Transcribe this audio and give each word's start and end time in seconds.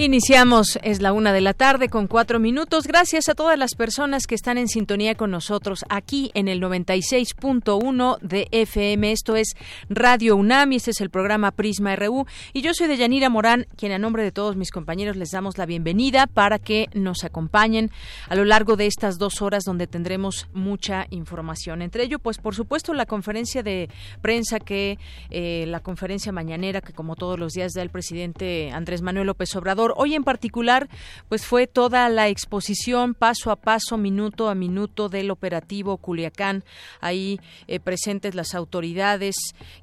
Iniciamos, 0.00 0.78
es 0.82 1.02
la 1.02 1.12
una 1.12 1.30
de 1.30 1.42
la 1.42 1.52
tarde 1.52 1.90
con 1.90 2.06
cuatro 2.06 2.40
minutos. 2.40 2.86
Gracias 2.86 3.28
a 3.28 3.34
todas 3.34 3.58
las 3.58 3.74
personas 3.74 4.26
que 4.26 4.34
están 4.34 4.56
en 4.56 4.66
sintonía 4.66 5.14
con 5.14 5.30
nosotros 5.30 5.84
aquí 5.90 6.30
en 6.32 6.48
el 6.48 6.58
96.1 6.62 8.18
de 8.20 8.48
FM. 8.50 9.12
Esto 9.12 9.36
es 9.36 9.52
Radio 9.90 10.36
UNAM 10.36 10.72
y 10.72 10.76
este 10.76 10.92
es 10.92 11.02
el 11.02 11.10
programa 11.10 11.50
Prisma 11.50 11.96
RU. 11.96 12.24
Y 12.54 12.62
yo 12.62 12.72
soy 12.72 12.86
Deyanira 12.86 13.28
Morán, 13.28 13.66
quien 13.76 13.92
a 13.92 13.98
nombre 13.98 14.22
de 14.22 14.32
todos 14.32 14.56
mis 14.56 14.70
compañeros 14.70 15.16
les 15.16 15.32
damos 15.32 15.58
la 15.58 15.66
bienvenida 15.66 16.26
para 16.26 16.58
que 16.58 16.88
nos 16.94 17.22
acompañen 17.22 17.90
a 18.30 18.36
lo 18.36 18.46
largo 18.46 18.76
de 18.76 18.86
estas 18.86 19.18
dos 19.18 19.42
horas 19.42 19.64
donde 19.64 19.86
tendremos 19.86 20.48
mucha 20.54 21.08
información. 21.10 21.82
Entre 21.82 22.04
ello, 22.04 22.18
pues 22.18 22.38
por 22.38 22.54
supuesto, 22.54 22.94
la 22.94 23.04
conferencia 23.04 23.62
de 23.62 23.90
prensa 24.22 24.60
que, 24.60 24.98
eh, 25.28 25.66
la 25.68 25.80
conferencia 25.80 26.32
mañanera 26.32 26.80
que 26.80 26.94
como 26.94 27.16
todos 27.16 27.38
los 27.38 27.52
días 27.52 27.74
da 27.74 27.82
el 27.82 27.90
presidente 27.90 28.70
Andrés 28.72 29.02
Manuel 29.02 29.26
López 29.26 29.54
Obrador 29.56 29.89
Hoy 29.96 30.14
en 30.14 30.24
particular, 30.24 30.88
pues 31.28 31.46
fue 31.46 31.66
toda 31.66 32.08
la 32.08 32.28
exposición 32.28 33.14
paso 33.14 33.50
a 33.50 33.56
paso, 33.56 33.96
minuto 33.96 34.48
a 34.48 34.54
minuto 34.54 35.08
del 35.08 35.30
operativo 35.30 35.96
Culiacán. 35.96 36.64
Ahí 37.00 37.40
eh, 37.66 37.80
presentes 37.80 38.34
las 38.34 38.54
autoridades 38.54 39.36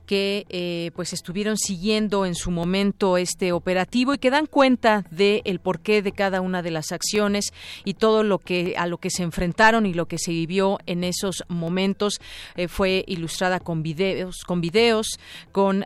que 0.07 0.45
eh, 0.49 0.91
pues 0.95 1.13
estuvieron 1.13 1.57
siguiendo 1.57 2.25
en 2.25 2.33
su 2.33 2.49
momento 2.49 3.17
este 3.17 3.51
operativo 3.51 4.13
y 4.13 4.17
que 4.17 4.31
dan 4.31 4.47
cuenta 4.47 5.05
del 5.11 5.41
el 5.45 5.59
porqué 5.59 6.01
de 6.01 6.11
cada 6.13 6.41
una 6.41 6.63
de 6.63 6.71
las 6.71 6.91
acciones 6.91 7.53
y 7.85 7.93
todo 7.93 8.23
lo 8.23 8.39
que 8.39 8.73
a 8.77 8.87
lo 8.87 8.97
que 8.97 9.11
se 9.11 9.23
enfrentaron 9.23 9.85
y 9.85 9.93
lo 9.93 10.07
que 10.07 10.17
se 10.17 10.31
vivió 10.31 10.79
en 10.87 11.03
esos 11.03 11.43
momentos 11.47 12.19
eh, 12.55 12.67
fue 12.67 13.03
ilustrada 13.07 13.59
con 13.59 13.83
videos, 13.83 14.43
con 14.45 14.61
videos, 14.61 15.19
con 15.51 15.85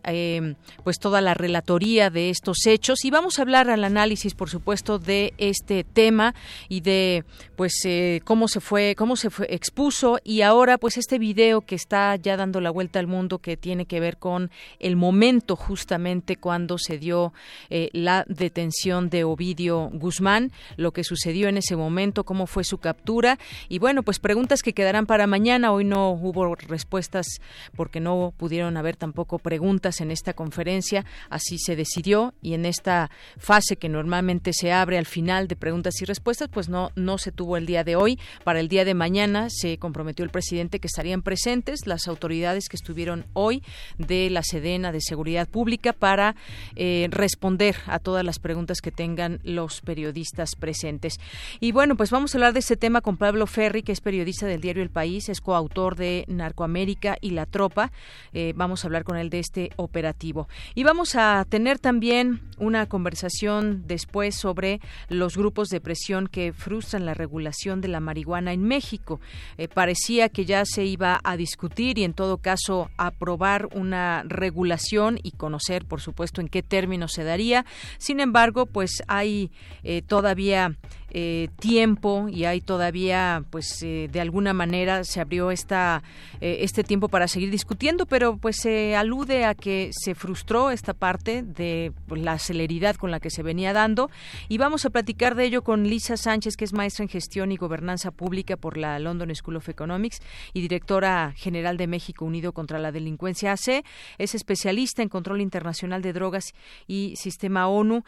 pues 0.83 0.99
toda 0.99 1.21
la 1.21 1.33
relatoría 1.33 2.09
de 2.09 2.29
estos 2.29 2.65
hechos. 2.65 3.03
Y 3.03 3.11
vamos 3.11 3.37
a 3.37 3.41
hablar 3.41 3.69
al 3.69 3.83
análisis 3.83 4.21
por 4.35 4.49
supuesto, 4.49 4.99
de 4.99 5.33
este 5.37 5.83
tema 5.83 6.35
y 6.69 6.81
de, 6.81 7.25
pues, 7.55 7.73
eh, 7.85 8.21
cómo 8.23 8.47
se 8.47 8.59
fue, 8.59 8.95
cómo 8.95 9.15
se 9.15 9.29
fue, 9.29 9.47
expuso. 9.53 10.19
Y 10.23 10.41
ahora, 10.41 10.77
pues, 10.77 10.97
este 10.97 11.17
video 11.17 11.61
que 11.61 11.75
está 11.75 12.15
ya 12.15 12.37
dando 12.37 12.61
la 12.61 12.69
vuelta 12.69 12.99
al 12.99 13.07
mundo 13.07 13.39
que 13.39 13.57
tiene 13.57 13.85
que 13.85 13.99
ver 13.99 14.10
con 14.17 14.51
el 14.79 14.95
momento 14.95 15.55
justamente 15.55 16.37
cuando 16.37 16.77
se 16.77 16.97
dio 16.97 17.33
eh, 17.69 17.89
la 17.93 18.25
detención 18.27 19.09
de 19.09 19.23
Ovidio 19.23 19.89
Guzmán, 19.93 20.51
lo 20.77 20.91
que 20.91 21.03
sucedió 21.03 21.47
en 21.47 21.57
ese 21.57 21.75
momento, 21.75 22.23
cómo 22.23 22.47
fue 22.47 22.63
su 22.63 22.77
captura 22.77 23.37
y 23.69 23.79
bueno, 23.79 24.03
pues 24.03 24.19
preguntas 24.19 24.61
que 24.61 24.73
quedarán 24.73 25.05
para 25.05 25.27
mañana. 25.27 25.71
Hoy 25.71 25.83
no 25.83 26.11
hubo 26.11 26.55
respuestas 26.55 27.27
porque 27.75 27.99
no 27.99 28.33
pudieron 28.37 28.77
haber 28.77 28.95
tampoco 28.95 29.39
preguntas 29.39 30.01
en 30.01 30.11
esta 30.11 30.33
conferencia, 30.33 31.05
así 31.29 31.57
se 31.57 31.75
decidió 31.75 32.33
y 32.41 32.53
en 32.53 32.65
esta 32.65 33.09
fase 33.37 33.75
que 33.75 33.89
normalmente 33.89 34.53
se 34.53 34.71
abre 34.71 34.97
al 34.97 35.05
final 35.05 35.47
de 35.47 35.55
preguntas 35.55 36.01
y 36.01 36.05
respuestas, 36.05 36.49
pues 36.49 36.69
no, 36.69 36.91
no 36.95 37.17
se 37.17 37.31
tuvo 37.31 37.57
el 37.57 37.65
día 37.65 37.83
de 37.83 37.95
hoy. 37.95 38.19
Para 38.43 38.59
el 38.59 38.67
día 38.67 38.85
de 38.85 38.93
mañana 38.93 39.47
se 39.49 39.77
comprometió 39.77 40.23
el 40.23 40.31
presidente 40.31 40.79
que 40.79 40.87
estarían 40.87 41.21
presentes 41.21 41.87
las 41.87 42.07
autoridades 42.07 42.69
que 42.69 42.75
estuvieron 42.75 43.25
hoy 43.33 43.63
de 44.07 44.29
la 44.29 44.43
Sedena 44.43 44.91
de 44.91 45.01
Seguridad 45.01 45.47
Pública 45.47 45.93
para 45.93 46.35
eh, 46.75 47.07
responder 47.11 47.75
a 47.87 47.99
todas 47.99 48.23
las 48.23 48.39
preguntas 48.39 48.81
que 48.81 48.91
tengan 48.91 49.39
los 49.43 49.81
periodistas 49.81 50.55
presentes. 50.55 51.19
Y 51.59 51.71
bueno, 51.71 51.95
pues 51.95 52.11
vamos 52.11 52.33
a 52.33 52.37
hablar 52.37 52.53
de 52.53 52.59
este 52.59 52.77
tema 52.77 53.01
con 53.01 53.17
Pablo 53.17 53.47
Ferri, 53.47 53.83
que 53.83 53.91
es 53.91 54.01
periodista 54.01 54.45
del 54.45 54.61
diario 54.61 54.83
El 54.83 54.89
País, 54.89 55.29
es 55.29 55.41
coautor 55.41 55.95
de 55.95 56.25
Narcoamérica 56.27 57.17
y 57.21 57.31
La 57.31 57.45
Tropa. 57.45 57.91
Eh, 58.33 58.53
vamos 58.55 58.83
a 58.83 58.87
hablar 58.87 59.03
con 59.03 59.17
él 59.17 59.29
de 59.29 59.39
este 59.39 59.71
operativo. 59.75 60.47
Y 60.75 60.83
vamos 60.83 61.15
a 61.15 61.45
tener 61.49 61.79
también 61.79 62.41
una 62.57 62.85
conversación 62.87 63.83
después 63.87 64.35
sobre 64.35 64.79
los 65.09 65.37
grupos 65.37 65.69
de 65.69 65.81
presión 65.81 66.27
que 66.27 66.53
frustran 66.53 67.05
la 67.05 67.13
regulación 67.13 67.81
de 67.81 67.87
la 67.87 67.99
marihuana 67.99 68.53
en 68.53 68.63
México. 68.63 69.19
Eh, 69.57 69.67
parecía 69.67 70.29
que 70.29 70.45
ya 70.45 70.63
se 70.65 70.85
iba 70.85 71.19
a 71.23 71.37
discutir 71.37 71.97
y 71.97 72.03
en 72.03 72.13
todo 72.13 72.37
caso 72.37 72.89
aprobar 72.97 73.69
una 73.91 74.23
regulación 74.25 75.19
y 75.21 75.31
conocer, 75.31 75.85
por 75.85 75.99
supuesto, 75.99 76.39
en 76.39 76.47
qué 76.47 76.63
términos 76.63 77.11
se 77.11 77.25
daría. 77.25 77.65
Sin 77.97 78.21
embargo, 78.21 78.65
pues 78.65 79.03
hay 79.07 79.51
eh, 79.83 80.01
todavía 80.01 80.77
eh, 81.13 81.49
tiempo 81.59 82.29
y 82.29 82.45
hay 82.45 82.61
todavía, 82.61 83.43
pues, 83.49 83.83
eh, 83.83 84.07
de 84.09 84.21
alguna 84.21 84.53
manera 84.53 85.03
se 85.03 85.19
abrió 85.19 85.51
esta, 85.51 86.03
eh, 86.39 86.59
este 86.61 86.85
tiempo 86.85 87.09
para 87.09 87.27
seguir 87.27 87.51
discutiendo, 87.51 88.05
pero 88.05 88.37
pues 88.37 88.55
se 88.61 88.95
alude 88.95 89.43
a 89.43 89.53
que 89.53 89.91
se 89.91 90.15
frustró 90.15 90.71
esta 90.71 90.93
parte 90.93 91.43
de 91.43 91.91
pues, 92.07 92.21
la 92.21 92.39
celeridad 92.39 92.95
con 92.95 93.11
la 93.11 93.19
que 93.19 93.29
se 93.29 93.43
venía 93.43 93.73
dando 93.73 94.09
y 94.47 94.57
vamos 94.57 94.85
a 94.85 94.89
platicar 94.89 95.35
de 95.35 95.43
ello 95.43 95.63
con 95.63 95.83
Lisa 95.83 96.15
Sánchez, 96.15 96.55
que 96.55 96.63
es 96.63 96.71
maestra 96.71 97.03
en 97.03 97.09
gestión 97.09 97.51
y 97.51 97.57
gobernanza 97.57 98.11
pública 98.11 98.55
por 98.55 98.77
la 98.77 98.97
London 98.97 99.35
School 99.35 99.57
of 99.57 99.67
Economics 99.67 100.21
y 100.53 100.61
directora 100.61 101.33
general 101.35 101.75
de 101.75 101.87
México 101.87 102.23
Unido 102.23 102.53
contra 102.53 102.79
la 102.79 102.93
Delincuencia 102.93 103.51
AC. 103.51 103.83
Es 104.17 104.33
especialista 104.33 105.01
en 105.01 105.09
control 105.09 105.41
internacional 105.41 106.01
de 106.01 106.13
drogas 106.13 106.53
y 106.87 107.15
sistema 107.17 107.67
ONU 107.67 108.05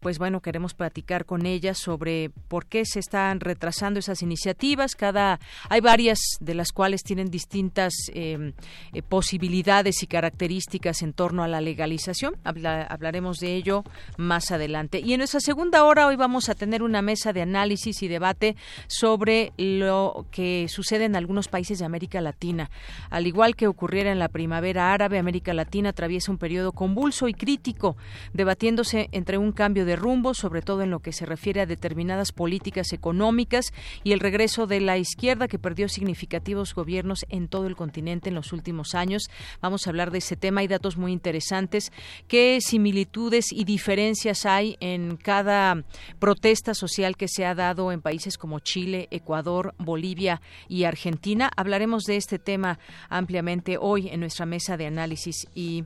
pues 0.00 0.18
bueno, 0.18 0.40
queremos 0.40 0.72
platicar 0.72 1.26
con 1.26 1.44
ella 1.44 1.74
sobre 1.74 2.30
por 2.48 2.64
qué 2.66 2.86
se 2.86 2.98
están 2.98 3.38
retrasando 3.38 4.00
esas 4.00 4.22
iniciativas. 4.22 4.96
Cada 4.96 5.38
hay 5.68 5.82
varias 5.82 6.18
de 6.40 6.54
las 6.54 6.72
cuales 6.72 7.02
tienen 7.02 7.30
distintas 7.30 7.92
em, 8.14 8.54
eh, 8.94 9.02
posibilidades 9.02 10.02
y 10.02 10.06
características 10.06 11.02
en 11.02 11.12
torno 11.12 11.42
a 11.42 11.48
la 11.48 11.60
legalización. 11.60 12.36
hablaremos 12.44 13.38
de 13.38 13.54
ello 13.56 13.84
más 14.16 14.50
adelante. 14.50 15.00
Y 15.00 15.12
en 15.12 15.18
nuestra 15.18 15.40
segunda 15.40 15.84
hora 15.84 16.06
hoy 16.06 16.16
vamos 16.16 16.48
a 16.48 16.54
tener 16.54 16.82
una 16.82 17.02
mesa 17.02 17.34
de 17.34 17.42
análisis 17.42 18.02
y 18.02 18.08
debate 18.08 18.56
sobre 18.86 19.52
lo 19.58 20.26
que 20.30 20.66
sucede 20.68 21.04
en 21.04 21.14
algunos 21.14 21.48
países 21.48 21.78
de 21.78 21.84
América 21.84 22.22
Latina. 22.22 22.70
Al 23.10 23.26
igual 23.26 23.54
que 23.54 23.66
ocurriera 23.66 24.10
en 24.10 24.18
la 24.18 24.28
primavera 24.28 24.94
árabe, 24.94 25.18
América 25.18 25.52
Latina 25.52 25.90
atraviesa 25.90 26.32
un 26.32 26.38
periodo 26.38 26.72
convulso 26.72 27.28
y 27.28 27.34
crítico, 27.34 27.96
debatiéndose 28.32 29.10
entre 29.12 29.36
un 29.36 29.52
cambio 29.52 29.84
de 29.84 29.89
de 29.90 29.96
rumbo, 29.96 30.34
sobre 30.34 30.62
todo 30.62 30.82
en 30.82 30.90
lo 30.90 31.00
que 31.00 31.12
se 31.12 31.26
refiere 31.26 31.60
a 31.60 31.66
determinadas 31.66 32.30
políticas 32.30 32.92
económicas 32.92 33.72
y 34.04 34.12
el 34.12 34.20
regreso 34.20 34.68
de 34.68 34.80
la 34.80 34.98
izquierda 34.98 35.48
que 35.48 35.58
perdió 35.58 35.88
significativos 35.88 36.76
gobiernos 36.76 37.26
en 37.28 37.48
todo 37.48 37.66
el 37.66 37.74
continente 37.74 38.28
en 38.28 38.36
los 38.36 38.52
últimos 38.52 38.94
años. 38.94 39.28
Vamos 39.60 39.86
a 39.86 39.90
hablar 39.90 40.12
de 40.12 40.18
ese 40.18 40.36
tema. 40.36 40.60
Hay 40.60 40.68
datos 40.68 40.96
muy 40.96 41.10
interesantes. 41.10 41.90
¿Qué 42.28 42.60
similitudes 42.60 43.52
y 43.52 43.64
diferencias 43.64 44.46
hay 44.46 44.76
en 44.78 45.16
cada 45.16 45.82
protesta 46.20 46.72
social 46.72 47.16
que 47.16 47.26
se 47.26 47.44
ha 47.44 47.56
dado 47.56 47.90
en 47.90 48.00
países 48.00 48.38
como 48.38 48.60
Chile, 48.60 49.08
Ecuador, 49.10 49.74
Bolivia 49.76 50.40
y 50.68 50.84
Argentina? 50.84 51.50
Hablaremos 51.56 52.04
de 52.04 52.16
este 52.16 52.38
tema 52.38 52.78
ampliamente 53.08 53.76
hoy 53.76 54.08
en 54.08 54.20
nuestra 54.20 54.46
mesa 54.46 54.76
de 54.76 54.86
análisis 54.86 55.48
y 55.52 55.84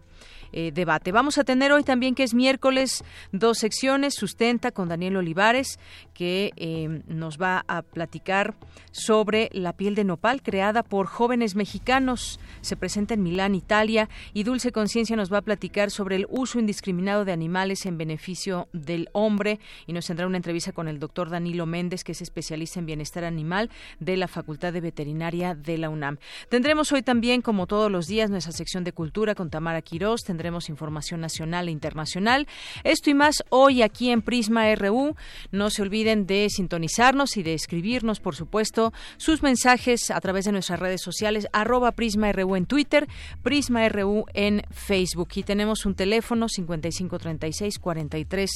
eh, 0.56 0.70
debate. 0.72 1.10
Vamos 1.10 1.36
a 1.36 1.44
tener 1.44 1.72
hoy 1.72 1.82
también, 1.82 2.14
que 2.14 2.22
es 2.22 2.32
miércoles, 2.32 3.02
dos 3.32 3.58
secciones, 3.58 4.14
Sustenta 4.14 4.70
con 4.70 4.88
Daniel 4.88 5.16
Olivares, 5.16 5.80
que 6.14 6.52
eh, 6.56 7.02
nos 7.06 7.38
va 7.38 7.64
a 7.68 7.82
platicar 7.82 8.54
sobre 8.92 9.50
la 9.52 9.72
piel 9.72 9.94
de 9.94 10.04
nopal 10.04 10.42
creada 10.42 10.82
por 10.82 11.06
jóvenes 11.06 11.56
mexicanos. 11.56 12.40
Se 12.60 12.76
presenta 12.76 13.14
en 13.14 13.22
Milán, 13.22 13.54
Italia, 13.54 14.08
y 14.32 14.44
Dulce 14.44 14.72
Conciencia 14.72 15.16
nos 15.16 15.32
va 15.32 15.38
a 15.38 15.42
platicar 15.42 15.90
sobre 15.90 16.16
el 16.16 16.26
uso 16.30 16.58
indiscriminado 16.58 17.24
de 17.24 17.32
animales 17.32 17.84
en 17.86 17.98
beneficio 17.98 18.68
del 18.72 19.08
hombre 19.12 19.58
y 19.86 19.92
nos 19.92 20.06
tendrá 20.06 20.26
una 20.26 20.36
entrevista 20.36 20.72
con 20.72 20.88
el 20.88 20.98
doctor 20.98 21.28
Danilo 21.28 21.66
Méndez, 21.66 22.04
que 22.04 22.12
es 22.12 22.22
especialista 22.22 22.78
en 22.78 22.86
bienestar 22.86 23.24
animal 23.24 23.70
de 23.98 24.16
la 24.16 24.28
Facultad 24.28 24.72
de 24.72 24.80
Veterinaria 24.80 25.54
de 25.54 25.78
la 25.78 25.90
UNAM. 25.90 26.18
Tendremos 26.48 26.92
hoy 26.92 27.02
también, 27.02 27.42
como 27.42 27.66
todos 27.66 27.90
los 27.90 28.06
días, 28.06 28.30
nuestra 28.30 28.52
sección 28.52 28.84
de 28.84 28.92
cultura 28.92 29.34
con 29.34 29.50
Tamara 29.50 29.82
Quirós, 29.82 30.22
tendremos 30.22 30.68
información 30.68 31.20
nacional 31.20 31.68
e 31.68 31.72
internacional. 31.72 32.46
Esto 32.84 33.10
y 33.10 33.14
más 33.14 33.42
hoy 33.48 33.82
aquí 33.82 34.10
en 34.10 34.22
Prisma 34.22 34.72
RU. 34.74 35.16
No 35.50 35.70
se 35.70 35.82
olviden 36.04 36.26
de 36.26 36.48
sintonizarnos 36.50 37.36
y 37.38 37.42
de 37.42 37.54
escribirnos, 37.54 38.20
por 38.20 38.36
supuesto, 38.36 38.92
sus 39.16 39.42
mensajes 39.42 40.10
a 40.10 40.20
través 40.20 40.44
de 40.44 40.52
nuestras 40.52 40.78
redes 40.78 41.00
sociales, 41.00 41.46
arroba 41.52 41.92
Prisma 41.92 42.30
RU 42.32 42.56
en 42.56 42.66
Twitter, 42.66 43.08
Prisma 43.42 43.88
RU 43.88 44.26
en 44.34 44.62
Facebook. 44.70 45.28
Y 45.34 45.44
tenemos 45.44 45.86
un 45.86 45.94
teléfono 45.94 46.48
5536 46.48 47.78
43 47.78 48.50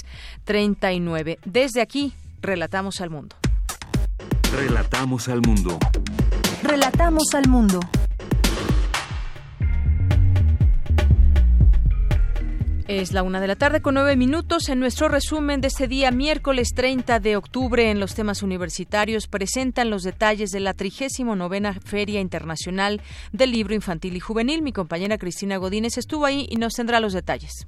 39. 0.45 1.39
Desde 1.47 1.81
aquí, 1.81 2.13
relatamos 2.43 3.01
al 3.01 3.11
mundo. 3.11 3.37
Relatamos 4.53 5.29
al 5.29 5.41
mundo. 5.41 5.79
Relatamos 6.63 7.35
al 7.35 7.49
mundo. 7.49 7.81
Es 12.89 13.13
la 13.13 13.23
una 13.23 13.39
de 13.39 13.47
la 13.47 13.55
tarde 13.55 13.83
con 13.83 13.93
nueve 13.93 14.17
minutos. 14.17 14.71
En 14.71 14.81
nuestro 14.81 15.09
resumen 15.09 15.61
de 15.61 15.69
este 15.69 15.89
día, 15.89 16.11
miércoles 16.11 16.73
30 16.75 17.21
de 17.21 17.37
octubre, 17.37 17.91
en 17.91 18.01
los 18.01 18.15
temas 18.15 18.43
universitarios, 18.43 19.27
presentan 19.27 19.91
los 19.91 20.05
detalles 20.05 20.53
de 20.53 20.61
la 20.61 20.73
39 20.73 21.81
Feria 21.85 22.19
Internacional 22.19 23.03
del 23.31 23.53
Libro 23.53 23.75
Infantil 23.75 24.17
y 24.17 24.21
Juvenil. 24.21 24.63
Mi 24.63 24.73
compañera 24.73 25.19
Cristina 25.19 25.59
Godínez 25.59 25.99
estuvo 25.99 26.25
ahí 26.25 26.47
y 26.49 26.57
nos 26.57 26.73
tendrá 26.73 26.99
los 26.99 27.13
detalles. 27.13 27.67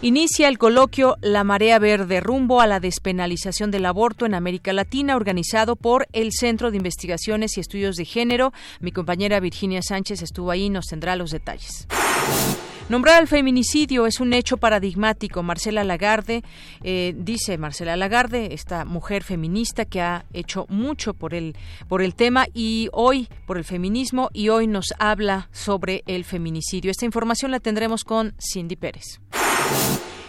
Inicia 0.00 0.48
el 0.48 0.56
coloquio 0.56 1.16
La 1.20 1.44
Marea 1.44 1.78
Verde 1.78 2.20
rumbo 2.20 2.62
a 2.62 2.66
la 2.66 2.80
despenalización 2.80 3.70
del 3.70 3.84
aborto 3.84 4.24
en 4.24 4.34
América 4.34 4.72
Latina, 4.72 5.16
organizado 5.16 5.76
por 5.76 6.06
el 6.12 6.32
Centro 6.32 6.70
de 6.70 6.78
Investigaciones 6.78 7.58
y 7.58 7.60
Estudios 7.60 7.96
de 7.96 8.06
Género. 8.06 8.54
Mi 8.80 8.90
compañera 8.90 9.38
Virginia 9.38 9.82
Sánchez 9.82 10.22
estuvo 10.22 10.50
ahí 10.50 10.64
y 10.64 10.70
nos 10.70 10.86
tendrá 10.86 11.14
los 11.14 11.30
detalles. 11.30 11.86
Nombrar 12.88 13.16
al 13.16 13.28
feminicidio 13.28 14.06
es 14.06 14.18
un 14.18 14.32
hecho 14.32 14.56
paradigmático. 14.56 15.42
Marcela 15.42 15.84
Lagarde, 15.84 16.42
eh, 16.82 17.14
dice 17.18 17.58
Marcela 17.58 17.96
Lagarde, 17.96 18.54
esta 18.54 18.86
mujer 18.86 19.22
feminista 19.24 19.84
que 19.84 20.00
ha 20.00 20.24
hecho 20.32 20.64
mucho 20.70 21.12
por 21.12 21.34
el, 21.34 21.54
por 21.86 22.00
el 22.00 22.14
tema 22.14 22.46
y 22.54 22.88
hoy, 22.92 23.28
por 23.46 23.58
el 23.58 23.64
feminismo, 23.64 24.30
y 24.32 24.48
hoy 24.48 24.66
nos 24.66 24.94
habla 24.98 25.50
sobre 25.52 26.02
el 26.06 26.24
feminicidio. 26.24 26.90
Esta 26.90 27.04
información 27.04 27.50
la 27.50 27.60
tendremos 27.60 28.04
con 28.04 28.34
Cindy 28.40 28.76
Pérez. 28.76 29.20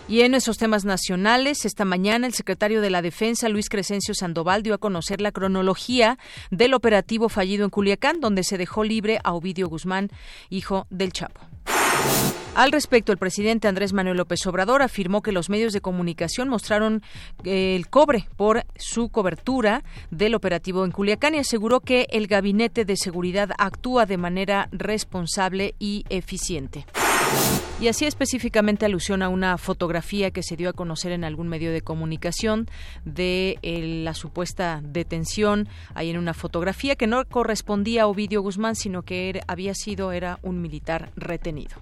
Y 0.09 0.21
en 0.21 0.33
esos 0.33 0.57
temas 0.57 0.83
nacionales, 0.83 1.63
esta 1.63 1.85
mañana 1.85 2.27
el 2.27 2.33
secretario 2.33 2.81
de 2.81 2.89
la 2.89 3.01
Defensa, 3.01 3.47
Luis 3.47 3.69
Crescencio 3.69 4.13
Sandoval, 4.13 4.63
dio 4.63 4.73
a 4.73 4.79
conocer 4.79 5.21
la 5.21 5.31
cronología 5.31 6.17
del 6.51 6.73
operativo 6.73 7.29
fallido 7.29 7.63
en 7.63 7.69
Culiacán, 7.69 8.19
donde 8.19 8.43
se 8.43 8.57
dejó 8.57 8.83
libre 8.83 9.19
a 9.23 9.33
Ovidio 9.33 9.69
Guzmán, 9.69 10.09
hijo 10.49 10.87
del 10.89 11.13
Chapo. 11.13 11.48
Al 12.59 12.73
respecto, 12.73 13.13
el 13.13 13.17
presidente 13.17 13.69
Andrés 13.69 13.93
Manuel 13.93 14.17
López 14.17 14.45
Obrador 14.45 14.81
afirmó 14.81 15.21
que 15.21 15.31
los 15.31 15.49
medios 15.49 15.71
de 15.71 15.79
comunicación 15.79 16.49
mostraron 16.49 17.01
eh, 17.45 17.77
el 17.77 17.87
cobre 17.87 18.27
por 18.35 18.65
su 18.75 19.07
cobertura 19.07 19.83
del 20.11 20.35
operativo 20.35 20.83
en 20.83 20.91
Culiacán 20.91 21.35
y 21.35 21.39
aseguró 21.39 21.79
que 21.79 22.07
el 22.09 22.27
gabinete 22.27 22.83
de 22.83 22.97
seguridad 22.97 23.51
actúa 23.57 24.05
de 24.05 24.17
manera 24.17 24.67
responsable 24.73 25.73
y 25.79 26.03
eficiente. 26.09 26.85
Y 27.81 27.87
así 27.87 28.05
específicamente 28.05 28.85
alusión 28.85 29.21
a 29.21 29.29
una 29.29 29.57
fotografía 29.57 30.31
que 30.31 30.43
se 30.43 30.57
dio 30.57 30.69
a 30.69 30.73
conocer 30.73 31.13
en 31.13 31.23
algún 31.23 31.47
medio 31.47 31.71
de 31.71 31.81
comunicación 31.81 32.67
de 33.05 33.57
eh, 33.61 34.01
la 34.03 34.13
supuesta 34.13 34.81
detención. 34.83 35.69
Hay 35.93 36.09
en 36.09 36.17
una 36.17 36.33
fotografía 36.33 36.97
que 36.97 37.07
no 37.07 37.23
correspondía 37.23 38.03
a 38.03 38.07
Ovidio 38.07 38.41
Guzmán, 38.41 38.75
sino 38.75 39.03
que 39.03 39.41
había 39.47 39.73
sido 39.75 40.11
era 40.11 40.39
un 40.43 40.61
militar 40.61 41.11
retenido. 41.15 41.77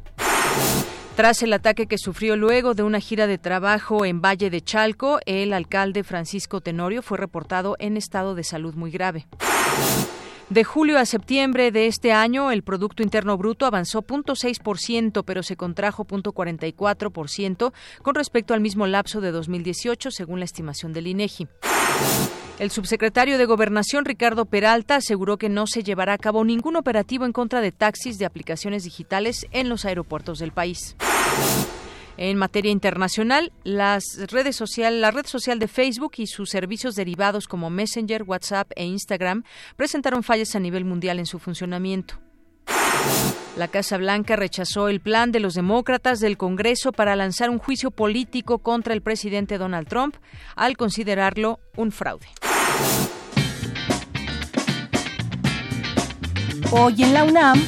Tras 1.15 1.41
el 1.41 1.51
ataque 1.51 1.87
que 1.87 1.97
sufrió 1.97 2.35
luego 2.35 2.75
de 2.75 2.83
una 2.83 2.99
gira 2.99 3.25
de 3.25 3.39
trabajo 3.39 4.05
en 4.05 4.21
Valle 4.21 4.51
de 4.51 4.61
Chalco, 4.61 5.19
el 5.25 5.51
alcalde 5.51 6.03
Francisco 6.03 6.61
Tenorio 6.61 7.01
fue 7.01 7.17
reportado 7.17 7.75
en 7.79 7.97
estado 7.97 8.35
de 8.35 8.43
salud 8.43 8.75
muy 8.75 8.91
grave. 8.91 9.25
De 10.49 10.63
julio 10.63 10.97
a 10.97 11.05
septiembre 11.05 11.71
de 11.71 11.87
este 11.87 12.13
año, 12.13 12.51
el 12.51 12.63
Producto 12.63 13.03
Interno 13.03 13.37
Bruto 13.37 13.65
avanzó 13.65 14.01
0.6%, 14.01 15.23
pero 15.25 15.43
se 15.43 15.57
contrajo 15.57 16.05
0.44% 16.05 17.73
con 18.01 18.15
respecto 18.15 18.53
al 18.53 18.61
mismo 18.61 18.87
lapso 18.87 19.19
de 19.19 19.31
2018, 19.31 20.09
según 20.09 20.39
la 20.39 20.45
estimación 20.45 20.93
del 20.93 21.07
INEGI. 21.07 21.49
El 22.59 22.71
subsecretario 22.71 23.37
de 23.37 23.45
Gobernación, 23.45 24.05
Ricardo 24.05 24.45
Peralta, 24.45 24.95
aseguró 24.95 25.37
que 25.37 25.49
no 25.49 25.67
se 25.67 25.83
llevará 25.83 26.13
a 26.13 26.17
cabo 26.17 26.45
ningún 26.45 26.77
operativo 26.77 27.25
en 27.25 27.33
contra 27.33 27.59
de 27.59 27.73
taxis 27.73 28.17
de 28.17 28.25
aplicaciones 28.25 28.85
digitales 28.85 29.45
en 29.51 29.67
los 29.67 29.83
aeropuertos 29.83 30.39
del 30.39 30.53
país. 30.53 30.95
En 32.17 32.35
materia 32.35 32.71
internacional, 32.71 33.51
social, 34.51 35.01
la 35.01 35.11
red 35.11 35.27
social 35.27 35.59
de 35.59 35.67
Facebook 35.67 36.13
y 36.17 36.25
sus 36.25 36.49
servicios 36.49 36.95
derivados 36.95 37.47
como 37.47 37.69
Messenger, 37.69 38.23
WhatsApp 38.23 38.71
e 38.75 38.85
Instagram 38.85 39.43
presentaron 39.75 40.23
fallas 40.23 40.55
a 40.55 40.59
nivel 40.59 40.83
mundial 40.83 41.19
en 41.19 41.27
su 41.27 41.37
funcionamiento. 41.37 42.15
La 43.55 43.67
Casa 43.67 43.97
Blanca 43.97 44.35
rechazó 44.35 44.87
el 44.87 44.99
plan 44.99 45.31
de 45.31 45.39
los 45.39 45.53
demócratas 45.53 46.19
del 46.19 46.37
Congreso 46.37 46.91
para 46.91 47.15
lanzar 47.15 47.51
un 47.51 47.59
juicio 47.59 47.91
político 47.91 48.59
contra 48.59 48.95
el 48.95 49.01
presidente 49.01 49.59
Donald 49.59 49.87
Trump 49.87 50.15
al 50.55 50.75
considerarlo 50.75 51.59
un 51.75 51.91
fraude. 51.91 52.27
Hoy 56.71 57.03
en 57.03 57.13
la 57.13 57.23
UNAM, 57.23 57.63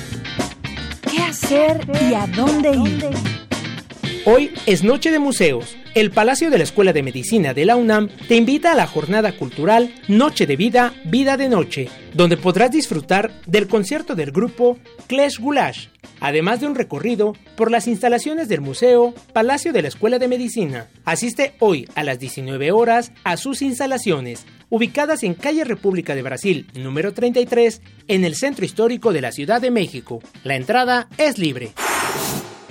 ¿qué 1.10 1.22
hacer 1.22 1.88
y 2.10 2.16
a 2.16 2.26
dónde 2.28 2.72
ir? 2.72 3.49
Hoy 4.26 4.52
es 4.66 4.84
Noche 4.84 5.12
de 5.12 5.20
Museos. 5.20 5.78
El 5.96 6.12
Palacio 6.12 6.50
de 6.50 6.58
la 6.58 6.66
Escuela 6.66 6.92
de 6.92 7.04
Medicina 7.04 7.54
de 7.54 7.66
la 7.66 7.78
UNAM 7.78 8.10
te 8.28 8.36
invita 8.36 8.74
a 8.74 8.76
la 8.76 8.86
jornada 8.86 9.32
cultural 9.32 9.94
Noche 10.10 10.46
de 10.46 10.58
Vida, 10.58 10.94
Vida 11.06 11.38
de 11.38 11.48
Noche, 11.48 11.90
donde 12.14 12.36
podrás 12.36 12.70
disfrutar 12.70 13.32
del 13.46 13.68
concierto 13.68 14.16
del 14.16 14.32
grupo 14.32 14.78
Clash 15.08 15.40
Goulash, 15.40 15.88
además 16.20 16.60
de 16.60 16.68
un 16.68 16.76
recorrido 16.76 17.34
por 17.56 17.72
las 17.72 17.88
instalaciones 17.88 18.50
del 18.50 18.60
Museo 18.60 19.14
Palacio 19.32 19.72
de 19.72 19.84
la 19.84 19.88
Escuela 19.88 20.20
de 20.20 20.28
Medicina. 20.28 20.90
Asiste 21.06 21.54
hoy 21.60 21.88
a 21.96 22.04
las 22.04 22.20
19 22.20 22.72
horas 22.74 23.14
a 23.24 23.38
sus 23.38 23.62
instalaciones, 23.62 24.46
ubicadas 24.70 25.24
en 25.24 25.34
Calle 25.34 25.64
República 25.64 26.14
de 26.14 26.24
Brasil, 26.24 26.68
número 26.76 27.14
33, 27.14 27.82
en 28.10 28.26
el 28.26 28.36
centro 28.36 28.66
histórico 28.66 29.14
de 29.14 29.22
la 29.22 29.32
Ciudad 29.32 29.62
de 29.62 29.72
México. 29.72 30.22
La 30.44 30.56
entrada 30.56 31.08
es 31.18 31.38
libre. 31.38 31.72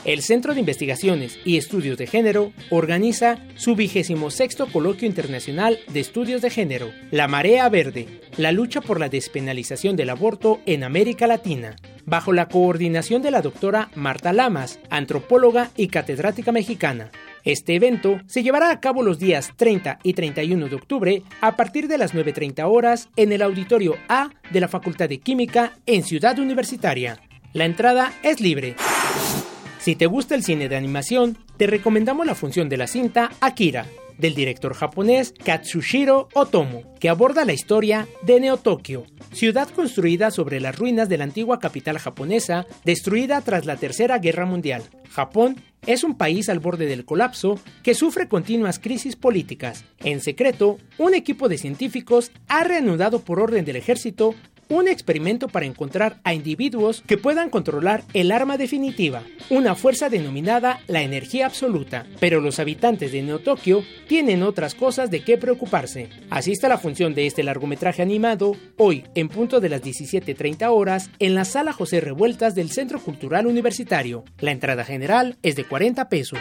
El 0.09 0.23
Centro 0.23 0.55
de 0.55 0.61
Investigaciones 0.61 1.39
y 1.45 1.59
Estudios 1.59 1.99
de 1.99 2.07
Género 2.07 2.55
organiza 2.71 3.41
su 3.57 3.77
vigésimo 3.77 4.31
sexto 4.31 4.67
Coloquio 4.67 5.07
Internacional 5.07 5.79
de 5.93 6.01
Estudios 6.01 6.41
de 6.41 6.49
Género, 6.49 6.91
La 7.11 7.29
Marea 7.29 7.69
Verde, 7.69 8.07
la 8.39 8.51
lucha 8.51 8.81
por 8.81 9.01
la 9.01 9.11
despenalización 9.11 9.97
del 9.97 10.09
aborto 10.09 10.61
en 10.65 10.83
América 10.83 11.27
Latina, 11.27 11.77
bajo 12.07 12.33
la 12.33 12.49
coordinación 12.49 13.21
de 13.21 13.31
la 13.31 13.43
doctora 13.43 13.91
Marta 13.97 14.33
Lamas, 14.33 14.81
antropóloga 14.89 15.73
y 15.77 15.89
catedrática 15.89 16.53
mexicana. 16.53 17.11
Este 17.45 17.75
evento 17.75 18.19
se 18.27 18.43
llevará 18.43 18.71
a 18.71 18.81
cabo 18.81 19.03
los 19.03 19.19
días 19.19 19.53
30 19.57 19.99
y 20.03 20.15
31 20.15 20.69
de 20.69 20.75
octubre 20.75 21.23
a 21.43 21.55
partir 21.55 21.87
de 21.87 21.99
las 21.99 22.15
9.30 22.15 22.67
horas 22.67 23.11
en 23.17 23.31
el 23.31 23.43
Auditorio 23.43 23.99
A 24.09 24.31
de 24.51 24.61
la 24.61 24.69
Facultad 24.69 25.11
de 25.11 25.19
Química 25.19 25.75
en 25.85 26.03
Ciudad 26.03 26.39
Universitaria. 26.39 27.21
La 27.53 27.67
entrada 27.67 28.15
es 28.23 28.41
libre. 28.41 28.75
Si 29.79 29.95
te 29.95 30.07
gusta 30.07 30.35
el 30.35 30.43
cine 30.43 30.69
de 30.69 30.77
animación, 30.77 31.39
te 31.57 31.67
recomendamos 31.67 32.27
la 32.27 32.35
función 32.35 32.69
de 32.69 32.77
la 32.77 32.87
cinta 32.87 33.31
Akira, 33.41 33.87
del 34.19 34.35
director 34.35 34.75
japonés 34.75 35.33
Katsushiro 35.45 36.29
Otomo, 36.35 36.83
que 36.99 37.09
aborda 37.09 37.45
la 37.45 37.53
historia 37.53 38.09
de 38.23 38.41
Neo-Tokio, 38.41 39.05
ciudad 39.33 39.69
construida 39.69 40.33
sobre 40.33 40.61
las 40.61 40.77
ruinas 40.77 41.09
de 41.09 41.19
la 41.19 41.25
antigua 41.25 41.61
capital 41.61 41.99
japonesa, 41.99 42.67
destruida 42.85 43.41
tras 43.41 43.65
la 43.67 43.77
Tercera 43.77 44.19
Guerra 44.19 44.47
Mundial. 44.47 44.83
Japón 45.11 45.57
es 45.87 46.03
un 46.03 46.17
país 46.17 46.49
al 46.49 46.59
borde 46.59 46.87
del 46.87 47.05
colapso 47.05 47.59
que 47.85 47.95
sufre 47.95 48.29
continuas 48.29 48.81
crisis 48.81 49.15
políticas. 49.15 49.85
En 50.01 50.21
secreto, 50.21 50.79
un 50.99 51.15
equipo 51.15 51.49
de 51.49 51.57
científicos 51.57 52.33
ha 52.49 52.65
reanudado 52.65 53.21
por 53.21 53.41
orden 53.41 53.65
del 53.65 53.77
ejército 53.77 54.35
un 54.69 54.89
experimento 54.89 55.49
para 55.49 55.67
encontrar 55.67 56.19
a 56.25 56.35
individuos 56.35 57.03
que 57.07 57.19
puedan 57.19 57.51
controlar 57.51 58.05
el 58.15 58.33
arma 58.33 58.57
definitiva, 58.57 59.23
una 59.51 59.75
fuerza 59.75 60.09
denominada 60.09 60.81
la 60.87 61.03
energía 61.03 61.47
absoluta. 61.47 62.07
Pero 62.21 62.41
los 62.41 62.59
habitantes 62.59 63.13
de 63.13 63.23
Neo 63.23 63.39
Tokio 63.41 63.83
tienen 64.07 64.43
otras 64.43 64.75
cosas 64.75 65.11
de 65.11 65.23
qué 65.23 65.39
preocuparse. 65.39 66.09
Así 66.31 66.53
está 66.53 66.69
la 66.69 66.79
función 66.79 67.15
de 67.15 67.27
este 67.27 67.43
largometraje 67.43 68.03
animado, 68.03 68.57
hoy 68.77 69.05
en 69.15 69.29
punto 69.29 69.61
de 69.61 69.69
las 69.69 69.83
17.30 69.83 70.69
horas, 70.71 71.11
en 71.19 71.35
la 71.35 71.45
sala 71.45 71.73
José 71.73 72.01
Revueltas 72.01 72.55
del 72.55 72.71
Centro 72.71 73.01
Cultural 73.01 73.47
Universitario. 73.47 74.25
La 74.39 74.53
entrada 74.53 74.85
general 74.85 75.39
es 75.43 75.57
de 75.57 75.65
40 75.65 76.09
pesos. 76.09 76.39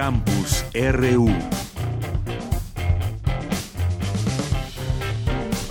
Campus 0.00 0.64
RU. 0.72 1.28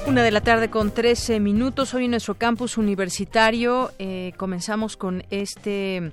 Una 0.06 0.22
de 0.22 0.30
la 0.30 0.42
tarde 0.42 0.70
con 0.70 0.92
13 0.92 1.40
minutos. 1.40 1.96
Hoy 1.96 2.06
en 2.06 2.12
nuestro 2.12 2.36
campus 2.36 2.78
universitario 2.78 3.90
eh, 3.98 4.34
comenzamos 4.38 4.98
con 4.98 5.24
este 5.32 6.12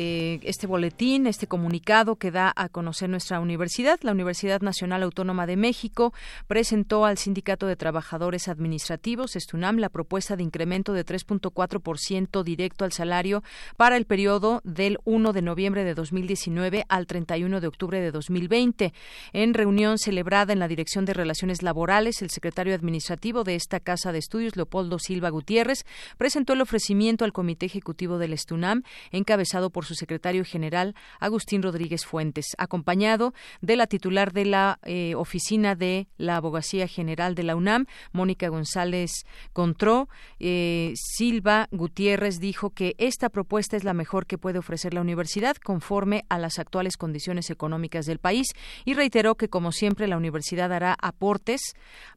eh, 0.00 0.38
este 0.44 0.68
boletín, 0.68 1.26
este 1.26 1.48
comunicado 1.48 2.14
que 2.14 2.30
da 2.30 2.52
a 2.54 2.68
conocer 2.68 3.10
nuestra 3.10 3.40
universidad. 3.40 3.98
La 4.02 4.12
Universidad 4.12 4.60
Nacional 4.60 5.02
Autónoma 5.02 5.44
de 5.44 5.56
México 5.56 6.14
presentó 6.46 7.04
al 7.04 7.18
Sindicato 7.18 7.66
de 7.66 7.74
Trabajadores 7.74 8.46
Administrativos, 8.46 9.34
Estunam, 9.34 9.78
la 9.78 9.88
propuesta 9.88 10.36
de 10.36 10.44
incremento 10.44 10.92
de 10.92 11.04
3.4% 11.04 12.44
directo 12.44 12.84
al 12.84 12.92
salario 12.92 13.42
para 13.76 13.96
el 13.96 14.04
periodo 14.04 14.60
del 14.62 14.98
1 15.04 15.32
de 15.32 15.42
noviembre 15.42 15.82
de 15.82 15.94
2019 15.94 16.84
al 16.88 17.08
31 17.08 17.60
de 17.60 17.66
octubre 17.66 18.00
de 18.00 18.12
2020. 18.12 18.92
En 19.32 19.52
reunión 19.52 19.98
celebrada 19.98 20.52
en 20.52 20.60
la 20.60 20.68
Dirección 20.68 21.06
de 21.06 21.14
Relaciones 21.14 21.64
Laborales, 21.64 22.22
el 22.22 22.30
secretario 22.30 22.72
administrativo 22.72 23.42
de 23.42 23.56
esta 23.56 23.80
Casa 23.80 24.12
de 24.12 24.20
Estudios, 24.20 24.54
Leopoldo 24.54 25.00
Silva 25.00 25.30
Gutiérrez, 25.30 25.84
presentó 26.18 26.52
el 26.52 26.60
ofrecimiento 26.60 27.24
al 27.24 27.32
Comité 27.32 27.66
Ejecutivo 27.66 28.18
del 28.18 28.32
Estunam, 28.32 28.84
encabezado 29.10 29.70
por 29.70 29.87
su 29.88 29.94
secretario 29.94 30.44
general, 30.44 30.94
Agustín 31.18 31.62
Rodríguez 31.62 32.04
Fuentes, 32.04 32.46
acompañado 32.58 33.34
de 33.60 33.76
la 33.76 33.86
titular 33.86 34.32
de 34.32 34.44
la 34.44 34.78
eh, 34.84 35.14
Oficina 35.14 35.74
de 35.74 36.08
la 36.18 36.36
Abogacía 36.36 36.86
General 36.86 37.34
de 37.34 37.42
la 37.42 37.56
UNAM, 37.56 37.86
Mónica 38.12 38.48
González 38.48 39.24
Contró. 39.52 40.08
Eh, 40.38 40.92
Silva 40.94 41.68
Gutiérrez 41.72 42.38
dijo 42.38 42.70
que 42.70 42.94
esta 42.98 43.30
propuesta 43.30 43.76
es 43.76 43.84
la 43.84 43.94
mejor 43.94 44.26
que 44.26 44.38
puede 44.38 44.58
ofrecer 44.58 44.94
la 44.94 45.00
universidad 45.00 45.56
conforme 45.56 46.24
a 46.28 46.38
las 46.38 46.58
actuales 46.58 46.96
condiciones 46.96 47.50
económicas 47.50 48.04
del 48.06 48.18
país 48.18 48.48
y 48.84 48.94
reiteró 48.94 49.34
que, 49.36 49.48
como 49.48 49.72
siempre, 49.72 50.06
la 50.06 50.16
universidad 50.16 50.72
hará 50.72 50.94
aportes 51.00 51.60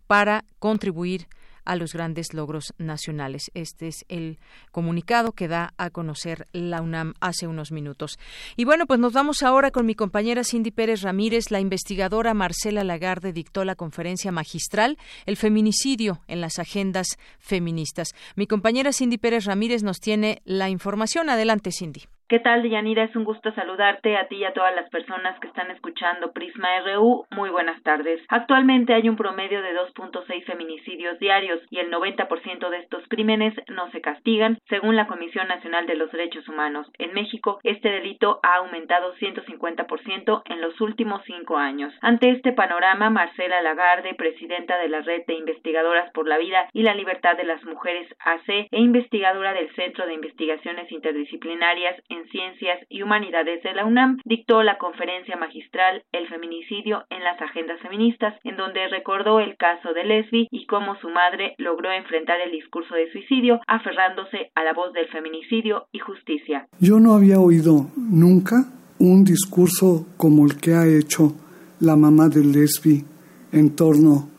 para 0.07 0.43
contribuir 0.59 1.27
a 1.27 1.40
los 1.65 1.93
grandes 1.93 2.33
logros 2.33 2.73
nacionales. 2.77 3.51
Este 3.53 3.87
es 3.87 4.05
el 4.09 4.39
comunicado 4.71 5.31
que 5.31 5.47
da 5.47 5.73
a 5.77 5.89
conocer 5.89 6.45
la 6.51 6.81
UNAM 6.81 7.13
hace 7.19 7.47
unos 7.47 7.71
minutos. 7.71 8.19
Y 8.55 8.65
bueno, 8.65 8.85
pues 8.85 8.99
nos 8.99 9.13
vamos 9.13 9.43
ahora 9.43 9.71
con 9.71 9.85
mi 9.85 9.95
compañera 9.95 10.43
Cindy 10.43 10.71
Pérez 10.71 11.01
Ramírez. 11.01 11.51
La 11.51 11.59
investigadora 11.59 12.33
Marcela 12.33 12.83
Lagarde 12.83 13.33
dictó 13.33 13.63
la 13.65 13.75
conferencia 13.75 14.31
magistral 14.31 14.97
El 15.25 15.37
feminicidio 15.37 16.21
en 16.27 16.41
las 16.41 16.59
agendas 16.59 17.07
feministas. 17.39 18.09
Mi 18.35 18.47
compañera 18.47 18.93
Cindy 18.93 19.17
Pérez 19.17 19.45
Ramírez 19.45 19.83
nos 19.83 19.99
tiene 19.99 20.41
la 20.45 20.69
información. 20.69 21.29
Adelante, 21.29 21.71
Cindy. 21.71 22.03
¿Qué 22.31 22.39
tal, 22.39 22.63
Deyanira? 22.63 23.03
Es 23.03 23.15
un 23.17 23.25
gusto 23.25 23.51
saludarte 23.51 24.15
a 24.15 24.29
ti 24.29 24.37
y 24.37 24.45
a 24.45 24.53
todas 24.53 24.73
las 24.73 24.89
personas 24.89 25.37
que 25.41 25.47
están 25.49 25.69
escuchando 25.69 26.31
Prisma 26.31 26.69
RU. 26.79 27.25
Muy 27.31 27.49
buenas 27.49 27.83
tardes. 27.83 28.21
Actualmente 28.29 28.93
hay 28.93 29.09
un 29.09 29.17
promedio 29.17 29.61
de 29.61 29.73
2.6 29.73 30.45
feminicidios 30.45 31.19
diarios 31.19 31.59
y 31.69 31.79
el 31.79 31.91
90% 31.91 32.69
de 32.69 32.77
estos 32.77 33.03
crímenes 33.09 33.53
no 33.67 33.91
se 33.91 33.99
castigan, 33.99 34.59
según 34.69 34.95
la 34.95 35.07
Comisión 35.07 35.49
Nacional 35.49 35.85
de 35.87 35.95
los 35.95 36.09
Derechos 36.13 36.47
Humanos. 36.47 36.87
En 36.99 37.13
México, 37.13 37.59
este 37.63 37.89
delito 37.89 38.39
ha 38.43 38.59
aumentado 38.59 39.13
150% 39.15 40.43
en 40.45 40.61
los 40.61 40.79
últimos 40.79 41.21
cinco 41.25 41.57
años. 41.57 41.93
Ante 41.99 42.29
este 42.29 42.53
panorama, 42.53 43.09
Marcela 43.09 43.61
Lagarde, 43.61 44.13
presidenta 44.13 44.77
de 44.77 44.87
la 44.87 45.01
Red 45.01 45.25
de 45.27 45.33
Investigadoras 45.33 46.09
por 46.13 46.29
la 46.29 46.37
Vida 46.37 46.69
y 46.71 46.83
la 46.83 46.95
Libertad 46.95 47.35
de 47.35 47.43
las 47.43 47.61
Mujeres 47.65 48.07
AC 48.23 48.69
e 48.71 48.79
investigadora 48.79 49.53
del 49.53 49.69
Centro 49.75 50.05
de 50.05 50.13
Investigaciones 50.13 50.89
Interdisciplinarias 50.93 52.01
en 52.07 52.20
Ciencias 52.29 52.79
y 52.89 53.01
Humanidades 53.01 53.63
de 53.63 53.73
la 53.73 53.85
UNAM, 53.85 54.19
dictó 54.25 54.63
la 54.63 54.77
conferencia 54.77 55.35
magistral 55.37 56.03
El 56.11 56.27
feminicidio 56.27 57.03
en 57.09 57.23
las 57.23 57.41
agendas 57.41 57.79
feministas, 57.81 58.35
en 58.43 58.57
donde 58.57 58.87
recordó 58.87 59.39
el 59.39 59.57
caso 59.57 59.93
de 59.93 60.03
Lesbi 60.03 60.47
y 60.51 60.65
cómo 60.65 60.95
su 61.01 61.09
madre 61.09 61.55
logró 61.57 61.91
enfrentar 61.91 62.39
el 62.41 62.51
discurso 62.51 62.95
de 62.95 63.11
suicidio, 63.11 63.59
aferrándose 63.67 64.51
a 64.55 64.63
la 64.63 64.73
voz 64.73 64.93
del 64.93 65.07
feminicidio 65.07 65.87
y 65.91 65.99
justicia. 65.99 66.67
Yo 66.79 66.99
no 66.99 67.13
había 67.13 67.39
oído 67.39 67.87
nunca 67.95 68.65
un 68.99 69.23
discurso 69.23 70.05
como 70.17 70.45
el 70.45 70.59
que 70.59 70.73
ha 70.73 70.85
hecho 70.85 71.33
la 71.79 71.95
mamá 71.95 72.29
de 72.29 72.43
Lesbi 72.43 73.03
en 73.51 73.75
torno 73.75 74.29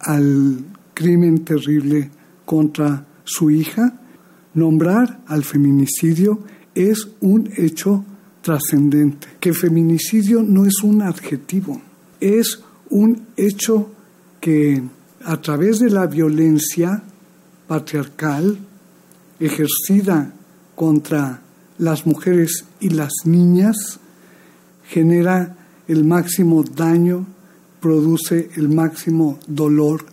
al 0.00 0.64
crimen 0.94 1.44
terrible 1.44 2.10
contra 2.44 3.04
su 3.24 3.50
hija, 3.50 4.00
nombrar 4.54 5.20
al 5.26 5.44
feminicidio 5.44 6.40
es 6.78 7.08
un 7.20 7.50
hecho 7.56 8.04
trascendente, 8.40 9.26
que 9.40 9.52
feminicidio 9.52 10.42
no 10.42 10.64
es 10.64 10.82
un 10.84 11.02
adjetivo, 11.02 11.82
es 12.20 12.60
un 12.88 13.26
hecho 13.36 13.90
que 14.40 14.80
a 15.24 15.40
través 15.40 15.80
de 15.80 15.90
la 15.90 16.06
violencia 16.06 17.02
patriarcal 17.66 18.58
ejercida 19.40 20.32
contra 20.76 21.42
las 21.78 22.06
mujeres 22.06 22.64
y 22.78 22.90
las 22.90 23.12
niñas 23.24 23.98
genera 24.86 25.56
el 25.88 26.04
máximo 26.04 26.62
daño, 26.62 27.26
produce 27.80 28.50
el 28.54 28.68
máximo 28.68 29.40
dolor 29.48 30.06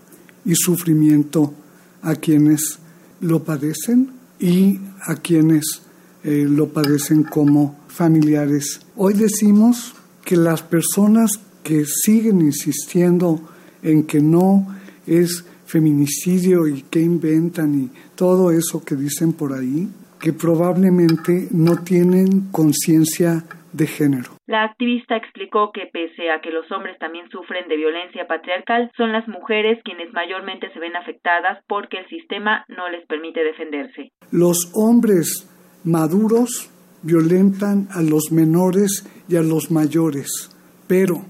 y 0.45 0.55
sufrimiento 0.55 1.53
a 2.01 2.15
quienes 2.15 2.79
lo 3.22 3.43
padecen 3.43 4.12
y 4.39 4.79
a 5.01 5.15
quienes 5.15 5.84
eh, 6.25 6.48
lo 6.50 6.70
padecen 6.70 7.22
como 7.24 7.77
familiares. 7.88 8.82
Hoy 8.96 9.13
decimos 9.13 9.94
que 10.25 10.36
las 10.36 10.63
personas 10.63 11.29
que 11.63 11.86
siguen 11.86 12.41
insistiendo 12.41 13.39
en 13.84 14.08
que 14.08 14.22
no 14.22 14.65
es 15.05 15.46
feminicidio 15.67 16.67
y 16.67 16.82
que 16.82 17.00
inventan 17.00 17.75
y 17.75 17.91
todo 18.15 18.50
eso 18.50 18.84
que 18.84 18.96
dicen 18.96 19.34
por 19.34 19.53
ahí, 19.53 19.88
que 20.20 20.34
probablemente 20.34 21.48
no 21.51 21.84
tienen 21.84 22.51
conciencia 22.51 23.44
de 23.72 23.86
género. 23.86 24.32
La 24.48 24.63
activista 24.63 25.15
explicó 25.17 25.72
que 25.72 25.89
pese 25.94 26.32
a 26.32 26.41
que 26.41 26.50
los 26.50 26.72
hombres 26.72 26.98
también 26.98 27.29
sufren 27.29 27.67
de 27.67 27.75
violencia 27.75 28.25
patriarcal, 28.25 28.89
son 28.98 29.12
las 29.12 29.27
mujeres 29.27 29.79
quienes 29.84 30.12
mayormente 30.12 30.74
se 30.74 30.79
ven 30.79 30.96
afectadas 30.96 31.63
porque 31.67 31.98
el 32.00 32.08
sistema 32.08 32.65
no 32.67 32.89
les 32.89 33.05
permite 33.05 33.44
defenderse. 33.44 34.12
Los 34.32 34.72
hombres 34.74 35.51
maduros 35.85 36.69
violentan 37.03 37.87
a 37.91 38.01
los 38.01 38.31
menores 38.31 39.05
y 39.29 39.35
a 39.35 39.43
los 39.43 39.71
mayores, 39.71 40.49
pero 40.87 41.23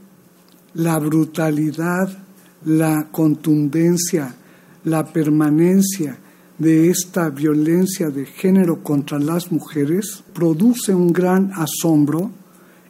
la 0.74 0.98
brutalidad, 1.00 2.18
la 2.66 3.08
contundencia, 3.12 4.36
la 4.86 5.06
permanencia 5.06 6.18
de 6.58 6.90
esta 6.90 7.30
violencia 7.30 8.10
de 8.10 8.26
género 8.26 8.82
contra 8.82 9.20
las 9.20 9.52
mujeres 9.52 10.24
produce 10.34 10.96
un 10.96 11.12
gran 11.12 11.52
asombro, 11.54 12.32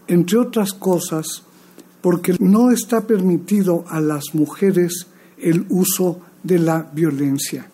entre 0.07 0.37
otras 0.37 0.73
cosas, 0.73 1.43
porque 2.01 2.35
no 2.39 2.69
está 2.69 3.01
permitido 3.01 3.83
a 3.87 3.99
las 3.99 4.35
mujeres 4.35 5.07
el 5.39 5.65
uso 5.69 6.21
de 6.43 6.59
la 6.59 6.87
violencia, 6.93 7.67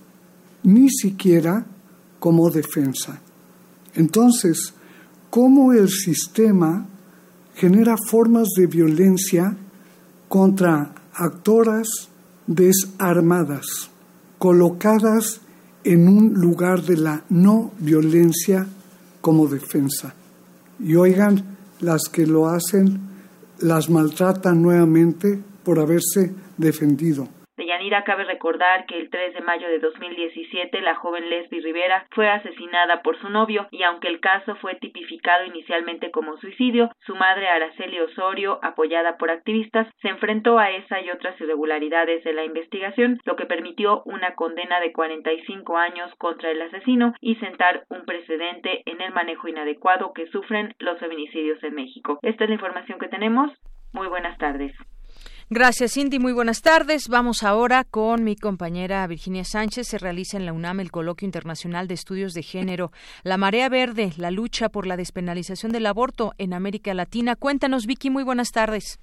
ni 0.63 0.89
siquiera 0.89 1.65
como 2.19 2.49
defensa. 2.49 3.19
Entonces, 3.95 4.73
¿cómo 5.29 5.73
el 5.73 5.89
sistema 5.89 6.85
genera 7.55 7.95
formas 8.09 8.49
de 8.55 8.67
violencia 8.67 9.55
contra 10.27 10.93
actoras 11.13 11.87
desarmadas, 12.47 13.89
colocadas 14.37 15.41
en 15.83 16.07
un 16.07 16.33
lugar 16.33 16.83
de 16.83 16.97
la 16.97 17.23
no 17.29 17.71
violencia 17.79 18.67
como 19.19 19.47
defensa? 19.47 20.13
Y 20.79 20.95
oigan, 20.95 21.57
las 21.79 22.03
que 22.11 22.25
lo 22.25 22.47
hacen 22.47 23.11
las 23.59 23.89
maltratan 23.89 24.61
nuevamente 24.61 25.39
por 25.63 25.79
haberse 25.79 26.33
defendido. 26.57 27.40
Cabe 27.89 28.25
recordar 28.25 28.85
que 28.85 28.97
el 28.97 29.09
3 29.09 29.33
de 29.33 29.41
mayo 29.41 29.67
de 29.67 29.79
2017 29.79 30.81
la 30.81 30.95
joven 30.95 31.29
Lesbi 31.29 31.61
Rivera 31.61 32.05
fue 32.11 32.29
asesinada 32.29 33.01
por 33.01 33.19
su 33.19 33.29
novio 33.29 33.67
y 33.71 33.83
aunque 33.83 34.07
el 34.07 34.19
caso 34.19 34.55
fue 34.57 34.75
tipificado 34.75 35.45
inicialmente 35.45 36.11
como 36.11 36.37
suicidio, 36.37 36.91
su 36.99 37.15
madre 37.15 37.49
Araceli 37.49 37.99
Osorio, 37.99 38.59
apoyada 38.61 39.17
por 39.17 39.31
activistas, 39.31 39.87
se 40.01 40.09
enfrentó 40.09 40.59
a 40.59 40.69
esa 40.69 41.01
y 41.01 41.09
otras 41.09 41.39
irregularidades 41.41 42.23
de 42.23 42.33
la 42.33 42.43
investigación, 42.43 43.19
lo 43.25 43.35
que 43.35 43.45
permitió 43.45 44.03
una 44.05 44.35
condena 44.35 44.79
de 44.79 44.93
45 44.93 45.77
años 45.77 46.13
contra 46.17 46.51
el 46.51 46.61
asesino 46.61 47.13
y 47.19 47.35
sentar 47.35 47.85
un 47.89 48.05
precedente 48.05 48.83
en 48.85 49.01
el 49.01 49.11
manejo 49.11 49.47
inadecuado 49.47 50.13
que 50.13 50.27
sufren 50.27 50.75
los 50.79 50.99
feminicidios 50.99 51.61
en 51.63 51.73
México. 51.73 52.19
Esta 52.21 52.43
es 52.43 52.49
la 52.49 52.55
información 52.55 52.99
que 52.99 53.09
tenemos. 53.09 53.51
Muy 53.91 54.07
buenas 54.07 54.37
tardes. 54.37 54.71
Gracias, 55.53 55.95
Cindy. 55.95 56.17
Muy 56.17 56.31
buenas 56.31 56.61
tardes. 56.61 57.09
Vamos 57.09 57.43
ahora 57.43 57.83
con 57.83 58.23
mi 58.23 58.37
compañera 58.37 59.05
Virginia 59.05 59.43
Sánchez. 59.43 59.85
Se 59.85 59.97
realiza 59.97 60.37
en 60.37 60.45
la 60.45 60.53
UNAM 60.53 60.79
el 60.79 60.91
Coloquio 60.91 61.25
Internacional 61.25 61.89
de 61.89 61.93
Estudios 61.93 62.33
de 62.33 62.41
Género. 62.41 62.93
La 63.23 63.35
Marea 63.35 63.67
Verde, 63.67 64.13
la 64.15 64.31
lucha 64.31 64.69
por 64.69 64.87
la 64.87 64.95
despenalización 64.95 65.73
del 65.73 65.87
aborto 65.87 66.33
en 66.37 66.53
América 66.53 66.93
Latina. 66.93 67.35
Cuéntanos, 67.35 67.85
Vicky. 67.85 68.09
Muy 68.09 68.23
buenas 68.23 68.51
tardes. 68.51 69.01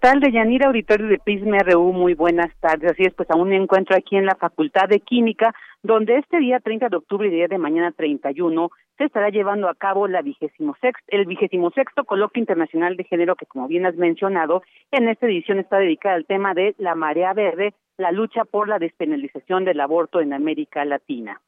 Tal 0.00 0.20
de 0.20 0.32
Yanira 0.32 0.68
Auditorio 0.68 1.06
de 1.08 1.18
Prisma 1.18 1.58
RU? 1.58 1.92
Muy 1.92 2.14
buenas 2.14 2.54
tardes. 2.60 2.92
Así 2.92 3.02
es, 3.02 3.14
pues 3.14 3.30
aún 3.30 3.48
me 3.48 3.56
encuentro 3.56 3.96
aquí 3.96 4.16
en 4.16 4.26
la 4.26 4.34
Facultad 4.34 4.88
de 4.88 5.00
Química, 5.00 5.54
donde 5.82 6.16
este 6.16 6.38
día 6.38 6.60
30 6.60 6.88
de 6.88 6.96
octubre 6.96 7.28
y 7.28 7.30
día 7.30 7.48
de 7.48 7.58
mañana 7.58 7.92
31 7.92 8.70
se 8.96 9.04
estará 9.04 9.30
llevando 9.30 9.68
a 9.68 9.74
cabo 9.74 10.08
la 10.08 10.22
vigésimo 10.22 10.76
el 11.08 11.26
vigésimo 11.26 11.70
sexto 11.70 12.04
coloquio 12.04 12.40
internacional 12.40 12.96
de 12.96 13.04
género 13.04 13.36
que, 13.36 13.46
como 13.46 13.68
bien 13.68 13.86
has 13.86 13.94
mencionado, 13.94 14.62
en 14.90 15.08
esta 15.08 15.26
edición 15.26 15.58
está 15.58 15.78
dedicada 15.78 16.16
al 16.16 16.26
tema 16.26 16.54
de 16.54 16.74
la 16.78 16.94
marea 16.94 17.32
verde, 17.32 17.74
la 17.96 18.12
lucha 18.12 18.44
por 18.44 18.68
la 18.68 18.78
despenalización 18.78 19.64
del 19.64 19.80
aborto 19.80 20.20
en 20.20 20.32
América 20.32 20.84
Latina. 20.84 21.40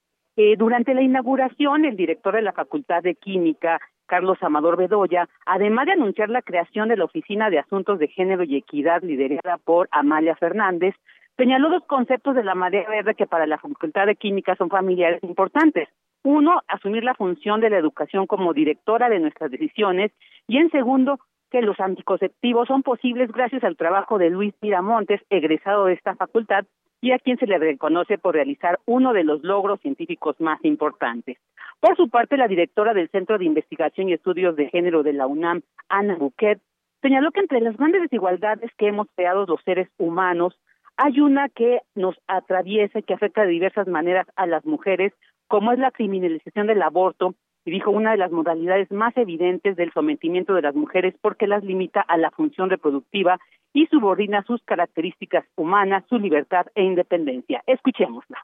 Eh, 0.42 0.56
durante 0.56 0.94
la 0.94 1.02
inauguración, 1.02 1.84
el 1.84 1.96
director 1.96 2.34
de 2.34 2.40
la 2.40 2.54
Facultad 2.54 3.02
de 3.02 3.14
Química, 3.14 3.78
Carlos 4.06 4.38
Amador 4.40 4.78
Bedoya, 4.78 5.28
además 5.44 5.84
de 5.84 5.92
anunciar 5.92 6.30
la 6.30 6.40
creación 6.40 6.88
de 6.88 6.96
la 6.96 7.04
Oficina 7.04 7.50
de 7.50 7.58
Asuntos 7.58 7.98
de 7.98 8.08
Género 8.08 8.42
y 8.44 8.56
Equidad 8.56 9.02
liderada 9.02 9.58
por 9.58 9.90
Amalia 9.92 10.34
Fernández, 10.36 10.94
señaló 11.36 11.68
dos 11.68 11.84
conceptos 11.84 12.34
de 12.34 12.42
la 12.42 12.54
marea 12.54 12.88
verde 12.88 13.14
que 13.14 13.26
para 13.26 13.46
la 13.46 13.58
Facultad 13.58 14.06
de 14.06 14.16
Química 14.16 14.56
son 14.56 14.70
familiares 14.70 15.22
importantes. 15.24 15.90
Uno, 16.22 16.62
asumir 16.68 17.04
la 17.04 17.12
función 17.12 17.60
de 17.60 17.68
la 17.68 17.76
educación 17.76 18.26
como 18.26 18.54
directora 18.54 19.10
de 19.10 19.20
nuestras 19.20 19.50
decisiones 19.50 20.10
y 20.48 20.56
en 20.56 20.70
segundo, 20.70 21.18
que 21.50 21.62
los 21.62 21.78
anticonceptivos 21.80 22.68
son 22.68 22.82
posibles 22.82 23.30
gracias 23.32 23.64
al 23.64 23.76
trabajo 23.76 24.18
de 24.18 24.30
Luis 24.30 24.54
Miramontes, 24.60 25.20
egresado 25.30 25.86
de 25.86 25.94
esta 25.94 26.14
facultad, 26.14 26.64
y 27.02 27.12
a 27.12 27.18
quien 27.18 27.38
se 27.38 27.46
le 27.46 27.58
reconoce 27.58 28.18
por 28.18 28.34
realizar 28.34 28.78
uno 28.86 29.12
de 29.12 29.24
los 29.24 29.42
logros 29.42 29.80
científicos 29.80 30.36
más 30.38 30.62
importantes. 30.64 31.38
Por 31.80 31.96
su 31.96 32.10
parte, 32.10 32.36
la 32.36 32.48
directora 32.48 32.92
del 32.92 33.08
Centro 33.08 33.38
de 33.38 33.46
Investigación 33.46 34.08
y 34.08 34.12
Estudios 34.12 34.54
de 34.56 34.68
Género 34.68 35.02
de 35.02 35.14
la 35.14 35.26
UNAM, 35.26 35.62
Ana 35.88 36.16
Buquet, 36.16 36.60
señaló 37.00 37.30
que 37.30 37.40
entre 37.40 37.60
las 37.60 37.76
grandes 37.76 38.02
desigualdades 38.02 38.70
que 38.76 38.88
hemos 38.88 39.08
creado 39.16 39.46
los 39.46 39.62
seres 39.62 39.88
humanos, 39.98 40.58
hay 40.98 41.20
una 41.20 41.48
que 41.48 41.80
nos 41.94 42.14
atraviesa 42.26 42.98
y 42.98 43.02
que 43.02 43.14
afecta 43.14 43.42
de 43.42 43.48
diversas 43.48 43.88
maneras 43.88 44.26
a 44.36 44.46
las 44.46 44.66
mujeres, 44.66 45.14
como 45.48 45.72
es 45.72 45.78
la 45.78 45.90
criminalización 45.90 46.66
del 46.66 46.82
aborto, 46.82 47.34
dijo 47.70 47.90
una 47.90 48.12
de 48.12 48.16
las 48.16 48.30
modalidades 48.30 48.90
más 48.90 49.16
evidentes 49.16 49.76
del 49.76 49.92
sometimiento 49.92 50.54
de 50.54 50.62
las 50.62 50.74
mujeres 50.74 51.14
porque 51.20 51.46
las 51.46 51.64
limita 51.64 52.00
a 52.00 52.16
la 52.16 52.30
función 52.30 52.70
reproductiva 52.70 53.38
y 53.72 53.86
subordina 53.86 54.42
sus 54.42 54.62
características 54.64 55.44
humanas, 55.56 56.04
su 56.08 56.18
libertad 56.18 56.66
e 56.74 56.82
independencia. 56.82 57.62
Escuchémosla. 57.66 58.38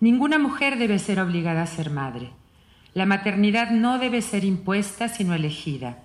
Ninguna 0.00 0.38
mujer 0.38 0.76
debe 0.76 0.98
ser 0.98 1.20
obligada 1.20 1.62
a 1.62 1.66
ser 1.66 1.90
madre. 1.90 2.30
La 2.94 3.06
maternidad 3.06 3.70
no 3.70 3.98
debe 3.98 4.20
ser 4.22 4.44
impuesta, 4.44 5.08
sino 5.08 5.34
elegida. 5.34 5.98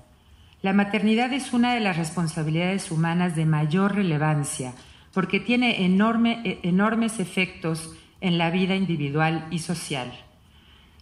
La 0.61 0.73
maternidad 0.73 1.31
es 1.33 1.53
una 1.53 1.73
de 1.73 1.79
las 1.79 1.97
responsabilidades 1.97 2.91
humanas 2.91 3.35
de 3.35 3.45
mayor 3.45 3.95
relevancia 3.95 4.73
porque 5.13 5.39
tiene 5.39 5.85
enorme, 5.85 6.59
enormes 6.63 7.19
efectos 7.19 7.95
en 8.21 8.37
la 8.37 8.51
vida 8.51 8.75
individual 8.75 9.47
y 9.49 9.59
social. 9.59 10.11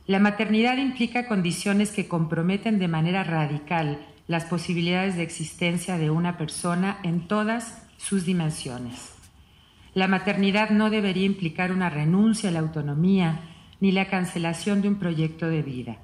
La 0.07 0.19
maternidad 0.19 0.77
implica 0.77 1.27
condiciones 1.27 1.91
que 1.91 2.07
comprometen 2.07 2.79
de 2.79 2.87
manera 2.87 3.25
radical 3.25 3.99
las 4.25 4.45
posibilidades 4.45 5.17
de 5.17 5.23
existencia 5.23 5.97
de 5.97 6.09
una 6.09 6.37
persona 6.37 6.99
en 7.03 7.27
todas 7.27 7.83
sus 7.97 8.25
dimensiones. 8.25 9.13
La 9.93 10.07
maternidad 10.07 10.69
no 10.69 10.89
debería 10.89 11.25
implicar 11.25 11.73
una 11.73 11.89
renuncia 11.89 12.49
a 12.49 12.53
la 12.53 12.59
autonomía 12.59 13.41
ni 13.81 13.91
la 13.91 14.07
cancelación 14.07 14.81
de 14.81 14.87
un 14.87 14.95
proyecto 14.95 15.49
de 15.49 15.61
vida. 15.61 15.97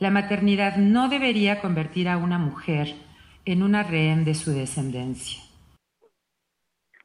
La 0.00 0.10
maternidad 0.10 0.76
no 0.76 1.08
debería 1.08 1.60
convertir 1.60 2.08
a 2.08 2.16
una 2.16 2.38
mujer 2.38 2.96
en 3.44 3.62
una 3.62 3.84
rehén 3.84 4.24
de 4.24 4.34
su 4.34 4.50
descendencia. 4.50 5.47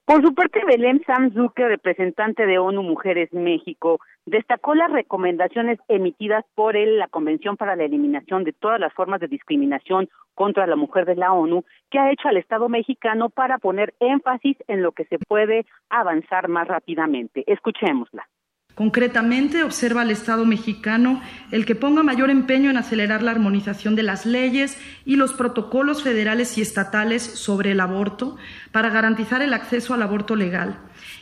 Por 0.05 0.22
su 0.22 0.36
parte, 0.36 0.62
Belén 0.65 1.01
Samzuke, 1.05 1.65
representante 1.65 2.45
de 2.45 2.60
ONU 2.60 2.83
Mujeres 2.83 3.31
México, 3.31 4.01
destacó 4.25 4.75
las 4.75 4.91
recomendaciones 4.91 5.79
emitidas 5.88 6.43
por 6.55 6.75
él, 6.75 7.00
la 7.00 7.07
Convención 7.07 7.55
para 7.55 7.77
la 7.77 7.86
Eliminación 7.86 8.43
de 8.43 8.51
todas 8.51 8.81
las 8.81 8.93
formas 8.93 9.22
de 9.22 9.29
discriminación 9.29 10.10
contra 10.36 10.67
la 10.67 10.75
mujer 10.75 11.05
de 11.05 11.15
la 11.15 11.31
ONU, 11.31 11.63
que 11.89 12.00
ha 12.00 12.12
hecho 12.12 12.27
al 12.27 12.36
Estado 12.36 12.67
mexicano 12.67 13.29
para 13.29 13.59
poner 13.59 13.94
énfasis 14.01 14.57
en 14.68 14.81
lo 14.81 14.92
que 14.92 15.05
se 15.05 15.20
puede 15.20 15.66
avanzar 15.89 16.50
más 16.50 16.68
rápidamente. 16.68 17.46
Escuchémosla. 17.48 18.27
Concretamente, 18.75 19.62
observa 19.62 20.01
al 20.01 20.09
Estado 20.09 20.46
mexicano 20.46 21.22
el 21.51 21.64
que 21.64 21.75
ponga 21.75 22.01
mayor 22.01 22.31
empeño 22.31 22.72
en 22.72 22.77
acelerar 22.77 23.22
la 23.22 23.29
armonización 23.29 23.96
de 23.96 24.01
las 24.01 24.25
leyes 24.25 24.79
y 25.05 25.16
los 25.16 25.33
protocolos 25.33 26.01
federales 26.01 26.57
y 26.57 26.62
estatales 26.62 27.22
sobre 27.22 27.74
el 27.74 27.79
aborto 27.79 28.36
para 28.72 28.90
garantizar 28.90 29.44
el 29.44 29.53
acceso 29.53 29.94
al 29.94 30.01
aborto 30.01 30.36
legal. 30.36 30.79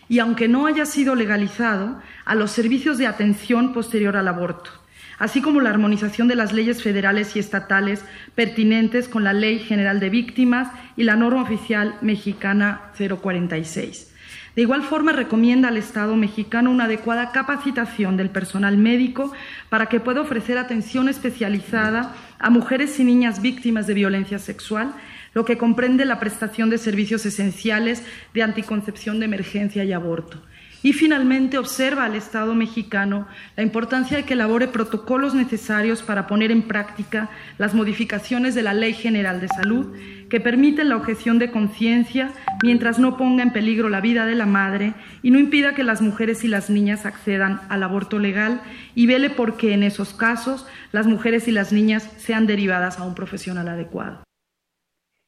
Y, 0.08 0.20
aunque 0.20 0.48
no 0.48 0.66
haya 0.66 0.86
sido 0.86 1.14
legalizado, 1.14 2.02
a 2.24 2.36
los 2.36 2.52
servicios 2.52 2.98
de 2.98 3.08
atención 3.08 3.74
posterior 3.74 4.16
al 4.16 4.30
aborto, 4.30 4.72
así 5.20 5.42
como 5.42 5.60
la 5.60 5.72
armonización 5.72 6.30
de 6.30 6.36
las 6.36 6.54
leyes 6.54 6.82
federales 6.82 7.36
y 7.36 7.40
estatales 7.40 8.06
pertinentes 8.34 9.10
con 9.10 9.26
la 9.26 9.34
Ley 9.34 9.60
General 9.60 10.00
de 10.00 10.10
Víctimas 10.10 10.70
y 10.96 11.04
la 11.04 11.18
norma 11.18 11.42
oficial 11.42 11.96
mexicana 12.02 12.94
046 12.98 14.11
de 14.56 14.64
igual 14.64 14.84
forma, 14.84 15.14
recomienda 15.14 15.70
al 15.70 15.78
Estado 15.78 16.16
mexicano 16.18 16.72
una 16.72 16.84
adecuada 16.84 17.32
capacitación 17.32 18.18
del 18.18 18.30
personal 18.30 18.78
médico 18.78 19.32
para 19.70 19.86
que 19.86 20.02
pueda 20.02 20.20
ofrecer 20.20 20.58
atención 20.58 21.08
especializada 21.08 22.14
a 22.38 22.50
mujeres 22.50 23.00
y 23.00 23.06
niñas 23.06 23.42
víctimas 23.42 23.88
de 23.88 23.94
violencia 23.94 24.40
sexual, 24.40 24.94
lo 25.34 25.46
que 25.46 25.58
comprende 25.58 26.04
la 26.04 26.20
prestación 26.20 26.70
de 26.70 26.78
servicios 26.78 27.26
esenciales 27.26 28.04
de 28.34 28.44
anticoncepción 28.44 29.20
de 29.20 29.26
emergencia 29.26 29.86
y 29.86 29.94
aborto. 29.94 30.38
Y 30.84 30.94
finalmente 30.94 31.58
observa 31.58 32.06
al 32.06 32.16
Estado 32.16 32.56
mexicano 32.56 33.28
la 33.56 33.64
importancia 33.64 34.18
de 34.18 34.24
que 34.24 34.34
elabore 34.34 34.68
protocolos 34.68 35.36
necesarios 35.36 36.02
para 36.02 36.26
poner 36.26 36.52
en 36.52 36.64
práctica 36.64 37.30
las 37.60 37.76
modificaciones 37.76 38.56
de 38.56 38.64
la 38.64 38.74
Ley 38.74 38.94
General 38.94 39.40
de 39.40 39.48
Salud 39.48 39.96
que 40.30 40.40
permiten 40.40 40.90
la 40.90 40.96
objeción 40.96 41.38
de 41.38 41.52
conciencia 41.52 42.32
mientras 42.64 42.98
no 42.98 43.18
ponga 43.18 43.44
en 43.44 43.54
peligro 43.54 43.90
la 43.90 44.02
vida 44.02 44.26
de 44.26 44.36
la 44.36 44.46
madre 44.46 44.94
y 45.22 45.30
no 45.30 45.38
impida 45.38 45.76
que 45.76 45.84
las 45.84 46.02
mujeres 46.02 46.44
y 46.44 46.48
las 46.48 46.70
niñas 46.70 47.06
accedan 47.06 47.62
al 47.70 47.84
aborto 47.84 48.18
legal 48.18 48.62
y 48.96 49.06
vele 49.06 49.30
porque 49.30 49.74
en 49.74 49.84
esos 49.84 50.14
casos 50.14 50.66
las 50.92 51.06
mujeres 51.06 51.48
y 51.48 51.52
las 51.52 51.72
niñas 51.72 52.10
sean 52.18 52.48
derivadas 52.48 52.98
a 52.98 53.04
un 53.04 53.14
profesional 53.14 53.68
adecuado. 53.68 54.24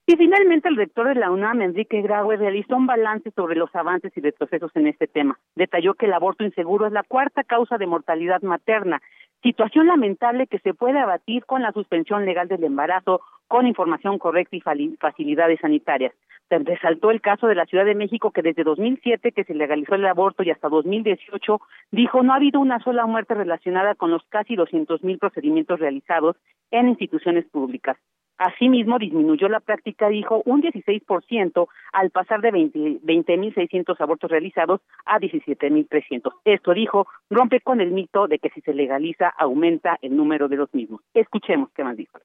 Y 0.05 0.17
finalmente 0.17 0.67
el 0.67 0.75
rector 0.75 1.07
de 1.07 1.15
la 1.15 1.31
UNAM, 1.31 1.61
Enrique 1.61 2.01
Graue, 2.01 2.35
realizó 2.35 2.75
un 2.75 2.85
balance 2.85 3.31
sobre 3.31 3.55
los 3.55 3.73
avances 3.73 4.11
y 4.17 4.19
retrocesos 4.19 4.69
en 4.75 4.87
este 4.87 5.07
tema. 5.07 5.39
Detalló 5.55 5.93
que 5.93 6.07
el 6.07 6.13
aborto 6.13 6.43
inseguro 6.43 6.87
es 6.87 6.91
la 6.91 7.03
cuarta 7.03 7.45
causa 7.45 7.77
de 7.77 7.87
mortalidad 7.87 8.41
materna, 8.41 9.01
situación 9.41 9.87
lamentable 9.87 10.47
que 10.47 10.59
se 10.59 10.73
puede 10.73 10.99
abatir 10.99 11.45
con 11.45 11.61
la 11.61 11.71
suspensión 11.71 12.25
legal 12.25 12.49
del 12.49 12.65
embarazo, 12.65 13.21
con 13.47 13.65
información 13.65 14.19
correcta 14.19 14.57
y 14.57 14.97
facilidades 14.99 15.61
sanitarias. 15.61 16.13
Resaltó 16.49 17.09
el 17.09 17.21
caso 17.21 17.47
de 17.47 17.55
la 17.55 17.65
Ciudad 17.65 17.85
de 17.85 17.95
México 17.95 18.31
que 18.31 18.41
desde 18.41 18.63
2007 18.63 19.31
que 19.31 19.43
se 19.45 19.55
legalizó 19.55 19.95
el 19.95 20.05
aborto 20.05 20.43
y 20.43 20.51
hasta 20.51 20.69
2018 20.69 21.61
dijo 21.91 22.21
no 22.21 22.33
ha 22.33 22.35
habido 22.35 22.59
una 22.59 22.79
sola 22.79 23.05
muerte 23.05 23.33
relacionada 23.33 23.95
con 23.95 24.11
los 24.11 24.23
casi 24.29 24.55
200 24.55 25.01
mil 25.03 25.17
procedimientos 25.17 25.79
realizados 25.79 26.35
en 26.71 26.89
instituciones 26.89 27.45
públicas. 27.45 27.97
Asimismo, 28.43 28.99
disminuyó 28.99 29.47
la 29.47 29.61
práctica, 29.61 30.09
dijo, 30.09 30.41
un 30.45 30.61
16% 30.61 31.67
al 31.93 32.09
pasar 32.09 32.41
de 32.41 32.51
20.600 32.51 33.95
abortos 34.01 34.29
realizados 34.29 34.81
a 35.05 35.17
17.300. 35.17 36.29
Esto, 36.43 36.73
dijo, 36.73 37.07
rompe 37.29 37.61
con 37.61 37.79
el 37.79 37.91
mito 37.91 38.27
de 38.27 38.39
que 38.39 38.49
si 38.49 38.59
se 38.59 38.73
legaliza 38.73 39.29
aumenta 39.29 39.97
el 40.01 40.17
número 40.17 40.49
de 40.49 40.57
los 40.57 40.73
mismos. 40.73 40.99
Escuchemos 41.13 41.69
qué 41.73 41.85
más 41.85 41.95
dijo. 41.95 42.19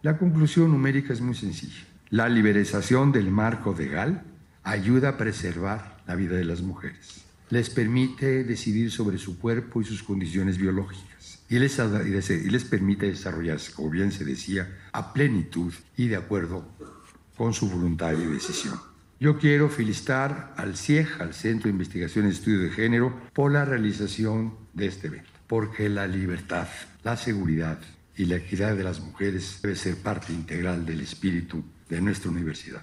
La 0.00 0.16
conclusión 0.16 0.70
numérica 0.70 1.12
es 1.12 1.20
muy 1.20 1.34
sencilla. 1.34 1.84
La 2.08 2.30
liberalización 2.30 3.12
del 3.12 3.30
marco 3.30 3.74
legal 3.78 4.22
ayuda 4.64 5.10
a 5.10 5.16
preservar 5.18 5.98
la 6.06 6.14
vida 6.14 6.36
de 6.36 6.46
las 6.46 6.62
mujeres. 6.62 7.30
Les 7.50 7.68
permite 7.68 8.42
decidir 8.44 8.90
sobre 8.90 9.18
su 9.18 9.38
cuerpo 9.38 9.82
y 9.82 9.84
sus 9.84 10.02
condiciones 10.02 10.56
biológicas 10.56 11.17
y 11.48 11.58
les, 11.58 11.78
y 11.78 12.58
permite 12.70 13.06
desarrollarse, 13.06 13.72
como 13.72 13.90
bien 13.90 14.12
se 14.12 14.24
decía, 14.24 14.68
a 14.92 15.12
plenitud 15.12 15.72
y 15.96 16.08
de 16.08 16.16
acuerdo 16.16 16.68
con 17.36 17.54
su 17.54 17.70
voluntad 17.70 18.12
y 18.12 18.26
decisión. 18.26 18.78
Yo 19.20 19.38
quiero 19.38 19.68
felicitar 19.68 20.54
al 20.56 20.76
CIEG, 20.76 21.20
al 21.20 21.34
Centro 21.34 21.64
de 21.64 21.70
Investigación 21.70 22.26
y 22.26 22.30
Estudio 22.30 22.60
de 22.60 22.70
Género, 22.70 23.20
por 23.32 23.50
la 23.50 23.64
realización 23.64 24.54
de 24.74 24.86
este 24.86 25.08
evento, 25.08 25.30
porque 25.46 25.88
la 25.88 26.06
libertad, 26.06 26.68
la 27.02 27.16
seguridad 27.16 27.80
y 28.16 28.26
la 28.26 28.36
equidad 28.36 28.76
de 28.76 28.84
las 28.84 29.00
mujeres 29.00 29.58
debe 29.62 29.76
ser 29.76 29.96
parte 29.96 30.32
integral 30.32 30.86
del 30.86 31.00
espíritu 31.00 31.64
de 31.88 32.00
nuestra 32.00 32.30
universidad. 32.30 32.82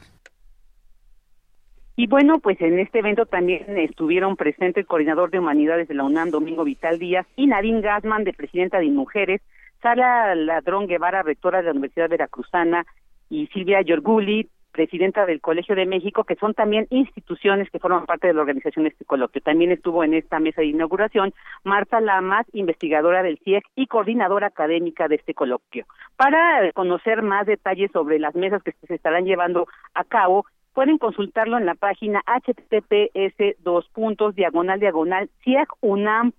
Y 1.98 2.08
bueno, 2.08 2.40
pues 2.40 2.60
en 2.62 2.78
este 2.80 3.00
evento 3.00 3.26
también 3.26 3.78
estuvieron 3.78 4.36
presentes 4.36 4.82
el 4.84 4.88
coordinador 4.88 5.32
de 5.32 5.40
humanidades 5.40 5.88
de 5.88 5.94
la 5.94 6.04
UNAM, 6.04 6.30
Domingo 6.30 6.66
Vital 6.66 7.00
Díaz, 7.00 7.26
y 7.38 7.48
Nadine 7.48 7.82
Gassman, 7.82 8.26
de 8.26 8.34
presidenta 8.34 8.80
de 8.80 8.90
Mujeres, 8.90 9.42
Sara 9.82 10.36
Ladrón 10.36 10.88
Guevara, 10.88 11.24
rectora 11.24 11.60
de 11.60 11.66
la 11.66 11.72
Universidad 11.72 12.10
Veracruzana, 12.10 12.86
y 13.30 13.48
Silvia 13.48 13.82
Yorguli, 13.82 14.50
presidenta 14.76 15.26
del 15.26 15.40
Colegio 15.40 15.74
de 15.74 15.86
México, 15.86 16.26
que 16.26 16.36
son 16.36 16.54
también 16.54 16.86
instituciones 16.90 17.70
que 17.70 17.80
forman 17.80 18.06
parte 18.06 18.28
de 18.28 18.34
la 18.34 18.42
organización 18.42 18.84
de 18.84 18.90
este 18.90 19.06
coloquio. 19.06 19.42
También 19.42 19.72
estuvo 19.72 20.04
en 20.04 20.14
esta 20.14 20.40
mesa 20.40 20.62
de 20.62 20.68
inauguración 20.68 21.34
Marta 21.64 22.02
Lamas, 22.02 22.46
investigadora 22.52 23.24
del 23.24 23.40
CIEC 23.40 23.64
y 23.76 23.88
coordinadora 23.88 24.48
académica 24.48 25.08
de 25.08 25.16
este 25.16 25.34
coloquio. 25.34 25.86
Para 26.18 26.70
conocer 26.74 27.22
más 27.22 27.48
detalles 27.48 27.90
sobre 27.94 28.20
las 28.20 28.36
mesas 28.36 28.62
que 28.64 28.74
se 28.86 28.96
estarán 28.96 29.24
llevando 29.24 29.68
a 29.94 30.04
cabo, 30.04 30.46
pueden 30.76 31.00
consultarlo 31.00 31.58
en 31.58 31.66
la 31.66 31.74
página 31.74 32.22
https 32.28 33.64
dos 33.64 33.88
puntos 33.94 34.36
diagonal 34.36 34.80
diagonal 34.80 35.30
ciacunam.mx 35.44 36.38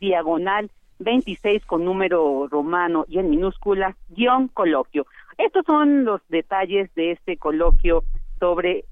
diagonal 0.00 0.70
26 1.00 1.66
con 1.66 1.84
número 1.84 2.48
romano 2.48 3.04
y 3.06 3.18
en 3.18 3.28
minúsculas 3.28 3.94
guion 4.08 4.48
coloquio. 4.48 5.06
Estos 5.36 5.66
son 5.66 6.04
los 6.04 6.22
detalles 6.28 6.92
de 6.94 7.12
este 7.12 7.36
coloquio 7.36 8.04
sobre 8.40 8.86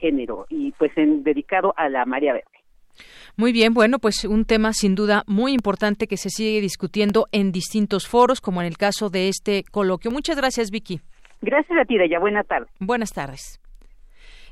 género 0.00 0.46
y 0.48 0.72
pues 0.72 0.90
en, 0.96 1.22
dedicado 1.22 1.74
a 1.76 1.88
la 1.90 2.06
María 2.06 2.32
Verde. 2.32 2.46
Muy 3.36 3.52
bien, 3.52 3.74
bueno, 3.74 3.98
pues 3.98 4.24
un 4.24 4.46
tema 4.46 4.72
sin 4.72 4.94
duda 4.94 5.22
muy 5.26 5.52
importante 5.52 6.06
que 6.06 6.16
se 6.16 6.30
sigue 6.30 6.60
discutiendo 6.60 7.26
en 7.30 7.52
distintos 7.52 8.08
foros, 8.08 8.40
como 8.40 8.60
en 8.62 8.66
el 8.66 8.78
caso 8.78 9.10
de 9.10 9.28
este 9.28 9.64
coloquio. 9.70 10.10
Muchas 10.10 10.36
gracias, 10.36 10.70
Vicky. 10.70 11.00
Gracias 11.40 11.78
a 11.78 11.84
ti, 11.84 11.96
Deya. 11.96 12.18
Buenas 12.18 12.46
tardes. 12.46 12.68
Buenas 12.78 13.12
tardes. 13.12 13.60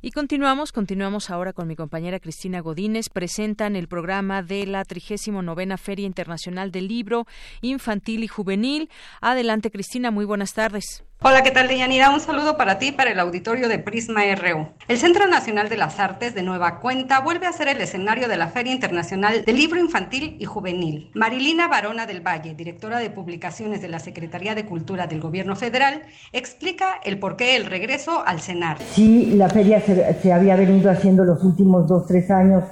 Y 0.01 0.12
continuamos, 0.12 0.70
continuamos 0.70 1.29
ahora 1.29 1.53
con 1.53 1.66
mi 1.66 1.74
compañera 1.74 2.20
Cristina 2.20 2.61
Godínez. 2.61 3.09
Presentan 3.09 3.74
el 3.74 3.88
programa 3.88 4.42
de 4.42 4.64
la 4.64 4.85
39 4.85 5.77
Feria 5.77 6.07
Internacional 6.07 6.70
del 6.70 6.87
Libro 6.87 7.27
Infantil 7.62 8.22
y 8.22 8.29
Juvenil. 8.29 8.90
Adelante, 9.20 9.72
Cristina, 9.72 10.12
muy 10.12 10.24
buenas 10.24 10.55
tardes. 10.55 11.05
Hola, 11.21 11.43
¿qué 11.43 11.51
tal, 11.51 11.67
Deyanira? 11.67 12.11
Un 12.11 12.21
saludo 12.21 12.57
para 12.57 12.79
ti 12.79 12.93
para 12.93 13.11
el 13.11 13.19
auditorio 13.19 13.69
de 13.69 13.81
Prisma 13.81 14.21
RU. 14.37 14.69
El 14.87 14.99
Centro 14.99 15.27
Nacional 15.27 15.69
de 15.69 15.77
las 15.77 15.99
Artes 15.99 16.33
de 16.33 16.45
Nueva 16.45 16.79
Cuenta 16.79 17.19
vuelve 17.19 17.49
a 17.49 17.53
ser 17.53 17.67
el 17.67 17.81
escenario 17.81 18.29
de 18.29 18.37
la 18.37 18.47
Feria 18.47 18.73
Internacional 18.73 19.45
del 19.45 19.57
Libro 19.57 19.81
Infantil 19.81 20.37
y 20.39 20.45
Juvenil. 20.45 21.11
Marilina 21.15 21.67
Barona 21.67 22.07
del 22.07 22.25
Valle, 22.25 22.55
directora 22.55 23.01
de 23.01 23.11
publicaciones 23.11 23.83
de 23.83 23.89
la 23.89 23.99
Secretaría 23.99 24.55
de 24.55 24.65
Cultura 24.65 25.09
del 25.09 25.21
Gobierno 25.21 25.57
Federal, 25.57 26.03
explica 26.33 27.01
el 27.03 27.19
porqué 27.19 27.55
del 27.55 27.67
regreso 27.67 28.23
al 28.25 28.41
CENAR. 28.41 28.79
Sí, 28.93 29.33
la 29.35 29.49
feria 29.49 29.81
se, 29.81 30.15
se 30.23 30.33
había 30.33 30.55
venido 30.55 30.89
haciendo 30.89 31.25
los 31.25 31.43
últimos 31.43 31.89
dos, 31.89 32.07
tres 32.07 32.31
años 32.31 32.63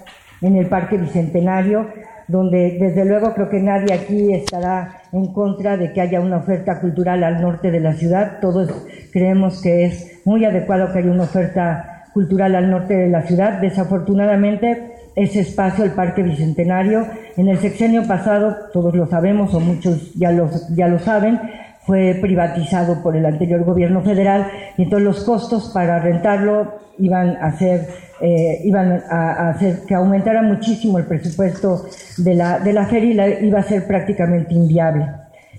en 0.41 0.55
el 0.55 0.69
Parque 0.69 0.99
Bicentenario 0.99 1.91
donde 2.29 2.79
desde 2.81 3.05
luego 3.05 3.35
creo 3.35 3.49
que 3.49 3.61
nadie 3.61 3.95
aquí 3.95 4.33
estará 4.33 5.03
en 5.13 5.33
contra 5.33 5.77
de 5.77 5.93
que 5.93 6.01
haya 6.01 6.21
una 6.21 6.39
oferta 6.39 6.81
cultural 6.81 7.23
al 7.25 7.41
norte 7.41 7.71
de 7.71 7.81
la 7.81 7.95
ciudad. 7.95 8.39
Todos 8.41 8.71
creemos 9.13 9.63
que 9.63 9.85
es 9.85 10.21
muy 10.25 10.45
adecuado 10.45 10.93
que 10.93 10.99
haya 10.99 11.11
una 11.11 11.25
oferta 11.25 12.05
cultural 12.13 12.55
al 12.55 12.71
norte 12.71 12.95
de 12.97 13.09
la 13.09 13.23
ciudad. 13.23 13.61
Desafortunadamente, 13.61 14.95
ese 15.15 15.41
espacio, 15.41 15.85
el 15.85 15.93
Parque 15.93 16.23
Bicentenario, 16.23 17.07
en 17.37 17.49
el 17.49 17.59
sexenio 17.59 18.07
pasado, 18.07 18.57
todos 18.73 18.95
lo 18.95 19.07
sabemos 19.07 19.55
o 19.55 19.61
muchos 19.61 20.13
ya 20.15 20.31
lo, 20.31 20.51
ya 20.75 20.89
lo 20.89 20.99
saben, 20.99 21.41
fue 21.87 22.19
privatizado 22.21 23.03
por 23.03 23.17
el 23.17 23.25
anterior 23.25 23.65
gobierno 23.65 24.03
federal 24.03 24.49
y 24.77 24.83
entonces 24.83 25.05
los 25.05 25.25
costos 25.25 25.71
para 25.73 26.01
rentarlo 26.01 26.75
iban 26.99 27.37
a 27.41 27.57
ser 27.57 27.89
eh, 28.21 28.63
iban 28.65 29.03
a, 29.11 29.51
hacer 29.51 29.81
que 29.87 29.95
aumentara 29.95 30.41
muchísimo 30.43 30.99
el 30.99 31.05
presupuesto 31.05 31.87
de 32.17 32.35
la, 32.35 32.59
de 32.59 32.73
la 32.73 32.87
feria 32.87 33.11
y 33.11 33.15
la, 33.15 33.29
iba 33.41 33.61
a 33.61 33.63
ser 33.63 33.87
prácticamente 33.87 34.55
inviable. 34.55 35.07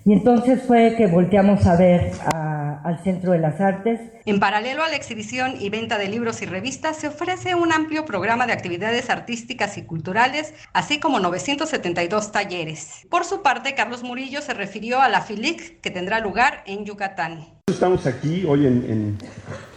Y 0.07 0.13
entonces 0.13 0.63
fue 0.63 0.95
que 0.95 1.07
volteamos 1.07 1.65
a 1.65 1.75
ver 1.75 2.13
al 2.33 2.97
Centro 3.03 3.33
de 3.33 3.39
las 3.39 3.59
Artes. 3.59 3.99
En 4.25 4.39
paralelo 4.39 4.81
a 4.81 4.87
la 4.87 4.95
exhibición 4.95 5.55
y 5.59 5.69
venta 5.69 5.97
de 5.97 6.07
libros 6.07 6.41
y 6.41 6.45
revistas, 6.45 6.95
se 6.95 7.09
ofrece 7.09 7.55
un 7.55 7.73
amplio 7.73 8.05
programa 8.05 8.47
de 8.47 8.53
actividades 8.53 9.09
artísticas 9.09 9.77
y 9.77 9.83
culturales, 9.83 10.53
así 10.71 11.01
como 11.01 11.19
972 11.19 12.31
talleres. 12.31 13.05
Por 13.09 13.25
su 13.25 13.41
parte, 13.41 13.75
Carlos 13.75 14.01
Murillo 14.01 14.39
se 14.41 14.53
refirió 14.53 15.01
a 15.01 15.09
la 15.09 15.19
FILIC 15.19 15.81
que 15.81 15.91
tendrá 15.91 16.21
lugar 16.21 16.63
en 16.67 16.85
Yucatán. 16.85 17.39
Estamos 17.67 18.05
aquí 18.07 18.45
hoy 18.47 18.65
en, 18.65 19.17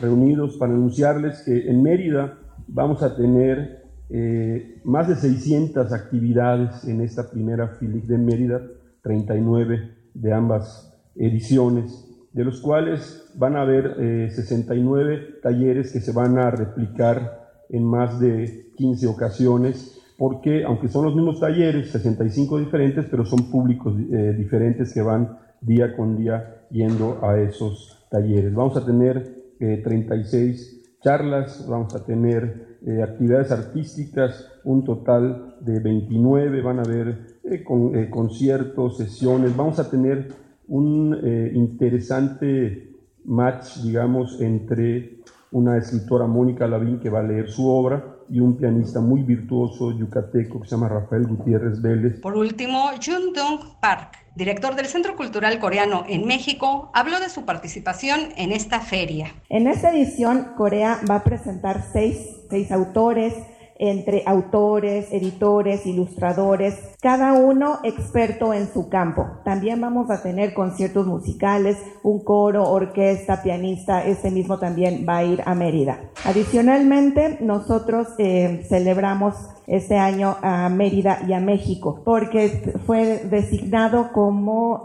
reunidos 0.01 0.57
para 0.59 0.73
anunciarles 0.73 1.43
que 1.45 1.69
en 1.69 1.83
Mérida 1.83 2.39
vamos 2.69 3.03
a 3.03 3.17
tener 3.17 3.83
eh, 4.11 4.81
más 4.85 5.09
de 5.09 5.17
600 5.17 5.93
actividades 5.93 6.85
en 6.85 7.01
esta 7.01 7.29
primera 7.29 7.67
FILIC 7.81 8.05
de 8.05 8.19
Mérida, 8.19 8.61
39 9.03 9.99
de 10.15 10.33
ambas 10.33 10.93
ediciones, 11.17 12.07
de 12.33 12.45
los 12.45 12.61
cuales 12.61 13.31
van 13.35 13.57
a 13.57 13.63
haber 13.63 14.31
69 14.31 15.15
eh, 15.15 15.41
talleres 15.43 15.93
que 15.93 16.01
se 16.01 16.13
van 16.13 16.39
a 16.39 16.51
replicar 16.51 17.49
en 17.69 17.85
más 17.85 18.21
de 18.21 18.71
15 18.77 19.07
ocasiones, 19.07 20.01
porque 20.17 20.65
aunque 20.65 20.89
son 20.89 21.07
los 21.07 21.15
mismos 21.15 21.41
talleres, 21.41 21.91
65 21.91 22.59
diferentes, 22.59 23.07
pero 23.11 23.25
son 23.25 23.51
públicos 23.51 23.95
eh, 24.13 24.35
diferentes 24.37 24.93
que 24.93 25.03
van 25.03 25.39
día 25.61 25.97
con 25.97 26.17
día 26.17 26.67
yendo 26.71 27.19
a 27.25 27.39
esos 27.41 28.07
talleres. 28.11 28.55
Vamos 28.55 28.77
a 28.77 28.85
tener 28.85 29.41
36 29.59 30.99
charlas, 31.03 31.67
vamos 31.69 31.95
a 31.95 32.05
tener 32.05 32.70
eh, 32.87 33.03
actividades 33.03 33.53
artísticas, 33.53 34.49
un 34.65 34.85
total 34.85 35.57
de 35.61 35.81
29, 35.81 36.63
van 36.63 36.79
a 36.79 36.83
haber 36.83 37.09
eh, 37.45 37.63
eh, 37.63 38.09
conciertos, 38.11 38.97
sesiones, 38.97 39.55
vamos 39.55 39.79
a 39.79 39.91
tener 39.91 40.29
un 40.67 41.19
interesante 41.53 42.97
match, 43.25 43.79
digamos, 43.83 44.41
entre 44.41 45.19
una 45.51 45.77
escritora, 45.77 46.27
Mónica 46.27 46.69
Lavín, 46.69 47.01
que 47.01 47.11
va 47.11 47.21
a 47.21 47.25
leer 47.25 47.51
su 47.51 47.69
obra, 47.69 48.10
y 48.31 48.41
un 48.41 48.57
pianista 48.57 49.01
muy 49.01 49.23
virtuoso 49.23 49.93
yucateco 49.93 50.61
que 50.61 50.69
se 50.69 50.77
llama 50.77 50.89
Rafael 50.89 51.27
Gutiérrez 51.27 51.83
Vélez. 51.83 52.21
Por 52.21 52.37
último, 52.37 52.91
Jun 53.05 53.33
Dong 53.35 53.81
Park, 53.81 54.17
director 54.37 54.77
del 54.77 54.87
Centro 54.87 55.17
Cultural 55.17 55.59
Coreano 55.59 56.05
en 56.09 56.27
México, 56.27 56.91
habló 56.95 57.19
de 57.19 57.29
su 57.29 57.45
participación 57.45 58.21
en 58.37 58.53
esta 58.53 58.81
feria. 58.81 59.35
En 59.49 59.67
esta 59.67 59.93
edición, 59.93 60.53
Corea 60.57 60.99
va 61.11 61.17
a 61.17 61.25
presentar 61.25 61.83
seis, 61.93 62.19
seis 62.49 62.71
autores, 62.71 63.35
entre 63.81 64.23
autores, 64.27 65.11
editores, 65.11 65.87
ilustradores, 65.87 66.79
cada 67.01 67.33
uno 67.33 67.79
experto 67.83 68.53
en 68.53 68.71
su 68.71 68.91
campo. 68.91 69.27
También 69.43 69.81
vamos 69.81 70.11
a 70.11 70.23
tener 70.23 70.53
conciertos 70.53 71.07
musicales, 71.07 71.79
un 72.03 72.23
coro, 72.23 72.69
orquesta, 72.71 73.43
pianista, 73.43 74.05
este 74.05 74.31
mismo 74.31 74.59
también 74.59 75.07
va 75.09 75.19
a 75.19 75.25
ir 75.25 75.43
a 75.47 75.55
Mérida. 75.55 76.11
Adicionalmente, 76.25 77.39
nosotros 77.41 78.09
eh, 78.19 78.67
celebramos 78.69 79.35
este 79.67 79.97
año 79.97 80.37
a 80.43 80.69
Mérida 80.69 81.21
y 81.27 81.33
a 81.33 81.41
México, 81.41 82.03
porque 82.05 82.75
fue 82.87 83.25
designado 83.31 84.13
como 84.13 84.85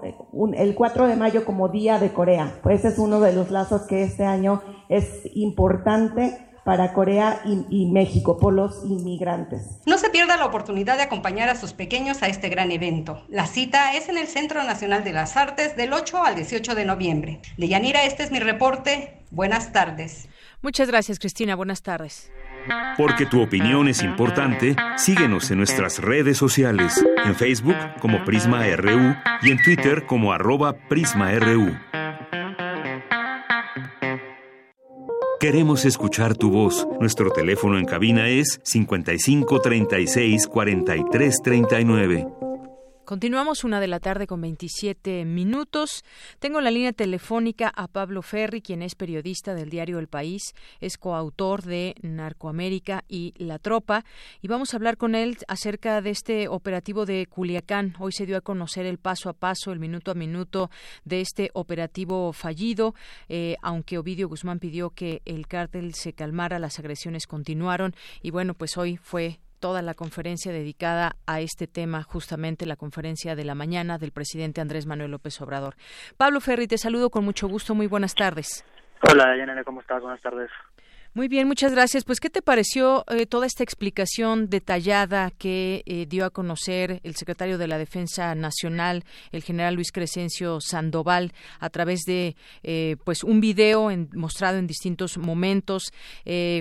el 0.55 0.73
4 0.73 1.07
de 1.07 1.15
mayo 1.17 1.43
como 1.43 1.67
Día 1.67 1.99
de 1.99 2.13
Corea. 2.13 2.59
Pues 2.63 2.85
es 2.85 2.97
uno 2.97 3.19
de 3.19 3.33
los 3.33 3.51
lazos 3.51 3.81
que 3.87 4.03
este 4.03 4.23
año 4.23 4.61
es 4.87 5.23
importante 5.33 6.44
para 6.65 6.93
Corea 6.93 7.41
y, 7.45 7.85
México 7.85 8.39
por 8.39 8.51
los 8.51 8.83
inmigrantes. 8.83 9.79
No 9.85 9.99
se 9.99 10.09
pierda 10.09 10.35
la 10.35 10.47
oportunidad 10.47 10.97
de 10.97 11.03
acompañar 11.03 11.47
a 11.47 11.55
sus 11.55 11.73
pequeños 11.73 12.23
a 12.23 12.27
este 12.27 12.49
gran 12.49 12.71
evento. 12.71 13.23
La 13.29 13.45
cita 13.45 13.93
es 13.93 14.09
en 14.09 14.17
el 14.17 14.25
Centro 14.25 14.63
Nacional 14.63 15.03
de 15.03 15.13
las 15.13 15.37
Artes 15.37 15.77
del 15.77 15.93
8 15.93 16.23
al 16.25 16.35
18 16.35 16.73
de 16.73 16.85
noviembre. 16.85 17.39
De 17.57 17.67
Yanira, 17.67 18.03
este 18.03 18.23
es 18.23 18.31
mi 18.31 18.39
reporte. 18.39 19.19
Buenas 19.29 19.73
tardes. 19.73 20.27
Muchas 20.63 20.87
gracias, 20.87 21.19
Cristina. 21.19 21.53
Buenas 21.55 21.83
tardes. 21.83 22.31
Porque 22.97 23.27
tu 23.27 23.43
opinión 23.43 23.87
es 23.87 24.01
importante, 24.01 24.75
síguenos 24.97 25.51
en 25.51 25.59
nuestras 25.59 25.99
redes 25.99 26.39
sociales, 26.39 27.05
en 27.23 27.35
Facebook 27.35 27.77
como 27.99 28.25
Prisma 28.25 28.65
RU 28.75 29.15
y 29.43 29.51
en 29.51 29.61
Twitter 29.61 30.07
como 30.07 30.33
arroba 30.33 30.73
PrismaRU. 30.89 31.77
Queremos 35.39 35.83
escuchar 35.83 36.35
tu 36.35 36.49
voz. 36.49 36.87
Nuestro 36.99 37.29
teléfono 37.29 37.77
en 37.77 37.85
cabina 37.85 38.29
es 38.29 38.59
55 38.63 39.59
36 39.59 40.47
43 40.47 41.41
39. 41.43 42.44
Continuamos 43.05 43.63
una 43.63 43.79
de 43.79 43.85
la 43.85 43.99
tarde 43.99 44.25
con 44.25 44.41
27 44.41 45.25
minutos. 45.25 46.03
Tengo 46.39 46.59
la 46.59 46.71
línea 46.71 46.91
telefónica 46.91 47.71
a 47.75 47.87
Pablo 47.87 48.23
Ferri, 48.23 48.63
quien 48.63 48.81
es 48.81 48.95
periodista 48.95 49.53
del 49.53 49.69
diario 49.69 49.99
El 49.99 50.07
País, 50.07 50.55
es 50.81 50.97
coautor 50.97 51.61
de 51.61 51.93
Narcoamérica 52.01 53.03
y 53.07 53.35
La 53.37 53.59
Tropa, 53.59 54.03
y 54.41 54.47
vamos 54.47 54.73
a 54.73 54.77
hablar 54.77 54.97
con 54.97 55.13
él 55.13 55.37
acerca 55.47 56.01
de 56.01 56.09
este 56.09 56.47
operativo 56.47 57.05
de 57.05 57.27
Culiacán. 57.27 57.93
Hoy 57.99 58.11
se 58.11 58.25
dio 58.25 58.37
a 58.37 58.41
conocer 58.41 58.87
el 58.87 58.97
paso 58.97 59.29
a 59.29 59.33
paso, 59.33 59.71
el 59.71 59.77
minuto 59.77 60.09
a 60.09 60.15
minuto 60.15 60.71
de 61.03 61.21
este 61.21 61.51
operativo 61.53 62.33
fallido, 62.33 62.95
eh, 63.29 63.55
aunque 63.61 63.99
Ovidio 63.99 64.29
Guzmán 64.29 64.57
pidió 64.57 64.89
que 64.89 65.21
el 65.25 65.45
cártel 65.45 65.93
se 65.93 66.13
calmara, 66.13 66.57
las 66.57 66.79
agresiones 66.79 67.27
continuaron, 67.27 67.93
y 68.23 68.31
bueno, 68.31 68.55
pues 68.55 68.77
hoy 68.77 68.97
fue 68.97 69.39
toda 69.59 69.81
la 69.81 69.93
conferencia 69.93 70.51
dedicada 70.51 71.15
a 71.25 71.41
este 71.41 71.67
tema, 71.67 72.03
justamente 72.03 72.65
la 72.65 72.75
conferencia 72.75 73.35
de 73.35 73.45
la 73.45 73.55
mañana 73.55 73.97
del 73.97 74.11
presidente 74.11 74.61
Andrés 74.61 74.85
Manuel 74.85 75.11
López 75.11 75.39
Obrador. 75.41 75.75
Pablo 76.17 76.39
Ferri, 76.41 76.67
te 76.67 76.77
saludo 76.77 77.09
con 77.09 77.25
mucho 77.25 77.47
gusto. 77.47 77.75
Muy 77.75 77.87
buenas 77.87 78.15
tardes. 78.15 78.63
Hola, 79.09 79.35
Yanela, 79.37 79.63
¿cómo 79.63 79.81
estás? 79.81 80.01
Buenas 80.01 80.21
tardes. 80.21 80.49
Muy 81.15 81.29
bien, 81.29 81.47
muchas 81.47 81.71
gracias. 81.71 82.03
Pues, 82.03 82.19
¿qué 82.19 82.29
te 82.29 82.41
pareció 82.41 83.05
eh, 83.07 83.25
toda 83.25 83.47
esta 83.47 83.63
explicación 83.63 84.49
detallada 84.49 85.31
que 85.31 85.81
eh, 85.85 86.05
dio 86.09 86.25
a 86.25 86.29
conocer 86.29 86.99
el 87.03 87.15
secretario 87.15 87.57
de 87.57 87.69
la 87.69 87.77
Defensa 87.77 88.35
Nacional, 88.35 89.05
el 89.31 89.41
general 89.41 89.75
Luis 89.75 89.93
Crescencio 89.93 90.59
Sandoval, 90.59 91.31
a 91.61 91.69
través 91.69 92.01
de 92.01 92.35
eh, 92.63 92.97
pues 93.05 93.23
un 93.23 93.39
video 93.39 93.89
mostrado 94.13 94.57
en 94.57 94.67
distintos 94.67 95.17
momentos, 95.17 95.93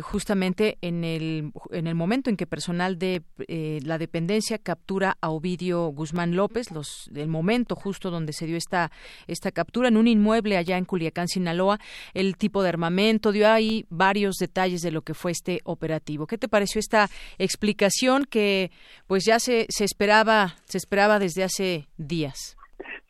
justamente 0.03 0.79
en 0.83 1.03
el 1.03 1.51
en 1.73 1.89
el 1.89 1.97
momento 1.97 2.31
en 2.31 2.37
que 2.37 2.47
personal 2.47 2.97
de 2.97 3.23
la 3.49 3.99
dependencia 3.99 4.59
captura 4.59 5.17
a 5.21 5.31
Ovidio 5.31 5.87
Guzmán 5.89 6.37
López, 6.37 6.71
los 6.71 7.11
el 7.13 7.29
momento 7.29 7.75
justo 7.75 8.11
donde 8.11 8.33
se 8.33 8.47
dio 8.47 8.57
esta 8.57 8.93
esta 9.27 9.51
captura 9.51 9.89
en 9.89 9.97
un 9.97 10.07
inmueble 10.07 10.57
allá 10.57 10.79
en 10.79 10.85
Culiacán, 10.85 11.27
Sinaloa, 11.27 11.81
el 12.13 12.37
tipo 12.37 12.63
de 12.63 12.69
armamento 12.69 13.33
dio 13.33 13.51
ahí 13.51 13.87
varios 13.89 14.44
detalles 14.47 14.81
de 14.83 14.91
lo 14.91 15.03
que 15.03 15.15
fue 15.15 15.33
este 15.33 15.61
operativo. 15.65 16.27
¿Qué 16.27 16.39
te 16.39 16.49
pareció 16.49 16.79
esta 16.79 17.09
explicación 17.39 18.25
que 18.25 18.71
pues 19.07 19.25
ya 19.25 19.39
se, 19.39 19.67
se 19.69 19.85
esperaba 19.85 20.55
se 20.65 20.79
esperaba 20.79 21.19
desde 21.19 21.45
hace 21.45 21.89
días? 21.97 22.57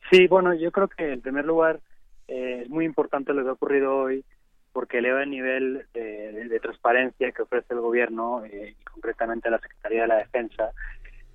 Sí, 0.09 0.27
bueno, 0.27 0.53
yo 0.53 0.71
creo 0.71 0.87
que 0.87 1.13
en 1.13 1.21
primer 1.21 1.45
lugar 1.45 1.79
eh, 2.27 2.61
es 2.63 2.69
muy 2.69 2.85
importante 2.85 3.33
lo 3.33 3.43
que 3.43 3.49
ha 3.49 3.53
ocurrido 3.53 3.95
hoy 3.97 4.23
porque 4.71 4.97
eleva 4.97 5.23
el 5.23 5.29
nivel 5.29 5.85
de, 5.93 6.59
transparencia 6.61 7.31
que 7.31 7.43
ofrece 7.43 7.73
el 7.73 7.79
gobierno 7.79 8.43
eh, 8.45 8.75
y 8.79 8.83
concretamente 8.83 9.49
la 9.49 9.59
Secretaría 9.59 10.01
de 10.01 10.07
la 10.07 10.17
Defensa 10.17 10.71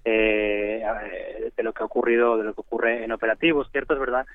eh, 0.05 0.83
de 1.57 1.63
lo 1.63 1.73
que 1.73 1.83
ha 1.83 1.87
ocurrido, 1.87 2.37
de 2.37 2.45
lo 2.45 2.55
que 2.55 2.61
ocurre 2.61 3.05
en 3.05 3.13
operativos. 3.13 3.69
Cierto, 3.71 3.95
es 3.95 4.01
verdad 4.01 4.27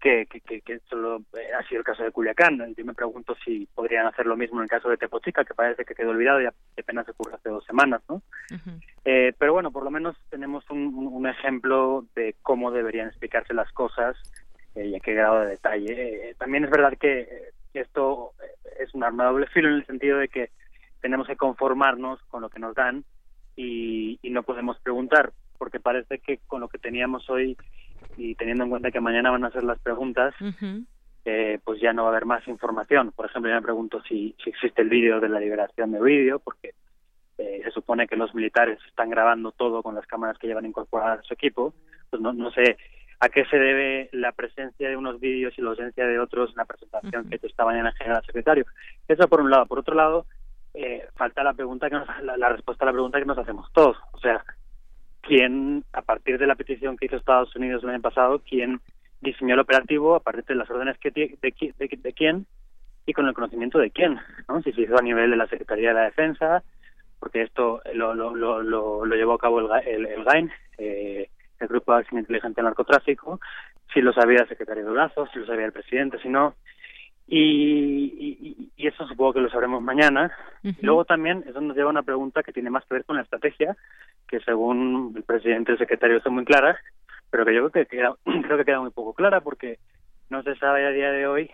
que, 0.00 0.26
que, 0.26 0.60
que, 0.60 0.78
solo 0.88 1.22
eh, 1.34 1.52
ha 1.58 1.66
sido 1.66 1.80
el 1.80 1.84
caso 1.84 2.04
de 2.04 2.12
Culiacán. 2.12 2.74
Yo 2.76 2.84
me 2.84 2.94
pregunto 2.94 3.34
si 3.44 3.66
podrían 3.74 4.06
hacer 4.06 4.26
lo 4.26 4.36
mismo 4.36 4.58
en 4.58 4.64
el 4.64 4.70
caso 4.70 4.88
de 4.88 4.96
Tepochica, 4.96 5.44
que 5.44 5.54
parece 5.54 5.84
que 5.84 5.94
quedó 5.94 6.10
olvidado 6.10 6.40
y 6.40 6.46
apenas 6.78 7.08
ocurre 7.08 7.34
hace 7.34 7.48
dos 7.48 7.64
semanas, 7.64 8.02
¿no? 8.08 8.22
eh, 9.04 9.32
pero 9.38 9.52
bueno, 9.52 9.70
por 9.70 9.84
lo 9.84 9.90
menos 9.90 10.16
tenemos 10.30 10.68
un, 10.70 10.94
un, 10.94 11.26
ejemplo 11.26 12.04
de 12.14 12.36
cómo 12.42 12.70
deberían 12.70 13.08
explicarse 13.08 13.54
las 13.54 13.70
cosas 13.72 14.16
eh, 14.74 14.86
y 14.86 14.94
a 14.94 15.00
qué 15.00 15.14
grado 15.14 15.40
de 15.40 15.48
detalle. 15.48 16.30
Eh, 16.30 16.34
también 16.38 16.64
es 16.64 16.70
verdad 16.70 16.96
que 16.98 17.50
esto 17.74 18.32
es 18.78 18.94
un 18.94 19.02
arma 19.04 19.24
de 19.24 19.30
doble 19.30 19.46
filo 19.48 19.68
en 19.68 19.74
el 19.74 19.86
sentido 19.86 20.18
de 20.18 20.28
que 20.28 20.50
tenemos 21.00 21.26
que 21.26 21.36
conformarnos 21.36 22.22
con 22.24 22.42
lo 22.42 22.50
que 22.50 22.60
nos 22.60 22.74
dan 22.74 23.04
y, 23.56 24.18
y 24.22 24.30
no 24.30 24.44
podemos 24.44 24.78
preguntar, 24.80 25.32
porque 25.58 25.80
parece 25.80 26.18
que 26.18 26.38
con 26.46 26.60
lo 26.60 26.68
que 26.68 26.78
teníamos 26.78 27.28
hoy 27.30 27.56
y 28.16 28.34
teniendo 28.34 28.64
en 28.64 28.70
cuenta 28.70 28.90
que 28.90 29.00
mañana 29.00 29.30
van 29.30 29.44
a 29.44 29.50
ser 29.50 29.64
las 29.64 29.78
preguntas, 29.78 30.34
eh, 31.24 31.58
pues 31.64 31.80
ya 31.80 31.92
no 31.92 32.02
va 32.02 32.08
a 32.08 32.12
haber 32.12 32.26
más 32.26 32.46
información. 32.48 33.12
Por 33.12 33.26
ejemplo, 33.26 33.50
yo 33.50 33.56
me 33.56 33.62
pregunto 33.62 34.02
si, 34.02 34.34
si 34.42 34.50
existe 34.50 34.82
el 34.82 34.88
vídeo 34.88 35.20
de 35.20 35.28
la 35.28 35.40
liberación 35.40 35.92
de 35.92 36.02
vídeo, 36.02 36.38
porque 36.38 36.74
eh, 37.38 37.60
se 37.62 37.70
supone 37.70 38.06
que 38.06 38.16
los 38.16 38.34
militares 38.34 38.78
están 38.88 39.10
grabando 39.10 39.52
todo 39.52 39.82
con 39.82 39.94
las 39.94 40.06
cámaras 40.06 40.38
que 40.38 40.46
llevan 40.46 40.66
incorporadas 40.66 41.20
a 41.20 41.22
su 41.22 41.34
equipo. 41.34 41.74
Pues 42.10 42.20
no, 42.22 42.32
no 42.32 42.50
sé 42.50 42.76
a 43.20 43.28
qué 43.28 43.44
se 43.46 43.58
debe 43.58 44.08
la 44.12 44.32
presencia 44.32 44.88
de 44.88 44.96
unos 44.96 45.20
vídeos 45.20 45.52
y 45.56 45.62
la 45.62 45.70
ausencia 45.70 46.06
de 46.06 46.18
otros 46.18 46.50
en 46.50 46.56
la 46.56 46.64
presentación 46.64 47.28
que 47.28 47.34
he 47.34 47.36
hecho 47.36 47.46
esta 47.46 47.64
mañana 47.64 47.92
general 47.92 48.24
secretario. 48.24 48.64
Eso 49.06 49.28
por 49.28 49.40
un 49.40 49.50
lado. 49.50 49.66
Por 49.66 49.80
otro 49.80 49.94
lado, 49.94 50.26
eh, 50.74 51.06
falta 51.16 51.42
la 51.42 51.54
pregunta 51.54 51.90
que 51.90 51.96
nos, 51.96 52.08
la 52.22 52.48
respuesta 52.48 52.84
a 52.84 52.86
la 52.86 52.92
pregunta 52.92 53.18
que 53.18 53.26
nos 53.26 53.38
hacemos 53.38 53.72
todos. 53.72 53.96
O 54.12 54.18
sea, 54.18 54.44
quién, 55.20 55.84
a 55.92 56.02
partir 56.02 56.38
de 56.38 56.46
la 56.46 56.54
petición 56.54 56.96
que 56.96 57.06
hizo 57.06 57.16
Estados 57.16 57.54
Unidos 57.56 57.82
el 57.82 57.90
año 57.90 58.00
pasado, 58.00 58.42
quién 58.48 58.80
diseñó 59.20 59.54
el 59.54 59.60
operativo, 59.60 60.14
a 60.14 60.20
partir 60.20 60.44
de 60.44 60.54
las 60.54 60.70
órdenes 60.70 60.98
que 60.98 61.10
de, 61.10 61.36
de, 61.40 62.12
quién 62.12 62.46
y 63.06 63.12
con 63.12 63.26
el 63.26 63.34
conocimiento 63.34 63.78
de 63.78 63.90
quién, 63.90 64.18
¿no? 64.48 64.62
Si 64.62 64.72
se 64.72 64.82
hizo 64.82 64.98
a 64.98 65.02
nivel 65.02 65.30
de 65.30 65.36
la 65.36 65.46
Secretaría 65.46 65.88
de 65.88 65.94
la 65.94 66.04
Defensa, 66.04 66.62
porque 67.18 67.42
esto 67.42 67.80
lo, 67.94 68.14
lo, 68.14 68.34
lo, 68.34 68.62
lo, 68.62 69.14
llevó 69.16 69.34
a 69.34 69.38
cabo 69.38 69.60
el, 69.60 69.88
el, 69.88 70.06
el 70.06 70.24
GAIN, 70.24 70.50
eh, 70.78 71.28
el 71.58 71.68
Grupo 71.68 71.92
de 71.92 72.00
Acción 72.00 72.20
Inteligente 72.20 72.60
al 72.60 72.66
Narcotráfico, 72.66 73.40
si 73.92 74.00
lo 74.00 74.12
sabía 74.12 74.42
el 74.42 74.48
secretario 74.48 74.84
de 74.84 74.92
Brazos, 74.92 75.28
si 75.32 75.40
lo 75.40 75.46
sabía 75.46 75.66
el 75.66 75.72
presidente, 75.72 76.18
si 76.20 76.28
no. 76.28 76.54
Y, 77.30 78.70
y, 78.76 78.86
eso 78.86 79.06
supongo 79.06 79.34
que 79.34 79.40
lo 79.40 79.50
sabremos 79.50 79.82
mañana. 79.82 80.32
y 80.62 80.74
luego 80.80 81.04
también 81.04 81.44
eso 81.46 81.60
nos 81.60 81.76
lleva 81.76 81.88
a 81.88 81.92
una 81.92 82.02
pregunta 82.02 82.42
que 82.42 82.52
tiene 82.52 82.70
más 82.70 82.84
que 82.86 82.94
ver 82.94 83.04
con 83.04 83.16
la 83.16 83.22
estrategia, 83.22 83.76
que 84.26 84.40
según 84.40 85.12
el 85.14 85.22
presidente 85.24 85.72
y 85.72 85.74
el 85.74 85.78
secretario 85.78 86.16
está 86.16 86.30
muy 86.30 86.46
clara, 86.46 86.78
pero 87.30 87.44
que 87.44 87.54
yo 87.54 87.70
creo 87.70 87.84
que 87.84 87.96
queda, 87.96 88.14
creo 88.24 88.56
que 88.56 88.64
queda 88.64 88.80
muy 88.80 88.90
poco 88.90 89.12
clara 89.12 89.42
porque 89.42 89.78
no 90.30 90.42
se 90.42 90.56
sabe 90.56 90.86
a 90.86 90.90
día 90.90 91.10
de 91.10 91.26
hoy 91.26 91.50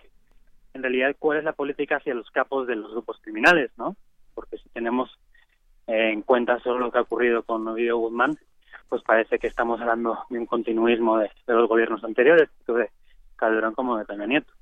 en 0.73 0.81
realidad 0.81 1.15
cuál 1.19 1.39
es 1.39 1.43
la 1.43 1.53
política 1.53 1.97
hacia 1.97 2.13
los 2.13 2.29
capos 2.31 2.67
de 2.67 2.75
los 2.75 2.91
grupos 2.91 3.19
criminales, 3.21 3.71
¿no? 3.77 3.95
Porque 4.33 4.57
si 4.57 4.69
tenemos 4.69 5.09
en 5.87 6.21
cuenta 6.21 6.59
solo 6.59 6.79
lo 6.79 6.91
que 6.91 6.97
ha 6.97 7.01
ocurrido 7.01 7.43
con 7.43 7.67
Ovidio 7.67 7.97
Guzmán, 7.97 8.37
pues 8.89 9.01
parece 9.03 9.39
que 9.39 9.47
estamos 9.47 9.79
hablando 9.81 10.19
de 10.29 10.39
un 10.39 10.45
continuismo 10.45 11.17
de, 11.17 11.29
de 11.47 11.53
los 11.53 11.67
gobiernos 11.67 12.03
anteriores, 12.03 12.49
tanto 12.57 12.75
de 12.75 12.89
Calderón 13.35 13.73
como 13.73 13.97
de 13.97 14.05
Peña 14.05 14.25
Nieto. 14.25 14.53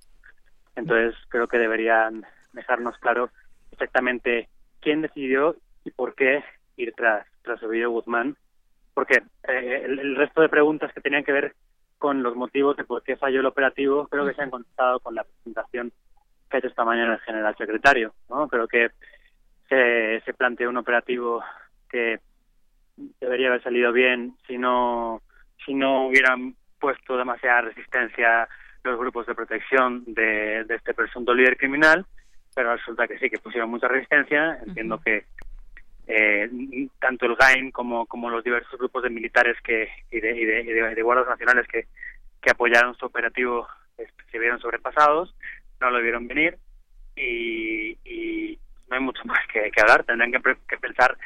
Entonces 0.75 1.15
creo 1.29 1.47
que 1.47 1.57
deberían 1.57 2.25
dejarnos 2.53 2.97
claro 2.97 3.29
exactamente 3.71 4.49
quién 4.81 5.01
decidió 5.01 5.55
y 5.83 5.91
por 5.91 6.15
qué 6.15 6.43
ir 6.77 6.93
tras, 6.95 7.25
tras 7.41 7.61
Ovidio 7.63 7.91
Guzmán, 7.91 8.35
porque 8.93 9.23
eh, 9.47 9.83
el, 9.85 10.15
resto 10.15 10.41
de 10.41 10.49
preguntas 10.49 10.91
que 10.93 11.01
tenían 11.01 11.23
que 11.23 11.31
ver 11.31 11.55
con 11.97 12.21
los 12.21 12.35
motivos 12.35 12.75
de 12.77 12.83
por 12.83 13.01
qué 13.03 13.15
falló 13.15 13.39
el 13.39 13.45
operativo 13.45 14.07
creo 14.07 14.25
que 14.25 14.33
se 14.33 14.41
han 14.41 14.49
contestado 14.49 14.99
con 14.99 15.15
la 15.15 15.23
presentación 15.23 15.91
que 16.49 16.57
ha 16.57 16.59
hecho 16.59 16.67
esta 16.67 16.83
mañana 16.83 17.13
el 17.13 17.21
general 17.21 17.55
secretario. 17.57 18.13
¿no? 18.29 18.47
Creo 18.47 18.67
que 18.67 18.91
se, 19.69 20.21
se 20.21 20.33
planteó 20.33 20.69
un 20.69 20.77
operativo 20.77 21.43
que 21.89 22.19
debería 23.19 23.47
haber 23.47 23.63
salido 23.63 23.91
bien 23.91 24.35
si 24.45 24.57
no 24.57 25.21
si 25.65 25.73
no 25.73 26.07
hubieran 26.07 26.55
puesto 26.79 27.17
demasiada 27.17 27.61
resistencia 27.61 28.47
los 28.83 28.99
grupos 28.99 29.25
de 29.25 29.35
protección 29.35 30.03
de, 30.05 30.65
de 30.65 30.75
este 30.75 30.93
presunto 30.93 31.33
líder 31.33 31.57
criminal, 31.57 32.05
pero 32.53 32.75
resulta 32.75 33.07
que 33.07 33.17
sí, 33.17 33.29
que 33.29 33.39
pusieron 33.39 33.69
mucha 33.69 33.87
resistencia. 33.87 34.59
Entiendo 34.65 34.99
que 34.99 35.25
eh, 36.07 36.49
tanto 36.99 37.25
el 37.25 37.35
GAIN 37.35 37.71
como, 37.71 38.05
como 38.05 38.29
los 38.29 38.43
diversos 38.43 38.77
grupos 38.77 39.03
de 39.03 39.09
militares 39.09 39.57
que 39.63 39.89
y 40.11 40.19
de, 40.19 40.31
y 40.37 40.45
de, 40.45 41.01
guardas 41.01 41.27
nacionales 41.27 41.65
que, 41.67 41.87
que 42.41 42.51
apoyaron 42.51 42.95
su 42.95 43.05
operativo 43.05 43.67
este, 43.97 44.23
se 44.31 44.39
vieron 44.39 44.59
sobrepasados, 44.59 45.33
no 45.79 45.89
lo 45.89 46.01
vieron 46.01 46.27
venir 46.27 46.57
y, 47.15 47.97
y 48.03 48.59
no 48.89 48.97
hay 48.97 49.01
mucho 49.01 49.23
más 49.25 49.39
que, 49.51 49.71
que 49.71 49.81
hablar. 49.81 50.03
Tendrán 50.03 50.31
que, 50.31 50.41
que 50.67 50.77
pensar 50.77 51.17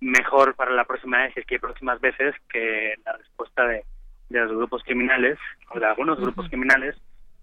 mejor 0.00 0.54
para 0.56 0.72
la 0.72 0.84
próxima 0.84 1.18
vez, 1.18 1.34
si 1.34 1.40
es 1.40 1.46
que 1.46 1.54
hay 1.54 1.60
próximas 1.60 2.00
veces, 2.00 2.34
que 2.50 2.94
la 3.04 3.16
respuesta 3.16 3.66
de, 3.66 3.84
de 4.28 4.40
los 4.40 4.52
grupos 4.56 4.82
criminales 4.82 5.38
o 5.70 5.78
de 5.78 5.86
algunos 5.86 6.18
grupos 6.18 6.48
criminales 6.48 6.96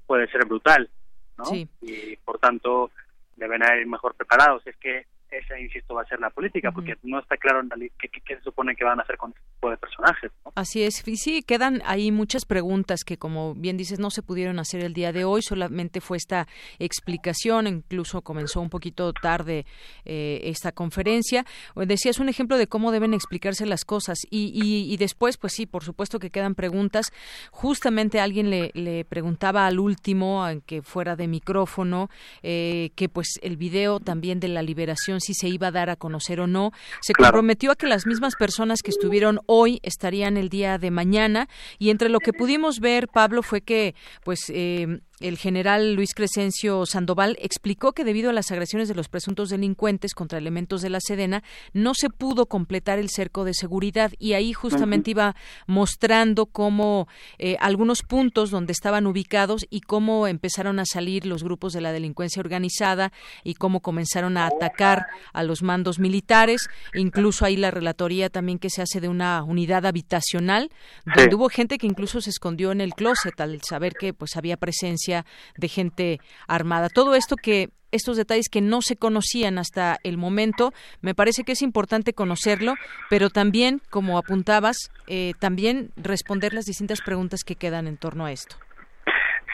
puede 0.05 0.27
ser 0.27 0.45
brutal, 0.45 0.89
¿no? 1.37 1.45
Y 1.81 2.15
por 2.17 2.39
tanto 2.39 2.91
deben 3.35 3.61
ir 3.79 3.87
mejor 3.87 4.15
preparados. 4.15 4.65
Es 4.67 4.75
que 4.77 5.05
esa, 5.37 5.59
insisto, 5.59 5.95
va 5.95 6.03
a 6.03 6.05
ser 6.05 6.19
la 6.19 6.29
política, 6.29 6.71
porque 6.71 6.95
no 7.03 7.19
está 7.19 7.37
claro 7.37 7.61
en 7.61 7.69
qué, 7.99 8.09
qué, 8.09 8.35
se 8.35 8.41
supone 8.41 8.75
que 8.75 8.83
van 8.83 8.99
a 8.99 9.03
hacer 9.03 9.17
con 9.17 9.31
este 9.31 9.41
tipo 9.55 9.69
de 9.69 9.77
personajes. 9.77 10.31
Así 10.55 10.83
es, 10.83 11.07
y 11.07 11.17
sí, 11.17 11.43
quedan 11.43 11.81
ahí 11.85 12.11
muchas 12.11 12.45
preguntas 12.45 13.03
que, 13.03 13.17
como 13.17 13.55
bien 13.55 13.77
dices, 13.77 13.99
no 13.99 14.09
se 14.09 14.21
pudieron 14.23 14.59
hacer 14.59 14.83
el 14.83 14.93
día 14.93 15.11
de 15.11 15.25
hoy, 15.25 15.41
solamente 15.41 16.01
fue 16.01 16.17
esta 16.17 16.47
explicación, 16.79 17.67
incluso 17.67 18.21
comenzó 18.21 18.61
un 18.61 18.69
poquito 18.69 19.13
tarde 19.13 19.65
eh, 20.05 20.41
esta 20.43 20.71
conferencia. 20.71 21.45
Decías 21.75 22.19
un 22.19 22.29
ejemplo 22.29 22.57
de 22.57 22.67
cómo 22.67 22.91
deben 22.91 23.13
explicarse 23.13 23.65
las 23.65 23.85
cosas, 23.85 24.19
y, 24.29 24.51
y, 24.61 24.97
después, 24.97 25.37
pues 25.37 25.53
sí, 25.53 25.65
por 25.65 25.83
supuesto 25.83 26.19
que 26.19 26.29
quedan 26.29 26.55
preguntas. 26.55 27.11
Justamente 27.51 28.19
alguien 28.19 28.49
le, 28.49 28.71
le 28.73 29.05
preguntaba 29.05 29.65
al 29.65 29.79
último, 29.79 30.45
aunque 30.45 30.81
fuera 30.81 31.15
de 31.15 31.27
micrófono, 31.27 32.09
eh, 32.41 32.91
que 32.95 33.09
pues 33.09 33.39
el 33.41 33.57
video 33.57 33.99
también 33.99 34.39
de 34.39 34.47
la 34.47 34.61
liberación 34.61 35.19
si 35.23 35.33
se 35.33 35.47
iba 35.47 35.67
a 35.67 35.71
dar 35.71 35.89
a 35.89 35.95
conocer 35.95 36.39
o 36.39 36.47
no. 36.47 36.71
Se 37.01 37.13
comprometió 37.13 37.71
a 37.71 37.75
que 37.75 37.87
las 37.87 38.05
mismas 38.05 38.35
personas 38.35 38.81
que 38.81 38.91
estuvieron 38.91 39.39
hoy 39.45 39.79
estarían 39.83 40.37
el 40.37 40.49
día 40.49 40.77
de 40.77 40.91
mañana 40.91 41.47
y 41.79 41.89
entre 41.89 42.09
lo 42.09 42.19
que 42.19 42.33
pudimos 42.33 42.79
ver, 42.79 43.07
Pablo, 43.07 43.41
fue 43.41 43.61
que 43.61 43.95
pues 44.23 44.49
eh, 44.49 44.99
el 45.19 45.37
general 45.37 45.93
Luis 45.93 46.13
Crescencio 46.15 46.85
Sandoval 46.85 47.37
explicó 47.39 47.93
que 47.93 48.03
debido 48.03 48.31
a 48.31 48.33
las 48.33 48.51
agresiones 48.51 48.87
de 48.87 48.95
los 48.95 49.09
presuntos 49.09 49.49
delincuentes 49.49 50.15
contra 50.15 50.39
elementos 50.39 50.81
de 50.81 50.89
la 50.89 50.99
Sedena 50.99 51.43
no 51.71 51.93
se 51.93 52.09
pudo 52.09 52.47
completar 52.47 52.97
el 52.97 53.09
cerco 53.09 53.45
de 53.45 53.53
seguridad. 53.53 54.11
Y 54.17 54.33
ahí 54.33 54.53
justamente 54.53 55.11
iba 55.11 55.35
mostrando 55.67 56.47
cómo 56.47 57.07
eh, 57.37 57.57
algunos 57.59 58.01
puntos 58.01 58.49
donde 58.49 58.73
estaban 58.73 59.05
ubicados 59.05 59.67
y 59.69 59.81
cómo 59.81 60.27
empezaron 60.27 60.79
a 60.79 60.85
salir 60.85 61.25
los 61.27 61.43
grupos 61.43 61.73
de 61.73 61.81
la 61.81 61.91
delincuencia 61.91 62.39
organizada 62.39 63.11
y 63.43 63.53
cómo 63.53 63.81
comenzaron 63.81 64.35
a 64.37 64.47
atacar 64.47 65.05
a 65.31 65.43
los 65.43 65.61
mandos 65.61 65.99
militares, 65.99 66.69
incluso 66.95 67.45
ahí 67.45 67.55
la 67.55 67.71
relatoría 67.71 68.29
también 68.29 68.57
que 68.57 68.69
se 68.69 68.81
hace 68.81 68.99
de 68.99 69.09
una 69.09 69.43
unidad 69.43 69.85
habitacional 69.85 70.71
donde 71.05 71.35
hubo 71.35 71.49
gente 71.49 71.77
que 71.77 71.87
incluso 71.87 72.19
se 72.19 72.31
escondió 72.31 72.71
en 72.71 72.81
el 72.81 72.93
closet 72.93 73.39
al 73.39 73.61
saber 73.61 73.93
que 73.93 74.13
pues 74.13 74.35
había 74.35 74.57
presencia 74.57 75.02
presencia 75.03 75.25
de 75.57 75.67
gente 75.67 76.19
armada. 76.47 76.89
Todo 76.89 77.15
esto 77.15 77.35
que 77.35 77.69
estos 77.91 78.17
detalles 78.17 78.49
que 78.49 78.61
no 78.61 78.81
se 78.81 78.95
conocían 78.95 79.59
hasta 79.59 79.97
el 80.03 80.17
momento. 80.17 80.71
Me 81.01 81.13
parece 81.13 81.43
que 81.43 81.51
es 81.51 81.61
importante 81.61 82.13
conocerlo, 82.13 82.73
pero 83.07 83.29
también, 83.29 83.81
como 83.91 84.17
apuntabas, 84.17 84.89
eh, 85.07 85.33
también 85.39 85.91
responder 85.95 86.55
las 86.55 86.65
distintas 86.65 87.01
preguntas 87.01 87.43
que 87.43 87.55
quedan 87.55 87.85
en 87.85 87.97
torno 87.97 88.25
a 88.25 88.31
esto. 88.31 88.55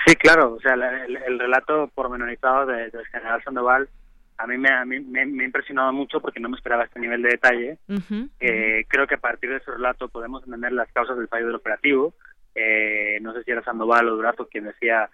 Sí, 0.05 0.15
claro. 0.15 0.53
O 0.53 0.59
sea, 0.62 0.73
el, 0.73 1.38
relato 1.38 1.91
pormenorizado 1.93 2.67
del 2.67 2.91
general 3.12 3.43
Sandoval 3.43 3.89
a 4.38 4.47
mí, 4.47 4.57
me, 4.57 4.69
a 4.69 4.85
mí 4.85 5.01
me, 5.01 5.19
ha 5.19 5.45
impresionado 5.45 5.91
mucho 5.91 6.21
porque 6.21 6.39
no 6.39 6.47
me 6.47 6.55
esperaba 6.55 6.85
este 6.85 7.01
nivel 7.01 7.21
de 7.21 7.29
detalle. 7.31 7.77
Eh, 8.39 8.85
creo 8.88 9.05
que 9.05 9.15
a 9.15 9.19
partir 9.19 9.49
de 9.49 9.57
ese 9.57 9.71
relato 9.71 10.07
podemos 10.07 10.45
entender 10.45 10.71
las 10.71 10.89
causas 10.93 11.17
del 11.17 11.27
fallo 11.27 11.47
del 11.47 11.55
operativo. 11.55 12.13
Eh, 12.55 13.19
no 13.21 13.33
sé 13.33 13.43
si 13.43 13.51
era 13.51 13.63
Sandoval 13.63 14.07
o 14.07 14.15
Durazo 14.15 14.47
quien 14.47 14.65
decía 14.65 15.09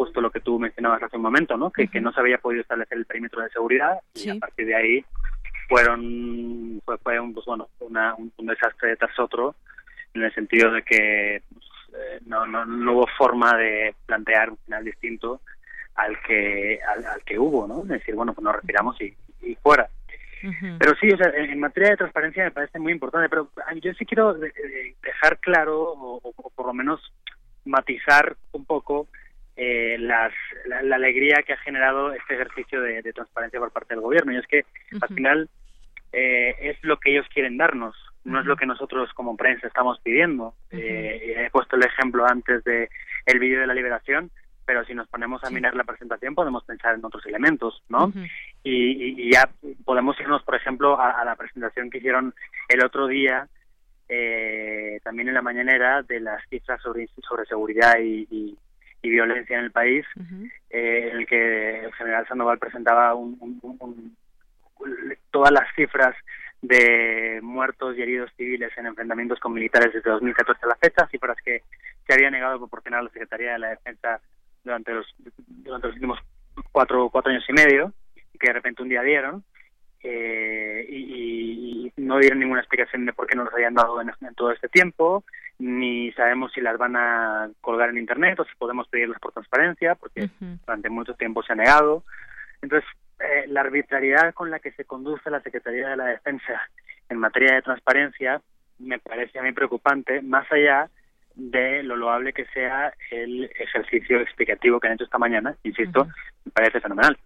justo 0.00 0.22
lo 0.22 0.30
que 0.30 0.40
tú 0.40 0.58
mencionabas 0.58 1.02
hace 1.02 1.16
un 1.16 1.22
momento, 1.22 1.58
¿no? 1.58 1.70
Que, 1.70 1.86
que 1.86 2.00
no 2.00 2.10
se 2.10 2.20
había 2.20 2.38
podido 2.38 2.62
establecer 2.62 2.96
el 2.96 3.04
perímetro 3.04 3.42
de 3.42 3.50
seguridad 3.50 3.98
y 4.14 4.30
a 4.30 4.36
partir 4.36 4.66
de 4.66 4.74
ahí 4.74 5.04
fueron 5.68 6.80
fue, 6.86 6.96
fue 6.96 7.20
un, 7.20 7.34
pues, 7.34 7.44
bueno, 7.44 7.68
una, 7.80 8.14
un, 8.14 8.32
desastre 8.46 8.96
tras 8.96 9.18
otro 9.18 9.56
en 10.14 10.22
el 10.22 10.34
sentido 10.34 10.72
de 10.72 10.82
que 10.82 11.42
pues, 11.52 11.66
eh, 12.00 12.20
no, 12.24 12.46
no, 12.46 12.64
no 12.64 12.92
hubo 12.94 13.06
forma 13.18 13.54
de 13.58 13.94
plantear 14.06 14.48
un 14.48 14.56
final 14.64 14.84
distinto 14.86 15.42
al 15.96 16.18
que 16.22 16.80
al, 16.82 17.22
que 17.26 17.38
hubo, 17.38 17.68
¿no? 17.68 17.82
Es 17.82 18.00
decir, 18.00 18.14
bueno, 18.14 18.32
pues 18.32 18.42
nos 18.42 18.56
retiramos 18.56 18.98
y, 19.02 19.14
y 19.42 19.54
fuera. 19.56 19.86
Pero 20.78 20.94
sí, 20.98 21.12
o 21.12 21.18
sea, 21.18 21.30
en, 21.36 21.60
materia 21.60 21.90
de 21.90 21.98
transparencia 21.98 22.44
me 22.44 22.52
parece 22.52 22.78
muy 22.78 22.92
importante, 22.92 23.28
pero 23.28 23.50
yo 23.82 23.92
sí 23.92 24.06
quiero 24.06 24.32
dejar 24.32 25.38
claro, 25.40 25.92
o, 25.92 26.20
o, 26.22 26.50
por 26.56 26.66
lo 26.68 26.72
menos 26.72 27.02
matizar 27.66 28.34
un 28.52 28.64
poco 28.64 29.08
eh, 29.56 29.96
las, 29.98 30.32
la, 30.66 30.96
alegría 30.96 31.42
que 31.46 31.52
ha 31.52 31.58
generado 31.58 32.12
este 32.12 32.34
ejercicio 32.34 32.80
de, 32.80 33.02
transparencia 33.12 33.60
por 33.60 33.72
parte 33.72 33.94
del 33.94 34.02
gobierno. 34.02 34.32
Y 34.32 34.38
es 34.38 34.46
que 34.46 34.64
al 35.00 35.08
final 35.08 35.48
eh, 36.12 36.54
es 36.60 36.82
lo 36.82 36.98
que 36.98 37.12
ellos 37.12 37.26
quieren 37.32 37.56
darnos, 37.56 37.94
no 38.24 38.40
es 38.40 38.46
lo 38.46 38.56
que 38.56 38.66
nosotros 38.66 39.12
como 39.14 39.36
prensa 39.36 39.66
estamos 39.66 40.00
pidiendo. 40.00 40.54
eh, 40.70 41.44
he 41.46 41.50
puesto 41.50 41.76
el 41.76 41.84
ejemplo 41.84 42.26
antes 42.26 42.64
de 42.64 42.88
el 43.26 43.38
vídeo 43.38 43.60
de 43.60 43.66
la 43.66 43.74
liberación, 43.74 44.30
pero 44.70 44.84
si 44.84 44.94
nos 44.94 45.08
ponemos 45.08 45.42
a 45.42 45.50
mirar 45.50 45.74
la 45.74 45.82
presentación 45.82 46.34
podemos 46.34 46.62
pensar 46.64 46.94
en 46.94 47.04
otros 47.04 47.26
elementos, 47.26 47.82
¿no? 47.88 48.12
y, 48.62 49.20
y, 49.20 49.32
ya 49.32 49.50
podemos 49.84 50.18
irnos, 50.20 50.44
por 50.44 50.54
ejemplo, 50.54 51.00
a, 51.00 51.24
la 51.24 51.34
presentación 51.34 51.90
que 51.90 51.98
hicieron 51.98 52.32
el 52.68 52.84
otro 52.84 53.08
día, 53.08 53.48
eh, 54.08 55.00
también 55.02 55.26
en 55.26 55.34
la 55.34 55.42
mañanera, 55.42 56.02
de 56.02 56.20
las 56.20 56.40
cifras 56.48 56.80
sobre, 56.82 57.08
sobre 57.26 57.46
seguridad 57.46 57.98
y 57.98 58.28
y 58.30 58.56
violencia 59.08 59.58
en 59.58 59.64
el 59.64 59.70
país, 59.70 60.04
eh, 60.70 61.10
en 61.10 61.18
el 61.18 61.26
que 61.26 61.84
el 61.84 61.92
general 61.94 62.26
Sandoval 62.28 62.58
presentaba 62.58 63.14
todas 65.30 65.52
las 65.52 65.74
cifras 65.74 66.14
de 66.62 67.40
muertos 67.42 67.96
y 67.96 68.02
heridos 68.02 68.30
civiles 68.36 68.70
en 68.76 68.86
enfrentamientos 68.86 69.40
con 69.40 69.54
militares 69.54 69.94
desde 69.94 70.10
2014 70.10 70.60
a 70.62 70.68
la 70.68 70.76
fecha, 70.76 71.08
cifras 71.08 71.38
que 71.42 71.62
se 72.06 72.12
había 72.12 72.30
negado 72.30 72.56
a 72.56 72.58
proporcionar 72.58 73.02
la 73.02 73.10
Secretaría 73.10 73.52
de 73.52 73.58
la 73.58 73.70
Defensa 73.70 74.20
durante 74.62 74.92
los, 74.92 75.06
durante 75.46 75.86
los 75.86 75.94
últimos 75.94 76.18
cuatro, 76.70 77.08
cuatro 77.10 77.32
años 77.32 77.44
y 77.48 77.52
medio, 77.52 77.92
y 78.34 78.38
que 78.38 78.48
de 78.48 78.52
repente 78.52 78.82
un 78.82 78.90
día 78.90 79.02
dieron, 79.02 79.44
eh, 80.02 80.86
y, 80.88 81.92
no 81.96 82.18
dieron 82.18 82.40
ninguna 82.40 82.60
explicación 82.60 83.04
de 83.04 83.12
por 83.12 83.26
qué 83.26 83.36
no 83.36 83.44
los 83.44 83.52
habían 83.52 83.74
dado 83.74 84.00
en, 84.00 84.10
todo 84.34 84.50
este 84.52 84.68
tiempo, 84.68 85.24
ni 85.60 86.10
sabemos 86.12 86.52
si 86.52 86.60
las 86.60 86.78
van 86.78 86.96
a 86.96 87.50
colgar 87.60 87.90
en 87.90 87.98
Internet 87.98 88.40
o 88.40 88.44
si 88.44 88.54
podemos 88.56 88.88
pedirlas 88.88 89.20
por 89.20 89.32
transparencia, 89.32 89.94
porque 89.94 90.28
durante 90.66 90.88
mucho 90.88 91.14
tiempo 91.14 91.42
se 91.42 91.52
ha 91.52 91.56
negado. 91.56 92.02
Entonces, 92.62 92.88
eh, 93.20 93.44
la 93.48 93.60
arbitrariedad 93.60 94.32
con 94.32 94.50
la 94.50 94.58
que 94.58 94.72
se 94.72 94.86
conduce 94.86 95.30
la 95.30 95.42
Secretaría 95.42 95.90
de 95.90 95.96
la 95.96 96.06
Defensa 96.06 96.60
en 97.10 97.18
materia 97.18 97.54
de 97.54 97.62
transparencia 97.62 98.40
me 98.78 98.98
parece 98.98 99.38
a 99.38 99.42
mí 99.42 99.52
preocupante, 99.52 100.22
más 100.22 100.50
allá 100.50 100.88
de 101.34 101.82
lo 101.82 101.96
loable 101.96 102.32
que 102.32 102.46
sea 102.46 102.92
el 103.10 103.44
ejercicio 103.58 104.20
explicativo 104.20 104.80
que 104.80 104.88
han 104.88 104.94
hecho 104.94 105.04
esta 105.04 105.18
mañana, 105.18 105.54
insisto, 105.62 106.06
me 106.44 106.52
parece 106.52 106.80
fenomenal. 106.80 107.16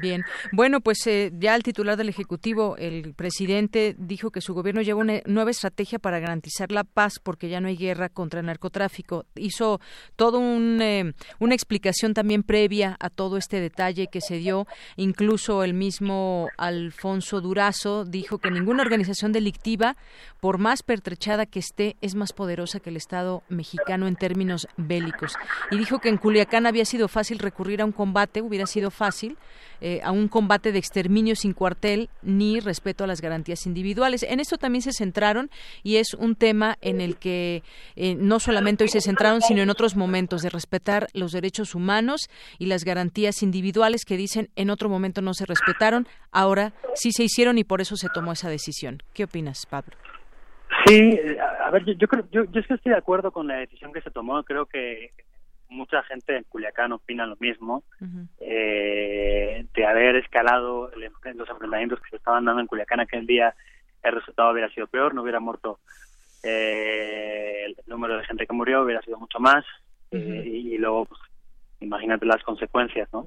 Bien, 0.00 0.24
bueno, 0.52 0.80
pues 0.80 1.06
eh, 1.06 1.32
ya 1.38 1.54
el 1.54 1.62
titular 1.62 1.96
del 1.96 2.08
Ejecutivo, 2.08 2.76
el 2.78 3.14
presidente, 3.14 3.94
dijo 3.98 4.30
que 4.30 4.40
su 4.40 4.54
gobierno 4.54 4.82
lleva 4.82 5.00
una 5.00 5.20
nueva 5.26 5.50
estrategia 5.50 5.98
para 5.98 6.18
garantizar 6.18 6.72
la 6.72 6.84
paz 6.84 7.20
porque 7.22 7.48
ya 7.48 7.60
no 7.60 7.68
hay 7.68 7.76
guerra 7.76 8.08
contra 8.08 8.40
el 8.40 8.46
narcotráfico. 8.46 9.26
Hizo 9.36 9.80
todo 10.16 10.38
un, 10.38 10.80
eh, 10.82 11.14
una 11.38 11.54
explicación 11.54 12.12
también 12.14 12.42
previa 12.42 12.96
a 12.98 13.08
todo 13.10 13.36
este 13.36 13.60
detalle 13.60 14.08
que 14.08 14.20
se 14.20 14.36
dio. 14.36 14.66
Incluso 14.96 15.62
el 15.62 15.74
mismo 15.74 16.48
Alfonso 16.56 17.40
Durazo 17.40 18.04
dijo 18.04 18.38
que 18.38 18.50
ninguna 18.50 18.82
organización 18.82 19.32
delictiva, 19.32 19.96
por 20.40 20.58
más 20.58 20.82
pertrechada 20.82 21.46
que 21.46 21.60
esté, 21.60 21.96
es 22.00 22.14
más 22.14 22.32
poderosa 22.32 22.80
que 22.80 22.90
el 22.90 22.96
Estado 22.96 23.42
mexicano 23.48 24.06
en 24.08 24.16
términos 24.16 24.66
bélicos. 24.76 25.36
Y 25.70 25.78
dijo 25.78 26.00
que 26.00 26.08
en 26.08 26.16
Culiacán 26.16 26.66
había 26.66 26.84
sido 26.84 27.08
fácil 27.08 27.38
recurrir 27.38 27.80
a 27.80 27.84
un 27.84 27.92
combate, 27.92 28.42
hubiera 28.42 28.66
sido 28.66 28.90
fácil 28.90 29.36
eh, 29.86 30.00
a 30.02 30.12
un 30.12 30.28
combate 30.28 30.72
de 30.72 30.78
exterminio 30.78 31.36
sin 31.36 31.52
cuartel 31.52 32.08
ni 32.22 32.58
respeto 32.58 33.04
a 33.04 33.06
las 33.06 33.20
garantías 33.20 33.66
individuales. 33.66 34.22
En 34.22 34.40
esto 34.40 34.56
también 34.56 34.80
se 34.80 34.94
centraron 34.94 35.50
y 35.82 35.96
es 35.96 36.14
un 36.14 36.36
tema 36.36 36.76
en 36.80 37.02
el 37.02 37.18
que 37.18 37.62
eh, 37.94 38.14
no 38.14 38.40
solamente 38.40 38.84
hoy 38.84 38.88
se 38.88 39.02
centraron, 39.02 39.42
sino 39.42 39.60
en 39.60 39.68
otros 39.68 39.94
momentos 39.94 40.40
de 40.40 40.48
respetar 40.48 41.08
los 41.12 41.32
derechos 41.32 41.74
humanos 41.74 42.30
y 42.58 42.64
las 42.64 42.82
garantías 42.82 43.42
individuales 43.42 44.06
que 44.06 44.16
dicen 44.16 44.48
en 44.56 44.70
otro 44.70 44.88
momento 44.88 45.20
no 45.20 45.34
se 45.34 45.44
respetaron, 45.44 46.06
ahora 46.32 46.72
sí 46.94 47.12
se 47.12 47.24
hicieron 47.24 47.58
y 47.58 47.64
por 47.64 47.82
eso 47.82 47.96
se 47.96 48.08
tomó 48.08 48.32
esa 48.32 48.48
decisión. 48.48 49.02
¿Qué 49.12 49.24
opinas, 49.24 49.66
Pablo? 49.66 49.92
Sí, 50.86 51.10
a 51.62 51.70
ver, 51.70 51.84
yo, 51.84 51.92
yo 51.92 52.08
creo, 52.08 52.26
yo, 52.32 52.44
yo 52.44 52.60
estoy 52.60 52.78
de 52.84 52.96
acuerdo 52.96 53.32
con 53.32 53.48
la 53.48 53.56
decisión 53.56 53.92
que 53.92 54.00
se 54.00 54.10
tomó. 54.10 54.42
Creo 54.44 54.64
que 54.64 55.10
mucha 55.74 56.02
gente 56.04 56.36
en 56.36 56.44
Culiacán 56.44 56.92
opina 56.92 57.26
lo 57.26 57.36
mismo, 57.36 57.82
eh, 58.40 59.23
haber 60.14 60.24
escalado 60.24 60.90
los 60.96 61.48
enfrentamientos 61.48 62.00
que 62.00 62.10
se 62.10 62.16
estaban 62.16 62.44
dando 62.44 62.60
en 62.60 62.66
Culiacán 62.66 63.00
aquel 63.00 63.26
día, 63.26 63.54
el 64.02 64.12
resultado 64.12 64.52
hubiera 64.52 64.68
sido 64.70 64.86
peor, 64.86 65.14
no 65.14 65.22
hubiera 65.22 65.40
muerto 65.40 65.80
eh, 66.42 67.64
el 67.66 67.76
número 67.86 68.16
de 68.16 68.24
gente 68.24 68.46
que 68.46 68.52
murió, 68.52 68.82
hubiera 68.82 69.02
sido 69.02 69.18
mucho 69.18 69.40
más, 69.40 69.64
eh, 70.10 70.42
y, 70.46 70.78
luego, 70.78 71.06
pues, 71.06 71.20
imagínate 71.80 72.26
las 72.26 72.42
consecuencias, 72.42 73.08
¿no? 73.12 73.26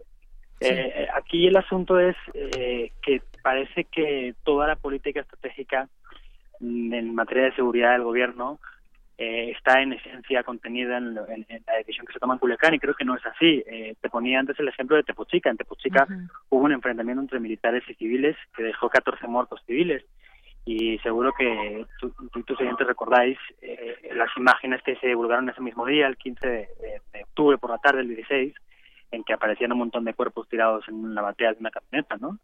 aquí 1.13 1.45
el 1.45 1.55
asunto 1.55 1.99
es 1.99 2.15
que 2.33 3.21
parece 3.43 3.83
que 3.83 4.33
toda 4.43 4.65
la 4.65 4.75
política 4.75 5.19
estratégica 5.19 5.87
en 6.59 7.13
materia 7.13 7.43
de 7.43 7.55
seguridad 7.55 7.91
del 7.91 8.01
gobierno 8.01 8.59
eh, 9.19 9.51
está 9.51 9.81
en 9.81 9.93
esencia 9.93 10.43
contenida 10.43 10.97
en, 10.97 11.15
la 11.15 11.25
decisión 11.77 12.05
que 12.05 12.13
se 12.13 12.19
toma 12.19 12.35
en 12.35 12.39
Culiacán 12.39 12.75
y 12.75 12.79
creo 12.79 12.93
que 12.93 13.05
no 13.05 13.15
es 13.15 13.25
así. 13.25 13.63
Eh, 13.65 13.95
te 13.99 14.09
ponía 14.09 14.39
antes 14.39 14.59
el 14.59 14.67
ejemplo 14.67 14.95
de 14.95 15.03
Tepochica. 15.03 15.49
En 15.49 15.57
Tepochica 15.57 16.07
hubo 16.49 16.63
un 16.63 16.71
enfrentamiento 16.71 17.21
entre 17.21 17.39
militares 17.39 17.83
y 17.87 17.95
civiles 17.95 18.35
que 18.55 18.63
dejó 18.63 18.89
14 18.89 19.27
muertos 19.27 19.63
civiles 19.65 20.05
y 20.65 20.99
seguro 20.99 21.31
que 21.31 21.85
tú, 21.99 22.13
y 22.35 22.43
tus 22.43 22.59
oyentes 22.59 22.85
recordáis 22.85 23.37
eh, 23.61 24.11
las 24.13 24.29
imágenes 24.37 24.83
que 24.83 24.97
se 24.97 25.07
divulgaron 25.07 25.49
ese 25.49 25.61
mismo 25.61 25.85
día, 25.85 26.07
el 26.07 26.17
15 26.17 26.47
de, 26.47 26.67
de, 27.13 27.23
octubre 27.23 27.57
por 27.57 27.71
la 27.71 27.77
tarde, 27.77 28.01
el 28.01 28.09
16, 28.09 28.53
en 29.11 29.23
que 29.23 29.33
aparecían 29.33 29.71
un 29.71 29.79
montón 29.79 30.03
de 30.03 30.13
cuerpos 30.13 30.47
tirados 30.49 30.87
en 30.89 31.15
la 31.15 31.21
batea 31.21 31.53
de 31.53 31.59
una 31.59 31.71
camioneta, 31.71 32.17
¿no? 32.17 32.37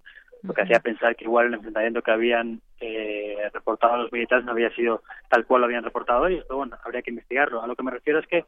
Lo 0.44 0.54
que 0.54 0.62
hacía 0.62 0.80
pensar 0.80 1.16
que 1.16 1.24
igual 1.24 1.48
el 1.48 1.54
enfrentamiento 1.54 2.02
que 2.02 2.12
habían 2.12 2.62
eh, 2.82 3.38
reportado 3.54 3.98
los 3.98 4.12
militares 4.12 4.46
no 4.46 4.52
había 4.52 4.70
sido 4.76 5.02
tal 5.30 5.46
cual 5.46 5.62
lo 5.62 5.66
habían 5.66 5.84
reportado 5.84 6.28
ellos, 6.28 6.44
pero 6.48 6.58
bueno, 6.58 6.78
habría 6.84 7.02
que 7.02 7.12
investigarlo. 7.12 7.64
A 7.64 7.68
lo 7.68 7.76
que 7.76 7.84
me 7.84 7.92
refiero 7.92 8.20
es 8.20 8.28
que 8.28 8.46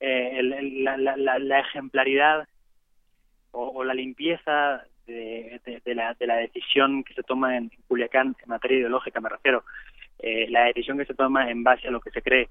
eh, 0.00 0.42
la, 0.42 0.96
la, 0.96 1.38
la, 1.38 1.58
ejemplaridad 1.60 2.46
o, 3.52 3.82
la 3.84 3.94
limpieza 3.94 4.84
de, 5.06 5.60
de, 5.84 5.94
la, 5.94 6.14
de 6.14 6.26
la 6.26 6.36
decisión 6.36 7.04
que 7.04 7.14
se 7.14 7.22
toma 7.22 7.56
en 7.56 7.70
Culiacán 7.88 8.36
en 8.42 8.48
materia 8.48 8.78
ideológica, 8.78 9.20
me 9.20 9.30
refiero, 9.30 9.64
eh, 10.18 10.46
la 10.50 10.64
decisión 10.64 10.98
que 10.98 11.06
se 11.06 11.14
toma 11.14 11.50
en 11.50 11.64
base 11.64 11.88
a 11.88 11.90
lo 11.90 12.00
que 12.00 12.10
se 12.10 12.22
cree 12.22 12.48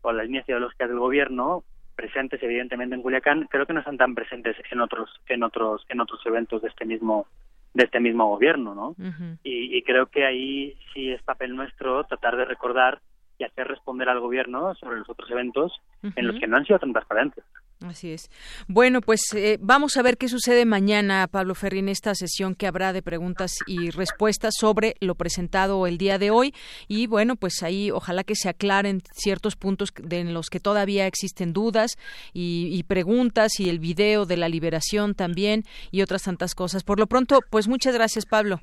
o 0.00 0.12
las 0.12 0.24
líneas 0.24 0.48
ideológicas 0.48 0.88
del 0.88 0.98
gobierno 0.98 1.64
presentes 1.94 2.42
evidentemente 2.42 2.94
en 2.94 3.02
Culiacán 3.02 3.46
creo 3.50 3.66
que 3.66 3.74
no 3.74 3.80
están 3.80 3.98
tan 3.98 4.14
presentes 4.14 4.56
en 4.70 4.80
otros 4.80 5.10
en 5.28 5.42
otros 5.42 5.84
en 5.90 6.00
otros 6.00 6.24
eventos 6.24 6.62
de 6.62 6.68
este 6.68 6.86
mismo 6.86 7.26
de 7.74 7.84
este 7.84 8.00
mismo 8.00 8.28
gobierno, 8.28 8.74
¿no? 8.74 8.94
y, 9.42 9.76
y, 9.76 9.82
creo 9.82 10.06
que 10.06 10.24
ahí 10.24 10.76
sí 10.92 11.10
es 11.10 11.22
papel 11.22 11.56
nuestro 11.56 12.04
tratar 12.04 12.36
de 12.36 12.44
recordar 12.44 13.00
y 13.42 13.44
hacer 13.44 13.66
responder 13.66 14.08
al 14.08 14.20
gobierno 14.20 14.74
sobre 14.76 14.98
los 14.98 15.10
otros 15.10 15.28
eventos 15.30 15.72
en 16.02 16.26
los 16.26 16.38
que 16.38 16.46
no 16.46 16.56
han 16.56 16.64
sido 16.64 16.78
tan 16.78 16.92
transparentes. 16.92 17.44
Así 17.84 18.12
es. 18.12 18.30
Bueno, 18.68 19.00
pues 19.00 19.20
eh, 19.34 19.58
vamos 19.60 19.96
a 19.96 20.02
ver 20.02 20.16
qué 20.16 20.28
sucede 20.28 20.64
mañana, 20.64 21.26
Pablo 21.26 21.56
Ferri, 21.56 21.80
en 21.80 21.88
esta 21.88 22.14
sesión 22.14 22.54
que 22.54 22.68
habrá 22.68 22.92
de 22.92 23.02
preguntas 23.02 23.52
y 23.66 23.90
respuestas 23.90 24.54
sobre 24.56 24.94
lo 25.00 25.16
presentado 25.16 25.88
el 25.88 25.98
día 25.98 26.18
de 26.18 26.30
hoy. 26.30 26.54
Y 26.86 27.08
bueno, 27.08 27.34
pues 27.34 27.62
ahí 27.64 27.90
ojalá 27.90 28.22
que 28.22 28.36
se 28.36 28.48
aclaren 28.48 29.00
ciertos 29.12 29.56
puntos 29.56 29.92
en 30.10 30.32
los 30.32 30.48
que 30.48 30.60
todavía 30.60 31.08
existen 31.08 31.52
dudas 31.52 31.98
y, 32.32 32.68
y 32.70 32.84
preguntas 32.84 33.58
y 33.58 33.68
el 33.68 33.80
video 33.80 34.26
de 34.26 34.36
la 34.36 34.48
liberación 34.48 35.14
también 35.14 35.64
y 35.90 36.02
otras 36.02 36.22
tantas 36.22 36.54
cosas. 36.54 36.84
Por 36.84 37.00
lo 37.00 37.08
pronto, 37.08 37.40
pues 37.50 37.66
muchas 37.66 37.94
gracias, 37.94 38.26
Pablo. 38.26 38.60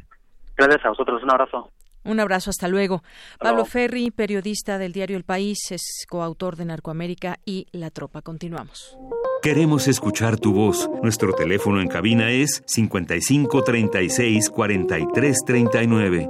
Gracias 0.56 0.86
a 0.86 0.90
vosotros. 0.90 1.22
Un 1.24 1.32
abrazo. 1.32 1.70
Un 2.10 2.20
abrazo, 2.20 2.50
hasta 2.50 2.68
luego. 2.68 3.04
Pablo 3.40 3.66
Ferri, 3.66 4.10
periodista 4.10 4.80
del 4.80 4.94
diario 4.94 5.16
El 5.16 5.24
País, 5.24 5.60
es 5.70 5.84
coautor 6.10 6.56
de 6.56 6.66
Narcoamérica 6.66 7.38
y 7.46 7.68
La 7.72 7.92
Tropa. 7.92 8.24
Continuamos. 8.24 8.98
Queremos 9.44 9.88
escuchar 9.88 10.40
tu 10.40 10.52
voz. 10.52 10.90
Nuestro 11.04 11.34
teléfono 11.34 11.80
en 11.82 11.88
cabina 11.88 12.32
es 12.32 12.64
55 12.66 13.64
36 13.64 14.50
43 14.50 15.38
39. 15.46 16.30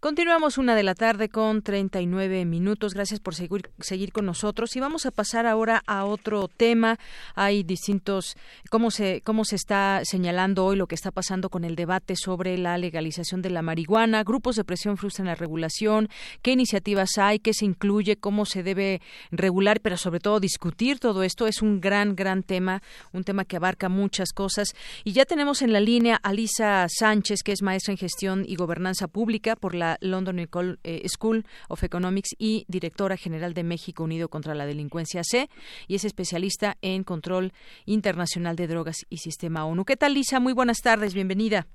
Continuamos 0.00 0.56
una 0.56 0.74
de 0.74 0.82
la 0.82 0.94
tarde 0.94 1.28
con 1.28 1.60
39 1.60 2.46
minutos. 2.46 2.94
Gracias 2.94 3.20
por 3.20 3.34
seguir, 3.34 3.70
seguir 3.80 4.12
con 4.12 4.24
nosotros. 4.24 4.74
Y 4.74 4.80
vamos 4.80 5.04
a 5.04 5.10
pasar 5.10 5.44
ahora 5.44 5.82
a 5.86 6.06
otro 6.06 6.48
tema. 6.48 6.98
Hay 7.34 7.64
distintos, 7.64 8.34
cómo 8.70 8.90
se, 8.90 9.20
cómo 9.26 9.44
se 9.44 9.56
está 9.56 10.00
señalando 10.04 10.64
hoy 10.64 10.76
lo 10.76 10.86
que 10.86 10.94
está 10.94 11.10
pasando 11.10 11.50
con 11.50 11.64
el 11.64 11.76
debate 11.76 12.16
sobre 12.16 12.56
la 12.56 12.78
legalización 12.78 13.42
de 13.42 13.50
la 13.50 13.60
marihuana. 13.60 14.24
Grupos 14.24 14.56
de 14.56 14.64
presión 14.64 14.96
frustran 14.96 15.26
la 15.26 15.34
regulación. 15.34 16.08
¿Qué 16.40 16.52
iniciativas 16.52 17.18
hay? 17.18 17.38
¿Qué 17.38 17.52
se 17.52 17.66
incluye? 17.66 18.16
¿Cómo 18.16 18.46
se 18.46 18.62
debe 18.62 19.02
regular? 19.30 19.80
Pero 19.82 19.98
sobre 19.98 20.20
todo 20.20 20.40
discutir 20.40 20.98
todo 20.98 21.22
esto. 21.22 21.46
Es 21.46 21.60
un 21.60 21.78
gran, 21.78 22.16
gran 22.16 22.42
tema, 22.42 22.82
un 23.12 23.22
tema 23.22 23.44
que 23.44 23.56
abarca 23.56 23.90
muchas 23.90 24.32
cosas. 24.32 24.68
Y 25.04 25.12
ya 25.12 25.26
tenemos 25.26 25.60
en 25.60 25.74
la 25.74 25.80
línea 25.80 26.16
a 26.22 26.32
Lisa 26.32 26.86
Sánchez, 26.88 27.42
que 27.42 27.52
es 27.52 27.60
maestra 27.60 27.92
en 27.92 27.98
gestión 27.98 28.44
y 28.48 28.56
gobernanza 28.56 29.06
pública 29.06 29.56
por 29.56 29.74
la 29.74 29.89
London 30.00 30.38
eh, 30.38 31.08
School 31.08 31.44
of 31.68 31.82
Economics 31.82 32.30
y 32.38 32.64
directora 32.68 33.16
general 33.16 33.54
de 33.54 33.64
México 33.64 34.04
Unido 34.04 34.28
contra 34.28 34.54
la 34.54 34.66
Delincuencia 34.66 35.22
C 35.24 35.48
y 35.86 35.94
es 35.94 36.04
especialista 36.04 36.76
en 36.82 37.04
control 37.04 37.52
internacional 37.86 38.56
de 38.56 38.66
drogas 38.66 39.06
y 39.08 39.18
sistema 39.18 39.64
ONU. 39.64 39.84
¿Qué 39.84 39.96
tal, 39.96 40.14
Lisa? 40.14 40.40
Muy 40.40 40.52
buenas 40.52 40.78
tardes, 40.78 41.14
bienvenida. 41.14 41.66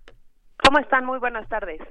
¿Cómo 0.63 0.79
están? 0.79 1.05
Muy 1.05 1.19
buenas 1.19 1.47
tardes. 1.47 1.81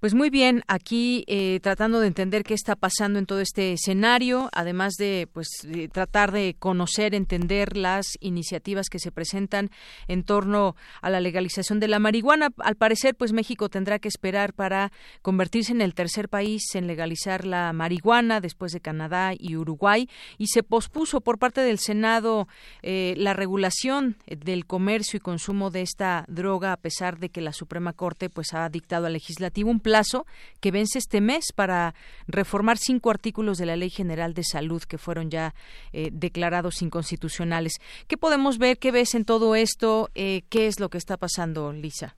Pues 0.00 0.14
muy 0.14 0.30
bien, 0.30 0.62
aquí 0.66 1.24
eh, 1.26 1.60
tratando 1.62 2.00
de 2.00 2.06
entender 2.06 2.42
qué 2.42 2.54
está 2.54 2.74
pasando 2.74 3.18
en 3.18 3.26
todo 3.26 3.40
este 3.40 3.74
escenario, 3.74 4.48
además 4.54 4.94
de 4.94 5.28
pues 5.30 5.48
tratar 5.92 6.32
de 6.32 6.56
conocer, 6.58 7.14
entender 7.14 7.76
las 7.76 8.16
iniciativas 8.20 8.88
que 8.88 8.98
se 8.98 9.12
presentan 9.12 9.68
en 10.08 10.24
torno 10.24 10.74
a 11.02 11.10
la 11.10 11.20
legalización 11.20 11.80
de 11.80 11.88
la 11.88 11.98
marihuana. 11.98 12.48
Al 12.60 12.76
parecer, 12.76 13.14
pues 13.14 13.34
México 13.34 13.68
tendrá 13.68 13.98
que 13.98 14.08
esperar 14.08 14.54
para 14.54 14.90
convertirse 15.20 15.72
en 15.72 15.82
el 15.82 15.92
tercer 15.92 16.30
país 16.30 16.74
en 16.74 16.86
legalizar 16.86 17.44
la 17.44 17.74
marihuana 17.74 18.40
después 18.40 18.72
de 18.72 18.80
Canadá 18.80 19.34
y 19.38 19.56
Uruguay 19.56 20.08
y 20.38 20.46
se 20.46 20.62
pospuso 20.62 21.20
por 21.20 21.38
parte 21.38 21.60
del 21.60 21.78
Senado 21.78 22.48
eh, 22.80 23.12
la 23.18 23.34
regulación 23.34 24.16
del 24.26 24.64
comercio 24.64 25.18
y 25.18 25.20
consumo 25.20 25.70
de 25.70 25.82
esta 25.82 26.24
droga 26.26 26.72
a 26.72 26.78
pesar 26.78 27.18
de 27.18 27.28
que 27.28 27.42
la 27.42 27.52
Suprema 27.52 27.92
Corte 27.92 28.30
pues 28.30 28.54
ha 28.54 28.66
dictado 28.70 29.04
al 29.04 29.12
legislativo 29.12 29.68
un 29.68 29.80
plazo 29.90 30.24
que 30.60 30.70
vence 30.70 30.98
este 30.98 31.20
mes 31.20 31.52
para 31.52 31.94
reformar 32.28 32.76
cinco 32.78 33.10
artículos 33.10 33.58
de 33.58 33.66
la 33.66 33.74
Ley 33.74 33.90
General 33.90 34.34
de 34.34 34.44
Salud 34.44 34.80
que 34.88 34.98
fueron 34.98 35.30
ya 35.30 35.52
eh, 35.92 36.10
declarados 36.12 36.80
inconstitucionales. 36.80 37.80
¿Qué 38.06 38.16
podemos 38.16 38.58
ver? 38.58 38.78
¿Qué 38.78 38.92
ves 38.92 39.16
en 39.16 39.24
todo 39.24 39.56
esto? 39.56 40.08
Eh, 40.14 40.42
¿Qué 40.48 40.68
es 40.68 40.78
lo 40.78 40.90
que 40.90 40.98
está 40.98 41.16
pasando, 41.16 41.72
Lisa? 41.72 42.14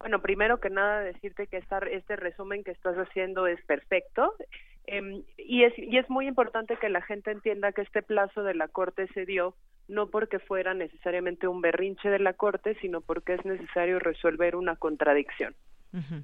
Bueno, 0.00 0.20
primero 0.20 0.60
que 0.60 0.68
nada 0.68 1.00
decirte 1.00 1.46
que 1.46 1.56
este 1.56 2.16
resumen 2.16 2.62
que 2.62 2.72
estás 2.72 2.96
haciendo 2.96 3.46
es 3.46 3.60
perfecto. 3.64 4.34
Em, 4.86 5.22
y, 5.38 5.64
es, 5.64 5.72
y 5.78 5.96
es 5.96 6.10
muy 6.10 6.28
importante 6.28 6.76
que 6.76 6.90
la 6.90 7.00
gente 7.00 7.30
entienda 7.30 7.72
que 7.72 7.80
este 7.82 8.02
plazo 8.02 8.42
de 8.42 8.54
la 8.54 8.68
Corte 8.68 9.08
se 9.14 9.24
dio 9.24 9.54
no 9.88 10.08
porque 10.08 10.40
fuera 10.40 10.74
necesariamente 10.74 11.48
un 11.48 11.62
berrinche 11.62 12.10
de 12.10 12.18
la 12.18 12.34
Corte, 12.34 12.76
sino 12.82 13.00
porque 13.00 13.34
es 13.34 13.44
necesario 13.46 13.98
resolver 13.98 14.56
una 14.56 14.76
contradicción. 14.76 15.54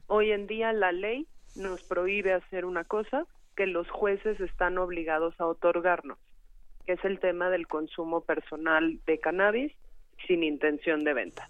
Hoy 0.07 0.33
en 0.33 0.47
día 0.47 0.73
la 0.73 0.93
ley 0.93 1.27
nos 1.57 1.83
prohíbe 1.83 2.33
hacer 2.33 2.65
una 2.65 2.85
cosa 2.85 3.27
que 3.57 3.67
los 3.67 3.89
jueces 3.91 4.41
están 4.41 4.79
obligados 4.79 5.39
a 5.41 5.47
otorgarnos, 5.47 6.19
que 6.87 6.93
es 6.93 7.05
el 7.05 7.21
tema 7.21 7.51
del 7.51 7.67
consumo 7.67 8.23
personal 8.23 9.01
de 9.07 9.19
cannabis 9.19 9.73
sin 10.27 10.43
intención 10.43 11.05
de 11.05 11.15
venta. 11.15 11.49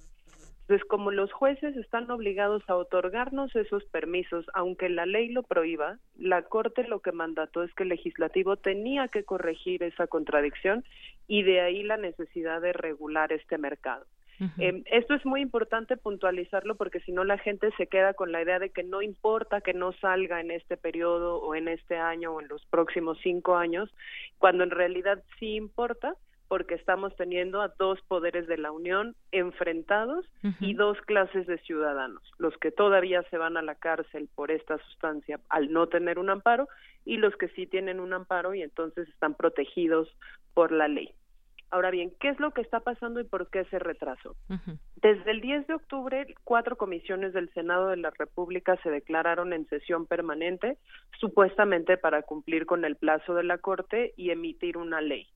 Entonces, 0.62 0.88
como 0.88 1.10
los 1.10 1.32
jueces 1.32 1.76
están 1.76 2.10
obligados 2.10 2.62
a 2.68 2.76
otorgarnos 2.76 3.54
esos 3.56 3.84
permisos, 3.86 4.46
aunque 4.54 4.88
la 4.88 5.06
ley 5.06 5.28
lo 5.28 5.42
prohíba, 5.42 5.98
la 6.16 6.42
Corte 6.42 6.84
lo 6.84 7.00
que 7.00 7.12
mandató 7.12 7.64
es 7.64 7.74
que 7.74 7.82
el 7.82 7.90
legislativo 7.90 8.56
tenía 8.56 9.08
que 9.08 9.24
corregir 9.24 9.82
esa 9.82 10.06
contradicción 10.06 10.84
y 11.26 11.42
de 11.42 11.60
ahí 11.60 11.82
la 11.82 11.96
necesidad 11.96 12.60
de 12.60 12.72
regular 12.72 13.32
este 13.32 13.58
mercado. 13.58 14.06
Eh, 14.58 14.82
esto 14.86 15.14
es 15.14 15.24
muy 15.24 15.40
importante 15.40 15.96
puntualizarlo 15.96 16.74
porque 16.76 17.00
si 17.00 17.12
no 17.12 17.24
la 17.24 17.38
gente 17.38 17.70
se 17.76 17.86
queda 17.86 18.14
con 18.14 18.32
la 18.32 18.42
idea 18.42 18.58
de 18.58 18.70
que 18.70 18.82
no 18.82 19.02
importa 19.02 19.60
que 19.60 19.74
no 19.74 19.92
salga 19.92 20.40
en 20.40 20.50
este 20.50 20.76
periodo 20.76 21.36
o 21.36 21.54
en 21.54 21.68
este 21.68 21.96
año 21.96 22.32
o 22.32 22.40
en 22.40 22.48
los 22.48 22.64
próximos 22.66 23.18
cinco 23.22 23.56
años, 23.56 23.88
cuando 24.38 24.64
en 24.64 24.70
realidad 24.70 25.22
sí 25.38 25.54
importa 25.54 26.16
porque 26.52 26.74
estamos 26.74 27.16
teniendo 27.16 27.62
a 27.62 27.68
dos 27.78 27.98
poderes 28.08 28.46
de 28.46 28.58
la 28.58 28.72
Unión 28.72 29.16
enfrentados 29.30 30.26
y 30.60 30.74
dos 30.74 31.00
clases 31.00 31.46
de 31.46 31.56
ciudadanos, 31.56 32.22
los 32.36 32.54
que 32.58 32.70
todavía 32.70 33.22
se 33.30 33.38
van 33.38 33.56
a 33.56 33.62
la 33.62 33.74
cárcel 33.74 34.28
por 34.34 34.50
esta 34.50 34.76
sustancia 34.76 35.40
al 35.48 35.72
no 35.72 35.86
tener 35.86 36.18
un 36.18 36.28
amparo 36.28 36.68
y 37.06 37.16
los 37.16 37.34
que 37.36 37.48
sí 37.48 37.66
tienen 37.66 38.00
un 38.00 38.12
amparo 38.12 38.54
y 38.54 38.60
entonces 38.60 39.08
están 39.08 39.34
protegidos 39.34 40.14
por 40.52 40.72
la 40.72 40.88
ley. 40.88 41.14
Ahora 41.72 41.90
bien, 41.90 42.12
¿qué 42.20 42.28
es 42.28 42.38
lo 42.38 42.50
que 42.50 42.60
está 42.60 42.80
pasando 42.80 43.18
y 43.18 43.24
por 43.24 43.48
qué 43.48 43.64
se 43.64 43.78
retrasó? 43.78 44.36
Desde 44.96 45.30
el 45.30 45.40
10 45.40 45.66
de 45.68 45.74
octubre, 45.74 46.26
cuatro 46.44 46.76
comisiones 46.76 47.32
del 47.32 47.50
Senado 47.54 47.88
de 47.88 47.96
la 47.96 48.10
República 48.10 48.76
se 48.82 48.90
declararon 48.90 49.54
en 49.54 49.66
sesión 49.68 50.06
permanente, 50.06 50.76
supuestamente 51.18 51.96
para 51.96 52.24
cumplir 52.24 52.66
con 52.66 52.84
el 52.84 52.96
plazo 52.96 53.34
de 53.34 53.44
la 53.44 53.56
Corte 53.56 54.12
y 54.18 54.30
emitir 54.30 54.76
una 54.76 55.00
ley. 55.00 55.26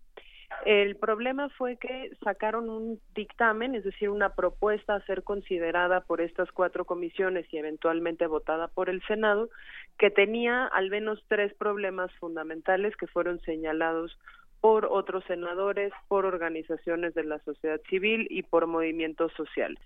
El 0.66 0.96
problema 0.96 1.48
fue 1.48 1.78
que 1.78 2.10
sacaron 2.22 2.68
un 2.68 3.00
dictamen, 3.14 3.74
es 3.74 3.84
decir, 3.84 4.10
una 4.10 4.34
propuesta 4.34 4.94
a 4.94 5.06
ser 5.06 5.22
considerada 5.22 6.02
por 6.02 6.20
estas 6.20 6.52
cuatro 6.52 6.84
comisiones 6.84 7.46
y 7.50 7.56
eventualmente 7.56 8.26
votada 8.26 8.68
por 8.68 8.90
el 8.90 9.02
Senado, 9.06 9.48
que 9.98 10.10
tenía 10.10 10.66
al 10.66 10.90
menos 10.90 11.24
tres 11.28 11.54
problemas 11.54 12.12
fundamentales 12.20 12.94
que 12.96 13.06
fueron 13.06 13.40
señalados 13.40 14.18
por 14.60 14.86
otros 14.86 15.24
senadores, 15.24 15.92
por 16.08 16.26
organizaciones 16.26 17.14
de 17.14 17.24
la 17.24 17.38
sociedad 17.40 17.80
civil 17.88 18.26
y 18.30 18.42
por 18.42 18.66
movimientos 18.66 19.32
sociales. 19.36 19.80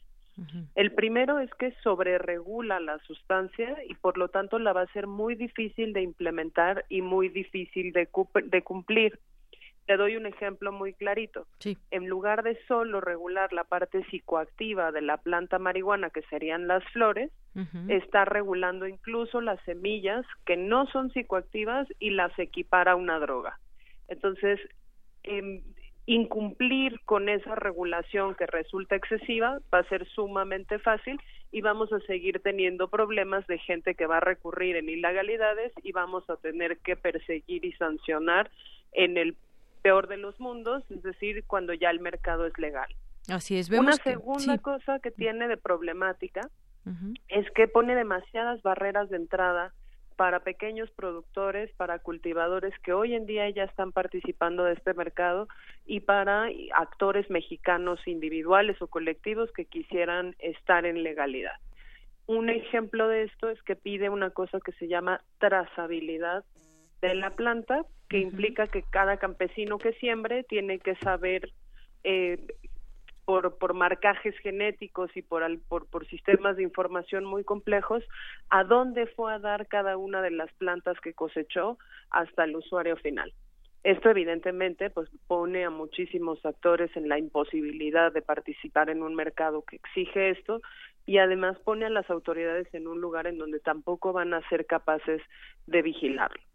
El 0.74 0.92
primero 0.92 1.38
es 1.38 1.50
que 1.54 1.72
sobreregula 1.82 2.80
la 2.80 2.98
sustancia 3.00 3.76
y 3.86 3.94
por 3.94 4.16
lo 4.16 4.28
tanto 4.28 4.58
la 4.58 4.72
va 4.72 4.82
a 4.82 4.92
ser 4.92 5.06
muy 5.06 5.34
difícil 5.34 5.92
de 5.92 6.02
implementar 6.02 6.86
y 6.88 7.02
muy 7.02 7.28
difícil 7.28 7.92
de, 7.92 8.08
de 8.44 8.62
cumplir. 8.62 9.18
Te 9.86 9.96
doy 9.96 10.16
un 10.16 10.24
ejemplo 10.24 10.72
muy 10.72 10.94
clarito. 10.94 11.46
En 11.90 12.06
lugar 12.06 12.42
de 12.42 12.56
solo 12.68 13.00
regular 13.00 13.52
la 13.52 13.64
parte 13.64 14.04
psicoactiva 14.04 14.92
de 14.92 15.02
la 15.02 15.16
planta 15.16 15.58
marihuana, 15.58 16.10
que 16.10 16.22
serían 16.22 16.68
las 16.68 16.84
flores, 16.92 17.30
está 17.88 18.24
regulando 18.24 18.86
incluso 18.86 19.40
las 19.40 19.60
semillas 19.64 20.24
que 20.46 20.56
no 20.56 20.86
son 20.86 21.10
psicoactivas 21.10 21.88
y 21.98 22.10
las 22.10 22.38
equipara 22.38 22.92
a 22.92 22.96
una 22.96 23.18
droga. 23.18 23.58
Entonces, 24.10 24.60
eh, 25.24 25.62
incumplir 26.06 27.00
con 27.04 27.28
esa 27.28 27.54
regulación 27.54 28.34
que 28.34 28.46
resulta 28.46 28.96
excesiva 28.96 29.60
va 29.72 29.78
a 29.78 29.88
ser 29.88 30.06
sumamente 30.08 30.78
fácil 30.80 31.20
y 31.52 31.60
vamos 31.60 31.92
a 31.92 32.00
seguir 32.00 32.40
teniendo 32.40 32.88
problemas 32.88 33.46
de 33.46 33.58
gente 33.58 33.94
que 33.94 34.06
va 34.06 34.18
a 34.18 34.20
recurrir 34.20 34.76
en 34.76 34.88
ilegalidades 34.88 35.72
y 35.82 35.92
vamos 35.92 36.28
a 36.28 36.36
tener 36.36 36.78
que 36.78 36.96
perseguir 36.96 37.64
y 37.64 37.72
sancionar 37.72 38.50
en 38.92 39.16
el 39.18 39.36
peor 39.82 40.08
de 40.08 40.16
los 40.16 40.38
mundos, 40.40 40.84
es 40.90 41.02
decir, 41.02 41.44
cuando 41.46 41.72
ya 41.74 41.90
el 41.90 42.00
mercado 42.00 42.46
es 42.46 42.58
legal. 42.58 42.92
Así 43.28 43.56
es. 43.56 43.70
Una 43.70 43.92
segunda 43.92 44.58
cosa 44.58 44.98
que 44.98 45.10
tiene 45.10 45.48
de 45.48 45.56
problemática 45.56 46.50
es 47.28 47.48
que 47.52 47.68
pone 47.68 47.94
demasiadas 47.94 48.62
barreras 48.62 49.10
de 49.10 49.16
entrada 49.16 49.72
para 50.20 50.40
pequeños 50.40 50.90
productores, 50.90 51.72
para 51.78 51.98
cultivadores 51.98 52.78
que 52.80 52.92
hoy 52.92 53.14
en 53.14 53.24
día 53.24 53.48
ya 53.48 53.64
están 53.64 53.90
participando 53.90 54.64
de 54.64 54.74
este 54.74 54.92
mercado 54.92 55.48
y 55.86 56.00
para 56.00 56.46
actores 56.74 57.30
mexicanos 57.30 58.06
individuales 58.06 58.76
o 58.82 58.86
colectivos 58.86 59.50
que 59.52 59.64
quisieran 59.64 60.36
estar 60.38 60.84
en 60.84 61.02
legalidad. 61.02 61.54
Un 62.26 62.50
ejemplo 62.50 63.08
de 63.08 63.22
esto 63.22 63.48
es 63.48 63.62
que 63.62 63.76
pide 63.76 64.10
una 64.10 64.28
cosa 64.28 64.60
que 64.62 64.72
se 64.72 64.88
llama 64.88 65.22
trazabilidad 65.38 66.44
de 67.00 67.14
la 67.14 67.30
planta, 67.30 67.86
que 68.10 68.18
implica 68.18 68.66
que 68.66 68.82
cada 68.82 69.16
campesino 69.16 69.78
que 69.78 69.94
siembre 69.94 70.44
tiene 70.44 70.80
que 70.80 70.96
saber 70.96 71.50
eh, 72.04 72.46
por, 73.30 73.58
por 73.58 73.74
marcajes 73.74 74.36
genéticos 74.38 75.16
y 75.16 75.22
por, 75.22 75.44
por, 75.68 75.86
por 75.86 76.04
sistemas 76.08 76.56
de 76.56 76.64
información 76.64 77.24
muy 77.24 77.44
complejos, 77.44 78.02
a 78.48 78.64
dónde 78.64 79.06
fue 79.06 79.32
a 79.32 79.38
dar 79.38 79.68
cada 79.68 79.96
una 79.96 80.20
de 80.20 80.32
las 80.32 80.52
plantas 80.54 80.98
que 80.98 81.14
cosechó 81.14 81.78
hasta 82.10 82.42
el 82.42 82.56
usuario 82.56 82.96
final. 82.96 83.32
Esto 83.84 84.10
evidentemente 84.10 84.90
pues 84.90 85.08
pone 85.28 85.64
a 85.64 85.70
muchísimos 85.70 86.44
actores 86.44 86.90
en 86.96 87.08
la 87.08 87.20
imposibilidad 87.20 88.12
de 88.12 88.20
participar 88.20 88.90
en 88.90 89.00
un 89.00 89.14
mercado 89.14 89.62
que 89.62 89.76
exige 89.76 90.30
esto 90.30 90.60
y 91.06 91.18
además 91.18 91.56
pone 91.60 91.86
a 91.86 91.90
las 91.90 92.10
autoridades 92.10 92.66
en 92.74 92.88
un 92.88 93.00
lugar 93.00 93.28
en 93.28 93.38
donde 93.38 93.60
tampoco 93.60 94.12
van 94.12 94.34
a 94.34 94.46
ser 94.48 94.66
capaces 94.66 95.22
de 95.68 95.82
vigilarlo. 95.82 96.49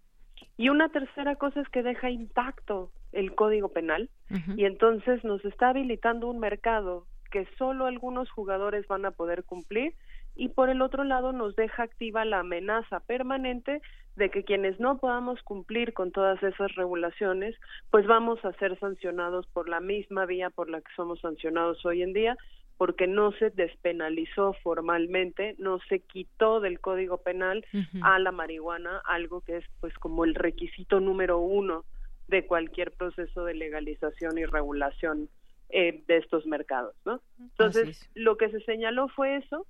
Y 0.57 0.69
una 0.69 0.89
tercera 0.89 1.35
cosa 1.35 1.61
es 1.61 1.69
que 1.69 1.83
deja 1.83 2.09
intacto 2.09 2.91
el 3.11 3.33
Código 3.33 3.69
Penal 3.69 4.09
y 4.57 4.65
entonces 4.65 5.23
nos 5.23 5.43
está 5.45 5.69
habilitando 5.69 6.27
un 6.27 6.39
mercado 6.39 7.05
que 7.31 7.47
solo 7.57 7.85
algunos 7.85 8.29
jugadores 8.29 8.87
van 8.87 9.05
a 9.05 9.11
poder 9.11 9.43
cumplir 9.43 9.93
y 10.35 10.49
por 10.49 10.69
el 10.69 10.81
otro 10.81 11.03
lado 11.03 11.31
nos 11.31 11.55
deja 11.55 11.83
activa 11.83 12.25
la 12.25 12.39
amenaza 12.39 12.99
permanente 13.01 13.81
de 14.15 14.29
que 14.29 14.43
quienes 14.43 14.79
no 14.79 14.97
podamos 14.97 15.41
cumplir 15.43 15.93
con 15.93 16.11
todas 16.11 16.41
esas 16.43 16.73
regulaciones, 16.75 17.55
pues 17.89 18.05
vamos 18.05 18.43
a 18.43 18.53
ser 18.53 18.77
sancionados 18.79 19.47
por 19.47 19.69
la 19.69 19.79
misma 19.79 20.25
vía 20.25 20.49
por 20.49 20.69
la 20.69 20.81
que 20.81 20.91
somos 20.95 21.19
sancionados 21.21 21.85
hoy 21.85 22.01
en 22.01 22.13
día, 22.13 22.37
porque 22.77 23.07
no 23.07 23.31
se 23.33 23.49
despenalizó 23.51 24.53
formalmente, 24.61 25.55
no 25.59 25.79
se 25.87 25.99
quitó 25.99 26.59
del 26.59 26.79
Código 26.79 27.17
Penal 27.17 27.65
a 28.01 28.19
la 28.19 28.31
marihuana, 28.31 29.01
algo 29.05 29.41
que 29.41 29.57
es 29.57 29.65
pues 29.79 29.93
como 29.95 30.25
el 30.25 30.35
requisito 30.35 30.99
número 30.99 31.39
uno 31.39 31.85
de 32.27 32.45
cualquier 32.45 32.91
proceso 32.91 33.45
de 33.45 33.53
legalización 33.53 34.37
y 34.37 34.45
regulación 34.45 35.29
eh, 35.69 36.03
de 36.07 36.17
estos 36.17 36.45
mercados, 36.45 36.95
¿no? 37.05 37.21
Entonces, 37.39 38.09
lo 38.13 38.37
que 38.37 38.49
se 38.49 38.59
señaló 38.61 39.07
fue 39.09 39.37
eso, 39.37 39.65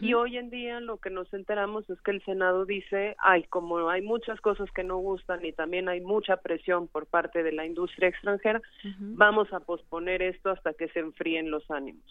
y 0.00 0.14
hoy 0.14 0.38
en 0.38 0.48
día 0.48 0.80
lo 0.80 0.96
que 0.96 1.10
nos 1.10 1.32
enteramos 1.34 1.88
es 1.90 2.00
que 2.00 2.10
el 2.10 2.24
Senado 2.24 2.64
dice, 2.64 3.14
ay, 3.18 3.44
como 3.44 3.90
hay 3.90 4.00
muchas 4.00 4.40
cosas 4.40 4.70
que 4.72 4.82
no 4.82 4.96
gustan 4.96 5.44
y 5.44 5.52
también 5.52 5.88
hay 5.88 6.00
mucha 6.00 6.38
presión 6.38 6.88
por 6.88 7.06
parte 7.06 7.42
de 7.42 7.52
la 7.52 7.66
industria 7.66 8.08
extranjera, 8.08 8.62
vamos 8.98 9.52
a 9.52 9.60
posponer 9.60 10.22
esto 10.22 10.50
hasta 10.50 10.72
que 10.72 10.88
se 10.88 11.00
enfríen 11.00 11.50
los 11.50 11.70
ánimos 11.70 12.02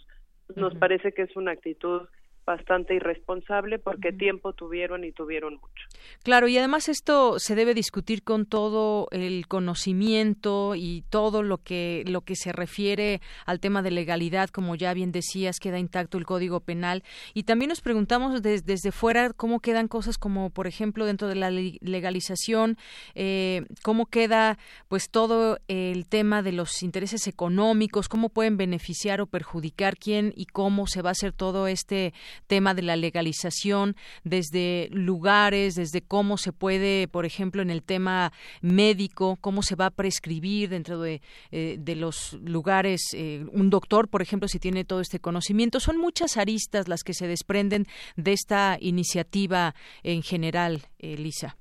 nos 0.56 0.76
parece 0.76 1.12
que 1.12 1.24
es 1.24 1.36
una 1.36 1.52
actitud 1.52 2.08
bastante 2.46 2.96
irresponsable 2.96 3.80
porque 3.80 4.12
tiempo 4.12 4.54
tuvieron 4.54 5.04
y 5.04 5.12
tuvieron 5.12 5.56
mucho. 5.56 5.88
Claro, 6.24 6.48
y 6.48 6.58
además 6.58 6.90
esto 6.90 7.40
se 7.40 7.56
debe 7.56 7.74
discutir 7.74 8.24
con 8.24 8.46
todo 8.46 9.08
el 9.12 9.48
conocimiento 9.48 10.76
y 10.76 11.04
todo 11.10 11.44
lo 11.44 11.58
que 11.58 12.04
lo 12.08 12.22
que 12.22 12.36
se 12.36 12.52
refiere 12.52 13.22
al 13.46 13.60
tema 13.60 13.82
de 13.82 13.92
legalidad, 13.92 14.50
como 14.50 14.76
ya 14.76 14.94
bien 14.94 15.12
decías, 15.12 15.60
queda 15.60 15.80
intacto 15.80 16.18
el 16.18 16.26
Código 16.26 16.60
Penal 16.60 17.04
y 17.34 17.44
también 17.44 17.70
nos 17.70 17.82
preguntamos 17.82 18.42
desde 18.42 18.92
fuera 18.92 19.34
cómo 19.34 19.60
quedan 19.60 19.88
cosas 19.88 20.18
como 20.18 20.50
por 20.50 20.68
ejemplo 20.68 21.06
dentro 21.06 21.28
de 21.28 21.36
la 21.36 21.50
legalización, 21.50 22.78
eh, 23.16 23.66
cómo 23.84 24.06
queda 24.06 24.58
pues 24.88 25.10
todo 25.10 25.58
el 25.68 26.08
tema 26.08 26.44
de 26.44 26.52
los 26.52 26.84
intereses 26.84 27.28
económicos, 27.28 28.10
cómo 28.10 28.30
pueden 28.30 28.58
beneficiar 28.58 29.22
o 29.22 29.28
perjudicar 29.28 29.98
quién 29.98 30.34
y 30.36 30.46
cómo 30.46 30.88
se 30.88 31.02
va 31.02 31.10
a 31.10 31.12
hacer 31.12 31.34
todo 31.34 31.68
este 31.68 32.14
tema 32.48 32.74
de 32.74 32.82
la 32.82 32.96
legalización, 32.96 33.96
desde 34.24 34.90
lugares, 34.92 35.76
desde 35.76 36.02
cómo 36.02 36.38
se 36.38 36.54
puede, 36.54 37.08
por 37.08 37.26
ejemplo, 37.26 37.62
en 37.62 37.70
el 37.70 37.84
tema 37.84 38.32
médico, 38.62 39.38
cómo 39.42 39.62
se 39.64 39.76
va 39.76 39.88
a 39.88 39.92
prescribir 39.92 40.70
dentro 40.70 41.00
de, 41.00 41.22
eh, 41.52 41.80
los 41.96 42.34
lugares, 42.44 43.02
eh, 43.14 43.46
un 43.52 43.70
doctor, 43.70 44.10
por 44.10 44.22
ejemplo, 44.22 44.48
si 44.48 44.60
tiene 44.60 44.86
todo 44.86 45.02
este 45.02 45.20
conocimiento. 45.20 45.80
Son 45.80 45.98
muchas 45.98 46.38
aristas 46.38 46.88
las 46.88 47.04
que 47.04 47.14
se 47.14 47.28
desprenden 47.28 47.86
de 48.16 48.34
esta 48.34 48.78
iniciativa 48.80 49.76
en 50.04 50.22
general, 50.24 50.82
Elisa. 51.00 51.58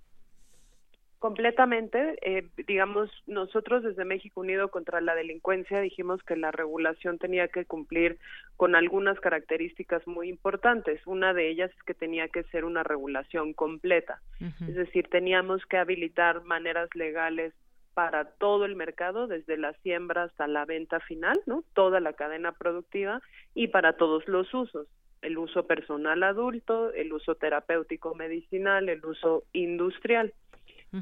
Completamente. 1.24 2.18
Eh, 2.20 2.46
digamos, 2.66 3.08
nosotros 3.26 3.82
desde 3.82 4.04
México 4.04 4.42
Unido 4.42 4.68
contra 4.68 5.00
la 5.00 5.14
Delincuencia 5.14 5.80
dijimos 5.80 6.22
que 6.22 6.36
la 6.36 6.50
regulación 6.50 7.16
tenía 7.18 7.48
que 7.48 7.64
cumplir 7.64 8.18
con 8.58 8.74
algunas 8.74 9.18
características 9.20 10.06
muy 10.06 10.28
importantes. 10.28 11.00
Una 11.06 11.32
de 11.32 11.48
ellas 11.48 11.70
es 11.74 11.82
que 11.84 11.94
tenía 11.94 12.28
que 12.28 12.42
ser 12.52 12.66
una 12.66 12.82
regulación 12.82 13.54
completa. 13.54 14.20
Es 14.68 14.74
decir, 14.74 15.08
teníamos 15.08 15.64
que 15.64 15.78
habilitar 15.78 16.44
maneras 16.44 16.90
legales 16.94 17.54
para 17.94 18.26
todo 18.26 18.66
el 18.66 18.76
mercado, 18.76 19.26
desde 19.26 19.56
la 19.56 19.72
siembra 19.82 20.24
hasta 20.24 20.46
la 20.46 20.66
venta 20.66 21.00
final, 21.00 21.40
¿no? 21.46 21.64
Toda 21.72 22.00
la 22.00 22.12
cadena 22.12 22.52
productiva 22.52 23.22
y 23.54 23.68
para 23.68 23.94
todos 23.94 24.28
los 24.28 24.52
usos 24.52 24.88
el 25.22 25.38
uso 25.38 25.66
personal 25.66 26.22
adulto, 26.22 26.92
el 26.92 27.10
uso 27.14 27.34
terapéutico 27.34 28.14
medicinal, 28.14 28.90
el 28.90 29.02
uso 29.06 29.44
industrial 29.54 30.34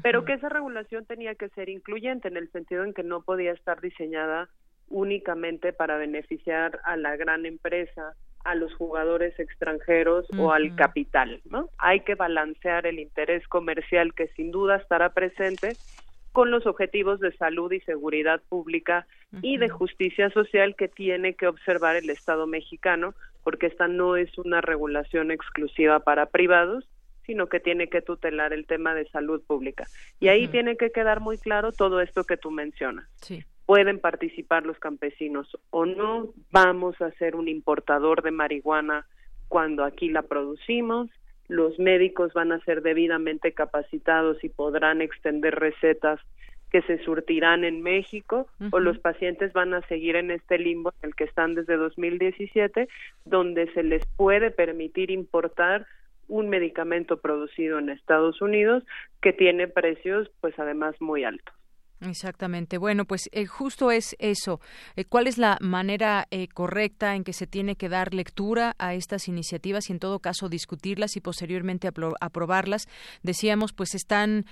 pero 0.01 0.25
que 0.25 0.33
esa 0.33 0.49
regulación 0.49 1.05
tenía 1.05 1.35
que 1.35 1.49
ser 1.49 1.69
incluyente 1.69 2.27
en 2.27 2.37
el 2.37 2.51
sentido 2.51 2.83
en 2.83 2.93
que 2.93 3.03
no 3.03 3.21
podía 3.21 3.51
estar 3.51 3.81
diseñada 3.81 4.49
únicamente 4.89 5.73
para 5.73 5.97
beneficiar 5.97 6.79
a 6.83 6.97
la 6.97 7.15
gran 7.15 7.45
empresa, 7.45 8.13
a 8.43 8.55
los 8.55 8.73
jugadores 8.75 9.37
extranjeros 9.39 10.25
o 10.37 10.51
al 10.51 10.75
capital, 10.75 11.41
¿no? 11.49 11.69
Hay 11.77 12.01
que 12.01 12.15
balancear 12.15 12.85
el 12.85 12.99
interés 12.99 13.47
comercial 13.47 14.13
que 14.13 14.27
sin 14.29 14.51
duda 14.51 14.77
estará 14.77 15.09
presente 15.13 15.77
con 16.33 16.51
los 16.51 16.65
objetivos 16.65 17.19
de 17.19 17.31
salud 17.37 17.71
y 17.71 17.79
seguridad 17.81 18.41
pública 18.49 19.07
y 19.41 19.57
de 19.57 19.69
justicia 19.69 20.29
social 20.31 20.75
que 20.75 20.87
tiene 20.87 21.35
que 21.35 21.47
observar 21.47 21.95
el 21.95 22.09
Estado 22.09 22.47
mexicano, 22.47 23.13
porque 23.43 23.67
esta 23.67 23.87
no 23.87 24.17
es 24.17 24.35
una 24.37 24.59
regulación 24.59 25.31
exclusiva 25.31 25.99
para 25.99 26.25
privados, 26.25 26.85
sino 27.25 27.47
que 27.47 27.59
tiene 27.59 27.87
que 27.87 28.01
tutelar 28.01 28.53
el 28.53 28.65
tema 28.65 28.93
de 28.93 29.07
salud 29.09 29.41
pública. 29.45 29.85
Y 30.19 30.27
ahí 30.27 30.47
tiene 30.47 30.77
que 30.77 30.91
quedar 30.91 31.19
muy 31.19 31.37
claro 31.37 31.71
todo 31.71 32.01
esto 32.01 32.23
que 32.23 32.37
tú 32.37 32.51
mencionas. 32.51 33.07
Pueden 33.65 33.99
participar 33.99 34.65
los 34.65 34.77
campesinos 34.77 35.57
o 35.69 35.85
no, 35.85 36.33
vamos 36.51 37.01
a 37.01 37.11
ser 37.11 37.35
un 37.35 37.47
importador 37.47 38.21
de 38.21 38.31
marihuana 38.31 39.05
cuando 39.47 39.83
aquí 39.83 40.09
la 40.09 40.23
producimos, 40.23 41.09
los 41.47 41.77
médicos 41.79 42.33
van 42.33 42.51
a 42.51 42.59
ser 42.61 42.81
debidamente 42.81 43.53
capacitados 43.53 44.43
y 44.43 44.49
podrán 44.49 45.01
extender 45.01 45.55
recetas 45.55 46.19
que 46.71 46.81
se 46.81 46.97
surtirán 47.03 47.63
en 47.63 47.83
México 47.83 48.47
o 48.71 48.79
los 48.79 48.97
pacientes 48.97 49.53
van 49.53 49.75
a 49.75 49.81
seguir 49.83 50.15
en 50.15 50.31
este 50.31 50.57
limbo 50.57 50.91
en 51.01 51.09
el 51.09 51.15
que 51.15 51.25
están 51.25 51.53
desde 51.53 51.77
2017, 51.77 52.87
donde 53.25 53.71
se 53.73 53.83
les 53.83 54.03
puede 54.17 54.49
permitir 54.49 55.11
importar 55.11 55.85
un 56.27 56.49
medicamento 56.49 57.17
producido 57.21 57.79
en 57.79 57.89
Estados 57.89 58.41
Unidos 58.41 58.83
que 59.21 59.33
tiene 59.33 59.67
precios 59.67 60.29
pues 60.41 60.57
además 60.57 60.95
muy 60.99 61.23
altos. 61.23 61.55
Exactamente. 62.09 62.77
Bueno, 62.77 63.05
pues 63.05 63.29
eh, 63.31 63.45
justo 63.45 63.89
es 63.89 64.15
eso. 64.19 64.59
Eh, 64.95 65.05
¿Cuál 65.05 65.27
es 65.27 65.37
la 65.37 65.57
manera 65.61 66.27
eh, 66.31 66.47
correcta 66.49 67.15
en 67.15 67.23
que 67.23 67.31
se 67.31 67.47
tiene 67.47 67.75
que 67.75 67.87
dar 67.87 68.13
lectura 68.13 68.75
a 68.77 68.93
estas 68.93 69.27
iniciativas 69.27 69.89
y 69.89 69.93
en 69.93 69.99
todo 69.99 70.19
caso 70.19 70.49
discutirlas 70.49 71.15
y 71.15 71.21
posteriormente 71.21 71.89
aprobarlas? 72.19 72.87
Decíamos, 73.21 73.71
pues 73.73 73.95
están 73.95 74.45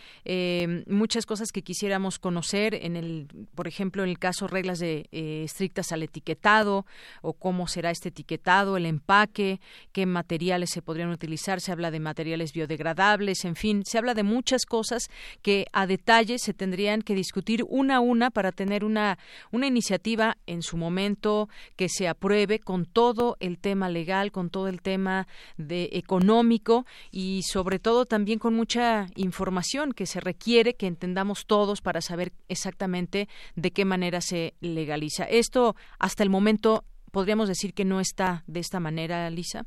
muchas 0.87 1.25
cosas 1.25 1.51
que 1.51 1.61
quisiéramos 1.61 2.19
conocer 2.19 2.75
en 2.75 2.95
el, 2.95 3.27
por 3.55 3.67
ejemplo, 3.67 4.03
en 4.03 4.09
el 4.09 4.19
caso 4.19 4.47
reglas 4.47 4.79
de 4.79 5.07
estrictas 5.11 5.91
al 5.91 6.03
etiquetado 6.03 6.85
o 7.21 7.33
cómo 7.33 7.67
será 7.67 7.91
este 7.91 8.09
etiquetado, 8.09 8.77
el 8.77 8.85
empaque, 8.85 9.59
qué 9.91 10.05
materiales 10.05 10.69
se 10.71 10.81
podrían 10.81 11.09
utilizar. 11.09 11.59
Se 11.59 11.71
habla 11.71 11.91
de 11.91 11.99
materiales 11.99 12.53
biodegradables, 12.53 13.43
en 13.45 13.55
fin, 13.55 13.83
se 13.85 13.97
habla 13.97 14.13
de 14.13 14.23
muchas 14.23 14.65
cosas 14.65 15.09
que 15.41 15.65
a 15.73 15.87
detalle 15.87 16.39
se 16.39 16.53
tendrían 16.53 17.01
que 17.01 17.15
discutir 17.15 17.40
una 17.67 17.97
a 17.97 17.99
una 17.99 18.29
para 18.29 18.51
tener 18.51 18.83
una, 18.83 19.17
una 19.51 19.67
iniciativa 19.67 20.37
en 20.47 20.61
su 20.61 20.77
momento 20.77 21.49
que 21.75 21.89
se 21.89 22.07
apruebe 22.07 22.59
con 22.59 22.85
todo 22.85 23.37
el 23.39 23.57
tema 23.59 23.89
legal, 23.89 24.31
con 24.31 24.49
todo 24.49 24.67
el 24.67 24.81
tema 24.81 25.27
de 25.57 25.89
económico 25.93 26.85
y 27.11 27.41
sobre 27.43 27.79
todo 27.79 28.05
también 28.05 28.39
con 28.39 28.53
mucha 28.53 29.07
información 29.15 29.91
que 29.91 30.05
se 30.05 30.19
requiere 30.19 30.75
que 30.75 30.87
entendamos 30.87 31.45
todos 31.45 31.81
para 31.81 32.01
saber 32.01 32.33
exactamente 32.47 33.27
de 33.55 33.71
qué 33.71 33.85
manera 33.85 34.21
se 34.21 34.53
legaliza. 34.61 35.23
Esto 35.25 35.75
hasta 35.99 36.23
el 36.23 36.29
momento 36.29 36.83
podríamos 37.11 37.47
decir 37.47 37.73
que 37.73 37.85
no 37.85 37.99
está 37.99 38.43
de 38.47 38.59
esta 38.59 38.79
manera, 38.79 39.29
Lisa. 39.29 39.65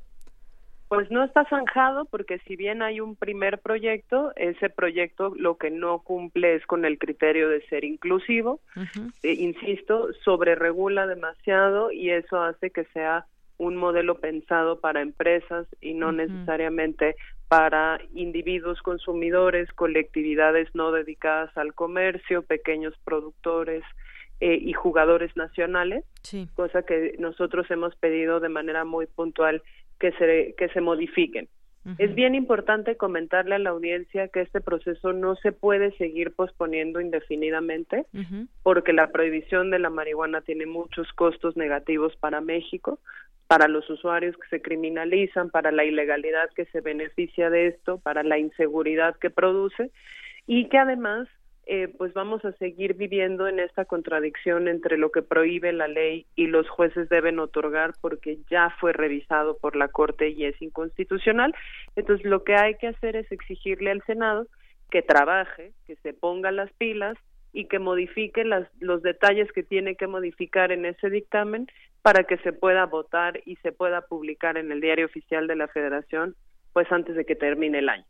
Pues 0.95 1.11
no 1.11 1.25
está 1.25 1.45
zanjado 1.47 2.05
porque 2.07 2.39
si 2.41 2.57
bien 2.57 2.83
hay 2.83 3.01
un 3.01 3.17
primer 3.17 3.59
proyecto, 3.59 4.33
ese 4.37 4.71
proyecto 4.71 5.33
lo 5.37 5.57
que 5.57 5.71
no 5.71 6.01
cumple 6.01 6.55
es 6.55 6.67
con 6.67 6.85
el 6.85 6.99
criterio 6.99 7.49
de 7.49 7.63
ser 7.67 7.85
inclusivo. 7.85 8.61
Eh, 9.23 9.33
insisto, 9.33 10.13
sobre 10.25 10.55
regula 10.55 11.07
demasiado 11.07 11.91
y 11.91 12.11
eso 12.11 12.41
hace 12.43 12.71
que 12.71 12.85
sea 12.87 13.27
un 13.57 13.77
modelo 13.77 14.19
pensado 14.19 14.81
para 14.81 15.01
empresas 15.01 15.67
y 15.81 15.95
no 15.95 16.13
necesariamente 16.13 17.17
para 17.49 18.01
individuos 18.15 18.83
consumidores, 18.83 19.73
colectividades 19.73 20.69
no 20.75 20.91
dedicadas 20.93 21.57
al 21.57 21.75
comercio, 21.75 22.43
pequeños 22.43 22.95
productores 23.05 23.85
eh, 24.41 24.59
y 24.61 24.73
jugadores 24.73 25.37
nacionales, 25.37 26.05
cosa 26.55 26.83
que 26.83 27.15
nosotros 27.19 27.71
hemos 27.71 27.95
pedido 27.97 28.41
de 28.41 28.49
manera 28.49 28.85
muy 28.85 29.07
puntual 29.07 29.63
que 29.99 30.13
se, 30.13 30.55
que 30.57 30.69
se 30.69 30.81
modifiquen. 30.81 31.49
Es 31.99 32.15
bien 32.15 32.35
importante 32.35 32.97
comentarle 32.97 33.57
a 33.57 33.59
la 33.59 33.69
audiencia 33.69 34.29
que 34.29 34.41
este 34.41 34.63
proceso 34.63 35.13
no 35.13 35.37
se 35.37 35.53
puede 35.53 35.93
seguir 35.99 36.35
posponiendo 36.35 36.99
indefinidamente 36.99 38.07
porque 38.63 38.95
la 38.95 39.09
prohibición 39.09 39.71
de 39.71 39.79
la 39.79 39.91
marihuana 39.91 40.41
tiene 40.41 40.65
muchos 40.65 41.13
costos 41.13 41.59
negativos 41.59 42.17
para 42.17 42.41
México, 42.41 43.01
para 43.49 43.69
los 43.69 43.89
usuarios 43.91 44.35
que 44.39 44.49
se 44.49 44.63
criminalizan, 44.63 45.51
para 45.51 45.73
la 45.73 45.85
ilegalidad 45.85 46.49
que 46.57 46.65
se 46.67 46.81
beneficia 46.81 47.51
de 47.51 47.67
esto, 47.67 47.99
para 47.99 48.23
la 48.23 48.39
inseguridad 48.39 49.17
que 49.17 49.29
produce 49.29 49.91
y 50.47 50.71
que 50.71 50.79
además 50.79 51.29
eh, 51.67 51.89
pues 51.97 52.13
vamos 52.13 52.45
a 52.45 52.53
seguir 52.53 52.95
viviendo 52.95 53.49
en 53.49 53.59
esta 53.59 53.85
contradicción 53.85 54.69
entre 54.69 54.99
lo 54.99 55.11
que 55.11 55.23
prohíbe 55.23 55.73
la 55.73 55.89
ley 55.89 56.27
y 56.37 56.47
los 56.47 56.69
jueces 56.69 57.09
deben 57.09 57.39
otorgar 57.39 57.95
porque 58.01 58.39
ya 58.51 58.75
fue 58.81 58.93
revisado 58.93 59.57
por 59.59 59.77
la 59.77 59.89
Corte 59.89 60.29
y 60.31 60.45
es 60.45 60.61
inconstitucional. 60.61 61.55
Entonces, 61.97 62.25
lo 62.27 62.45
que 62.45 62.55
hay 62.55 62.75
que 62.77 62.89
hacer 62.89 63.17
es 63.17 63.31
exigirle 63.33 63.91
al 63.91 64.03
Senado 64.05 64.47
que 64.91 65.03
trabaje, 65.03 65.73
que 65.87 65.97
se 65.97 66.13
ponga 66.13 66.53
las 66.53 66.73
pilas 66.75 67.17
y 67.53 67.67
que 67.67 67.79
modifique 67.79 68.45
las, 68.45 68.69
los 68.81 69.03
detalles 69.03 69.51
que 69.53 69.63
tiene 69.63 69.97
que 69.97 70.07
modificar 70.07 70.73
en 70.73 70.85
ese 70.85 71.09
dictamen 71.09 71.69
para 72.03 72.25
que 72.25 72.37
se 72.39 72.53
pueda 72.53 72.85
votar 72.87 73.41
y 73.47 73.57
se 73.57 73.73
pueda 73.73 74.03
publicar 74.03 74.59
en 74.59 74.71
el 74.71 74.81
diario 74.81 75.07
oficial 75.07 75.47
de 75.47 75.57
la 75.57 75.69
Federación 75.69 76.35
pues 76.73 76.91
antes 76.91 77.15
de 77.15 77.25
que 77.25 77.37
termine 77.37 77.79
el 77.79 77.89
año. 77.89 78.05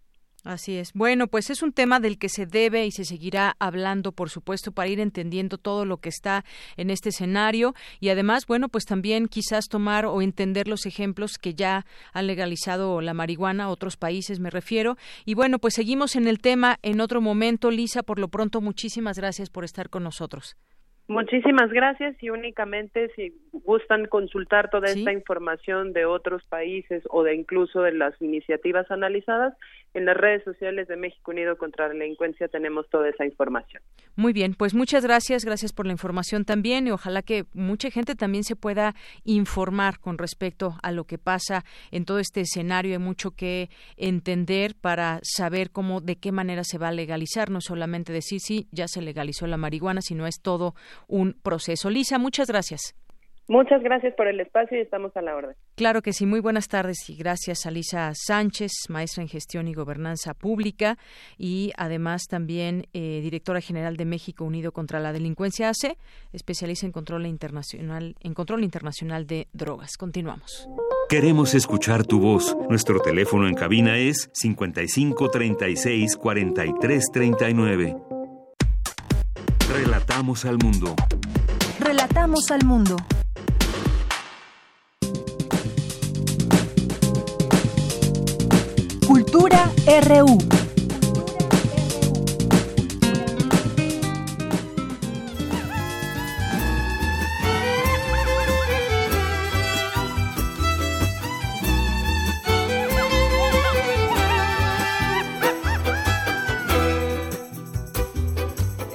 Así 0.45 0.77
es. 0.77 0.93
Bueno, 0.93 1.27
pues 1.27 1.49
es 1.49 1.63
un 1.63 1.73
tema 1.73 2.01
del 2.01 2.19
que 2.19 2.29
se 2.29 2.45
debe 2.45 2.85
y 2.85 2.91
se 2.91 3.07
seguirá 3.07 3.57
hablando, 3.59 4.13
por 4.13 4.29
supuesto, 4.29 4.73
para 4.73 4.89
ir 4.89 5.01
entendiendo 5.01 5.57
todo 5.57 5.87
lo 5.87 5.97
que 5.97 6.11
está 6.11 6.45
en 6.77 6.91
este 6.91 7.09
escenario 7.09 7.73
y 7.99 8.11
además, 8.11 8.47
bueno, 8.47 8.69
pues 8.69 8.85
también 8.85 9.27
quizás 9.27 9.69
tomar 9.69 10.05
o 10.05 10.21
entender 10.21 10.69
los 10.69 10.85
ejemplos 10.85 11.39
que 11.41 11.55
ya 11.55 11.87
han 12.13 12.27
legalizado 12.27 13.01
la 13.01 13.15
marihuana, 13.15 13.71
otros 13.71 13.97
países 13.97 14.39
me 14.39 14.51
refiero. 14.51 14.97
Y 15.25 15.35
bueno, 15.35 15.59
pues 15.59 15.73
seguimos 15.73 16.15
en 16.15 16.29
el 16.29 16.39
tema 16.41 16.77
en 16.83 17.01
otro 17.01 17.23
momento. 17.23 17.71
Lisa, 17.71 18.03
por 18.03 18.19
lo 18.19 18.29
pronto, 18.29 18.61
muchísimas 18.61 19.19
gracias 19.19 19.49
por 19.49 19.65
estar 19.65 19.89
con 19.89 20.03
nosotros. 20.03 20.59
Muchísimas 21.07 21.71
gracias 21.71 22.17
y 22.23 22.31
únicamente 22.31 23.11
si 23.15 23.35
gustan 23.53 24.07
consultar 24.07 24.71
toda 24.71 24.89
esta 24.89 25.13
información 25.13 25.93
de 25.93 26.07
otros 26.07 26.43
países 26.45 27.03
o 27.11 27.23
de 27.23 27.35
incluso 27.35 27.83
de 27.83 27.93
las 27.93 28.21
iniciativas 28.23 28.91
analizadas, 28.91 29.55
en 29.95 30.05
las 30.05 30.17
redes 30.17 30.43
sociales 30.45 30.89
de 30.89 30.97
México 30.97 31.31
Unido 31.31 31.57
contra 31.57 31.89
la 31.89 31.95
Delincuencia 31.95 32.49
tenemos 32.49 32.89
toda 32.91 33.09
esa 33.09 33.25
información. 33.25 33.83
Muy 34.17 34.33
bien, 34.33 34.55
pues 34.55 34.75
muchas 34.75 35.05
gracias, 35.05 35.45
gracias 35.45 35.73
por 35.73 35.87
la 35.87 35.93
información 35.93 36.45
también 36.45 36.87
y 36.87 36.91
ojalá 36.91 37.23
que 37.23 37.45
mucha 37.55 37.91
gente 37.91 38.15
también 38.15 38.45
se 38.45 38.57
pueda 38.57 38.95
informar 39.25 40.01
con 40.01 40.19
respecto 40.19 40.75
a 40.83 40.93
lo 40.93 41.05
que 41.05 41.19
pasa 41.19 41.65
en 41.91 42.05
todo 42.05 42.19
este 42.19 42.41
escenario. 42.41 42.93
Hay 42.93 42.99
mucho 42.99 43.31
que 43.31 43.71
entender 43.97 44.75
para 44.75 45.21
saber 45.23 45.71
cómo, 45.71 46.01
de 46.01 46.17
qué 46.17 46.33
manera 46.33 46.65
se 46.65 46.79
va 46.79 46.89
a 46.89 46.93
legalizar, 46.93 47.51
no 47.51 47.61
solamente 47.61 48.13
decir 48.13 48.41
sí, 48.41 48.69
ya 48.73 48.89
se 48.89 49.01
legalizó 49.01 49.47
la 49.47 49.57
marihuana, 49.57 50.03
sino 50.03 50.27
es 50.27 50.41
todo 50.43 50.75
un 51.07 51.35
proceso. 51.41 51.89
Lisa, 51.89 52.19
muchas 52.19 52.49
gracias. 52.49 52.95
Muchas 53.47 53.83
gracias 53.83 54.15
por 54.15 54.27
el 54.27 54.41
espacio 54.41 54.79
y 54.79 54.81
estamos 54.81 55.15
a 55.17 55.23
la 55.23 55.37
orden. 55.37 55.55
Claro 55.75 56.01
que 56.01 56.15
sí, 56.15 56.25
muy 56.25 56.41
buenas 56.41 56.69
tardes 56.69 57.11
y 57.11 57.17
gracias 57.17 57.67
a 57.67 57.71
Lisa 57.71 58.11
Sánchez, 58.15 58.73
maestra 58.89 59.23
en 59.23 59.29
gestión 59.29 59.69
y 59.69 59.75
gobernanza 59.75 60.33
pública 60.33 60.97
y 61.37 61.71
además 61.77 62.23
también 62.27 62.87
eh, 62.95 63.21
directora 63.23 63.61
general 63.61 63.99
de 63.99 64.07
México 64.07 64.45
Unido 64.45 64.73
contra 64.73 64.99
la 64.99 65.13
Delincuencia 65.13 65.69
ACE, 65.69 65.99
especialista 66.33 66.87
en 66.87 66.93
control 66.93 67.27
internacional, 67.27 68.15
en 68.21 68.33
control 68.33 68.65
internacional 68.65 69.27
de 69.27 69.49
drogas. 69.53 69.99
Continuamos. 69.99 70.67
Queremos 71.11 71.55
escuchar 71.55 72.07
tu 72.07 72.21
voz. 72.21 72.57
Nuestro 72.71 73.01
teléfono 73.01 73.47
en 73.47 73.55
cabina 73.55 73.99
es 73.99 74.31
55 74.33 75.29
36 75.29 76.17
43 76.17 77.05
39. 77.13 77.97
Relatamos 79.71 80.47
al 80.47 80.57
mundo. 80.57 80.95
Relatamos 81.79 82.51
al 82.51 82.65
mundo. 82.65 82.97
RU. 89.87 90.39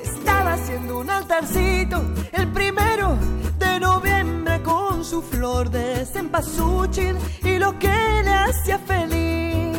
Estaba 0.04 0.54
haciendo 0.54 1.00
un 1.00 1.10
altarcito 1.10 2.02
el 2.32 2.48
primero 2.52 3.18
de 3.58 3.80
noviembre 3.80 4.62
con 4.64 5.04
su 5.04 5.22
flor 5.22 5.70
de 5.70 6.06
cempasúchil 6.06 7.16
y 7.44 7.58
lo 7.58 7.78
que 7.80 8.22
le 8.24 8.32
hacía 8.32 8.80
feliz. 8.80 9.79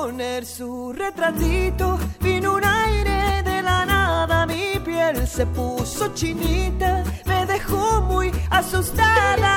Poner 0.00 0.46
su 0.46 0.94
retratito 0.94 1.98
vino 2.20 2.54
un 2.54 2.64
aire 2.64 3.42
de 3.42 3.60
la 3.60 3.84
nada, 3.84 4.46
mi 4.46 4.78
piel 4.82 5.26
se 5.26 5.44
puso 5.44 6.14
chinita, 6.14 7.04
me 7.26 7.44
dejó 7.44 8.00
muy 8.00 8.32
asustada. 8.48 9.56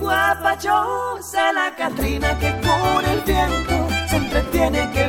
Guapachosa 0.00 1.52
la 1.52 1.74
Catrina 1.76 2.38
que 2.38 2.52
con 2.66 3.04
el 3.04 3.20
viento 3.20 3.76
se 4.08 4.16
entretiene 4.16 4.90
que 4.92 5.08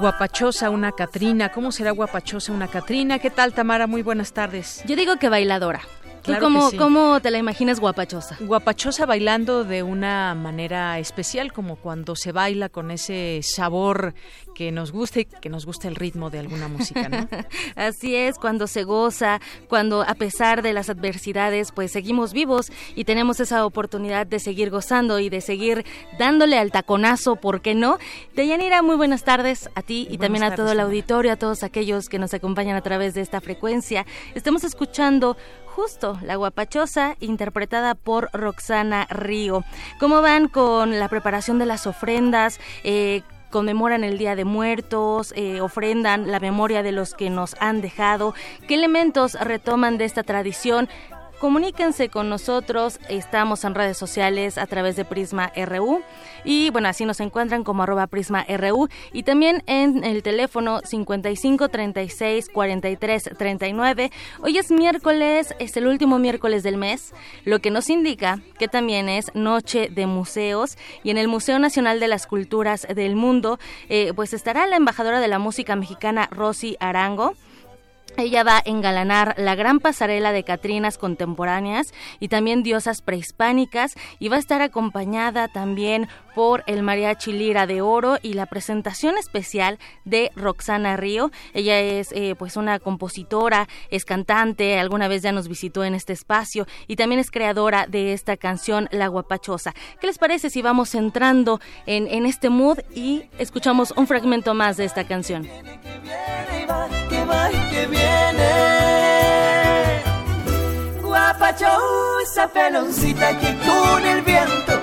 Guapachosa 0.00 0.70
una 0.70 0.92
Catrina. 0.92 1.50
¿Cómo 1.50 1.70
será 1.72 1.90
guapachosa 1.90 2.52
una 2.52 2.68
Catrina? 2.68 3.18
¿Qué 3.18 3.28
tal, 3.28 3.52
Tamara? 3.52 3.86
Muy 3.86 4.00
buenas 4.00 4.32
tardes. 4.32 4.82
Yo 4.86 4.96
digo 4.96 5.18
que 5.18 5.28
bailadora. 5.28 5.82
¿Tú 6.22 6.32
Claro 6.32 6.44
cómo, 6.44 6.70
sí. 6.70 6.76
cómo 6.76 7.20
te 7.20 7.30
la 7.30 7.38
imaginas 7.38 7.80
guapachosa? 7.80 8.36
Guapachosa 8.40 9.06
bailando 9.06 9.64
de 9.64 9.82
una 9.82 10.34
manera 10.34 10.98
especial, 10.98 11.52
como 11.52 11.76
cuando 11.76 12.14
se 12.14 12.32
baila 12.32 12.68
con 12.68 12.90
ese 12.90 13.40
sabor 13.42 14.14
que 14.54 14.72
nos 14.72 14.92
gusta 14.92 15.20
y 15.20 15.24
que 15.24 15.48
nos 15.48 15.64
gusta 15.64 15.88
el 15.88 15.96
ritmo 15.96 16.28
de 16.28 16.38
alguna 16.38 16.68
música, 16.68 17.08
¿no? 17.08 17.28
Así 17.76 18.14
es, 18.14 18.38
cuando 18.38 18.66
se 18.66 18.84
goza, 18.84 19.40
cuando 19.68 20.02
a 20.02 20.14
pesar 20.14 20.62
de 20.62 20.72
las 20.72 20.90
adversidades, 20.90 21.72
pues 21.72 21.92
seguimos 21.92 22.32
vivos 22.32 22.70
y 22.94 23.04
tenemos 23.04 23.40
esa 23.40 23.64
oportunidad 23.64 24.26
de 24.26 24.38
seguir 24.38 24.70
gozando 24.70 25.18
y 25.18 25.30
de 25.30 25.40
seguir 25.40 25.84
dándole 26.18 26.58
al 26.58 26.70
taconazo, 26.70 27.36
¿por 27.36 27.62
qué 27.62 27.74
no? 27.74 27.98
Deyanira, 28.34 28.82
muy 28.82 28.96
buenas 28.96 29.24
tardes 29.24 29.70
a 29.74 29.82
ti 29.82 30.06
y 30.10 30.18
también 30.18 30.44
a 30.44 30.50
tardes, 30.50 30.64
todo 30.64 30.72
el 30.72 30.80
auditorio, 30.80 31.32
a 31.32 31.36
todos 31.36 31.62
aquellos 31.62 32.08
que 32.08 32.18
nos 32.18 32.34
acompañan 32.34 32.76
a 32.76 32.82
través 32.82 33.14
de 33.14 33.22
esta 33.22 33.40
frecuencia. 33.40 34.04
Estamos 34.34 34.64
escuchando 34.64 35.36
justo 35.80 36.18
La 36.22 36.36
Guapachosa, 36.36 37.16
interpretada 37.20 37.94
por 37.94 38.28
Roxana 38.34 39.06
Río. 39.08 39.64
¿Cómo 39.98 40.20
van 40.20 40.48
con 40.48 40.98
la 40.98 41.08
preparación 41.08 41.58
de 41.58 41.64
las 41.64 41.86
ofrendas? 41.86 42.60
Eh, 42.84 43.22
conmemoran 43.50 44.04
el 44.04 44.18
Día 44.18 44.36
de 44.36 44.44
Muertos, 44.44 45.32
eh, 45.36 45.62
ofrendan 45.62 46.30
la 46.30 46.38
memoria 46.38 46.82
de 46.82 46.92
los 46.92 47.14
que 47.14 47.30
nos 47.30 47.56
han 47.60 47.80
dejado. 47.80 48.34
¿Qué 48.68 48.74
elementos 48.74 49.32
retoman 49.40 49.96
de 49.96 50.04
esta 50.04 50.22
tradición? 50.22 50.86
Comuníquense 51.40 52.10
con 52.10 52.28
nosotros. 52.28 53.00
Estamos 53.08 53.64
en 53.64 53.74
redes 53.74 53.96
sociales 53.96 54.58
a 54.58 54.66
través 54.66 54.94
de 54.94 55.06
Prisma 55.06 55.50
RU. 55.56 56.02
Y 56.44 56.70
bueno, 56.70 56.88
así 56.88 57.04
nos 57.04 57.18
encuentran 57.20 57.64
como 57.64 57.82
arroba 57.82 58.06
Prisma 58.06 58.44
RU. 58.46 58.88
Y 59.12 59.22
también 59.22 59.62
en 59.66 60.04
el 60.04 60.22
teléfono 60.22 60.80
55 60.84 61.68
36 61.70 62.50
43 62.52 63.30
39. 63.36 64.12
Hoy 64.42 64.58
es 64.58 64.70
miércoles, 64.70 65.54
es 65.58 65.76
el 65.76 65.86
último 65.86 66.18
miércoles 66.18 66.62
del 66.62 66.76
mes, 66.76 67.14
lo 67.44 67.58
que 67.60 67.70
nos 67.70 67.88
indica 67.88 68.40
que 68.58 68.68
también 68.68 69.08
es 69.08 69.34
Noche 69.34 69.88
de 69.90 70.06
Museos. 70.06 70.76
Y 71.02 71.10
en 71.10 71.18
el 71.18 71.28
Museo 71.28 71.58
Nacional 71.58 72.00
de 72.00 72.08
las 72.08 72.26
Culturas 72.26 72.86
del 72.94 73.16
Mundo, 73.16 73.58
eh, 73.88 74.12
pues 74.14 74.34
estará 74.34 74.66
la 74.66 74.76
embajadora 74.76 75.20
de 75.20 75.28
la 75.28 75.38
música 75.38 75.74
mexicana 75.74 76.28
Rosy 76.30 76.76
Arango. 76.80 77.34
Ella 78.16 78.42
va 78.42 78.58
a 78.58 78.62
engalanar 78.64 79.34
la 79.38 79.54
gran 79.54 79.80
pasarela 79.80 80.32
de 80.32 80.44
Catrinas 80.44 80.98
contemporáneas 80.98 81.94
y 82.18 82.28
también 82.28 82.62
diosas 82.62 83.02
prehispánicas 83.02 83.94
y 84.18 84.28
va 84.28 84.36
a 84.36 84.40
estar 84.40 84.62
acompañada 84.62 85.48
también 85.48 86.08
por 86.34 86.62
el 86.66 86.82
mariachi 86.82 87.32
Lira 87.32 87.66
de 87.66 87.80
Oro 87.80 88.18
y 88.22 88.34
la 88.34 88.46
presentación 88.46 89.16
especial 89.18 89.78
de 90.04 90.30
Roxana 90.36 90.96
Río. 90.96 91.30
Ella 91.54 91.80
es 91.80 92.12
eh, 92.12 92.34
pues 92.38 92.56
una 92.56 92.78
compositora, 92.78 93.68
es 93.90 94.04
cantante, 94.04 94.78
alguna 94.78 95.08
vez 95.08 95.22
ya 95.22 95.32
nos 95.32 95.48
visitó 95.48 95.84
en 95.84 95.94
este 95.94 96.12
espacio 96.12 96.66
y 96.86 96.96
también 96.96 97.20
es 97.20 97.30
creadora 97.30 97.86
de 97.86 98.12
esta 98.12 98.36
canción 98.36 98.88
La 98.90 99.08
Guapachosa. 99.08 99.74
¿Qué 100.00 100.06
les 100.06 100.18
parece 100.18 100.50
si 100.50 100.62
vamos 100.62 100.94
entrando 100.94 101.60
en, 101.86 102.26
este 102.26 102.50
mood 102.50 102.78
y 102.94 103.24
escuchamos 103.38 103.92
un 103.96 104.06
fragmento 104.06 104.54
más 104.54 104.76
de 104.76 104.84
esta 104.84 105.04
canción? 105.06 105.48
Guapachosa, 111.02 112.48
peloncita 112.52 113.38
que 113.38 113.56
con 113.66 114.06
el 114.06 114.22
viento 114.22 114.79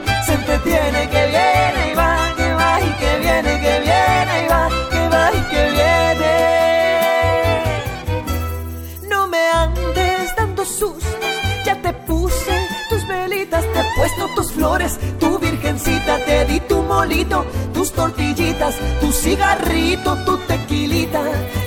entretiene, 0.67 1.09
que 1.09 1.27
viene 1.27 1.91
y 1.91 1.95
va, 1.95 2.33
que 2.35 2.53
va 2.53 2.81
y 2.81 2.89
que 2.99 3.19
viene, 3.19 3.59
que 3.61 3.79
viene 3.79 4.43
y 4.43 4.47
va, 4.47 4.69
que 4.91 5.09
va 5.09 5.31
y 5.33 5.41
que 5.51 5.71
viene. 5.71 6.33
No 9.09 9.27
me 9.27 9.49
andes 9.49 10.35
dando 10.35 10.65
sustos, 10.65 11.05
ya 11.65 11.75
te 11.81 11.93
puse 11.93 12.67
tus 12.89 13.07
velitas, 13.07 13.63
te 13.73 13.79
he 13.79 13.85
puesto 13.95 14.27
tus 14.35 14.51
flores, 14.51 14.99
tu 15.19 15.39
te 16.25 16.45
di 16.45 16.59
tu 16.61 16.81
molito, 16.81 17.45
tus 17.73 17.91
tortillitas, 17.91 18.75
tu 18.99 19.11
cigarrito, 19.11 20.15
tu 20.25 20.37
tequilita. 20.39 21.21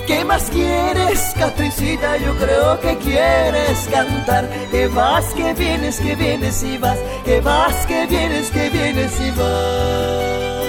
¿Qué 0.07 0.23
más 0.25 0.43
quieres, 0.49 1.33
Catricita? 1.37 2.17
Yo 2.17 2.35
creo 2.37 2.79
que 2.79 2.97
quieres 2.97 3.87
cantar. 3.91 4.49
Que 4.71 4.87
vas, 4.87 5.25
que 5.33 5.53
vienes, 5.53 5.99
que 5.99 6.15
vienes 6.15 6.63
y 6.63 6.77
vas. 6.77 6.97
Que 7.25 7.39
vas, 7.41 7.85
que 7.85 8.05
vienes, 8.07 8.51
que 8.51 8.69
vienes 8.69 9.19
y 9.19 9.31
vas. 9.31 10.60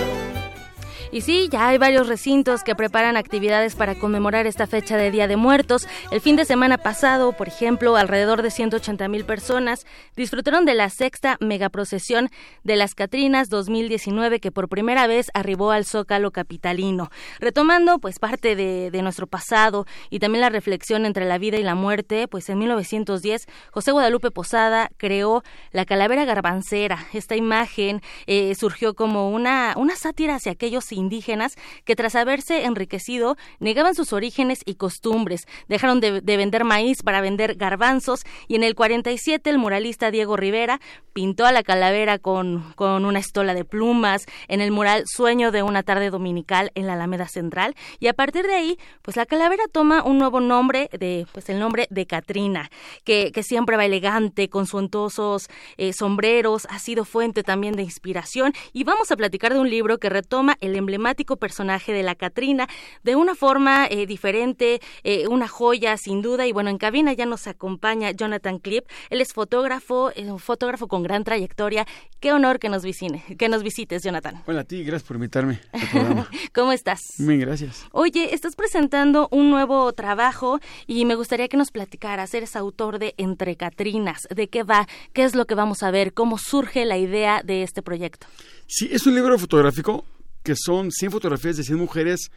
Y 1.13 1.21
sí, 1.21 1.51
ya 1.53 1.69
hay 1.69 1.77
varios 1.77 2.09
recintos 2.09 2.65
que 2.65 2.75
preparan 2.75 3.19
actividades 3.19 3.77
para 3.77 3.95
conmemorar 3.95 4.47
esta 4.47 4.67
fecha 4.67 4.97
de 4.97 5.11
Día 5.11 5.29
de 5.29 5.37
Muertos. 5.37 5.87
El 6.11 6.23
fin 6.23 6.37
de 6.37 6.47
semana 6.47 6.79
pasado, 6.79 7.33
por 7.33 7.49
ejemplo, 7.49 7.97
alrededor 7.97 8.41
de 8.41 8.51
180 8.51 9.09
mil 9.09 9.27
personas 9.27 9.85
disfrutaron 10.17 10.65
de 10.65 10.73
la 10.73 10.89
sexta 10.89 11.37
megaprocesión 11.39 12.31
de 12.65 12.77
las 12.77 12.95
Catrinas 12.95 13.51
2019 13.51 14.41
que 14.41 14.51
por 14.51 14.71
primera 14.71 15.07
vez 15.07 15.31
arribó 15.35 15.71
al 15.71 15.85
Zócalo 15.85 16.31
capitalino. 16.31 17.11
Retomando 17.41 17.99
pues 17.99 18.19
parte 18.19 18.57
de, 18.57 19.03
nuestro 19.03 19.27
pasado 19.27 19.85
y 20.09 20.19
también 20.19 20.41
la 20.41 20.49
reflexión 20.49 21.05
entre 21.05 21.27
la 21.27 21.37
vida 21.37 21.59
y 21.59 21.63
la 21.63 21.75
muerte, 21.75 22.27
pues 22.27 22.49
en 22.49 22.59
1910 22.59 23.49
José 23.71 23.93
Guadalupe 23.93 24.31
Posada 24.31 24.91
creó 24.97 25.43
la 25.73 25.85
calavera 25.85 26.25
garbancera. 26.25 27.07
Esta 27.13 27.37
imagen 27.37 28.01
eh, 28.27 28.55
surgió 28.55 28.95
como 28.95 29.31
una, 29.31 29.75
una 29.77 29.95
sátira 29.95 30.37
hacia 30.37 30.53
aquellos 30.53 30.87
indígenas 31.03 31.57
que 31.85 31.97
tras 31.97 32.15
haberse 32.15 32.65
enriquecido 32.65 33.37
negaban 33.61 33.95
sus 33.95 34.13
orígenes 34.13 34.61
y 34.65 34.75
costumbres, 34.75 35.43
dejaron 35.69 36.01
de, 36.01 36.21
de, 36.21 36.37
vender 36.37 36.65
maíz 36.65 37.03
para 37.03 37.21
vender 37.21 37.57
garbanzos 37.57 38.23
y 38.49 38.55
en 38.55 38.63
el 38.63 38.75
47 38.75 39.51
el 39.51 39.59
muralista 39.59 40.11
Diego 40.11 40.37
Rivera 40.37 40.81
pintó 41.13 41.45
a 41.45 41.53
la 41.53 41.63
calavera 41.63 42.19
con, 42.19 42.73
con 42.75 43.05
una 43.05 43.19
estola 43.19 43.55
de 43.55 43.65
plumas 43.65 44.25
en 44.49 44.61
el 44.61 44.71
mural 44.71 45.05
Sueño 45.07 45.51
de 45.51 45.63
una 45.63 45.83
tarde 45.83 46.11
dominical 46.11 46.71
en 46.75 46.87
la 46.87 46.95
Alameda 46.95 47.29
Central 47.29 47.75
y 47.99 48.07
a 48.07 48.15
partir 48.15 48.47
de 48.47 48.55
ahí 48.55 48.79
pues 49.03 49.17
la 49.17 49.27
calavera 49.27 49.65
toma 49.71 50.03
un 50.03 50.19
nuevo 50.19 50.41
nombre 50.41 50.89
de 50.99 51.27
pues 51.33 51.49
el 51.49 51.59
nombre 51.59 51.87
de 51.91 52.07
Catrina 52.07 52.71
que, 53.05 53.33
que 53.33 53.43
siempre 53.43 53.77
va 53.77 53.85
elegante 53.85 54.49
con 54.49 54.67
suntuosos 54.67 55.49
eh, 55.77 55.93
sombreros 55.93 56.67
ha 56.71 56.79
sido 56.79 57.05
fuente 57.05 57.43
también 57.43 57.75
de 57.75 57.83
inspiración 57.83 58.53
y 58.73 58.85
vamos 58.85 59.11
a 59.11 59.17
platicar 59.17 59.53
de 59.53 59.61
un 59.61 59.71
libro 59.71 59.99
que 59.99 60.09
retoma 60.09 60.57
el 60.61 60.77
emblemático 60.93 61.37
personaje 61.37 61.93
de 61.93 62.03
la 62.03 62.15
Catrina 62.15 62.69
de 63.03 63.17
una 63.17 63.35
forma 63.35 63.87
eh, 63.87 64.07
diferente, 64.07 64.81
eh, 65.05 65.27
una 65.27 65.49
joya 65.49 65.97
sin 65.97 66.21
duda. 66.21 66.47
Y 66.47 66.53
bueno, 66.53 66.69
en 66.69 66.77
cabina 66.77 67.15
ya 67.15 67.25
nos 67.25 67.47
acompaña 67.47 68.11
Jonathan 68.11 68.59
Clip. 68.59 68.85
Él 69.09 69.23
es 69.23 69.33
fotógrafo, 69.33 70.11
es 70.11 70.29
un 70.29 70.39
fotógrafo 70.39 70.89
con 70.89 71.03
gran 71.03 71.25
trayectoria. 71.25 71.87
Qué 72.21 72.33
honor 72.33 72.59
que 72.59 72.69
nos, 72.69 72.85
visine, 72.85 73.25
que 73.39 73.49
nos 73.49 73.63
visites, 73.63 74.03
Jonathan. 74.03 74.43
Hola 74.47 74.61
a 74.61 74.65
ti, 74.65 74.85
gracias 74.85 75.09
por 75.09 75.17
invitarme 75.17 75.61
al. 75.73 76.29
¿Cómo 76.55 76.73
estás? 76.73 77.01
Bien, 77.17 77.41
gracias. 77.41 77.87
Oye, 77.93 78.35
estás 78.35 78.55
presentando 78.55 79.29
un 79.31 79.51
nuevo 79.51 79.91
trabajo 79.95 80.61
y 80.87 81.07
me 81.07 81.15
gustaría 81.15 81.49
que 81.49 81.57
nos 81.57 81.71
platicaras. 81.71 82.35
Eres 82.35 82.55
autor 82.55 82.99
de 82.99 83.15
Entre 83.17 83.57
Catrinas. 83.57 84.29
¿De 84.29 84.49
qué 84.49 84.63
va? 84.63 84.87
¿Qué 85.15 85.25
es 85.25 85.35
lo 85.35 85.47
que 85.47 85.55
vamos 85.55 85.83
a 85.83 85.91
ver? 85.91 86.13
¿Cómo 86.13 86.37
surge 86.37 86.85
la 86.85 86.99
idea 86.99 87.41
de 87.43 87.63
este 87.63 87.81
proyecto? 87.81 88.27
Sí, 88.67 88.89
es 88.93 89.07
un 89.07 89.15
libro 89.15 89.39
fotográfico 89.39 90.05
que 90.43 90.55
son 90.57 90.91
100 90.91 91.13
fotografías 91.13 91.57
de 91.57 91.65
100 91.65 91.79
mujeres 91.79 92.31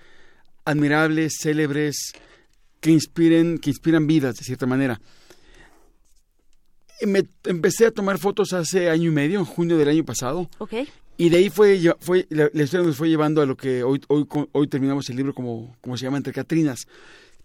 admirables, 0.63 1.37
célebres, 1.39 2.13
que 2.79 2.91
inspiren, 2.91 3.57
que 3.57 3.69
inspiran 3.69 4.07
vidas 4.07 4.35
de 4.35 4.43
cierta 4.43 4.65
manera. 4.65 4.99
Me 7.05 7.27
empecé 7.43 7.85
a 7.87 7.91
tomar 7.91 8.17
fotos 8.17 8.53
hace 8.53 8.89
año 8.89 9.09
y 9.09 9.13
medio, 9.13 9.39
en 9.39 9.45
junio 9.45 9.77
del 9.77 9.89
año 9.89 10.05
pasado. 10.05 10.49
Okay. 10.59 10.87
Y 11.17 11.29
de 11.29 11.37
ahí 11.37 11.49
fue, 11.49 11.79
fue 11.99 12.25
la, 12.29 12.49
la, 12.53 12.63
historia 12.63 12.85
nos 12.85 12.97
fue 12.97 13.09
llevando 13.09 13.41
a 13.41 13.45
lo 13.45 13.55
que 13.55 13.83
hoy, 13.83 14.01
hoy, 14.07 14.27
hoy 14.51 14.67
terminamos 14.67 15.09
el 15.09 15.15
libro 15.15 15.33
como, 15.33 15.75
como 15.81 15.97
se 15.97 16.05
llama 16.05 16.17
Entre 16.17 16.33
Catrinas. 16.33 16.87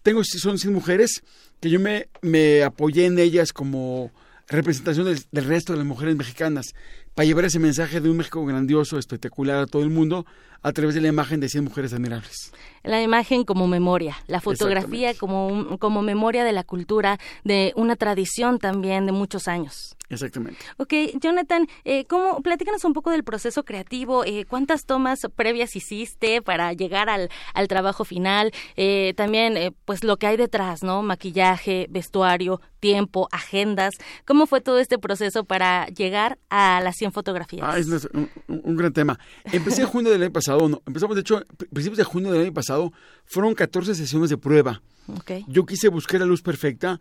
Tengo, 0.03 0.23
son 0.25 0.59
100 0.59 0.73
mujeres 0.73 1.23
que 1.61 1.71
yo 1.71 1.79
me, 1.79 2.09
me 2.23 2.63
apoyé 2.63 3.07
en 3.07 3.19
ellas 3.19 3.53
como 3.53 4.11
representación 4.49 5.07
del, 5.07 5.23
del 5.31 5.45
resto 5.45 5.73
de 5.73 5.79
las 5.79 5.87
mujeres 5.87 6.17
mexicanas 6.17 6.75
para 7.21 7.27
llevar 7.27 7.45
ese 7.45 7.59
mensaje 7.59 8.01
de 8.01 8.09
un 8.09 8.17
México 8.17 8.43
grandioso, 8.47 8.97
espectacular 8.97 9.59
a 9.59 9.67
todo 9.67 9.83
el 9.83 9.91
mundo 9.91 10.25
a 10.63 10.73
través 10.73 10.95
de 10.95 11.03
la 11.03 11.09
imagen 11.09 11.39
de 11.39 11.51
100 11.51 11.65
mujeres 11.65 11.93
admirables. 11.93 12.51
La 12.83 13.03
imagen 13.03 13.45
como 13.45 13.67
memoria, 13.67 14.17
la 14.27 14.41
fotografía 14.41 15.13
como, 15.15 15.79
como 15.79 16.01
memoria 16.01 16.45
de 16.45 16.53
la 16.53 16.65
cultura, 16.65 17.19
de 17.45 17.73
una 17.77 17.97
tradición 17.97 18.59
también 18.59 19.05
de 19.05 19.13
muchos 19.13 19.49
años. 19.49 19.97
Exactamente. 20.09 20.59
Ok, 20.77 20.93
Jonathan, 21.21 21.69
eh, 21.85 22.05
¿cómo, 22.07 22.43
platícanos 22.43 22.85
un 22.85 22.93
poco 22.95 23.11
del 23.11 23.23
proceso 23.23 23.65
creativo, 23.65 24.25
eh, 24.25 24.45
cuántas 24.45 24.85
tomas 24.85 25.21
previas 25.37 25.77
hiciste 25.77 26.43
para 26.43 26.73
llegar 26.73 27.09
al, 27.09 27.31
al 27.55 27.69
trabajo 27.69 28.05
final, 28.05 28.51
eh, 28.77 29.15
también 29.17 29.57
eh, 29.57 29.73
pues 29.85 30.03
lo 30.03 30.17
que 30.17 30.27
hay 30.27 30.37
detrás, 30.37 30.83
¿no? 30.83 31.03
Maquillaje, 31.03 31.87
vestuario, 31.91 32.61
tiempo, 32.81 33.29
agendas, 33.31 33.95
¿cómo 34.27 34.47
fue 34.47 34.61
todo 34.61 34.81
este 34.81 34.99
proceso 34.99 35.45
para 35.45 35.87
llegar 35.87 36.39
a 36.49 36.81
las 36.83 36.97
100 36.97 37.10
fotografías? 37.13 37.63
Ah, 37.65 37.79
es 37.79 37.89
un, 38.13 38.29
un 38.49 38.77
gran 38.77 38.93
tema. 38.93 39.19
Empecé 39.53 39.83
en 39.83 39.89
junio 39.89 40.11
del 40.11 40.23
año 40.23 40.33
pasado, 40.33 40.69
no, 40.69 40.83
empezamos 40.87 41.17
de 41.17 41.23
hecho, 41.23 41.43
principios 41.73 41.99
de 41.99 42.05
junio 42.05 42.33
del 42.33 42.43
año 42.43 42.55
pasado, 42.55 42.93
fueron 43.25 43.55
14 43.55 43.95
sesiones 43.95 44.31
de 44.31 44.37
prueba. 44.37 44.83
Okay. 45.19 45.45
Yo 45.49 45.67
quise 45.67 45.89
buscar 45.89 46.21
la 46.21 46.27
luz 46.27 46.43
perfecta. 46.43 47.01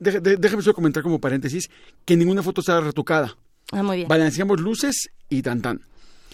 Déjame 0.00 0.62
solo 0.62 0.74
comentar 0.74 1.02
como 1.02 1.20
paréntesis 1.20 1.68
que 2.04 2.16
ninguna 2.16 2.42
foto 2.42 2.60
estaba 2.60 2.80
retocada. 2.80 3.36
Ah, 3.72 3.82
muy 3.82 3.98
bien. 3.98 4.08
Balanceamos 4.08 4.60
luces 4.60 5.10
y 5.28 5.42
tan 5.42 5.62
tan. 5.62 5.80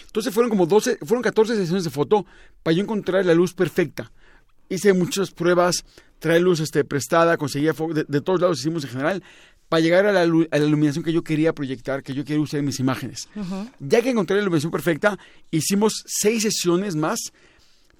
Entonces 0.05 0.33
fueron 0.33 0.49
como 0.49 0.65
12, 0.65 0.99
fueron 1.05 1.23
14 1.23 1.55
sesiones 1.55 1.83
de 1.83 1.89
foto 1.89 2.25
para 2.63 2.75
yo 2.75 2.83
encontrar 2.83 3.25
la 3.25 3.33
luz 3.33 3.53
perfecta. 3.53 4.11
Hice 4.69 4.93
muchas 4.93 5.31
pruebas, 5.31 5.83
traer 6.19 6.41
luz 6.41 6.59
este, 6.59 6.83
prestada, 6.83 7.37
conseguía 7.37 7.73
de, 7.73 8.05
de, 8.07 8.21
todos 8.21 8.41
lados 8.41 8.59
hicimos 8.59 8.83
en 8.83 8.89
general 8.89 9.23
para 9.71 9.79
llegar 9.79 10.05
a 10.05 10.11
la, 10.11 10.23
a 10.23 10.25
la, 10.25 10.65
iluminación 10.65 11.01
que 11.01 11.13
yo 11.13 11.23
quería 11.23 11.53
proyectar, 11.53 12.03
que 12.03 12.13
yo 12.13 12.25
quería 12.25 12.41
usar 12.41 12.59
en 12.59 12.65
mis 12.65 12.81
imágenes. 12.81 13.29
Uh 13.37 13.39
-huh. 13.39 13.71
Ya 13.79 14.01
que 14.01 14.09
encontré 14.09 14.35
la 14.35 14.41
iluminación 14.41 14.69
perfecta, 14.69 15.17
hicimos 15.49 16.03
seis 16.07 16.43
sesiones 16.43 16.97
más 16.97 17.31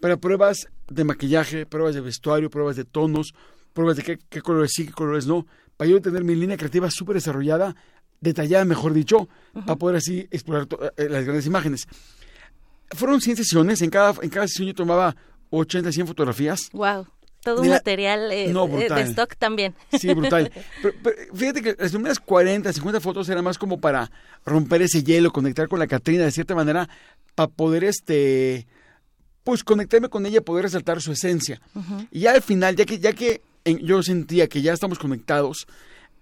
para 0.02 0.18
pruebas 0.18 0.68
de 0.90 1.06
maquillaje, 1.06 1.66
pruebas 1.66 1.96
de 1.96 2.02
vestuario, 2.02 2.50
pruebas 2.50 2.76
de 2.76 2.84
tonos, 2.84 3.34
pruebas 3.72 3.96
de 3.96 4.04
qué, 4.04 4.20
qué 4.30 4.42
colores 4.42 4.72
sí, 4.76 4.86
qué 4.86 4.92
colores 4.92 5.28
no, 5.28 5.48
para 5.78 5.90
yo 5.90 6.02
tener 6.02 6.26
mi 6.26 6.36
línea 6.36 6.58
creativa 6.58 6.92
súper 6.92 7.14
desarrollada, 7.14 7.74
detallada, 8.20 8.66
mejor 8.66 8.94
dicho, 8.94 9.20
uh 9.20 9.28
-huh. 9.54 9.66
para 9.66 9.78
poder 9.78 9.96
así 9.96 10.28
explorar 10.30 10.68
eh, 10.98 11.08
las 11.10 11.24
grandes 11.24 11.46
imágenes. 11.46 11.88
Fueron 12.90 13.22
100 13.22 13.38
sesiones, 13.38 13.82
en 13.82 13.92
cada, 13.92 14.14
en 14.22 14.30
cada 14.30 14.46
sesión 14.46 14.68
yo 14.68 14.76
tomaba 14.76 15.16
80, 15.52 15.90
100 15.94 16.08
fotografías. 16.08 16.70
Wow. 16.74 17.08
Todo 17.44 17.62
un 17.62 17.70
material 17.70 18.32
eh, 18.32 18.54
de 18.54 19.02
stock 19.02 19.36
también. 19.36 19.74
Sí, 19.98 20.14
brutal. 20.14 20.52
fíjate 21.34 21.62
que 21.62 21.76
las 21.78 21.92
primeras 21.92 22.20
40, 22.20 22.72
50 22.72 23.00
fotos 23.00 23.28
eran 23.30 23.44
más 23.44 23.58
como 23.58 23.80
para 23.80 24.12
romper 24.46 24.84
ese 24.84 25.04
hielo, 25.04 25.32
conectar 25.32 25.68
con 25.68 25.80
la 25.80 25.88
Catrina 25.88 26.24
de 26.24 26.32
cierta 26.32 26.54
manera, 26.54 26.88
para 27.34 27.50
poder 27.50 27.84
este 27.84 28.68
pues 29.44 29.64
conectarme 29.64 30.10
con 30.10 30.26
ella, 30.26 30.42
poder 30.42 30.66
resaltar 30.66 31.02
su 31.02 31.12
esencia. 31.12 31.60
Y 32.12 32.22
ya 32.22 32.34
al 32.34 32.44
final, 32.44 32.76
ya 32.76 32.86
que, 32.86 33.00
ya 33.00 33.14
que 33.14 33.42
yo 33.66 34.04
sentía 34.04 34.48
que 34.48 34.62
ya 34.62 34.74
estamos 34.74 35.00
conectados, 35.00 35.66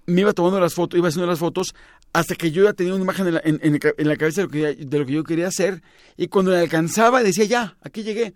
me 0.05 0.21
iba 0.21 0.33
tomando 0.33 0.59
las 0.59 0.73
fotos, 0.73 0.97
iba 0.97 1.09
haciendo 1.09 1.27
las 1.27 1.39
fotos, 1.39 1.75
hasta 2.13 2.35
que 2.35 2.51
yo 2.51 2.63
ya 2.63 2.73
tenía 2.73 2.93
una 2.95 3.03
imagen 3.03 3.39
en 3.43 4.07
la, 4.07 4.15
cabeza 4.15 4.41
de 4.41 4.47
lo, 4.47 4.51
que, 4.51 4.85
de 4.85 4.99
lo 4.99 5.05
que 5.05 5.13
yo 5.13 5.23
quería 5.23 5.47
hacer, 5.47 5.81
y 6.17 6.27
cuando 6.27 6.51
la 6.51 6.61
alcanzaba 6.61 7.21
decía, 7.21 7.45
ya, 7.45 7.77
aquí 7.81 8.03
llegué. 8.03 8.33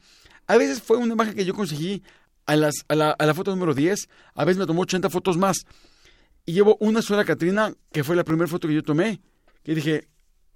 A 0.47 0.57
veces 0.57 0.81
fue 0.81 0.97
una 0.97 1.13
imagen 1.13 1.33
que 1.33 1.45
yo 1.45 1.53
conseguí 1.53 2.03
a, 2.45 2.55
las, 2.55 2.85
a, 2.87 2.95
la, 2.95 3.11
a 3.11 3.25
la 3.25 3.33
foto 3.33 3.51
número 3.51 3.73
10, 3.73 4.07
a 4.35 4.45
veces 4.45 4.59
me 4.59 4.65
tomó 4.65 4.81
80 4.81 5.09
fotos 5.09 5.37
más. 5.37 5.65
Y 6.45 6.53
llevo 6.53 6.77
una 6.79 7.01
sola 7.01 7.23
Catrina, 7.23 7.73
que 7.91 8.03
fue 8.03 8.15
la 8.15 8.23
primera 8.23 8.47
foto 8.47 8.67
que 8.67 8.73
yo 8.73 8.83
tomé, 8.83 9.21
que 9.63 9.75
dije, 9.75 10.07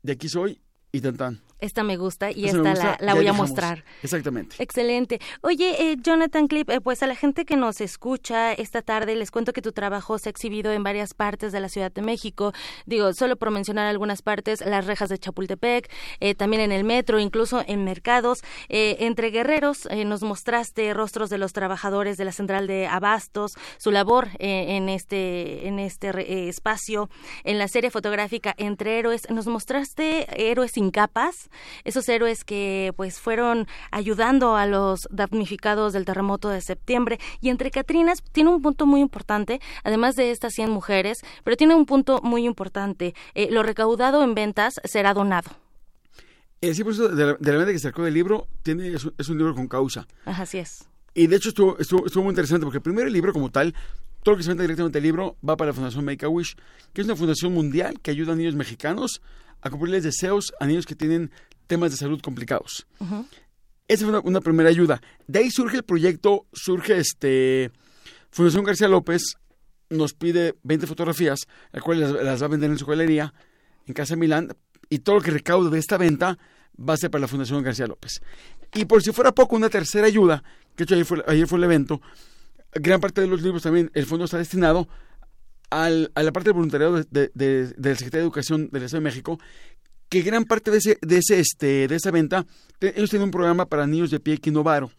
de 0.03 0.13
aquí 0.13 0.27
soy 0.29 0.61
y 0.91 1.01
tan 1.01 1.15
tan 1.15 1.46
esta 1.59 1.83
me 1.83 1.97
gusta 1.97 2.31
y 2.31 2.45
esta 2.45 2.97
la, 2.99 3.15
voy 3.15 3.27
a 3.27 3.33
mostrar. 3.33 3.83
Exactamente. 4.03 4.55
Excelente. 4.59 5.19
Oye, 5.41 5.91
eh, 5.91 5.95
Jonathan 5.99 6.47
Clip, 6.47 6.69
eh, 6.69 6.81
pues 6.81 7.01
a 7.01 7.07
la 7.07 7.15
gente 7.15 7.45
que 7.45 7.55
nos 7.55 7.81
escucha 7.81 8.53
esta 8.53 8.81
tarde, 8.81 9.15
les 9.15 9.31
cuento 9.31 9.53
que 9.53 9.61
tu 9.61 9.71
trabajo 9.71 10.19
se 10.19 10.29
ha 10.29 10.31
exhibido 10.31 10.71
en 10.71 10.83
varias 10.83 11.13
partes 11.13 11.51
de 11.51 11.59
la 11.59 11.69
Ciudad 11.69 11.91
de 11.91 12.01
México. 12.01 12.53
Digo, 12.85 13.13
solo 13.13 13.37
por 13.37 13.49
mencionar 13.49 13.87
algunas 13.87 14.21
partes, 14.21 14.63
las 14.65 14.85
rejas 14.85 15.09
de 15.09 15.17
Chapultepec, 15.17 15.89
eh, 16.19 16.35
también 16.35 16.61
en 16.61 16.71
el 16.71 16.83
metro, 16.83 17.19
incluso 17.19 17.63
en 17.65 17.83
mercados. 17.83 18.43
entre 18.69 19.31
guerreros 19.31 19.87
nos 20.05 20.21
mostraste 20.21 20.93
rostros 20.93 21.29
de 21.29 21.37
los 21.37 21.53
trabajadores 21.53 22.17
de 22.17 22.25
la 22.25 22.31
central 22.31 22.67
de 22.67 22.87
Abastos, 22.87 23.53
su 23.77 23.91
labor 23.91 24.29
en 24.39 24.89
este, 24.89 25.67
en 25.67 25.79
este 25.79 26.47
espacio. 26.47 27.09
En 27.43 27.57
la 27.57 27.67
serie 27.67 27.89
fotográfica 27.89 28.53
Entre 28.57 28.99
Héroes 28.99 29.29
nos 29.29 29.47
mostraste 29.47 30.27
héroes 30.37 30.71
sin 30.71 30.91
capas 30.91 31.46
esos 31.83 32.07
héroes 32.09 32.43
que 32.43 32.93
pues 32.95 33.19
fueron 33.19 33.67
ayudando 33.91 34.55
a 34.55 34.65
los 34.65 35.07
damnificados 35.11 35.93
del 35.93 36.05
terremoto 36.05 36.49
de 36.49 36.61
septiembre. 36.61 37.19
Y 37.41 37.49
entre 37.49 37.71
Catrinas 37.71 38.23
tiene 38.31 38.49
un 38.49 38.61
punto 38.61 38.85
muy 38.85 39.01
importante, 39.01 39.59
además 39.83 40.15
de 40.15 40.31
estas 40.31 40.53
100 40.53 40.69
mujeres, 40.69 41.19
pero 41.43 41.57
tiene 41.57 41.75
un 41.75 41.85
punto 41.85 42.21
muy 42.23 42.45
importante. 42.45 43.13
Eh, 43.35 43.49
lo 43.51 43.63
recaudado 43.63 44.23
en 44.23 44.35
ventas 44.35 44.75
será 44.83 45.13
donado. 45.13 45.51
El 46.59 46.75
100% 46.75 47.09
de 47.09 47.25
la, 47.25 47.33
de 47.39 47.51
la 47.51 47.57
venta 47.59 47.71
que 47.71 47.79
sacó 47.79 48.03
del 48.03 48.15
libro 48.15 48.47
tiene, 48.63 48.93
es, 48.93 49.29
un 49.29 49.37
libro 49.37 49.53
con 49.53 49.67
causa. 49.67 50.07
Así 50.25 50.57
es. 50.57 50.87
Y 51.13 51.27
de 51.27 51.35
hecho 51.35 51.49
estuvo, 51.49 51.77
estuvo, 51.77 52.23
muy 52.23 52.31
interesante 52.31 52.65
porque 52.65 52.81
primero 52.81 53.07
el 53.07 53.13
libro 53.13 53.33
como 53.33 53.51
tal, 53.51 53.73
todo 54.23 54.33
lo 54.33 54.37
que 54.37 54.43
se 54.43 54.49
vende 54.49 54.63
directamente 54.63 54.97
del 54.97 55.03
libro 55.03 55.37
va 55.47 55.55
para 55.55 55.69
la 55.69 55.73
Fundación 55.73 56.05
Make 56.05 56.25
a 56.25 56.29
Wish, 56.29 56.55
que 56.93 57.01
es 57.01 57.05
una 57.07 57.15
fundación 57.15 57.53
mundial 57.53 57.99
que 58.01 58.11
ayuda 58.11 58.33
a 58.33 58.35
niños 58.35 58.55
mexicanos 58.55 59.21
a 59.61 59.69
cumplirles 59.69 60.03
deseos 60.03 60.53
a 60.59 60.65
niños 60.65 60.85
que 60.85 60.95
tienen 60.95 61.31
temas 61.67 61.91
de 61.91 61.97
salud 61.97 62.21
complicados. 62.21 62.87
Esa 63.87 64.05
es 64.05 64.23
una, 64.23 64.41
primera 64.41 64.69
ayuda. 64.69 65.01
De 65.27 65.39
ahí 65.39 65.51
surge 65.51 65.77
el 65.77 65.83
proyecto, 65.83 66.45
surge 66.53 66.97
este... 66.97 67.71
Fundación 68.29 68.65
García 68.65 68.87
López 68.87 69.21
nos 69.89 70.13
pide 70.13 70.55
20 70.63 70.85
fotografías, 70.85 71.47
las 71.71 71.81
cuales 71.81 72.11
las, 72.11 72.41
va 72.41 72.45
a 72.45 72.49
vender 72.49 72.69
en 72.69 72.77
su 72.77 72.85
galería 72.85 73.33
en 73.87 73.93
Casa 73.93 74.17
Milán, 74.17 74.49
y 74.89 74.99
todo 74.99 75.15
lo 75.15 75.21
que 75.21 75.31
recaude 75.31 75.69
de 75.69 75.79
esta 75.79 75.97
venta 75.97 76.37
va 76.77 76.93
a 76.93 76.97
ser 76.97 77.09
para 77.09 77.21
la 77.21 77.27
Fundación 77.27 77.63
García 77.63 77.87
López. 77.87 78.21
Y 78.73 78.85
por 78.85 79.01
si 79.01 79.11
fuera 79.11 79.33
poco, 79.33 79.55
una 79.55 79.69
tercera 79.69 80.07
ayuda, 80.07 80.43
que 80.75 80.83
hecho 80.83 80.93
ayer 80.93 81.05
fue, 81.05 81.23
ayer 81.25 81.47
fue 81.47 81.57
el 81.57 81.63
evento, 81.63 82.01
gran 82.73 82.99
parte 82.99 83.21
de 83.21 83.27
los 83.27 83.41
libros 83.41 83.63
también, 83.63 83.89
el 83.93 84.05
fondo 84.05 84.25
está 84.25 84.37
destinado 84.37 84.89
al, 85.69 86.11
a 86.15 86.23
la 86.23 86.31
parte 86.31 86.49
del 86.49 86.55
voluntariado 86.55 87.03
de, 87.03 87.31
de, 87.33 87.67
de, 87.67 87.89
la 87.89 87.95
Secretaría 87.95 88.21
de 88.21 88.27
Educación 88.27 88.69
del 88.71 88.83
Estado 88.83 89.01
de 89.01 89.09
México, 89.09 89.39
que 90.09 90.21
gran 90.21 90.45
parte 90.45 90.71
de 90.71 90.77
ese, 90.77 90.97
de 91.01 91.17
ese, 91.17 91.39
este, 91.39 91.87
de 91.87 91.95
esa 91.95 92.11
venta, 92.11 92.45
ellos 92.79 93.09
tienen 93.09 93.25
un 93.25 93.31
programa 93.31 93.65
para 93.65 93.87
niños 93.87 94.11
de 94.11 94.19
pie 94.19 94.37
quinovaro, 94.37 94.91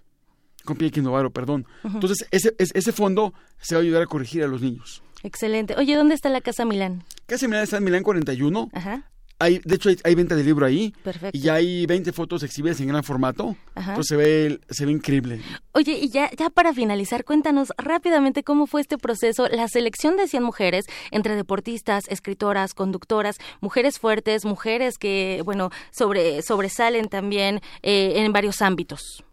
con 0.64 0.76
pie 0.76 0.90
quinovaro, 0.90 1.30
perdón. 1.30 1.66
Entonces, 1.82 2.26
ese, 2.30 2.54
ese 2.58 2.92
fondo 2.92 3.32
se 3.60 3.74
va 3.74 3.80
a 3.80 3.82
ayudar 3.82 4.02
a 4.02 4.06
corregir 4.06 4.42
a 4.44 4.46
los 4.46 4.60
niños. 4.60 5.02
Excelente. 5.22 5.74
Oye, 5.76 5.96
¿dónde 5.96 6.14
está 6.14 6.28
la 6.28 6.40
Casa 6.40 6.64
Milán? 6.64 7.04
Casa 7.26 7.48
Milán 7.48 7.64
está 7.64 7.78
en 7.78 7.84
Milán 7.84 8.02
41. 8.02 8.68
Ajá. 8.72 9.10
Hay, 9.40 9.60
de 9.64 9.76
hecho, 9.76 9.90
hay, 10.02 10.14
venta 10.14 10.34
de 10.34 10.42
libro 10.42 10.66
ahí. 10.66 10.92
Perfecto. 11.02 11.38
Y 11.38 11.48
hay 11.48 11.86
20 11.86 12.12
fotos 12.12 12.42
exhibidas 12.42 12.80
en 12.80 12.88
gran 12.88 13.04
formato. 13.04 13.56
Ajá. 13.74 13.92
Entonces 13.92 14.08
se 14.08 14.16
ve, 14.16 14.60
se 14.68 14.84
ve 14.84 14.92
increíble. 14.92 15.40
Oye, 15.72 15.92
y 15.92 16.08
ya, 16.08 16.30
ya 16.36 16.50
para 16.50 16.72
finalizar, 16.72 17.24
cuéntanos 17.24 17.68
rápidamente 17.78 18.42
cómo 18.42 18.66
fue 18.66 18.80
este 18.80 18.98
proceso, 18.98 19.46
la 19.48 19.68
selección 19.68 20.16
de 20.16 20.26
100 20.26 20.42
mujeres 20.42 20.86
entre 21.12 21.36
deportistas, 21.36 22.04
escritoras, 22.08 22.74
conductoras, 22.74 23.36
mujeres 23.60 24.00
fuertes, 24.00 24.44
mujeres 24.44 24.98
que, 24.98 25.40
bueno, 25.44 25.70
sobre, 25.92 26.42
sobresalen 26.42 27.08
también 27.08 27.60
eh, 27.82 28.14
en 28.16 28.32
varios 28.32 28.60
ámbitos. 28.60 29.24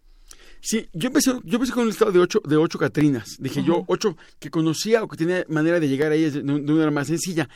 Sí, 0.60 0.88
yo 0.92 1.08
empecé, 1.08 1.32
yo 1.44 1.56
empecé 1.56 1.72
con 1.72 1.82
un 1.82 1.88
listado 1.88 2.10
de 2.10 2.18
ocho, 2.18 2.40
de 2.44 2.56
ocho 2.56 2.78
Catrinas. 2.78 3.36
Dije 3.38 3.62
yo, 3.62 3.84
ocho 3.86 4.16
que 4.40 4.50
conocía 4.50 5.04
o 5.04 5.08
que 5.08 5.16
tenía 5.16 5.44
manera 5.48 5.78
de 5.78 5.88
llegar 5.88 6.10
a 6.10 6.16
ellas 6.16 6.32
de, 6.34 6.42
de 6.42 6.52
una 6.52 6.62
manera 6.62 6.90
más 6.90 7.06
sencilla 7.06 7.48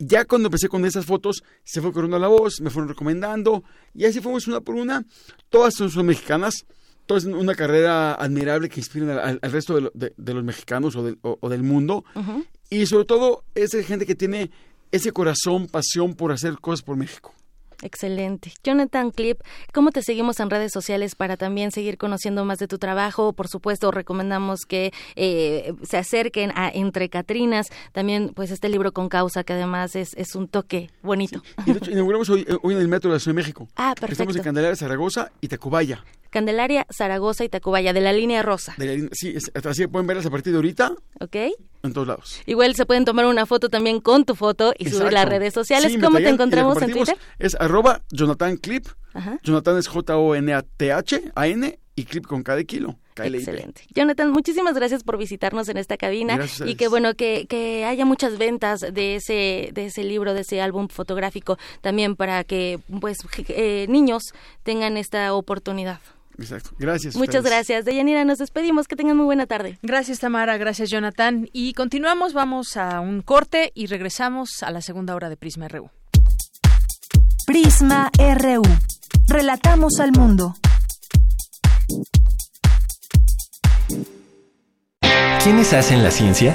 ya 0.00 0.24
cuando 0.24 0.48
empecé 0.48 0.68
con 0.68 0.84
esas 0.86 1.04
fotos, 1.04 1.44
se 1.62 1.80
fue 1.82 1.92
corriendo 1.92 2.18
la 2.18 2.28
voz, 2.28 2.60
me 2.60 2.70
fueron 2.70 2.88
recomendando, 2.88 3.62
y 3.94 4.06
así 4.06 4.20
fuimos 4.20 4.48
una 4.48 4.60
por 4.60 4.74
una. 4.74 5.04
Todas 5.50 5.74
son, 5.74 6.06
mexicanas, 6.06 6.64
todas 7.04 7.26
una 7.26 7.54
carrera 7.54 8.14
admirable 8.14 8.70
que 8.70 8.80
inspira 8.80 9.22
al, 9.22 9.52
resto 9.52 9.92
de, 9.92 10.34
los 10.34 10.44
mexicanos 10.44 10.96
o, 10.96 11.48
del 11.48 11.62
mundo. 11.62 12.04
Y 12.70 12.86
sobre 12.86 13.04
todo, 13.04 13.44
es 13.54 13.72
gente 13.86 14.06
que 14.06 14.14
tiene 14.14 14.50
ese 14.90 15.12
corazón, 15.12 15.68
pasión 15.68 16.14
por 16.14 16.32
hacer 16.32 16.58
cosas 16.58 16.82
por 16.82 16.96
México. 16.96 17.34
Excelente. 17.82 18.52
Jonathan 18.62 19.10
Clip, 19.10 19.40
¿cómo 19.72 19.90
te 19.90 20.02
seguimos 20.02 20.40
en 20.40 20.50
redes 20.50 20.72
sociales 20.72 21.14
para 21.14 21.36
también 21.36 21.70
seguir 21.70 21.98
conociendo 21.98 22.44
más 22.44 22.58
de 22.58 22.68
tu 22.68 22.78
trabajo? 22.78 23.32
Por 23.32 23.48
supuesto, 23.48 23.90
recomendamos 23.90 24.60
que 24.66 24.92
eh, 25.16 25.72
se 25.82 25.96
acerquen 25.96 26.52
a 26.54 26.70
Entre 26.72 27.08
Catrinas, 27.08 27.68
también 27.92 28.32
pues 28.34 28.50
este 28.50 28.68
libro 28.68 28.92
con 28.92 29.08
causa, 29.08 29.44
que 29.44 29.54
además 29.54 29.96
es, 29.96 30.14
es 30.14 30.34
un 30.34 30.48
toque 30.48 30.90
bonito. 31.02 31.42
Y 31.66 31.72
de 31.72 31.78
hecho, 31.78 31.90
inauguramos 31.90 32.28
hoy, 32.30 32.46
hoy, 32.62 32.74
en 32.74 32.80
el 32.80 32.88
Metro 32.88 33.10
de 33.10 33.16
la 33.16 33.20
Ciudad 33.20 33.34
de 33.34 33.40
México. 33.42 33.68
Ah, 33.76 33.94
perfecto. 33.94 34.12
Estamos 34.12 34.36
en 34.36 34.42
Candelaria, 34.42 34.76
Zaragoza 34.76 35.32
y 35.40 35.48
Tacubaya. 35.48 36.04
Candelaria, 36.30 36.86
Zaragoza 36.90 37.44
y 37.44 37.48
Tacubaya, 37.48 37.92
de 37.92 38.00
la 38.00 38.12
línea 38.12 38.42
rosa. 38.42 38.76
sí, 39.12 39.34
así 39.64 39.86
pueden 39.86 40.06
verlas 40.06 40.26
a 40.26 40.30
partir 40.30 40.52
de 40.52 40.58
ahorita. 40.58 40.94
Ok. 41.20 41.36
En 41.82 41.92
todos 41.94 42.06
lados. 42.06 42.40
Igual 42.46 42.74
se 42.74 42.84
pueden 42.84 43.04
tomar 43.04 43.26
una 43.26 43.46
foto 43.46 43.68
también 43.68 44.00
con 44.00 44.24
tu 44.24 44.34
foto 44.34 44.74
y 44.78 44.90
subir 44.90 45.12
las 45.12 45.28
redes 45.28 45.54
sociales. 45.54 45.96
¿Cómo 46.00 46.18
te 46.18 46.28
encontramos 46.28 46.80
en 46.82 46.92
Twitter? 46.92 47.16
Es 47.38 47.54
arroba 47.58 48.02
Jonathan 48.10 48.56
Clip. 48.56 48.86
Jonathan 49.42 49.78
es 49.78 49.88
J-O-N-A-T-H-A-N 49.88 51.78
y 51.96 52.04
Clip 52.04 52.26
con 52.26 52.42
cada 52.42 52.62
kilo. 52.64 52.96
Excelente. 53.16 53.82
Jonathan, 53.94 54.30
muchísimas 54.30 54.74
gracias 54.74 55.02
por 55.02 55.18
visitarnos 55.18 55.68
en 55.68 55.76
esta 55.76 55.96
cabina 55.96 56.38
y 56.64 56.74
que 56.76 56.88
bueno 56.88 57.14
que, 57.14 57.46
que, 57.48 57.84
haya 57.84 58.04
muchas 58.04 58.38
ventas 58.38 58.80
de 58.80 59.16
ese 59.16 59.70
de 59.74 59.86
ese 59.86 60.04
libro, 60.04 60.32
de 60.32 60.40
ese 60.40 60.60
álbum 60.60 60.88
fotográfico 60.88 61.58
también 61.80 62.16
para 62.16 62.44
que 62.44 62.78
pues 63.00 63.18
eh, 63.48 63.86
niños 63.88 64.32
tengan 64.62 64.96
esta 64.96 65.34
oportunidad. 65.34 66.00
Exacto. 66.40 66.70
Gracias. 66.78 67.16
Muchas 67.16 67.44
gracias. 67.44 67.84
Deyanira, 67.84 68.24
nos 68.24 68.38
despedimos. 68.38 68.88
Que 68.88 68.96
tengan 68.96 69.16
muy 69.16 69.26
buena 69.26 69.46
tarde. 69.46 69.78
Gracias, 69.82 70.20
Tamara. 70.20 70.56
Gracias, 70.56 70.90
Jonathan. 70.90 71.48
Y 71.52 71.74
continuamos. 71.74 72.32
Vamos 72.32 72.76
a 72.76 73.00
un 73.00 73.22
corte 73.22 73.72
y 73.74 73.86
regresamos 73.86 74.62
a 74.62 74.70
la 74.70 74.80
segunda 74.80 75.14
hora 75.14 75.28
de 75.28 75.36
Prisma 75.36 75.68
RU. 75.68 75.90
Prisma 77.46 78.10
RU. 78.18 78.62
Relatamos 79.28 80.00
al 80.00 80.12
mundo. 80.12 80.54
¿Quiénes 85.42 85.72
hacen 85.72 86.02
la 86.02 86.10
ciencia? 86.10 86.54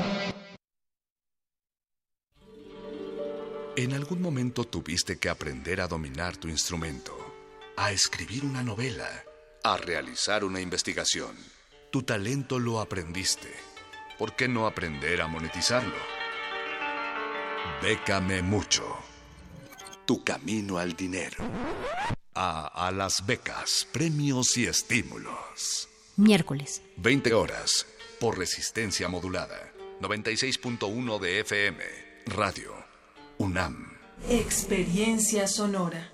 En 3.81 3.93
algún 3.93 4.21
momento 4.21 4.63
tuviste 4.65 5.17
que 5.17 5.27
aprender 5.27 5.81
a 5.81 5.87
dominar 5.87 6.37
tu 6.37 6.47
instrumento, 6.47 7.17
a 7.75 7.91
escribir 7.91 8.45
una 8.45 8.61
novela, 8.61 9.09
a 9.63 9.75
realizar 9.75 10.43
una 10.43 10.61
investigación. 10.61 11.35
Tu 11.89 12.03
talento 12.03 12.59
lo 12.59 12.79
aprendiste 12.79 13.49
¿por 14.19 14.35
qué 14.35 14.47
no 14.47 14.67
aprender 14.67 15.19
a 15.19 15.25
monetizarlo? 15.25 15.95
Bécame 17.81 18.43
mucho. 18.43 18.83
Tu 20.05 20.23
camino 20.23 20.77
al 20.77 20.95
dinero. 20.95 21.43
A, 22.35 22.87
a 22.87 22.91
las 22.91 23.25
becas, 23.25 23.87
premios 23.91 24.57
y 24.57 24.67
estímulos. 24.67 25.89
Miércoles. 26.17 26.83
20 26.97 27.33
horas 27.33 27.87
por 28.19 28.37
resistencia 28.37 29.09
modulada. 29.09 29.73
96.1 30.01 31.19
de 31.19 31.39
FM. 31.39 31.83
Radio. 32.27 32.80
UNAM. 33.41 33.87
Experiencia 34.29 35.47
sonora. 35.47 36.11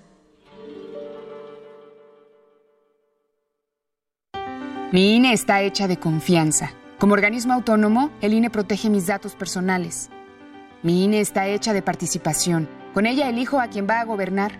Mi 4.92 5.14
INE 5.14 5.34
está 5.34 5.60
hecha 5.60 5.86
de 5.88 5.98
confianza. 5.98 6.72
Como 6.98 7.12
organismo 7.12 7.52
autónomo, 7.52 8.10
el 8.22 8.32
INE 8.32 8.48
protege 8.48 8.88
mis 8.88 9.06
datos 9.06 9.34
personales. 9.34 10.08
Mi 10.82 11.04
INE 11.04 11.20
está 11.20 11.46
hecha 11.48 11.74
de 11.74 11.82
participación. 11.82 12.66
Con 12.94 13.04
ella 13.04 13.28
elijo 13.28 13.60
a 13.60 13.68
quien 13.68 13.86
va 13.86 14.00
a 14.00 14.06
gobernar. 14.06 14.52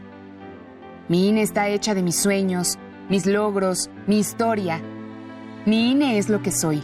Mi 1.09 1.27
INE 1.29 1.41
está 1.41 1.69
hecha 1.69 1.95
de 1.95 2.03
mis 2.03 2.17
sueños, 2.17 2.79
mis 3.09 3.25
logros, 3.25 3.89
mi 4.07 4.19
historia. 4.19 4.83
Mi 5.65 5.93
INE 5.93 6.19
es 6.19 6.29
lo 6.29 6.43
que 6.43 6.53
soy. 6.53 6.83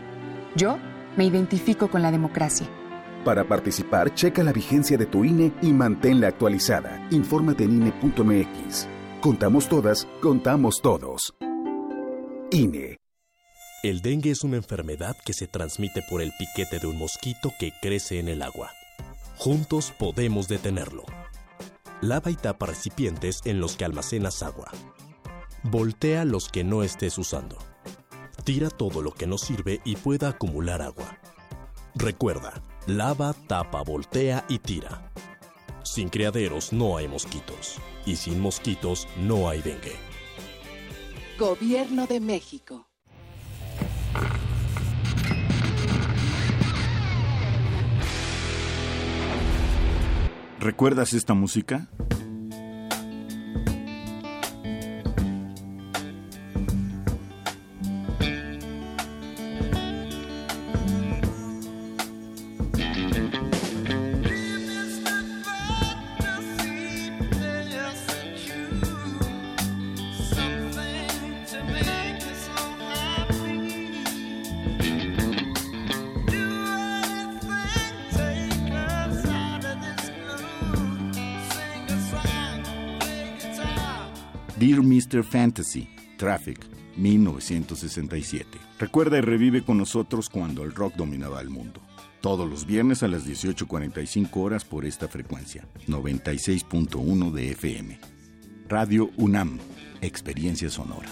Yo 0.56 0.78
me 1.18 1.26
identifico 1.26 1.90
con 1.90 2.00
la 2.00 2.10
democracia. 2.10 2.66
Para 3.24 3.48
participar, 3.48 4.14
checa 4.14 4.42
la 4.42 4.52
vigencia 4.52 4.98
de 4.98 5.06
tu 5.06 5.24
INE 5.24 5.50
y 5.62 5.72
manténla 5.72 6.28
actualizada. 6.28 7.08
Infórmate 7.10 7.64
en 7.64 7.82
INE.mx. 7.82 8.86
Contamos 9.22 9.66
todas, 9.66 10.06
contamos 10.20 10.82
todos. 10.82 11.34
INE. 12.50 12.98
El 13.82 14.02
dengue 14.02 14.30
es 14.30 14.44
una 14.44 14.56
enfermedad 14.56 15.16
que 15.24 15.32
se 15.32 15.46
transmite 15.46 16.02
por 16.10 16.20
el 16.20 16.32
piquete 16.38 16.78
de 16.78 16.86
un 16.86 16.98
mosquito 16.98 17.50
que 17.58 17.72
crece 17.80 18.18
en 18.18 18.28
el 18.28 18.42
agua. 18.42 18.70
Juntos 19.36 19.92
podemos 19.98 20.46
detenerlo. 20.46 21.04
Lava 22.02 22.30
y 22.30 22.34
tapa 22.34 22.66
recipientes 22.66 23.40
en 23.46 23.58
los 23.58 23.76
que 23.76 23.86
almacenas 23.86 24.42
agua. 24.42 24.70
Voltea 25.62 26.26
los 26.26 26.50
que 26.50 26.62
no 26.62 26.82
estés 26.82 27.16
usando. 27.16 27.56
Tira 28.44 28.68
todo 28.68 29.00
lo 29.00 29.12
que 29.12 29.26
no 29.26 29.38
sirve 29.38 29.80
y 29.84 29.96
pueda 29.96 30.28
acumular 30.28 30.82
agua. 30.82 31.18
Recuerda, 31.94 32.62
lava, 32.86 33.34
tapa, 33.46 33.82
voltea 33.82 34.44
y 34.48 34.58
tira. 34.58 35.10
Sin 35.82 36.08
criaderos 36.08 36.72
no 36.72 36.96
hay 36.96 37.08
mosquitos. 37.08 37.78
Y 38.06 38.16
sin 38.16 38.40
mosquitos 38.40 39.08
no 39.18 39.48
hay 39.48 39.62
dengue. 39.62 39.96
Gobierno 41.38 42.06
de 42.06 42.20
México. 42.20 42.86
¿Recuerdas 50.60 51.12
esta 51.12 51.34
música? 51.34 51.90
Fantasy, 85.22 85.88
Traffic, 86.16 86.58
1967. 86.96 88.58
Recuerda 88.78 89.18
y 89.18 89.20
revive 89.20 89.64
con 89.64 89.78
nosotros 89.78 90.28
cuando 90.28 90.64
el 90.64 90.74
rock 90.74 90.94
dominaba 90.96 91.40
el 91.40 91.50
mundo. 91.50 91.80
Todos 92.20 92.48
los 92.48 92.66
viernes 92.66 93.02
a 93.02 93.08
las 93.08 93.26
18.45 93.26 94.28
horas 94.36 94.64
por 94.64 94.84
esta 94.84 95.08
frecuencia, 95.08 95.66
96.1 95.86 97.30
de 97.32 97.50
FM. 97.50 98.00
Radio 98.68 99.10
UNAM, 99.16 99.58
Experiencia 100.00 100.70
Sonora. 100.70 101.08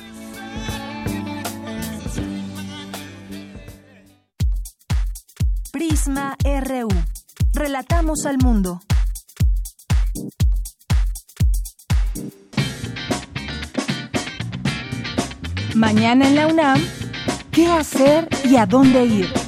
Prisma 5.71 6.37
RU. 6.43 6.89
Relatamos 7.53 8.25
al 8.25 8.39
mundo. 8.39 8.81
Mañana 15.75 16.29
en 16.29 16.35
la 16.35 16.47
UNAM, 16.49 16.81
¿qué 17.51 17.67
hacer 17.67 18.29
y 18.45 18.57
a 18.57 18.67
dónde 18.67 19.07
ir? 19.07 19.42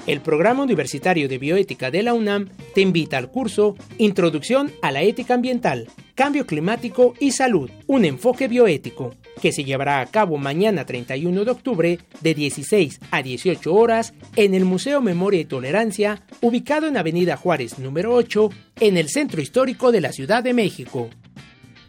El 0.08 0.22
Programa 0.22 0.64
Universitario 0.64 1.30
de 1.30 1.38
Bioética 1.38 1.92
de 1.92 2.02
la 2.02 2.16
UNAM 2.16 2.50
te 2.74 2.82
invita 2.82 3.18
al 3.18 3.30
curso 3.30 3.76
Introducción 4.00 4.72
a 4.82 4.92
la 4.92 5.04
Ética 5.04 5.36
Ambiental, 5.36 5.90
Cambio 6.16 6.48
Climático 6.48 7.14
y 7.20 7.32
Salud, 7.32 7.70
un 7.86 8.06
enfoque 8.06 8.48
bioético, 8.48 9.16
que 9.42 9.52
se 9.52 9.64
llevará 9.64 10.02
a 10.02 10.08
cabo 10.08 10.38
mañana 10.38 10.86
31 10.86 11.46
de 11.46 11.52
octubre 11.52 12.00
de 12.20 12.34
16 12.34 13.00
a 13.12 13.22
18 13.22 13.74
horas 13.74 14.14
en 14.36 14.56
el 14.56 14.66
Museo 14.66 15.02
Memoria 15.02 15.42
y 15.42 15.46
Tolerancia, 15.46 16.24
ubicado 16.42 16.88
en 16.88 16.98
Avenida 16.98 17.38
Juárez 17.38 17.78
número 17.78 18.14
8, 18.16 18.50
en 18.80 18.98
el 18.98 19.08
Centro 19.08 19.40
Histórico 19.40 19.92
de 19.92 20.02
la 20.02 20.12
Ciudad 20.12 20.44
de 20.44 20.56
México. 20.56 21.10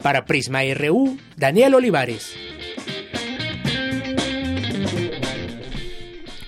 Para 0.02 0.26
Prisma 0.26 0.60
RU, 0.74 1.16
Daniel 1.36 1.76
Olivares. 1.76 2.34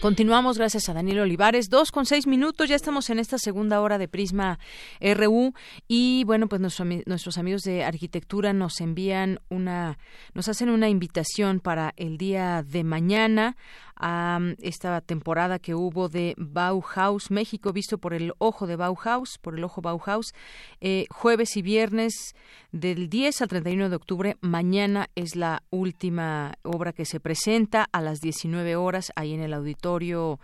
Continuamos 0.04 0.58
gracias 0.58 0.90
a 0.90 0.92
Daniel 0.92 1.20
Olivares. 1.20 1.70
Dos 1.70 1.90
con 1.90 2.04
seis 2.04 2.26
minutos, 2.26 2.68
ya 2.68 2.76
estamos 2.76 3.08
en 3.08 3.18
esta 3.18 3.38
segunda 3.38 3.80
hora 3.80 3.96
de 3.96 4.06
Prisma 4.06 4.58
RU 5.00 5.54
y 5.88 6.24
bueno, 6.24 6.46
pues 6.46 6.60
nuestros 6.60 7.38
amigos 7.38 7.62
de 7.62 7.84
arquitectura 7.84 8.52
nos 8.52 8.82
envían 8.82 9.40
una, 9.48 9.96
nos 10.34 10.48
hacen 10.48 10.68
una 10.68 10.90
invitación 10.90 11.58
para 11.58 11.94
el 11.96 12.18
día 12.18 12.62
de 12.62 12.84
mañana 12.84 13.56
a 13.96 14.38
esta 14.60 15.00
temporada 15.00 15.58
que 15.58 15.74
hubo 15.74 16.08
de 16.08 16.34
Bauhaus 16.36 17.30
México, 17.30 17.72
visto 17.72 17.98
por 17.98 18.14
el 18.14 18.32
ojo 18.38 18.66
de 18.66 18.76
Bauhaus, 18.76 19.38
por 19.38 19.56
el 19.56 19.64
ojo 19.64 19.80
Bauhaus, 19.80 20.34
eh, 20.80 21.06
jueves 21.10 21.56
y 21.56 21.62
viernes 21.62 22.34
del 22.72 23.08
10 23.08 23.42
al 23.42 23.48
31 23.48 23.88
de 23.88 23.96
octubre. 23.96 24.36
Mañana 24.40 25.08
es 25.14 25.36
la 25.36 25.62
última 25.70 26.54
obra 26.62 26.92
que 26.92 27.04
se 27.04 27.20
presenta 27.20 27.88
a 27.92 28.00
las 28.00 28.20
19 28.20 28.76
horas 28.76 29.12
ahí 29.16 29.32
en 29.32 29.40
el 29.40 29.54
auditorio 29.54 30.38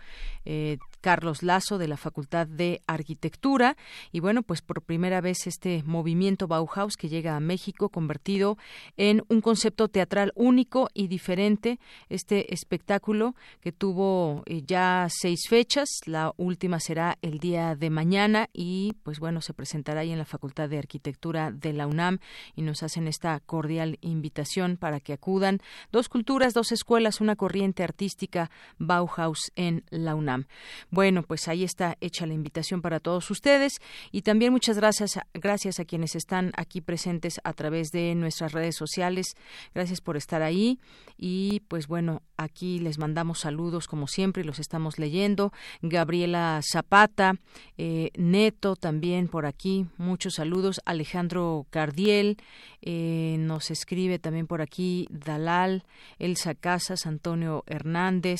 eh, 0.45 0.77
Carlos 1.01 1.43
Lazo 1.43 1.77
de 1.77 1.87
la 1.87 1.97
Facultad 1.97 2.47
de 2.47 2.81
Arquitectura. 2.87 3.75
Y 4.11 4.19
bueno, 4.19 4.43
pues 4.43 4.61
por 4.61 4.81
primera 4.81 5.19
vez 5.19 5.47
este 5.47 5.83
movimiento 5.85 6.47
Bauhaus 6.47 6.95
que 6.95 7.09
llega 7.09 7.35
a 7.35 7.39
México 7.39 7.89
convertido 7.89 8.57
en 8.97 9.23
un 9.27 9.41
concepto 9.41 9.87
teatral 9.87 10.31
único 10.35 10.89
y 10.93 11.07
diferente. 11.07 11.79
Este 12.09 12.53
espectáculo 12.53 13.35
que 13.59 13.71
tuvo 13.71 14.43
eh, 14.45 14.63
ya 14.65 15.07
seis 15.09 15.41
fechas, 15.49 15.87
la 16.05 16.33
última 16.37 16.79
será 16.79 17.17
el 17.21 17.39
día 17.39 17.75
de 17.75 17.89
mañana 17.89 18.49
y 18.53 18.93
pues 19.03 19.19
bueno, 19.19 19.41
se 19.41 19.53
presentará 19.53 20.01
ahí 20.01 20.11
en 20.11 20.19
la 20.19 20.25
Facultad 20.25 20.69
de 20.69 20.77
Arquitectura 20.77 21.51
de 21.51 21.73
la 21.73 21.87
UNAM 21.87 22.19
y 22.55 22.61
nos 22.61 22.83
hacen 22.83 23.07
esta 23.07 23.39
cordial 23.39 23.97
invitación 24.01 24.77
para 24.77 24.99
que 24.99 25.13
acudan. 25.13 25.59
Dos 25.91 26.09
culturas, 26.09 26.53
dos 26.53 26.71
escuelas, 26.71 27.21
una 27.21 27.35
corriente 27.35 27.83
artística 27.83 28.51
Bauhaus 28.77 29.51
en 29.55 29.83
la 29.89 30.15
UNAM. 30.15 30.45
Bueno, 30.91 31.23
pues 31.23 31.47
ahí 31.47 31.63
está 31.63 31.97
hecha 32.01 32.25
la 32.25 32.33
invitación 32.33 32.81
para 32.81 32.99
todos 32.99 33.31
ustedes 33.31 33.79
y 34.11 34.23
también 34.23 34.51
muchas 34.51 34.75
gracias, 34.75 35.17
gracias 35.33 35.79
a 35.79 35.85
quienes 35.85 36.15
están 36.17 36.51
aquí 36.57 36.81
presentes 36.81 37.39
a 37.45 37.53
través 37.53 37.91
de 37.91 38.13
nuestras 38.13 38.51
redes 38.51 38.75
sociales. 38.75 39.37
Gracias 39.73 40.01
por 40.01 40.17
estar 40.17 40.41
ahí 40.41 40.79
y 41.17 41.61
pues 41.69 41.87
bueno, 41.87 42.23
aquí 42.35 42.79
les 42.79 42.97
mandamos 42.97 43.39
saludos 43.39 43.87
como 43.87 44.07
siempre 44.07 44.43
los 44.43 44.59
estamos 44.59 44.99
leyendo. 44.99 45.53
Gabriela 45.81 46.59
Zapata, 46.61 47.35
eh, 47.77 48.11
Neto 48.17 48.75
también 48.75 49.29
por 49.29 49.45
aquí, 49.45 49.85
muchos 49.97 50.33
saludos. 50.35 50.81
Alejandro 50.83 51.67
Cardiel 51.69 52.35
eh, 52.81 53.35
nos 53.39 53.69
escribe 53.71 54.19
también 54.19 54.47
por 54.47 54.61
aquí 54.61 55.07
Dalal, 55.11 55.83
Elsa 56.19 56.55
Casas, 56.55 57.05
Antonio 57.05 57.63
Hernández, 57.67 58.39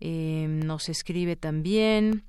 eh, 0.00 0.46
nos 0.48 0.88
escribe 0.88 1.36
también 1.36 2.24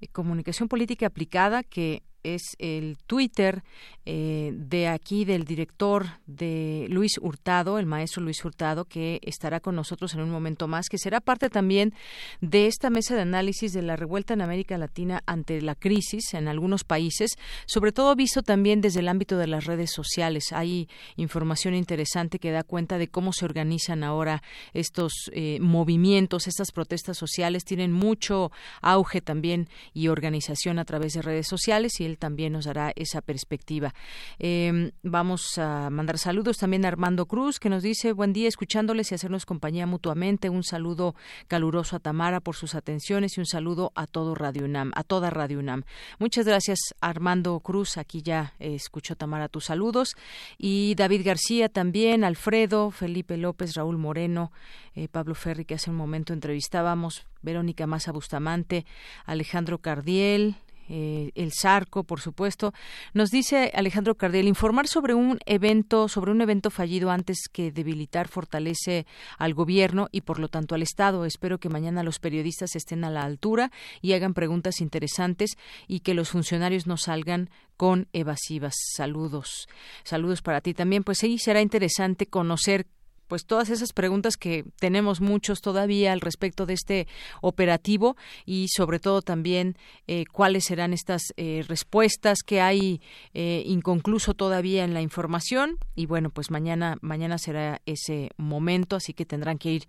eh, 0.00 0.08
Comunicación 0.08 0.68
Política 0.68 1.06
Aplicada, 1.06 1.62
que 1.62 2.02
es 2.22 2.56
el 2.58 2.98
Twitter 3.06 3.62
eh, 4.06 4.52
de 4.54 4.88
aquí 4.88 5.24
del 5.24 5.44
director 5.44 6.06
de 6.26 6.86
Luis 6.88 7.18
Hurtado, 7.20 7.78
el 7.78 7.86
maestro 7.86 8.22
Luis 8.22 8.44
Hurtado, 8.44 8.84
que 8.84 9.20
estará 9.22 9.60
con 9.60 9.76
nosotros 9.76 10.14
en 10.14 10.20
un 10.20 10.30
momento 10.30 10.66
más, 10.68 10.88
que 10.88 10.98
será 10.98 11.20
parte 11.20 11.50
también 11.50 11.94
de 12.40 12.66
esta 12.66 12.90
mesa 12.90 13.14
de 13.14 13.22
análisis 13.22 13.72
de 13.72 13.82
la 13.82 13.96
revuelta 13.96 14.34
en 14.34 14.40
América 14.40 14.78
Latina 14.78 15.22
ante 15.26 15.60
la 15.60 15.74
crisis 15.74 16.34
en 16.34 16.48
algunos 16.48 16.84
países, 16.84 17.36
sobre 17.66 17.92
todo 17.92 18.16
visto 18.16 18.42
también 18.42 18.80
desde 18.80 19.00
el 19.00 19.08
ámbito 19.08 19.36
de 19.36 19.46
las 19.46 19.66
redes 19.66 19.92
sociales. 19.92 20.52
Hay 20.52 20.88
información 21.16 21.74
interesante 21.74 22.38
que 22.38 22.50
da 22.50 22.64
cuenta 22.64 22.98
de 22.98 23.08
cómo 23.08 23.32
se 23.32 23.44
organizan 23.44 24.02
ahora 24.02 24.42
estos 24.72 25.30
eh, 25.32 25.58
movimientos, 25.60 26.48
estas 26.48 26.72
protestas 26.72 27.16
sociales, 27.16 27.64
tienen 27.64 27.92
mucho 27.92 28.50
auge 28.80 29.20
también 29.20 29.68
y 29.92 30.08
organización 30.08 30.78
a 30.78 30.84
través 30.84 31.12
de 31.14 31.22
redes 31.22 31.46
sociales 31.46 32.00
y 32.00 32.09
también 32.18 32.52
nos 32.52 32.64
dará 32.64 32.92
esa 32.96 33.20
perspectiva. 33.20 33.94
Em, 34.38 34.90
vamos 35.02 35.58
a 35.58 35.90
mandar 35.90 36.18
saludos 36.18 36.58
también 36.58 36.84
a 36.84 36.88
Armando 36.88 37.26
Cruz, 37.26 37.58
que 37.58 37.68
nos 37.68 37.82
dice 37.82 38.12
buen 38.12 38.32
día, 38.32 38.48
escuchándoles 38.48 39.10
y 39.10 39.14
hacernos 39.14 39.46
compañía 39.46 39.86
mutuamente. 39.86 40.50
Un 40.50 40.62
saludo 40.62 41.14
caluroso 41.48 41.96
a 41.96 42.00
Tamara 42.00 42.40
por 42.40 42.56
sus 42.56 42.74
atenciones 42.74 43.36
y 43.36 43.40
un 43.40 43.46
saludo 43.46 43.92
a 43.94 44.06
todo 44.06 44.34
Radio 44.34 44.64
UNAM, 44.64 44.92
a 44.94 45.04
toda 45.04 45.30
Radio 45.30 45.58
UNAM. 45.58 45.84
Muchas 46.18 46.46
gracias, 46.46 46.78
Armando 47.00 47.58
Cruz. 47.60 47.98
Aquí 47.98 48.22
ya 48.22 48.54
eh, 48.58 48.74
escuchó 48.74 49.16
Tamara 49.16 49.48
tus 49.48 49.66
saludos. 49.66 50.14
Y 50.58 50.94
David 50.96 51.22
García 51.24 51.68
también, 51.68 52.24
Alfredo, 52.24 52.90
Felipe 52.90 53.36
López, 53.36 53.74
Raúl 53.74 53.98
Moreno, 53.98 54.52
eh, 54.94 55.08
Pablo 55.08 55.34
Ferri, 55.34 55.64
que 55.64 55.74
hace 55.74 55.90
un 55.90 55.96
momento 55.96 56.32
entrevistábamos, 56.32 57.26
Verónica 57.42 57.86
Maza 57.86 58.12
Bustamante, 58.12 58.84
Alejandro 59.24 59.78
Cardiel, 59.78 60.56
eh, 60.92 61.30
el 61.36 61.52
Sarco, 61.52 62.02
por 62.02 62.20
supuesto. 62.20 62.74
Nos 63.14 63.30
dice 63.30 63.70
Alejandro 63.74 64.16
Cardiel, 64.16 64.48
informar 64.48 64.88
sobre 64.88 65.14
un 65.14 65.38
evento, 65.46 66.08
sobre 66.08 66.32
un 66.32 66.40
evento 66.40 66.68
fallido 66.70 67.12
antes 67.12 67.48
que 67.50 67.70
debilitar 67.70 68.26
fortalece 68.26 69.06
al 69.38 69.54
gobierno 69.54 70.08
y 70.10 70.22
por 70.22 70.40
lo 70.40 70.48
tanto 70.48 70.74
al 70.74 70.82
Estado. 70.82 71.24
Espero 71.24 71.58
que 71.58 71.68
mañana 71.68 72.02
los 72.02 72.18
periodistas 72.18 72.74
estén 72.74 73.04
a 73.04 73.10
la 73.10 73.22
altura 73.22 73.70
y 74.02 74.14
hagan 74.14 74.34
preguntas 74.34 74.80
interesantes 74.80 75.56
y 75.86 76.00
que 76.00 76.14
los 76.14 76.30
funcionarios 76.30 76.88
no 76.88 76.96
salgan 76.96 77.50
con 77.76 78.08
evasivas. 78.12 78.74
Saludos. 78.96 79.68
Saludos 80.02 80.42
para 80.42 80.60
ti 80.60 80.74
también. 80.74 81.04
Pues 81.04 81.18
sí, 81.18 81.38
será 81.38 81.60
interesante 81.62 82.26
conocer 82.26 82.86
pues 83.30 83.46
todas 83.46 83.70
esas 83.70 83.92
preguntas 83.92 84.36
que 84.36 84.64
tenemos 84.80 85.20
muchos 85.20 85.60
todavía 85.60 86.12
al 86.12 86.20
respecto 86.20 86.66
de 86.66 86.74
este 86.74 87.06
operativo 87.42 88.16
y 88.44 88.66
sobre 88.74 88.98
todo 88.98 89.22
también 89.22 89.76
eh, 90.08 90.24
cuáles 90.32 90.64
serán 90.64 90.92
estas 90.92 91.22
eh, 91.36 91.64
respuestas 91.68 92.38
que 92.44 92.60
hay 92.60 93.00
eh, 93.32 93.62
inconcluso 93.66 94.34
todavía 94.34 94.82
en 94.82 94.94
la 94.94 95.00
información. 95.00 95.78
Y 95.94 96.06
bueno 96.06 96.30
pues 96.30 96.50
mañana 96.50 96.98
mañana 97.02 97.38
será 97.38 97.80
ese 97.86 98.30
momento 98.36 98.96
así 98.96 99.14
que 99.14 99.24
tendrán 99.24 99.58
que 99.58 99.70
ir 99.70 99.88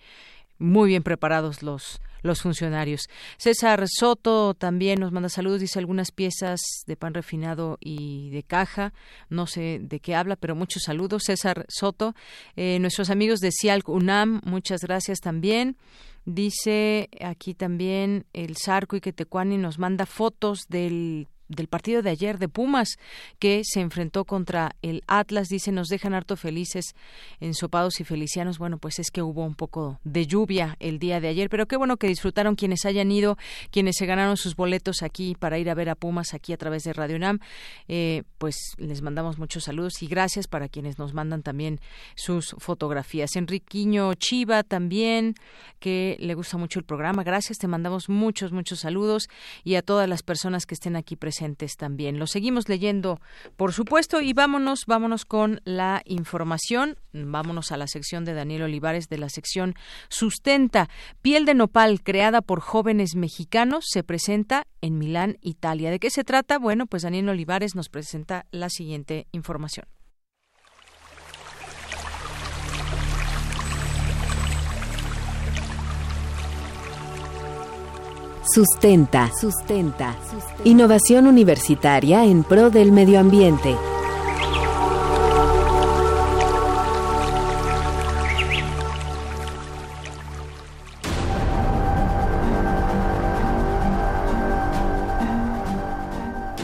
muy 0.62 0.90
bien 0.90 1.04
preparados 1.04 1.64
los 1.64 2.00
los 2.22 2.42
funcionarios. 2.42 3.10
César 3.38 3.84
Soto 3.88 4.54
también 4.54 5.00
nos 5.00 5.12
manda 5.12 5.30
saludos, 5.30 5.62
dice 5.62 5.80
algunas 5.80 6.12
piezas 6.12 6.62
de 6.86 6.96
pan 6.96 7.14
refinado 7.14 7.78
y 7.80 8.30
de 8.30 8.44
caja, 8.44 8.94
no 9.30 9.48
sé 9.48 9.80
de 9.82 10.00
qué 10.00 10.16
habla, 10.16 10.36
pero 10.36 10.56
muchos 10.56 10.84
saludos. 10.84 11.24
César 11.26 11.66
Soto, 11.68 12.16
eh, 12.56 12.78
nuestros 12.80 13.10
amigos 13.10 13.40
de 13.40 13.52
Cialc 13.52 13.90
UNAM, 13.90 14.42
muchas 14.44 14.82
gracias 14.82 15.20
también. 15.20 15.78
Dice 16.26 17.10
aquí 17.20 17.56
también 17.56 18.26
el 18.34 18.56
Sarco 18.56 18.96
y 18.96 19.02
Quetecuani 19.02 19.58
nos 19.58 19.80
manda 19.80 20.06
fotos 20.06 20.68
del 20.70 21.28
del 21.52 21.68
partido 21.68 22.02
de 22.02 22.10
ayer 22.10 22.40
de 22.40 22.48
Pumas 22.48 22.98
que 23.40 23.62
se 23.64 23.82
enfrentó 23.82 24.26
contra 24.26 24.76
el 24.82 25.04
Atlas. 25.08 25.48
Dice, 25.50 25.72
nos 25.72 25.88
dejan 25.88 26.14
harto 26.14 26.36
felices, 26.38 26.96
ensopados 27.40 28.00
y 28.00 28.04
felicianos. 28.04 28.58
Bueno, 28.58 28.78
pues 28.78 29.00
es 29.00 29.12
que 29.12 29.22
hubo 29.22 29.44
un 29.44 29.56
poco 29.56 30.00
de 30.04 30.26
lluvia 30.26 30.78
el 30.80 31.00
día 31.00 31.20
de 31.20 31.28
ayer, 31.28 31.50
pero 31.50 31.68
qué 31.68 31.76
bueno 31.76 31.98
que 31.98 32.08
disfrutaron 32.08 32.56
quienes 32.56 32.86
hayan 32.86 33.12
ido, 33.12 33.38
quienes 33.72 33.96
se 33.98 34.06
ganaron 34.06 34.38
sus 34.38 34.56
boletos 34.56 35.02
aquí 35.04 35.36
para 35.38 35.60
ir 35.60 35.70
a 35.70 35.74
ver 35.74 35.90
a 35.90 35.96
Pumas 35.96 36.34
aquí 36.34 36.54
a 36.54 36.58
través 36.58 36.84
de 36.84 36.94
Radio 36.94 37.18
UNAM. 37.18 37.40
Eh, 37.88 38.24
pues 38.38 38.56
les 38.78 39.02
mandamos 39.02 39.38
muchos 39.38 39.66
saludos 39.66 40.02
y 40.02 40.08
gracias 40.08 40.48
para 40.48 40.70
quienes 40.70 40.98
nos 40.98 41.14
mandan 41.14 41.44
también 41.44 41.80
sus 42.16 42.56
fotografías. 42.60 43.36
Enriquiño 43.36 44.14
Chiva 44.16 44.64
también, 44.64 45.36
que 45.80 46.18
le 46.20 46.34
gusta 46.34 46.58
mucho 46.58 46.80
el 46.80 46.86
programa. 46.86 47.24
Gracias, 47.24 47.58
te 47.58 47.68
mandamos 47.68 48.10
muchos, 48.10 48.52
muchos 48.52 48.80
saludos 48.80 49.28
y 49.64 49.76
a 49.76 49.82
todas 49.82 50.08
las 50.08 50.24
personas 50.24 50.66
que 50.66 50.76
estén 50.76 50.96
aquí 50.96 51.16
presentes 51.16 51.41
también. 51.78 52.20
Lo 52.20 52.28
seguimos 52.28 52.70
leyendo, 52.70 53.20
por 53.58 53.74
supuesto, 53.74 54.22
y 54.22 54.34
vámonos, 54.34 54.86
vámonos 54.86 55.26
con 55.26 55.62
la 55.64 56.02
información. 56.06 56.98
Vámonos 57.14 57.72
a 57.72 57.78
la 57.78 57.88
sección 57.88 58.26
de 58.26 58.34
Daniel 58.34 58.64
Olivares 58.64 59.10
de 59.10 59.18
la 59.18 59.30
sección 59.30 59.76
Sustenta. 60.10 60.90
Piel 61.22 61.46
de 61.46 61.54
nopal 61.54 62.02
creada 62.02 62.42
por 62.42 62.62
jóvenes 62.62 63.16
mexicanos 63.16 63.86
se 63.88 64.04
presenta 64.04 64.68
en 64.82 64.98
Milán, 64.98 65.38
Italia. 65.42 65.92
¿De 65.92 66.00
qué 66.00 66.10
se 66.10 66.24
trata? 66.24 66.58
Bueno, 66.58 66.86
pues 66.86 67.04
Daniel 67.04 67.30
Olivares 67.30 67.76
nos 67.76 67.90
presenta 67.90 68.46
la 68.52 68.70
siguiente 68.70 69.28
información. 69.32 69.86
Sustenta. 78.44 79.30
Sustenta. 79.40 80.16
Innovación 80.64 81.28
universitaria 81.28 82.26
en 82.26 82.44
pro 82.44 82.72
del 82.72 82.92
medio 82.92 83.20
ambiente. 83.20 83.76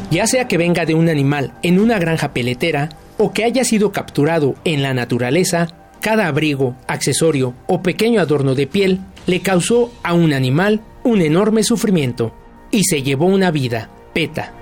Ya 0.10 0.26
sea 0.26 0.48
que 0.48 0.58
venga 0.58 0.86
de 0.86 0.96
un 0.96 1.10
animal 1.10 1.54
en 1.62 1.80
una 1.80 2.00
granja 2.00 2.34
peletera 2.34 2.90
o 3.20 3.34
que 3.34 3.44
haya 3.44 3.64
sido 3.64 3.92
capturado 3.92 4.56
en 4.64 4.82
la 4.82 4.96
naturaleza, 4.96 5.68
cada 6.02 6.28
abrigo, 6.28 6.76
accesorio 6.88 7.54
o 7.68 7.84
pequeño 7.84 8.20
adorno 8.20 8.56
de 8.56 8.66
piel 8.66 9.00
le 9.28 9.42
causó 9.42 9.92
a 10.02 10.14
un 10.14 10.34
animal 10.34 10.82
un 11.08 11.22
enorme 11.22 11.64
sufrimiento 11.64 12.34
y 12.70 12.84
se 12.84 13.02
llevó 13.02 13.28
una 13.28 13.50
vida, 13.50 13.90
PETA. 14.14 14.54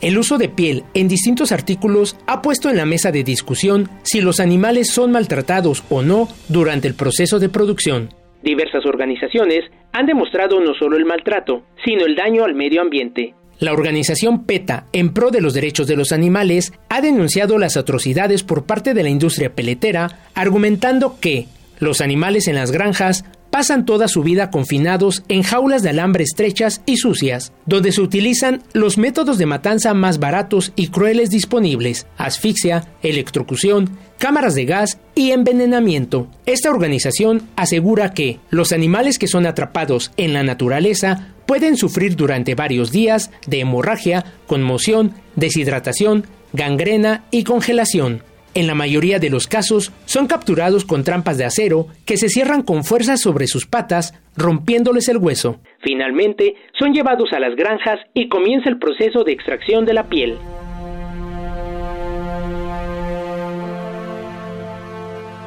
El 0.00 0.16
uso 0.16 0.38
de 0.38 0.48
piel 0.48 0.84
en 0.94 1.08
distintos 1.08 1.50
artículos 1.50 2.16
ha 2.28 2.40
puesto 2.40 2.70
en 2.70 2.76
la 2.76 2.86
mesa 2.86 3.10
de 3.10 3.24
discusión 3.24 3.88
si 4.04 4.20
los 4.20 4.38
animales 4.38 4.90
son 4.90 5.10
maltratados 5.10 5.82
o 5.90 6.02
no 6.02 6.28
durante 6.48 6.86
el 6.86 6.94
proceso 6.94 7.40
de 7.40 7.48
producción. 7.48 8.10
Diversas 8.44 8.86
organizaciones 8.86 9.64
han 9.92 10.06
demostrado 10.06 10.60
no 10.60 10.74
solo 10.74 10.96
el 10.96 11.04
maltrato, 11.04 11.64
sino 11.84 12.06
el 12.06 12.14
daño 12.14 12.44
al 12.44 12.54
medio 12.54 12.80
ambiente. 12.80 13.34
La 13.58 13.72
organización 13.72 14.44
PETA, 14.44 14.86
en 14.92 15.14
pro 15.14 15.30
de 15.30 15.40
los 15.40 15.54
derechos 15.54 15.86
de 15.86 15.96
los 15.96 16.12
animales, 16.12 16.74
ha 16.90 17.00
denunciado 17.00 17.58
las 17.58 17.76
atrocidades 17.78 18.44
por 18.44 18.66
parte 18.66 18.92
de 18.92 19.02
la 19.02 19.08
industria 19.08 19.54
peletera, 19.54 20.20
argumentando 20.34 21.18
que 21.18 21.46
los 21.78 22.00
animales 22.00 22.48
en 22.48 22.54
las 22.54 22.70
granjas 22.70 23.24
pasan 23.50 23.86
toda 23.86 24.08
su 24.08 24.22
vida 24.22 24.50
confinados 24.50 25.22
en 25.28 25.42
jaulas 25.42 25.82
de 25.82 25.90
alambre 25.90 26.24
estrechas 26.24 26.82
y 26.84 26.98
sucias, 26.98 27.52
donde 27.64 27.90
se 27.90 28.02
utilizan 28.02 28.62
los 28.74 28.98
métodos 28.98 29.38
de 29.38 29.46
matanza 29.46 29.94
más 29.94 30.18
baratos 30.18 30.72
y 30.76 30.88
crueles 30.88 31.30
disponibles, 31.30 32.06
asfixia, 32.18 32.86
electrocución, 33.02 33.96
cámaras 34.18 34.54
de 34.54 34.66
gas 34.66 34.98
y 35.14 35.30
envenenamiento. 35.30 36.28
Esta 36.44 36.70
organización 36.70 37.48
asegura 37.56 38.12
que 38.12 38.40
los 38.50 38.72
animales 38.72 39.18
que 39.18 39.28
son 39.28 39.46
atrapados 39.46 40.12
en 40.16 40.34
la 40.34 40.42
naturaleza 40.42 41.28
pueden 41.46 41.76
sufrir 41.76 42.16
durante 42.16 42.54
varios 42.54 42.90
días 42.90 43.30
de 43.46 43.60
hemorragia, 43.60 44.24
conmoción, 44.46 45.14
deshidratación, 45.36 46.26
gangrena 46.52 47.24
y 47.30 47.44
congelación. 47.44 48.22
En 48.56 48.66
la 48.66 48.74
mayoría 48.74 49.18
de 49.18 49.28
los 49.28 49.46
casos 49.48 49.92
son 50.06 50.26
capturados 50.26 50.86
con 50.86 51.04
trampas 51.04 51.36
de 51.36 51.44
acero 51.44 51.88
que 52.06 52.16
se 52.16 52.30
cierran 52.30 52.62
con 52.62 52.84
fuerza 52.84 53.18
sobre 53.18 53.48
sus 53.48 53.66
patas, 53.66 54.14
rompiéndoles 54.34 55.10
el 55.10 55.18
hueso. 55.18 55.60
Finalmente, 55.82 56.54
son 56.78 56.94
llevados 56.94 57.34
a 57.34 57.38
las 57.38 57.54
granjas 57.54 58.00
y 58.14 58.30
comienza 58.30 58.70
el 58.70 58.78
proceso 58.78 59.24
de 59.24 59.32
extracción 59.32 59.84
de 59.84 59.92
la 59.92 60.08
piel. 60.08 60.38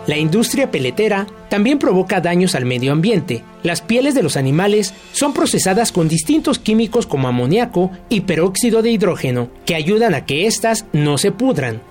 La 0.05 0.17
industria 0.17 0.69
peletera 0.69 1.25
también 1.49 1.79
provoca 1.79 2.21
daños 2.21 2.53
al 2.53 2.65
medio 2.65 2.91
ambiente. 2.91 3.43
Las 3.63 3.81
pieles 3.81 4.13
de 4.13 4.21
los 4.21 4.37
animales 4.37 4.93
son 5.13 5.33
procesadas 5.33 5.91
con 5.91 6.07
distintos 6.07 6.59
químicos 6.59 7.07
como 7.07 7.27
amoníaco 7.27 7.89
y 8.07 8.21
peróxido 8.21 8.83
de 8.83 8.91
hidrógeno, 8.91 9.49
que 9.65 9.73
ayudan 9.73 10.13
a 10.13 10.27
que 10.27 10.45
éstas 10.45 10.85
no 10.93 11.17
se 11.17 11.31
pudran. 11.31 11.81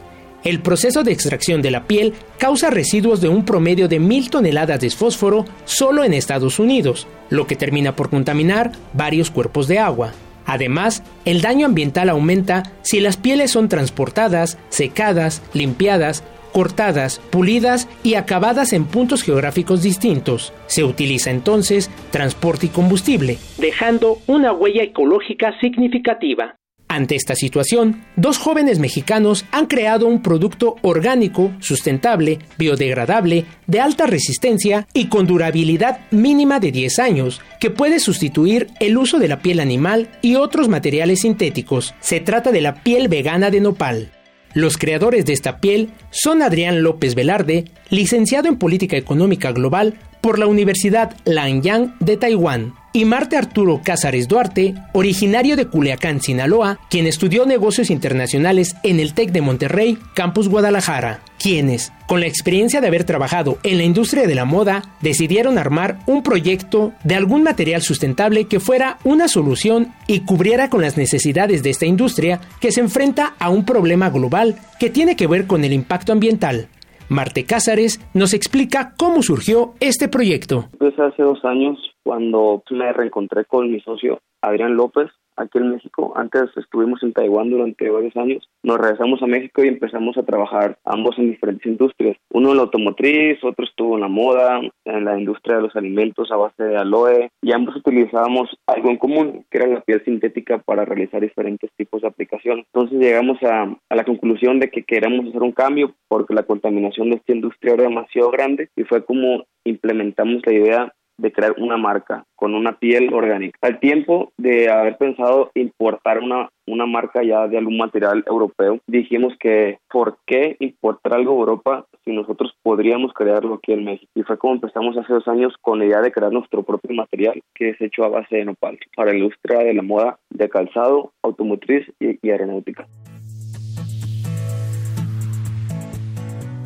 El 0.44 0.60
proceso 0.60 1.02
de 1.02 1.12
extracción 1.12 1.62
de 1.62 1.70
la 1.70 1.84
piel 1.84 2.14
causa 2.38 2.70
residuos 2.70 3.20
de 3.20 3.28
un 3.28 3.44
promedio 3.44 3.88
de 3.88 3.98
mil 3.98 4.30
toneladas 4.30 4.80
de 4.80 4.90
fósforo 4.90 5.44
solo 5.64 6.04
en 6.04 6.14
Estados 6.14 6.58
Unidos, 6.58 7.06
lo 7.28 7.46
que 7.46 7.56
termina 7.56 7.96
por 7.96 8.10
contaminar 8.10 8.72
varios 8.92 9.30
cuerpos 9.30 9.68
de 9.68 9.78
agua. 9.78 10.12
Además, 10.46 11.02
el 11.24 11.42
daño 11.42 11.66
ambiental 11.66 12.08
aumenta 12.08 12.62
si 12.82 13.00
las 13.00 13.16
pieles 13.16 13.50
son 13.50 13.68
transportadas, 13.68 14.58
secadas, 14.70 15.42
limpiadas 15.52 16.24
cortadas, 16.52 17.20
pulidas 17.30 17.88
y 18.02 18.14
acabadas 18.14 18.72
en 18.72 18.84
puntos 18.84 19.22
geográficos 19.22 19.82
distintos. 19.82 20.52
Se 20.66 20.84
utiliza 20.84 21.30
entonces 21.30 21.90
transporte 22.10 22.66
y 22.66 22.68
combustible, 22.70 23.38
dejando 23.58 24.18
una 24.26 24.52
huella 24.52 24.82
ecológica 24.82 25.58
significativa. 25.60 26.57
Ante 26.98 27.14
esta 27.14 27.36
situación, 27.36 28.02
dos 28.16 28.38
jóvenes 28.38 28.80
mexicanos 28.80 29.44
han 29.52 29.66
creado 29.66 30.08
un 30.08 30.20
producto 30.20 30.74
orgánico, 30.82 31.52
sustentable, 31.60 32.40
biodegradable, 32.58 33.44
de 33.68 33.78
alta 33.78 34.08
resistencia 34.08 34.88
y 34.92 35.06
con 35.06 35.28
durabilidad 35.28 36.00
mínima 36.10 36.58
de 36.58 36.72
10 36.72 36.98
años, 36.98 37.40
que 37.60 37.70
puede 37.70 38.00
sustituir 38.00 38.66
el 38.80 38.98
uso 38.98 39.20
de 39.20 39.28
la 39.28 39.38
piel 39.38 39.60
animal 39.60 40.08
y 40.22 40.34
otros 40.34 40.66
materiales 40.68 41.20
sintéticos. 41.20 41.94
Se 42.00 42.18
trata 42.18 42.50
de 42.50 42.62
la 42.62 42.82
piel 42.82 43.06
vegana 43.06 43.52
de 43.52 43.60
nopal. 43.60 44.10
Los 44.52 44.76
creadores 44.76 45.24
de 45.24 45.34
esta 45.34 45.60
piel 45.60 45.90
son 46.10 46.42
Adrián 46.42 46.82
López 46.82 47.14
Velarde, 47.14 47.66
licenciado 47.90 48.48
en 48.48 48.58
Política 48.58 48.96
Económica 48.96 49.52
Global 49.52 49.94
por 50.20 50.40
la 50.40 50.48
Universidad 50.48 51.14
Lanyang 51.24 51.96
de 52.00 52.16
Taiwán, 52.16 52.74
y 52.92 53.04
Marte 53.04 53.36
Arturo 53.36 53.80
Cázares 53.84 54.28
Duarte, 54.28 54.74
originario 54.92 55.56
de 55.56 55.66
Culiacán, 55.66 56.20
Sinaloa, 56.20 56.78
quien 56.90 57.06
estudió 57.06 57.46
negocios 57.46 57.90
internacionales 57.90 58.76
en 58.82 59.00
el 59.00 59.14
TEC 59.14 59.30
de 59.30 59.40
Monterrey, 59.40 59.98
Campus 60.14 60.48
Guadalajara, 60.48 61.20
quienes, 61.38 61.92
con 62.06 62.20
la 62.20 62.26
experiencia 62.26 62.80
de 62.80 62.88
haber 62.88 63.04
trabajado 63.04 63.58
en 63.62 63.78
la 63.78 63.84
industria 63.84 64.26
de 64.26 64.34
la 64.34 64.44
moda, 64.44 64.82
decidieron 65.00 65.58
armar 65.58 65.98
un 66.06 66.22
proyecto 66.22 66.92
de 67.04 67.14
algún 67.14 67.42
material 67.42 67.82
sustentable 67.82 68.46
que 68.46 68.60
fuera 68.60 68.98
una 69.04 69.28
solución 69.28 69.94
y 70.06 70.20
cubriera 70.20 70.70
con 70.70 70.80
las 70.80 70.96
necesidades 70.96 71.62
de 71.62 71.70
esta 71.70 71.86
industria 71.86 72.40
que 72.60 72.72
se 72.72 72.80
enfrenta 72.80 73.34
a 73.38 73.50
un 73.50 73.64
problema 73.64 74.10
global 74.10 74.56
que 74.78 74.90
tiene 74.90 75.16
que 75.16 75.26
ver 75.26 75.46
con 75.46 75.64
el 75.64 75.72
impacto 75.72 76.12
ambiental. 76.12 76.68
Marte 77.08 77.44
Cázares 77.44 78.00
nos 78.14 78.34
explica 78.34 78.94
cómo 78.98 79.22
surgió 79.22 79.74
este 79.80 80.08
proyecto. 80.08 80.66
Pues 80.78 80.98
hace 80.98 81.22
dos 81.22 81.44
años 81.44 81.78
cuando 82.02 82.62
me 82.70 82.92
reencontré 82.92 83.44
con 83.44 83.70
mi 83.70 83.80
socio 83.80 84.20
Adrián 84.42 84.76
López 84.76 85.10
aquí 85.38 85.58
en 85.58 85.70
México. 85.70 86.12
Antes 86.16 86.50
estuvimos 86.56 87.02
en 87.02 87.12
Taiwán 87.12 87.50
durante 87.50 87.88
varios 87.90 88.16
años. 88.16 88.48
Nos 88.62 88.78
regresamos 88.78 89.22
a 89.22 89.26
México 89.26 89.64
y 89.64 89.68
empezamos 89.68 90.16
a 90.16 90.24
trabajar 90.24 90.78
ambos 90.84 91.18
en 91.18 91.30
diferentes 91.30 91.66
industrias. 91.66 92.16
Uno 92.30 92.50
en 92.50 92.56
la 92.56 92.62
automotriz, 92.64 93.42
otro 93.42 93.64
estuvo 93.64 93.94
en 93.94 94.02
la 94.02 94.08
moda, 94.08 94.60
en 94.84 95.04
la 95.04 95.18
industria 95.18 95.56
de 95.56 95.62
los 95.62 95.76
alimentos 95.76 96.30
a 96.30 96.36
base 96.36 96.62
de 96.62 96.76
aloe 96.76 97.30
y 97.42 97.52
ambos 97.52 97.76
utilizábamos 97.76 98.50
algo 98.66 98.90
en 98.90 98.96
común, 98.96 99.44
que 99.50 99.58
era 99.58 99.66
la 99.66 99.80
piel 99.80 100.04
sintética 100.04 100.58
para 100.58 100.84
realizar 100.84 101.20
diferentes 101.20 101.70
tipos 101.76 102.02
de 102.02 102.08
aplicaciones. 102.08 102.66
Entonces 102.72 102.98
llegamos 102.98 103.38
a, 103.42 103.76
la 103.94 104.04
conclusión 104.04 104.60
de 104.60 104.70
que 104.70 104.84
queremos 104.84 105.28
hacer 105.28 105.42
un 105.42 105.52
cambio 105.52 105.94
porque 106.08 106.34
la 106.34 106.44
contaminación 106.44 107.10
de 107.10 107.16
esta 107.16 107.32
industria 107.32 107.74
era 107.74 107.84
demasiado 107.84 108.30
grande 108.30 108.68
y 108.76 108.84
fue 108.84 109.04
como 109.04 109.44
implementamos 109.64 110.42
la 110.46 110.52
idea 110.52 110.94
de 111.18 111.32
crear 111.32 111.54
una 111.58 111.76
marca 111.76 112.24
con 112.36 112.54
una 112.54 112.78
piel 112.78 113.12
orgánica. 113.12 113.58
Al 113.62 113.80
tiempo 113.80 114.32
de 114.36 114.70
haber 114.70 114.96
pensado 114.96 115.50
importar 115.54 116.20
una, 116.20 116.48
una 116.66 116.86
marca 116.86 117.22
ya 117.22 117.48
de 117.48 117.58
algún 117.58 117.76
material 117.76 118.24
europeo, 118.26 118.78
dijimos 118.86 119.34
que 119.38 119.78
¿por 119.90 120.18
qué 120.26 120.56
importar 120.60 121.14
algo 121.14 121.32
de 121.32 121.40
Europa 121.40 121.86
si 122.04 122.12
nosotros 122.12 122.54
podríamos 122.62 123.12
crearlo 123.12 123.54
aquí 123.54 123.72
en 123.72 123.84
México? 123.84 124.10
Y 124.14 124.22
fue 124.22 124.38
como 124.38 124.54
empezamos 124.54 124.96
hace 124.96 125.12
dos 125.12 125.26
años 125.28 125.54
con 125.60 125.80
la 125.80 125.86
idea 125.86 126.00
de 126.00 126.12
crear 126.12 126.32
nuestro 126.32 126.62
propio 126.62 126.94
material, 126.94 127.42
que 127.54 127.70
es 127.70 127.80
hecho 127.80 128.04
a 128.04 128.08
base 128.08 128.36
de 128.36 128.44
nopal, 128.44 128.78
para 128.96 129.12
la 129.12 129.18
industria 129.18 129.58
de 129.58 129.74
la 129.74 129.82
moda, 129.82 130.18
de 130.30 130.48
calzado, 130.48 131.12
automotriz 131.22 131.86
y, 131.98 132.18
y 132.22 132.30
aeronáutica. 132.30 132.86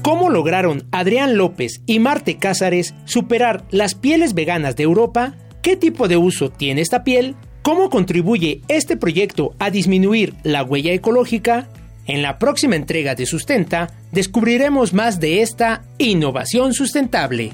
¿Cómo 0.03 0.31
lograron 0.31 0.89
Adrián 0.91 1.37
López 1.37 1.81
y 1.87 2.01
Marte 2.01 2.37
Cázares 2.37 2.93
superar 3.05 3.65
las 3.71 3.95
pieles 3.95 4.35
veganas 4.35 4.75
de 4.75 4.83
Europa? 4.83 5.35
¿Qué 5.63 5.77
tipo 5.77 6.09
de 6.09 6.17
uso 6.17 6.51
tiene 6.51 6.81
esta 6.81 7.05
piel? 7.05 7.37
¿Cómo 7.63 7.89
contribuye 7.89 8.63
este 8.67 8.97
proyecto 8.97 9.55
a 9.61 9.71
disminuir 9.71 10.35
la 10.43 10.65
huella 10.65 10.93
ecológica? 10.93 11.69
En 12.05 12.21
la 12.21 12.41
próxima 12.41 12.75
entrega 12.75 13.15
de 13.15 13.27
Sustenta 13.27 13.91
descubriremos 14.11 14.93
más 14.93 15.21
de 15.21 15.41
esta 15.41 15.85
innovación 15.99 16.75
sustentable. 16.75 17.53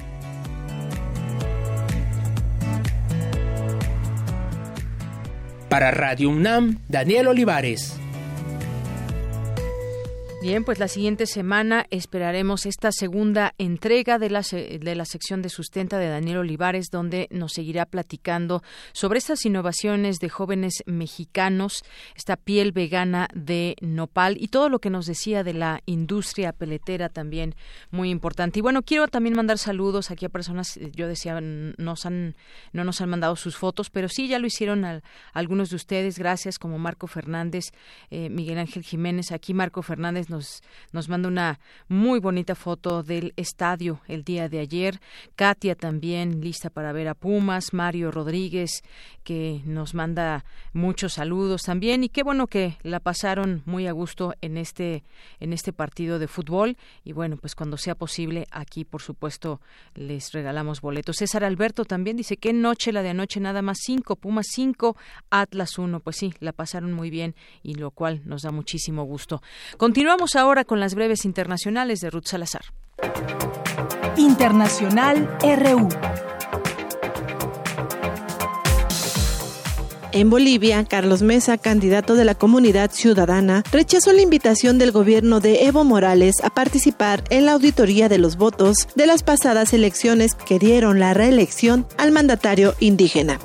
Para 5.68 5.90
Radio 5.90 6.30
UNAM, 6.30 6.78
Daniel 6.88 7.26
Olivares. 7.26 8.00
Bien, 10.40 10.62
pues 10.62 10.78
la 10.78 10.86
siguiente 10.86 11.26
semana 11.26 11.86
esperaremos 11.90 12.64
esta 12.64 12.92
segunda 12.92 13.54
entrega 13.58 14.20
de 14.20 14.30
la, 14.30 14.42
de 14.42 14.94
la 14.94 15.04
sección 15.04 15.42
de 15.42 15.48
sustenta 15.48 15.98
de 15.98 16.06
Daniel 16.06 16.38
Olivares, 16.38 16.90
donde 16.92 17.26
nos 17.32 17.54
seguirá 17.54 17.86
platicando 17.86 18.62
sobre 18.92 19.18
estas 19.18 19.44
innovaciones 19.44 20.18
de 20.20 20.28
jóvenes 20.28 20.84
mexicanos, 20.86 21.82
esta 22.14 22.36
piel 22.36 22.70
vegana 22.70 23.26
de 23.34 23.74
nopal 23.80 24.36
y 24.38 24.46
todo 24.46 24.68
lo 24.68 24.78
que 24.78 24.90
nos 24.90 25.06
decía 25.06 25.42
de 25.42 25.54
la 25.54 25.80
industria 25.86 26.52
peletera 26.52 27.08
también 27.08 27.56
muy 27.90 28.08
importante. 28.08 28.60
Y 28.60 28.62
bueno, 28.62 28.82
quiero 28.82 29.08
también 29.08 29.34
mandar 29.34 29.58
saludos 29.58 30.12
aquí 30.12 30.24
a 30.24 30.28
personas, 30.28 30.78
yo 30.94 31.08
decía, 31.08 31.40
nos 31.40 32.06
han, 32.06 32.36
no 32.72 32.84
nos 32.84 33.00
han 33.00 33.08
mandado 33.08 33.34
sus 33.34 33.56
fotos, 33.56 33.90
pero 33.90 34.08
sí 34.08 34.28
ya 34.28 34.38
lo 34.38 34.46
hicieron 34.46 35.02
algunos 35.32 35.70
de 35.70 35.76
ustedes, 35.76 36.16
gracias, 36.16 36.60
como 36.60 36.78
Marco 36.78 37.08
Fernández, 37.08 37.72
eh, 38.10 38.30
Miguel 38.30 38.58
Ángel 38.58 38.84
Jiménez, 38.84 39.32
aquí 39.32 39.52
Marco 39.52 39.82
Fernández 39.82 40.27
nos, 40.28 40.62
nos 40.92 41.08
manda 41.08 41.28
una 41.28 41.60
muy 41.88 42.20
bonita 42.20 42.54
foto 42.54 43.02
del 43.02 43.32
estadio 43.36 44.00
el 44.08 44.24
día 44.24 44.48
de 44.48 44.60
ayer. 44.60 45.00
Katia 45.36 45.74
también 45.74 46.40
lista 46.40 46.70
para 46.70 46.92
ver 46.92 47.08
a 47.08 47.14
Pumas. 47.14 47.72
Mario 47.72 48.10
Rodríguez 48.10 48.82
que 49.28 49.60
nos 49.66 49.92
manda 49.92 50.46
muchos 50.72 51.12
saludos 51.12 51.62
también 51.62 52.02
y 52.02 52.08
qué 52.08 52.22
bueno 52.22 52.46
que 52.46 52.78
la 52.82 52.98
pasaron 52.98 53.62
muy 53.66 53.86
a 53.86 53.92
gusto 53.92 54.32
en 54.40 54.56
este 54.56 55.04
en 55.38 55.52
este 55.52 55.74
partido 55.74 56.18
de 56.18 56.28
fútbol 56.28 56.78
y 57.04 57.12
bueno 57.12 57.36
pues 57.36 57.54
cuando 57.54 57.76
sea 57.76 57.94
posible 57.94 58.46
aquí 58.50 58.86
por 58.86 59.02
supuesto 59.02 59.60
les 59.94 60.32
regalamos 60.32 60.80
boletos. 60.80 61.16
César 61.16 61.44
Alberto 61.44 61.84
también 61.84 62.16
dice 62.16 62.38
qué 62.38 62.54
noche 62.54 62.90
la 62.90 63.02
de 63.02 63.10
anoche 63.10 63.38
nada 63.38 63.60
más 63.60 63.76
cinco 63.82 64.16
Pumas 64.16 64.46
cinco 64.48 64.96
Atlas 65.28 65.78
uno 65.78 66.00
pues 66.00 66.16
sí 66.16 66.32
la 66.40 66.52
pasaron 66.52 66.94
muy 66.94 67.10
bien 67.10 67.34
y 67.62 67.74
lo 67.74 67.90
cual 67.90 68.22
nos 68.24 68.40
da 68.40 68.50
muchísimo 68.50 69.04
gusto. 69.04 69.42
Continuamos 69.76 70.17
Vamos 70.18 70.34
ahora 70.34 70.64
con 70.64 70.80
las 70.80 70.96
breves 70.96 71.24
internacionales 71.24 72.00
de 72.00 72.10
Ruth 72.10 72.26
Salazar. 72.26 72.62
Internacional 74.16 75.28
RU. 75.40 75.88
En 80.10 80.28
Bolivia, 80.28 80.84
Carlos 80.86 81.22
Mesa, 81.22 81.56
candidato 81.56 82.16
de 82.16 82.24
la 82.24 82.34
comunidad 82.34 82.90
ciudadana, 82.90 83.62
rechazó 83.70 84.12
la 84.12 84.22
invitación 84.22 84.76
del 84.78 84.90
gobierno 84.90 85.38
de 85.38 85.66
Evo 85.66 85.84
Morales 85.84 86.34
a 86.42 86.50
participar 86.50 87.22
en 87.30 87.46
la 87.46 87.52
auditoría 87.52 88.08
de 88.08 88.18
los 88.18 88.36
votos 88.36 88.88
de 88.96 89.06
las 89.06 89.22
pasadas 89.22 89.72
elecciones 89.72 90.34
que 90.34 90.58
dieron 90.58 90.98
la 90.98 91.14
reelección 91.14 91.86
al 91.96 92.10
mandatario 92.10 92.74
indígena. 92.80 93.38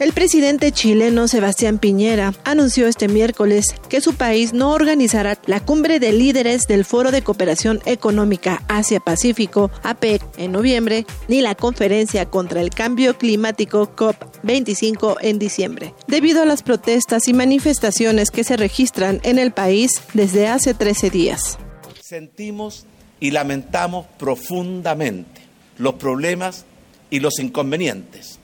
El 0.00 0.14
presidente 0.14 0.72
chileno 0.72 1.28
Sebastián 1.28 1.78
Piñera 1.78 2.32
anunció 2.44 2.86
este 2.86 3.06
miércoles 3.06 3.74
que 3.90 4.00
su 4.00 4.14
país 4.14 4.54
no 4.54 4.72
organizará 4.72 5.38
la 5.44 5.60
cumbre 5.60 6.00
de 6.00 6.10
líderes 6.12 6.66
del 6.66 6.86
Foro 6.86 7.10
de 7.10 7.20
Cooperación 7.20 7.82
Económica 7.84 8.62
Asia-Pacífico, 8.68 9.70
APEC, 9.82 10.22
en 10.38 10.52
noviembre, 10.52 11.04
ni 11.28 11.42
la 11.42 11.54
conferencia 11.54 12.24
contra 12.24 12.62
el 12.62 12.70
cambio 12.70 13.18
climático 13.18 13.94
COP25 13.94 15.18
en 15.20 15.38
diciembre, 15.38 15.92
debido 16.06 16.40
a 16.40 16.46
las 16.46 16.62
protestas 16.62 17.28
y 17.28 17.34
manifestaciones 17.34 18.30
que 18.30 18.42
se 18.42 18.56
registran 18.56 19.20
en 19.22 19.38
el 19.38 19.52
país 19.52 20.00
desde 20.14 20.48
hace 20.48 20.72
13 20.72 21.10
días. 21.10 21.58
Sentimos 22.00 22.86
y 23.20 23.32
lamentamos 23.32 24.06
profundamente 24.18 25.42
los 25.76 25.96
problemas 25.96 26.64
y 27.10 27.20
los 27.20 27.38
inconvenientes 27.38 28.39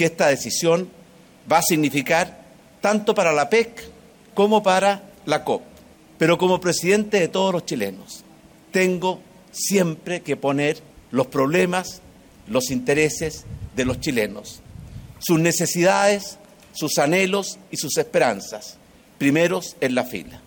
que 0.00 0.06
esta 0.06 0.28
decisión 0.28 0.88
va 1.52 1.58
a 1.58 1.62
significar 1.62 2.40
tanto 2.80 3.14
para 3.14 3.34
la 3.34 3.50
PEC 3.50 3.84
como 4.32 4.62
para 4.62 5.02
la 5.26 5.44
COP. 5.44 5.60
Pero 6.16 6.38
como 6.38 6.58
presidente 6.58 7.20
de 7.20 7.28
todos 7.28 7.52
los 7.52 7.66
chilenos, 7.66 8.24
tengo 8.72 9.20
siempre 9.52 10.22
que 10.22 10.38
poner 10.38 10.78
los 11.10 11.26
problemas, 11.26 12.00
los 12.46 12.70
intereses 12.70 13.44
de 13.76 13.84
los 13.84 14.00
chilenos, 14.00 14.62
sus 15.18 15.38
necesidades, 15.38 16.38
sus 16.72 16.96
anhelos 16.96 17.58
y 17.70 17.76
sus 17.76 17.98
esperanzas, 17.98 18.78
primeros 19.18 19.76
en 19.82 19.94
la 19.94 20.04
fila. 20.04 20.40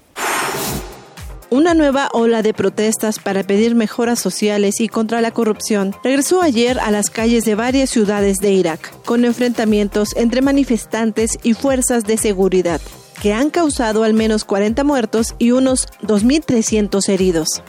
Una 1.54 1.76
nueva 1.76 2.10
ola 2.14 2.42
de 2.42 2.52
protestas 2.52 3.20
para 3.20 3.44
pedir 3.44 3.76
mejoras 3.76 4.20
sociales 4.20 4.82
y 4.82 4.88
contra 4.88 5.22
la 5.22 5.30
corrupción 5.30 5.94
regresó 6.04 6.42
ayer 6.42 6.80
a 6.80 6.90
las 6.90 7.12
calles 7.12 7.46
de 7.46 7.54
varias 7.54 7.92
ciudades 7.92 8.40
de 8.40 8.54
Irak, 8.54 8.92
con 9.06 9.24
enfrentamientos 9.24 10.16
entre 10.16 10.42
manifestantes 10.42 11.38
y 11.44 11.54
fuerzas 11.54 12.06
de 12.06 12.18
seguridad, 12.18 12.82
que 13.22 13.34
han 13.34 13.52
causado 13.52 14.04
al 14.04 14.16
menos 14.16 14.46
40 14.46 14.84
muertos 14.84 15.36
y 15.38 15.52
unos 15.52 15.90
2.300 16.02 17.08
heridos. 17.08 17.62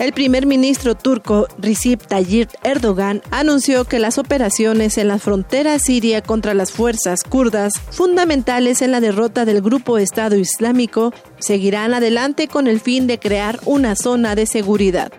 El 0.00 0.14
primer 0.14 0.46
ministro 0.46 0.94
turco 0.94 1.46
Recep 1.58 2.00
Tayyip 2.06 2.48
Erdogan 2.62 3.20
anunció 3.30 3.84
que 3.84 3.98
las 3.98 4.16
operaciones 4.16 4.96
en 4.96 5.08
la 5.08 5.18
frontera 5.18 5.78
siria 5.78 6.22
contra 6.22 6.54
las 6.54 6.72
fuerzas 6.72 7.22
kurdas, 7.22 7.74
fundamentales 7.90 8.80
en 8.80 8.92
la 8.92 9.02
derrota 9.02 9.44
del 9.44 9.60
grupo 9.60 9.98
Estado 9.98 10.36
Islámico, 10.36 11.12
seguirán 11.38 11.92
adelante 11.92 12.48
con 12.48 12.66
el 12.66 12.80
fin 12.80 13.06
de 13.06 13.18
crear 13.18 13.60
una 13.66 13.94
zona 13.94 14.34
de 14.34 14.46
seguridad. 14.46 15.12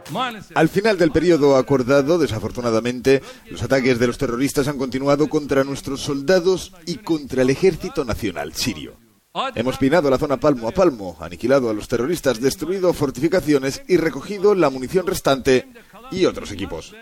Al 0.55 0.67
final 0.67 0.97
del 0.97 1.11
periodo 1.11 1.57
acordado, 1.57 2.17
desafortunadamente, 2.17 3.21
los 3.51 3.61
ataques 3.61 3.99
de 3.99 4.07
los 4.07 4.17
terroristas 4.17 4.67
han 4.67 4.79
continuado 4.79 5.29
contra 5.29 5.63
nuestros 5.63 6.01
soldados 6.01 6.73
y 6.87 6.95
contra 6.95 7.43
el 7.43 7.51
ejército 7.51 8.03
nacional 8.03 8.53
sirio. 8.55 9.00
Hemos 9.55 9.77
pinado 9.77 10.09
la 10.09 10.17
zona 10.17 10.37
palmo 10.37 10.67
a 10.67 10.71
palmo, 10.71 11.15
aniquilado 11.21 11.69
a 11.69 11.73
los 11.73 11.87
terroristas, 11.87 12.41
destruido 12.41 12.91
fortificaciones 12.91 13.81
y 13.87 13.95
recogido 13.95 14.55
la 14.55 14.69
munición 14.69 15.07
restante 15.07 15.67
y 16.11 16.25
otros 16.25 16.51
equipos. 16.51 16.93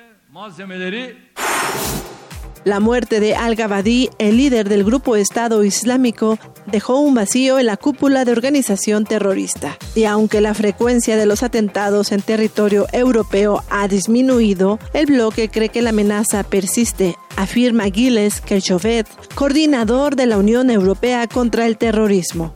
La 2.70 2.80
muerte 2.80 3.20
de 3.20 3.34
Al-Ghabadi, 3.34 4.12
el 4.20 4.38
líder 4.38 4.70
del 4.70 4.84
grupo 4.84 5.16
Estado 5.16 5.64
Islámico, 5.64 6.38
dejó 6.68 7.00
un 7.00 7.16
vacío 7.16 7.58
en 7.58 7.66
la 7.66 7.78
cúpula 7.78 8.26
de 8.26 8.32
organización 8.32 9.06
terrorista. 9.06 9.76
Y 9.96 10.04
aunque 10.04 10.40
la 10.40 10.54
frecuencia 10.54 11.18
de 11.18 11.26
los 11.26 11.42
atentados 11.42 12.12
en 12.12 12.22
territorio 12.22 12.86
europeo 12.94 13.64
ha 13.72 13.88
disminuido, 13.88 14.78
el 14.94 15.08
bloque 15.08 15.50
cree 15.50 15.70
que 15.70 15.82
la 15.82 15.90
amenaza 15.90 16.44
persiste, 16.44 17.16
afirma 17.38 17.86
Gilles 17.86 18.40
Kerchovet, 18.40 19.08
coordinador 19.34 20.16
de 20.16 20.28
la 20.28 20.38
Unión 20.38 20.70
Europea 20.70 21.26
contra 21.26 21.66
el 21.66 21.76
Terrorismo. 21.76 22.54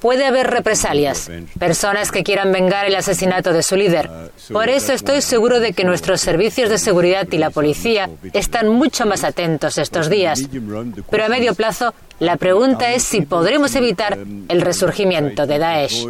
Puede 0.00 0.26
haber 0.26 0.48
represalias, 0.48 1.30
personas 1.58 2.12
que 2.12 2.22
quieran 2.22 2.52
vengar 2.52 2.86
el 2.86 2.94
asesinato 2.94 3.52
de 3.52 3.62
su 3.62 3.76
líder. 3.76 4.10
Por 4.52 4.68
eso 4.68 4.92
estoy 4.92 5.22
seguro 5.22 5.58
de 5.58 5.72
que 5.72 5.84
nuestros 5.84 6.20
servicios 6.20 6.68
de 6.68 6.78
seguridad 6.78 7.26
y 7.30 7.38
la 7.38 7.50
policía 7.50 8.10
están 8.32 8.68
mucho 8.68 9.06
más 9.06 9.24
atentos 9.24 9.78
estos 9.78 10.10
días. 10.10 10.42
Pero 11.10 11.24
a 11.24 11.28
medio 11.28 11.54
plazo, 11.54 11.94
la 12.18 12.36
pregunta 12.36 12.92
es 12.92 13.04
si 13.04 13.22
podremos 13.22 13.74
evitar 13.74 14.18
el 14.48 14.60
resurgimiento 14.60 15.46
de 15.46 15.58
Daesh. 15.58 16.06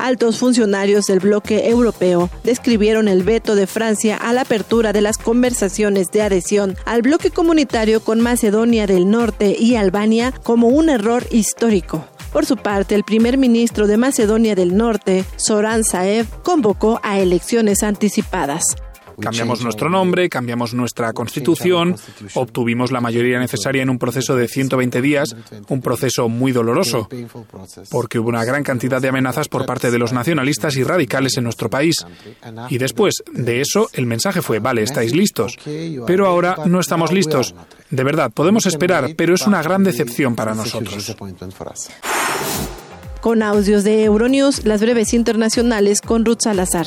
Altos 0.00 0.38
funcionarios 0.38 1.06
del 1.06 1.20
bloque 1.20 1.68
europeo 1.68 2.30
describieron 2.42 3.06
el 3.06 3.22
veto 3.22 3.54
de 3.54 3.66
Francia 3.66 4.16
a 4.16 4.32
la 4.32 4.42
apertura 4.42 4.92
de 4.94 5.02
las 5.02 5.18
conversaciones 5.18 6.10
de 6.10 6.22
adhesión 6.22 6.76
al 6.86 7.02
bloque 7.02 7.30
comunitario 7.30 8.02
con 8.02 8.20
Macedonia 8.20 8.86
del 8.86 9.10
Norte 9.10 9.54
y 9.58 9.76
Albania 9.76 10.32
como 10.42 10.68
un 10.68 10.88
error 10.88 11.26
histórico. 11.30 12.06
Por 12.32 12.46
su 12.46 12.56
parte, 12.56 12.94
el 12.94 13.04
primer 13.04 13.36
ministro 13.36 13.86
de 13.86 13.96
Macedonia 13.96 14.54
del 14.54 14.76
Norte, 14.76 15.24
Soran 15.36 15.84
Saev, 15.84 16.26
convocó 16.42 17.00
a 17.02 17.18
elecciones 17.18 17.82
anticipadas. 17.82 18.76
Cambiamos 19.20 19.62
nuestro 19.62 19.88
nombre, 19.88 20.28
cambiamos 20.28 20.74
nuestra 20.74 21.12
constitución, 21.12 21.96
obtuvimos 22.34 22.90
la 22.92 23.00
mayoría 23.00 23.38
necesaria 23.38 23.82
en 23.82 23.90
un 23.90 23.98
proceso 23.98 24.36
de 24.36 24.48
120 24.48 25.02
días, 25.02 25.34
un 25.68 25.80
proceso 25.80 26.28
muy 26.28 26.52
doloroso, 26.52 27.08
porque 27.90 28.18
hubo 28.18 28.28
una 28.28 28.44
gran 28.44 28.62
cantidad 28.62 29.00
de 29.00 29.08
amenazas 29.08 29.48
por 29.48 29.66
parte 29.66 29.90
de 29.90 29.98
los 29.98 30.12
nacionalistas 30.12 30.76
y 30.76 30.84
radicales 30.84 31.36
en 31.36 31.44
nuestro 31.44 31.68
país. 31.70 31.96
Y 32.68 32.78
después 32.78 33.14
de 33.32 33.60
eso, 33.60 33.88
el 33.92 34.06
mensaje 34.06 34.42
fue, 34.42 34.58
vale, 34.58 34.82
estáis 34.82 35.14
listos, 35.14 35.56
pero 36.06 36.26
ahora 36.26 36.56
no 36.66 36.80
estamos 36.80 37.12
listos. 37.12 37.54
De 37.90 38.04
verdad, 38.04 38.30
podemos 38.32 38.66
esperar, 38.66 39.14
pero 39.16 39.34
es 39.34 39.46
una 39.46 39.62
gran 39.62 39.84
decepción 39.84 40.34
para 40.36 40.54
nosotros. 40.54 41.16
Con 43.20 43.42
audios 43.42 43.84
de 43.84 44.04
Euronews, 44.04 44.64
las 44.64 44.80
breves 44.80 45.12
internacionales 45.12 46.00
con 46.00 46.24
Ruth 46.24 46.40
Salazar. 46.42 46.86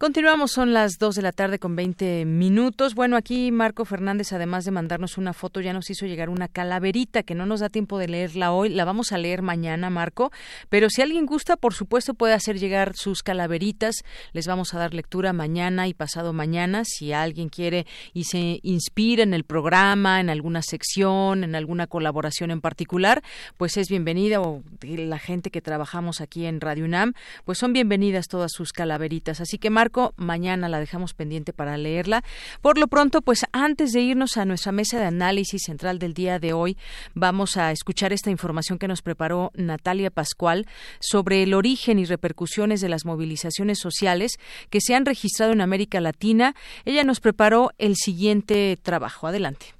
Continuamos, 0.00 0.52
son 0.52 0.72
las 0.72 0.96
2 0.98 1.16
de 1.16 1.20
la 1.20 1.30
tarde 1.30 1.58
con 1.58 1.76
20 1.76 2.24
minutos. 2.24 2.94
Bueno, 2.94 3.18
aquí 3.18 3.52
Marco 3.52 3.84
Fernández, 3.84 4.32
además 4.32 4.64
de 4.64 4.70
mandarnos 4.70 5.18
una 5.18 5.34
foto, 5.34 5.60
ya 5.60 5.74
nos 5.74 5.90
hizo 5.90 6.06
llegar 6.06 6.30
una 6.30 6.48
calaverita 6.48 7.22
que 7.22 7.34
no 7.34 7.44
nos 7.44 7.60
da 7.60 7.68
tiempo 7.68 7.98
de 7.98 8.08
leerla 8.08 8.50
hoy. 8.50 8.70
La 8.70 8.86
vamos 8.86 9.12
a 9.12 9.18
leer 9.18 9.42
mañana, 9.42 9.90
Marco. 9.90 10.32
Pero 10.70 10.88
si 10.88 11.02
alguien 11.02 11.26
gusta, 11.26 11.58
por 11.58 11.74
supuesto, 11.74 12.14
puede 12.14 12.32
hacer 12.32 12.58
llegar 12.58 12.94
sus 12.96 13.22
calaveritas. 13.22 13.96
Les 14.32 14.46
vamos 14.46 14.72
a 14.72 14.78
dar 14.78 14.94
lectura 14.94 15.34
mañana 15.34 15.86
y 15.86 15.92
pasado 15.92 16.32
mañana. 16.32 16.84
Si 16.86 17.12
alguien 17.12 17.50
quiere 17.50 17.86
y 18.14 18.24
se 18.24 18.60
inspira 18.62 19.22
en 19.22 19.34
el 19.34 19.44
programa, 19.44 20.18
en 20.20 20.30
alguna 20.30 20.62
sección, 20.62 21.44
en 21.44 21.54
alguna 21.54 21.86
colaboración 21.86 22.50
en 22.50 22.62
particular, 22.62 23.22
pues 23.58 23.76
es 23.76 23.90
bienvenida. 23.90 24.40
O 24.40 24.62
la 24.80 25.18
gente 25.18 25.50
que 25.50 25.60
trabajamos 25.60 26.22
aquí 26.22 26.46
en 26.46 26.62
Radio 26.62 26.86
UNAM, 26.86 27.12
pues 27.44 27.58
son 27.58 27.74
bienvenidas 27.74 28.28
todas 28.28 28.50
sus 28.50 28.72
calaveritas. 28.72 29.42
Así 29.42 29.58
que, 29.58 29.68
Marco, 29.68 29.89
Mañana 30.16 30.68
la 30.68 30.78
dejamos 30.78 31.14
pendiente 31.14 31.52
para 31.52 31.76
leerla. 31.76 32.22
Por 32.60 32.78
lo 32.78 32.86
pronto, 32.88 33.22
pues 33.22 33.44
antes 33.52 33.92
de 33.92 34.00
irnos 34.00 34.36
a 34.36 34.44
nuestra 34.44 34.72
mesa 34.72 34.98
de 34.98 35.06
análisis 35.06 35.62
central 35.64 35.98
del 35.98 36.14
día 36.14 36.38
de 36.38 36.52
hoy, 36.52 36.76
vamos 37.14 37.56
a 37.56 37.72
escuchar 37.72 38.12
esta 38.12 38.30
información 38.30 38.78
que 38.78 38.88
nos 38.88 39.02
preparó 39.02 39.50
Natalia 39.54 40.10
Pascual 40.10 40.66
sobre 41.00 41.42
el 41.42 41.54
origen 41.54 41.98
y 41.98 42.04
repercusiones 42.04 42.80
de 42.80 42.88
las 42.88 43.04
movilizaciones 43.04 43.78
sociales 43.78 44.38
que 44.70 44.80
se 44.80 44.94
han 44.94 45.06
registrado 45.06 45.52
en 45.52 45.60
América 45.60 46.00
Latina. 46.00 46.54
Ella 46.84 47.04
nos 47.04 47.20
preparó 47.20 47.72
el 47.78 47.96
siguiente 47.96 48.78
trabajo. 48.82 49.26
Adelante. 49.26 49.79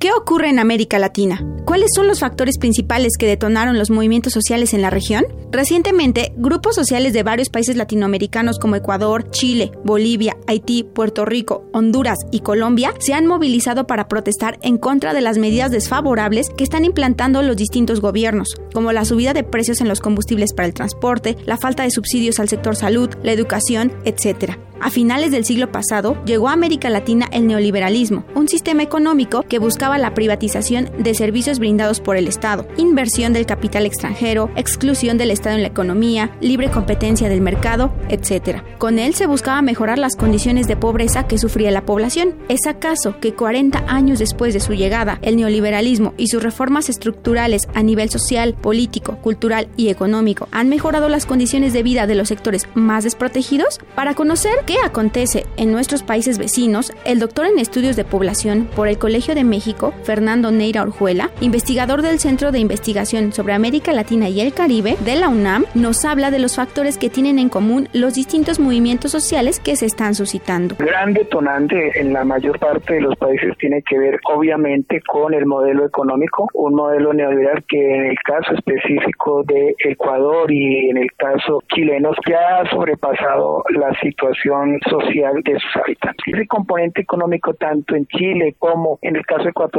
¿Qué 0.00 0.12
ocurre 0.12 0.48
en 0.48 0.58
América 0.58 0.98
Latina? 0.98 1.44
¿Cuáles 1.66 1.90
son 1.94 2.08
los 2.08 2.20
factores 2.20 2.56
principales 2.56 3.18
que 3.18 3.26
detonaron 3.26 3.78
los 3.78 3.90
movimientos 3.90 4.32
sociales 4.32 4.72
en 4.72 4.80
la 4.80 4.88
región? 4.88 5.26
Recientemente, 5.52 6.32
grupos 6.36 6.74
sociales 6.74 7.12
de 7.12 7.22
varios 7.22 7.50
países 7.50 7.76
latinoamericanos 7.76 8.58
como 8.58 8.76
Ecuador, 8.76 9.30
Chile, 9.30 9.72
Bolivia, 9.84 10.38
Haití, 10.46 10.84
Puerto 10.84 11.26
Rico, 11.26 11.66
Honduras 11.74 12.16
y 12.32 12.40
Colombia 12.40 12.94
se 12.98 13.12
han 13.12 13.26
movilizado 13.26 13.86
para 13.86 14.08
protestar 14.08 14.58
en 14.62 14.78
contra 14.78 15.12
de 15.12 15.20
las 15.20 15.36
medidas 15.36 15.70
desfavorables 15.70 16.48
que 16.56 16.64
están 16.64 16.86
implantando 16.86 17.42
los 17.42 17.58
distintos 17.58 18.00
gobiernos, 18.00 18.54
como 18.72 18.92
la 18.92 19.04
subida 19.04 19.34
de 19.34 19.44
precios 19.44 19.82
en 19.82 19.88
los 19.88 20.00
combustibles 20.00 20.54
para 20.54 20.66
el 20.66 20.72
transporte, 20.72 21.36
la 21.44 21.58
falta 21.58 21.82
de 21.82 21.90
subsidios 21.90 22.40
al 22.40 22.48
sector 22.48 22.74
salud, 22.74 23.10
la 23.22 23.32
educación, 23.32 23.92
etc. 24.06 24.56
A 24.80 24.88
finales 24.90 25.30
del 25.30 25.44
siglo 25.44 25.70
pasado 25.70 26.16
llegó 26.24 26.48
a 26.48 26.54
América 26.54 26.88
Latina 26.88 27.28
el 27.32 27.46
neoliberalismo, 27.46 28.24
un 28.34 28.48
sistema 28.48 28.82
económico 28.82 29.42
que 29.42 29.58
buscaba 29.58 29.89
la 29.98 30.14
privatización 30.14 30.90
de 30.98 31.14
servicios 31.14 31.58
brindados 31.58 32.00
por 32.00 32.16
el 32.16 32.28
Estado, 32.28 32.66
inversión 32.76 33.32
del 33.32 33.46
capital 33.46 33.86
extranjero, 33.86 34.50
exclusión 34.56 35.18
del 35.18 35.30
Estado 35.30 35.56
en 35.56 35.62
la 35.62 35.68
economía, 35.68 36.30
libre 36.40 36.70
competencia 36.70 37.28
del 37.28 37.40
mercado, 37.40 37.92
etc. 38.08 38.62
Con 38.78 38.98
él 38.98 39.14
se 39.14 39.26
buscaba 39.26 39.62
mejorar 39.62 39.98
las 39.98 40.16
condiciones 40.16 40.66
de 40.66 40.76
pobreza 40.76 41.26
que 41.26 41.38
sufría 41.38 41.70
la 41.70 41.86
población. 41.86 42.34
¿Es 42.48 42.66
acaso 42.66 43.18
que 43.20 43.34
40 43.34 43.84
años 43.86 44.18
después 44.18 44.54
de 44.54 44.60
su 44.60 44.74
llegada, 44.74 45.18
el 45.22 45.36
neoliberalismo 45.36 46.14
y 46.16 46.28
sus 46.28 46.42
reformas 46.42 46.88
estructurales 46.88 47.62
a 47.74 47.82
nivel 47.82 48.10
social, 48.10 48.54
político, 48.54 49.16
cultural 49.16 49.68
y 49.76 49.88
económico 49.88 50.48
han 50.50 50.68
mejorado 50.68 51.08
las 51.08 51.26
condiciones 51.26 51.72
de 51.72 51.82
vida 51.82 52.06
de 52.06 52.14
los 52.14 52.28
sectores 52.28 52.68
más 52.74 53.04
desprotegidos? 53.04 53.80
Para 53.94 54.14
conocer 54.14 54.52
qué 54.66 54.76
acontece 54.84 55.46
en 55.56 55.72
nuestros 55.72 56.02
países 56.02 56.38
vecinos, 56.38 56.92
el 57.04 57.18
doctor 57.18 57.46
en 57.46 57.58
estudios 57.58 57.96
de 57.96 58.04
población 58.04 58.68
por 58.74 58.88
el 58.88 58.98
Colegio 58.98 59.34
de 59.34 59.44
México, 59.44 59.79
Fernando 60.02 60.50
Neira 60.52 60.82
Orjuela, 60.82 61.30
investigador 61.40 62.02
del 62.02 62.18
Centro 62.18 62.52
de 62.52 62.58
Investigación 62.58 63.32
sobre 63.32 63.54
América 63.54 63.92
Latina 63.92 64.28
y 64.28 64.40
el 64.40 64.52
Caribe 64.52 64.96
de 65.04 65.16
la 65.16 65.28
UNAM, 65.28 65.64
nos 65.74 66.04
habla 66.04 66.30
de 66.30 66.38
los 66.38 66.56
factores 66.56 66.98
que 66.98 67.08
tienen 67.08 67.38
en 67.38 67.48
común 67.48 67.88
los 67.92 68.14
distintos 68.14 68.60
movimientos 68.60 69.10
sociales 69.10 69.58
que 69.58 69.76
se 69.76 69.86
están 69.86 70.14
suscitando. 70.14 70.76
Gran 70.78 71.14
detonante 71.14 71.98
en 71.98 72.12
la 72.12 72.24
mayor 72.24 72.58
parte 72.58 72.94
de 72.94 73.00
los 73.00 73.16
países 73.16 73.56
tiene 73.58 73.82
que 73.82 73.98
ver 73.98 74.20
obviamente 74.24 75.00
con 75.00 75.32
el 75.32 75.46
modelo 75.46 75.86
económico, 75.86 76.48
un 76.52 76.74
modelo 76.74 77.14
neoliberal 77.14 77.64
que 77.66 77.78
en 77.78 78.06
el 78.06 78.18
caso 78.18 78.52
específico 78.54 79.42
de 79.44 79.74
Ecuador 79.78 80.52
y 80.52 80.90
en 80.90 80.98
el 80.98 81.10
caso 81.16 81.62
chileno 81.74 82.10
ya 82.28 82.60
ha 82.60 82.70
sobrepasado 82.70 83.64
la 83.70 83.98
situación 84.00 84.78
social 84.88 85.42
de 85.42 85.52
sus 85.54 85.76
habitantes. 85.82 86.24
Ese 86.26 86.46
componente 86.46 87.00
económico 87.00 87.54
tanto 87.54 87.94
en 87.94 88.06
Chile 88.06 88.54
como 88.58 88.98
en 89.02 89.16
el 89.16 89.24
caso 89.24 89.48
ecuatoriano 89.48 89.69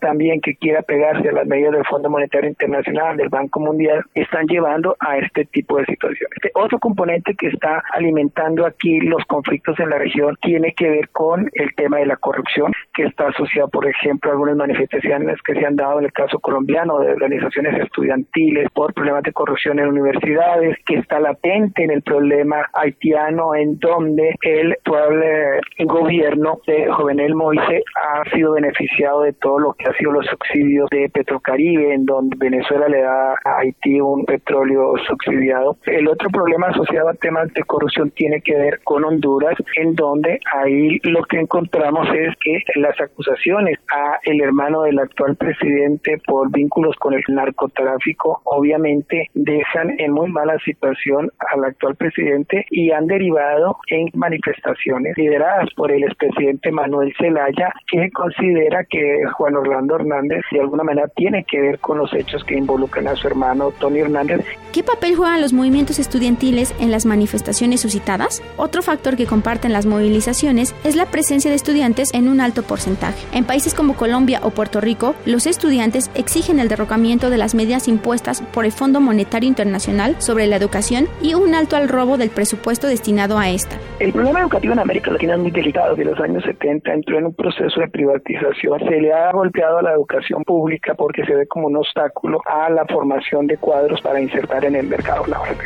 también 0.00 0.40
que 0.40 0.56
quiera 0.56 0.82
pegarse 0.82 1.28
a 1.28 1.32
las 1.32 1.46
medidas 1.46 1.72
del 1.72 1.84
Fondo 1.86 2.10
Monetario 2.10 2.48
Internacional, 2.48 3.16
del 3.16 3.28
Banco 3.28 3.60
Mundial, 3.60 4.04
están 4.14 4.46
llevando 4.46 4.96
a 5.00 5.18
este 5.18 5.44
tipo 5.46 5.78
de 5.78 5.86
situaciones. 5.86 6.36
Este 6.36 6.50
otro 6.54 6.78
componente 6.78 7.34
que 7.34 7.48
está 7.48 7.82
alimentando 7.92 8.66
aquí 8.66 9.00
los 9.00 9.24
conflictos 9.26 9.78
en 9.80 9.90
la 9.90 9.98
región 9.98 10.36
tiene 10.40 10.72
que 10.72 10.88
ver 10.88 11.08
con 11.10 11.50
el 11.52 11.74
tema 11.74 11.98
de 11.98 12.06
la 12.06 12.16
corrupción, 12.16 12.72
que 12.94 13.04
está 13.04 13.28
asociado, 13.28 13.68
por 13.68 13.86
ejemplo, 13.86 14.30
a 14.30 14.34
algunas 14.34 14.56
manifestaciones 14.56 15.40
que 15.42 15.54
se 15.54 15.66
han 15.66 15.76
dado 15.76 15.98
en 15.98 16.06
el 16.06 16.12
caso 16.12 16.38
colombiano 16.38 17.00
de 17.00 17.12
organizaciones 17.12 17.80
estudiantiles 17.80 18.68
por 18.72 18.94
problemas 18.94 19.22
de 19.22 19.32
corrupción 19.32 19.78
en 19.78 19.88
universidades, 19.88 20.76
que 20.86 20.96
está 20.96 21.20
latente 21.20 21.84
en 21.84 21.90
el 21.90 22.02
problema 22.02 22.68
haitiano, 22.72 23.54
en 23.54 23.78
donde 23.78 24.34
el 24.42 24.72
actual 24.72 25.22
eh, 25.22 25.84
gobierno 25.84 26.60
de 26.66 26.86
Jovenel 26.90 27.34
Moise 27.34 27.82
ha 27.94 28.28
sido 28.30 28.52
beneficiado 28.52 29.22
de 29.22 29.32
todo 29.40 29.58
lo 29.58 29.72
que 29.74 29.86
ha 29.88 29.94
sido 29.94 30.12
los 30.12 30.26
subsidios 30.26 30.88
de 30.90 31.08
Petrocaribe, 31.08 31.94
en 31.94 32.04
donde 32.04 32.36
Venezuela 32.38 32.88
le 32.88 33.02
da 33.02 33.34
a 33.44 33.58
Haití 33.58 34.00
un 34.00 34.24
petróleo 34.24 34.94
subsidiado. 35.06 35.76
El 35.86 36.08
otro 36.08 36.30
problema 36.30 36.68
asociado 36.68 37.08
a 37.08 37.14
temas 37.14 37.52
de 37.54 37.62
corrupción 37.62 38.10
tiene 38.10 38.40
que 38.40 38.56
ver 38.56 38.80
con 38.84 39.04
Honduras, 39.04 39.54
en 39.76 39.94
donde 39.94 40.40
ahí 40.52 40.98
lo 41.02 41.22
que 41.24 41.38
encontramos 41.38 42.08
es 42.14 42.34
que 42.40 42.62
las 42.76 43.00
acusaciones 43.00 43.78
a 43.92 44.18
el 44.22 44.40
hermano 44.40 44.82
del 44.82 44.98
actual 44.98 45.36
presidente 45.36 46.20
por 46.26 46.50
vínculos 46.50 46.96
con 46.96 47.14
el 47.14 47.22
narcotráfico 47.28 48.40
obviamente 48.44 49.30
dejan 49.34 49.98
en 49.98 50.12
muy 50.12 50.30
mala 50.30 50.58
situación 50.64 51.30
al 51.52 51.64
actual 51.64 51.96
presidente 51.96 52.66
y 52.70 52.90
han 52.90 53.06
derivado 53.06 53.78
en 53.88 54.08
manifestaciones 54.14 55.16
lideradas 55.16 55.68
por 55.74 55.92
el 55.92 56.04
expresidente 56.04 56.70
Manuel 56.72 57.14
Zelaya, 57.18 57.72
que 57.90 58.10
considera 58.10 58.84
que 58.84 59.22
Juan 59.32 59.56
Orlando 59.56 59.96
Hernández 59.96 60.42
de 60.50 60.60
alguna 60.60 60.84
manera 60.84 61.08
tiene 61.08 61.44
que 61.44 61.60
ver 61.60 61.78
con 61.78 61.98
los 61.98 62.12
hechos 62.14 62.44
que 62.44 62.56
involucran 62.56 63.08
a 63.08 63.16
su 63.16 63.26
hermano 63.26 63.72
Tony 63.78 64.00
Hernández. 64.00 64.44
¿Qué 64.72 64.82
papel 64.82 65.16
juegan 65.16 65.40
los 65.40 65.52
movimientos 65.52 65.98
estudiantiles 65.98 66.74
en 66.78 66.90
las 66.90 67.06
manifestaciones 67.06 67.80
suscitadas? 67.80 68.42
Otro 68.56 68.82
factor 68.82 69.16
que 69.16 69.26
comparten 69.26 69.72
las 69.72 69.86
movilizaciones 69.86 70.74
es 70.84 70.96
la 70.96 71.06
presencia 71.06 71.50
de 71.50 71.56
estudiantes 71.56 72.12
en 72.14 72.28
un 72.28 72.40
alto 72.40 72.62
porcentaje. 72.62 73.26
En 73.32 73.44
países 73.44 73.74
como 73.74 73.94
Colombia 73.94 74.40
o 74.42 74.50
Puerto 74.50 74.80
Rico, 74.80 75.14
los 75.24 75.46
estudiantes 75.46 76.10
exigen 76.14 76.60
el 76.60 76.68
derrocamiento 76.68 77.30
de 77.30 77.38
las 77.38 77.54
medidas 77.54 77.88
impuestas 77.88 78.42
por 78.42 78.64
el 78.64 78.72
Fondo 78.72 79.00
Monetario 79.00 79.48
Internacional 79.48 80.16
sobre 80.20 80.46
la 80.46 80.56
educación 80.56 81.08
y 81.22 81.34
un 81.34 81.54
alto 81.54 81.76
al 81.76 81.88
robo 81.88 82.18
del 82.18 82.30
presupuesto 82.30 82.86
destinado 82.86 83.38
a 83.38 83.50
esta. 83.50 83.76
El 84.00 84.12
problema 84.12 84.40
educativo 84.40 84.72
en 84.74 84.78
América 84.78 85.10
Latina 85.10 85.34
es 85.34 85.40
muy 85.40 85.50
delicado. 85.50 85.96
Desde 85.96 86.10
los 86.10 86.20
años 86.20 86.44
70 86.44 86.92
entró 86.92 87.18
en 87.18 87.26
un 87.26 87.34
proceso 87.34 87.80
de 87.80 87.88
privatización. 87.88 88.80
Le 89.08 89.14
ha 89.14 89.32
golpeado 89.32 89.78
a 89.78 89.82
la 89.82 89.92
educación 89.92 90.44
pública 90.44 90.92
porque 90.92 91.24
se 91.24 91.34
ve 91.34 91.46
como 91.46 91.68
un 91.68 91.76
obstáculo 91.76 92.42
a 92.44 92.68
la 92.68 92.84
formación 92.84 93.46
de 93.46 93.56
cuadros 93.56 94.02
para 94.02 94.20
insertar 94.20 94.66
en 94.66 94.76
el 94.76 94.86
mercado 94.86 95.24
laboral. 95.26 95.56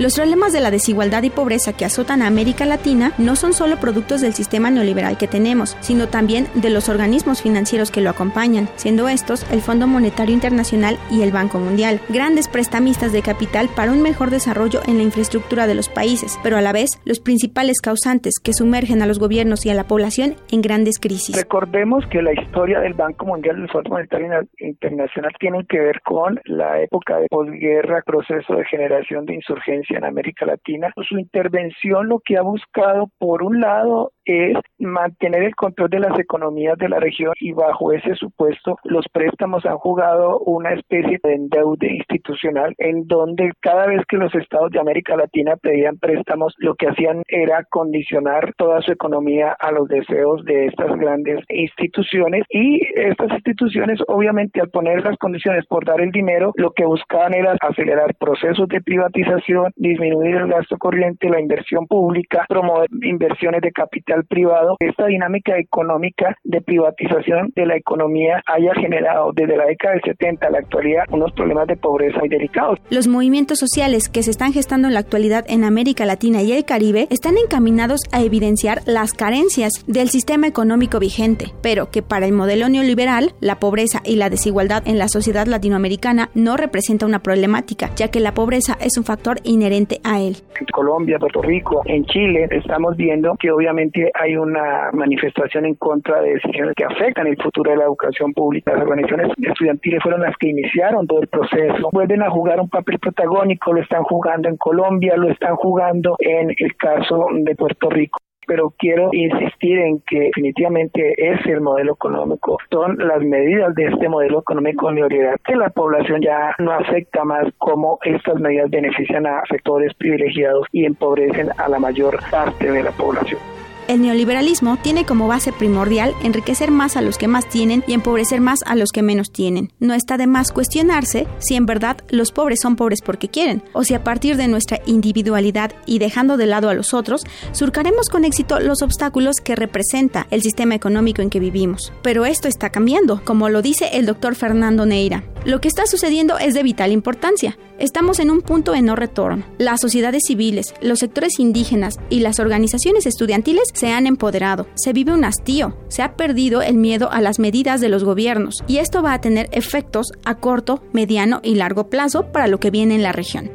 Los 0.00 0.16
problemas 0.16 0.54
de 0.54 0.62
la 0.62 0.70
desigualdad 0.70 1.24
y 1.24 1.28
pobreza 1.28 1.76
que 1.76 1.84
azotan 1.84 2.22
a 2.22 2.26
América 2.26 2.64
Latina 2.64 3.12
no 3.18 3.36
son 3.36 3.52
solo 3.52 3.76
productos 3.76 4.22
del 4.22 4.32
sistema 4.32 4.70
neoliberal 4.70 5.18
que 5.18 5.28
tenemos, 5.28 5.76
sino 5.80 6.08
también 6.08 6.46
de 6.54 6.70
los 6.70 6.88
organismos 6.88 7.42
financieros 7.42 7.90
que 7.90 8.00
lo 8.00 8.08
acompañan, 8.08 8.70
siendo 8.76 9.10
estos 9.10 9.44
el 9.52 9.60
Fondo 9.60 9.86
Monetario 9.86 10.32
Internacional 10.34 10.96
y 11.10 11.20
el 11.20 11.32
Banco 11.32 11.58
Mundial, 11.58 12.00
grandes 12.08 12.48
prestamistas 12.48 13.12
de 13.12 13.20
capital 13.20 13.68
para 13.76 13.92
un 13.92 14.00
mejor 14.00 14.30
desarrollo 14.30 14.80
en 14.88 14.96
la 14.96 15.02
infraestructura 15.02 15.66
de 15.66 15.74
los 15.74 15.90
países, 15.90 16.40
pero 16.42 16.56
a 16.56 16.62
la 16.62 16.72
vez 16.72 16.92
los 17.04 17.20
principales 17.20 17.82
causantes 17.82 18.40
que 18.42 18.54
sumergen 18.54 19.02
a 19.02 19.06
los 19.06 19.18
gobiernos 19.18 19.66
y 19.66 19.68
a 19.68 19.74
la 19.74 19.84
población 19.84 20.34
en 20.50 20.62
grandes 20.62 20.98
crisis. 20.98 21.36
Recordemos 21.36 22.06
que 22.06 22.22
la 22.22 22.32
historia 22.32 22.80
del 22.80 22.94
Banco 22.94 23.26
Mundial 23.26 23.58
y 23.58 23.60
del 23.60 23.70
Fondo 23.70 23.90
Monetario 23.90 24.48
Internacional 24.60 25.32
tiene 25.38 25.66
que 25.66 25.78
ver 25.78 26.00
con 26.00 26.40
la 26.46 26.80
época 26.80 27.18
de 27.18 27.26
posguerra, 27.28 28.00
proceso 28.06 28.54
de 28.54 28.64
generación 28.64 29.26
de 29.26 29.34
insurgencia 29.34 29.89
en 29.98 30.04
América 30.04 30.46
Latina. 30.46 30.92
Su 31.08 31.18
intervención 31.18 32.08
lo 32.08 32.20
que 32.20 32.36
ha 32.36 32.42
buscado, 32.42 33.10
por 33.18 33.42
un 33.42 33.60
lado, 33.60 34.12
es 34.24 34.56
mantener 34.78 35.42
el 35.42 35.54
control 35.54 35.90
de 35.90 36.00
las 36.00 36.18
economías 36.18 36.76
de 36.78 36.88
la 36.88 37.00
región 37.00 37.32
y 37.40 37.52
bajo 37.52 37.92
ese 37.92 38.14
supuesto 38.14 38.78
los 38.84 39.06
préstamos 39.12 39.64
han 39.66 39.78
jugado 39.78 40.38
una 40.40 40.72
especie 40.72 41.18
de 41.22 41.34
endeude 41.34 41.94
institucional 41.94 42.74
en 42.78 43.06
donde 43.06 43.50
cada 43.60 43.86
vez 43.86 44.02
que 44.08 44.16
los 44.16 44.34
estados 44.34 44.70
de 44.70 44.80
América 44.80 45.16
Latina 45.16 45.56
pedían 45.56 45.98
préstamos 45.98 46.54
lo 46.58 46.74
que 46.74 46.88
hacían 46.88 47.22
era 47.28 47.64
condicionar 47.64 48.54
toda 48.56 48.80
su 48.82 48.92
economía 48.92 49.56
a 49.58 49.72
los 49.72 49.88
deseos 49.88 50.44
de 50.44 50.66
estas 50.66 50.96
grandes 50.98 51.40
instituciones. 51.48 52.44
Y 52.50 52.80
estas 52.94 53.30
instituciones 53.32 54.00
obviamente 54.08 54.60
al 54.60 54.70
poner 54.70 55.04
las 55.04 55.16
condiciones 55.18 55.66
por 55.66 55.84
dar 55.84 56.00
el 56.00 56.10
dinero 56.10 56.52
lo 56.56 56.72
que 56.72 56.84
buscaban 56.84 57.34
era 57.34 57.56
acelerar 57.60 58.14
procesos 58.16 58.68
de 58.68 58.80
privatización, 58.80 59.72
disminuir 59.76 60.36
el 60.36 60.48
gasto 60.48 60.76
corriente, 60.78 61.28
la 61.28 61.40
inversión 61.40 61.86
pública, 61.86 62.44
promover 62.48 62.88
inversiones 63.02 63.60
de 63.60 63.72
capital 63.72 64.09
privado, 64.28 64.76
esta 64.80 65.06
dinámica 65.06 65.58
económica 65.58 66.36
de 66.44 66.60
privatización 66.60 67.52
de 67.54 67.66
la 67.66 67.76
economía 67.76 68.42
haya 68.46 68.74
generado 68.74 69.32
desde 69.34 69.56
la 69.56 69.66
década 69.66 69.94
del 69.94 70.02
70 70.02 70.46
a 70.46 70.50
la 70.50 70.58
actualidad 70.58 71.04
unos 71.10 71.32
problemas 71.32 71.66
de 71.66 71.76
pobreza 71.76 72.18
muy 72.18 72.28
delicados. 72.28 72.78
Los 72.90 73.08
movimientos 73.08 73.58
sociales 73.58 74.08
que 74.08 74.22
se 74.22 74.30
están 74.30 74.52
gestando 74.52 74.88
en 74.88 74.94
la 74.94 75.00
actualidad 75.00 75.44
en 75.48 75.64
América 75.64 76.04
Latina 76.06 76.42
y 76.42 76.52
el 76.52 76.64
Caribe 76.64 77.06
están 77.10 77.36
encaminados 77.36 78.00
a 78.12 78.22
evidenciar 78.22 78.78
las 78.86 79.12
carencias 79.12 79.72
del 79.86 80.08
sistema 80.08 80.46
económico 80.46 80.98
vigente, 80.98 81.46
pero 81.62 81.90
que 81.90 82.02
para 82.02 82.26
el 82.26 82.32
modelo 82.32 82.68
neoliberal, 82.68 83.32
la 83.40 83.56
pobreza 83.56 84.00
y 84.04 84.16
la 84.16 84.30
desigualdad 84.30 84.82
en 84.86 84.98
la 84.98 85.08
sociedad 85.08 85.46
latinoamericana 85.46 86.30
no 86.34 86.56
representa 86.56 87.06
una 87.06 87.20
problemática, 87.20 87.90
ya 87.96 88.08
que 88.08 88.20
la 88.20 88.34
pobreza 88.34 88.76
es 88.80 88.96
un 88.98 89.04
factor 89.04 89.38
inherente 89.44 90.00
a 90.04 90.20
él. 90.20 90.36
En 90.58 90.66
Colombia, 90.72 91.18
Puerto 91.18 91.42
Rico, 91.42 91.82
en 91.86 92.04
Chile, 92.06 92.48
estamos 92.50 92.96
viendo 92.96 93.34
que 93.38 93.50
obviamente 93.50 93.99
hay 94.14 94.36
una 94.36 94.90
manifestación 94.92 95.66
en 95.66 95.74
contra 95.74 96.20
de 96.20 96.34
decisiones 96.34 96.74
que 96.76 96.84
afectan 96.84 97.26
el 97.26 97.36
futuro 97.36 97.70
de 97.70 97.76
la 97.78 97.84
educación 97.84 98.32
pública. 98.32 98.72
Las 98.72 98.82
organizaciones 98.82 99.32
estudiantiles 99.36 100.02
fueron 100.02 100.22
las 100.22 100.36
que 100.36 100.48
iniciaron 100.48 101.06
todo 101.06 101.22
el 101.22 101.28
proceso. 101.28 101.90
Vuelven 101.92 102.22
a 102.22 102.30
jugar 102.30 102.60
un 102.60 102.68
papel 102.68 102.98
protagónico, 102.98 103.72
lo 103.72 103.82
están 103.82 104.04
jugando 104.04 104.48
en 104.48 104.56
Colombia, 104.56 105.16
lo 105.16 105.30
están 105.30 105.56
jugando 105.56 106.16
en 106.18 106.50
el 106.56 106.76
caso 106.76 107.26
de 107.32 107.54
Puerto 107.54 107.90
Rico 107.90 108.18
pero 108.50 108.74
quiero 108.76 109.10
insistir 109.12 109.78
en 109.78 110.00
que 110.00 110.18
definitivamente 110.22 111.14
es 111.16 111.46
el 111.46 111.60
modelo 111.60 111.92
económico, 111.92 112.58
son 112.68 112.96
las 112.98 113.22
medidas 113.22 113.72
de 113.76 113.84
este 113.84 114.08
modelo 114.08 114.40
económico 114.40 114.90
neoliberal 114.90 115.38
que 115.44 115.54
la 115.54 115.70
población 115.70 116.20
ya 116.20 116.56
no 116.58 116.72
afecta 116.72 117.24
más 117.24 117.46
como 117.58 118.00
estas 118.02 118.40
medidas 118.40 118.68
benefician 118.68 119.24
a 119.24 119.42
sectores 119.48 119.94
privilegiados 119.94 120.66
y 120.72 120.84
empobrecen 120.84 121.50
a 121.58 121.68
la 121.68 121.78
mayor 121.78 122.18
parte 122.28 122.72
de 122.72 122.82
la 122.82 122.90
población. 122.90 123.59
El 123.90 124.02
neoliberalismo 124.02 124.76
tiene 124.80 125.04
como 125.04 125.26
base 125.26 125.52
primordial 125.52 126.14
enriquecer 126.22 126.70
más 126.70 126.96
a 126.96 127.02
los 127.02 127.18
que 127.18 127.26
más 127.26 127.48
tienen 127.48 127.82
y 127.88 127.92
empobrecer 127.92 128.40
más 128.40 128.60
a 128.64 128.76
los 128.76 128.92
que 128.92 129.02
menos 129.02 129.32
tienen. 129.32 129.72
No 129.80 129.94
está 129.94 130.16
de 130.16 130.28
más 130.28 130.52
cuestionarse 130.52 131.26
si 131.40 131.56
en 131.56 131.66
verdad 131.66 131.96
los 132.08 132.30
pobres 132.30 132.60
son 132.62 132.76
pobres 132.76 133.00
porque 133.04 133.26
quieren, 133.26 133.64
o 133.72 133.82
si 133.82 133.94
a 133.94 134.04
partir 134.04 134.36
de 134.36 134.46
nuestra 134.46 134.78
individualidad 134.86 135.72
y 135.86 135.98
dejando 135.98 136.36
de 136.36 136.46
lado 136.46 136.68
a 136.68 136.74
los 136.74 136.94
otros, 136.94 137.24
surcaremos 137.50 138.08
con 138.10 138.24
éxito 138.24 138.60
los 138.60 138.80
obstáculos 138.80 139.38
que 139.42 139.56
representa 139.56 140.28
el 140.30 140.42
sistema 140.42 140.76
económico 140.76 141.20
en 141.20 141.30
que 141.30 141.40
vivimos. 141.40 141.92
Pero 142.00 142.26
esto 142.26 142.46
está 142.46 142.70
cambiando, 142.70 143.20
como 143.24 143.48
lo 143.48 143.60
dice 143.60 143.90
el 143.94 144.06
doctor 144.06 144.36
Fernando 144.36 144.86
Neira. 144.86 145.24
Lo 145.44 145.60
que 145.60 145.68
está 145.68 145.86
sucediendo 145.86 146.38
es 146.38 146.54
de 146.54 146.62
vital 146.62 146.92
importancia. 146.92 147.58
Estamos 147.78 148.20
en 148.20 148.30
un 148.30 148.42
punto 148.42 148.72
de 148.72 148.82
no 148.82 148.94
retorno. 148.94 149.42
Las 149.56 149.80
sociedades 149.80 150.24
civiles, 150.26 150.74
los 150.82 150.98
sectores 150.98 151.38
indígenas 151.38 151.96
y 152.10 152.20
las 152.20 152.38
organizaciones 152.38 153.06
estudiantiles 153.06 153.72
se 153.80 153.92
han 153.92 154.06
empoderado. 154.06 154.66
Se 154.74 154.92
vive 154.92 155.14
un 155.14 155.24
hastío. 155.24 155.74
Se 155.88 156.02
ha 156.02 156.14
perdido 156.14 156.60
el 156.60 156.76
miedo 156.76 157.10
a 157.10 157.22
las 157.22 157.38
medidas 157.38 157.80
de 157.80 157.88
los 157.88 158.04
gobiernos 158.04 158.62
y 158.66 158.76
esto 158.76 159.02
va 159.02 159.14
a 159.14 159.22
tener 159.22 159.48
efectos 159.52 160.12
a 160.26 160.34
corto, 160.34 160.84
mediano 160.92 161.40
y 161.42 161.54
largo 161.54 161.88
plazo 161.88 162.30
para 162.30 162.46
lo 162.46 162.60
que 162.60 162.70
viene 162.70 162.94
en 162.94 163.02
la 163.02 163.12
región. 163.12 163.50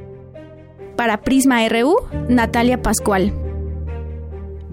Para 0.95 1.21
Prisma 1.21 1.67
RU, 1.69 1.95
Natalia 2.27 2.81
Pascual. 2.81 3.44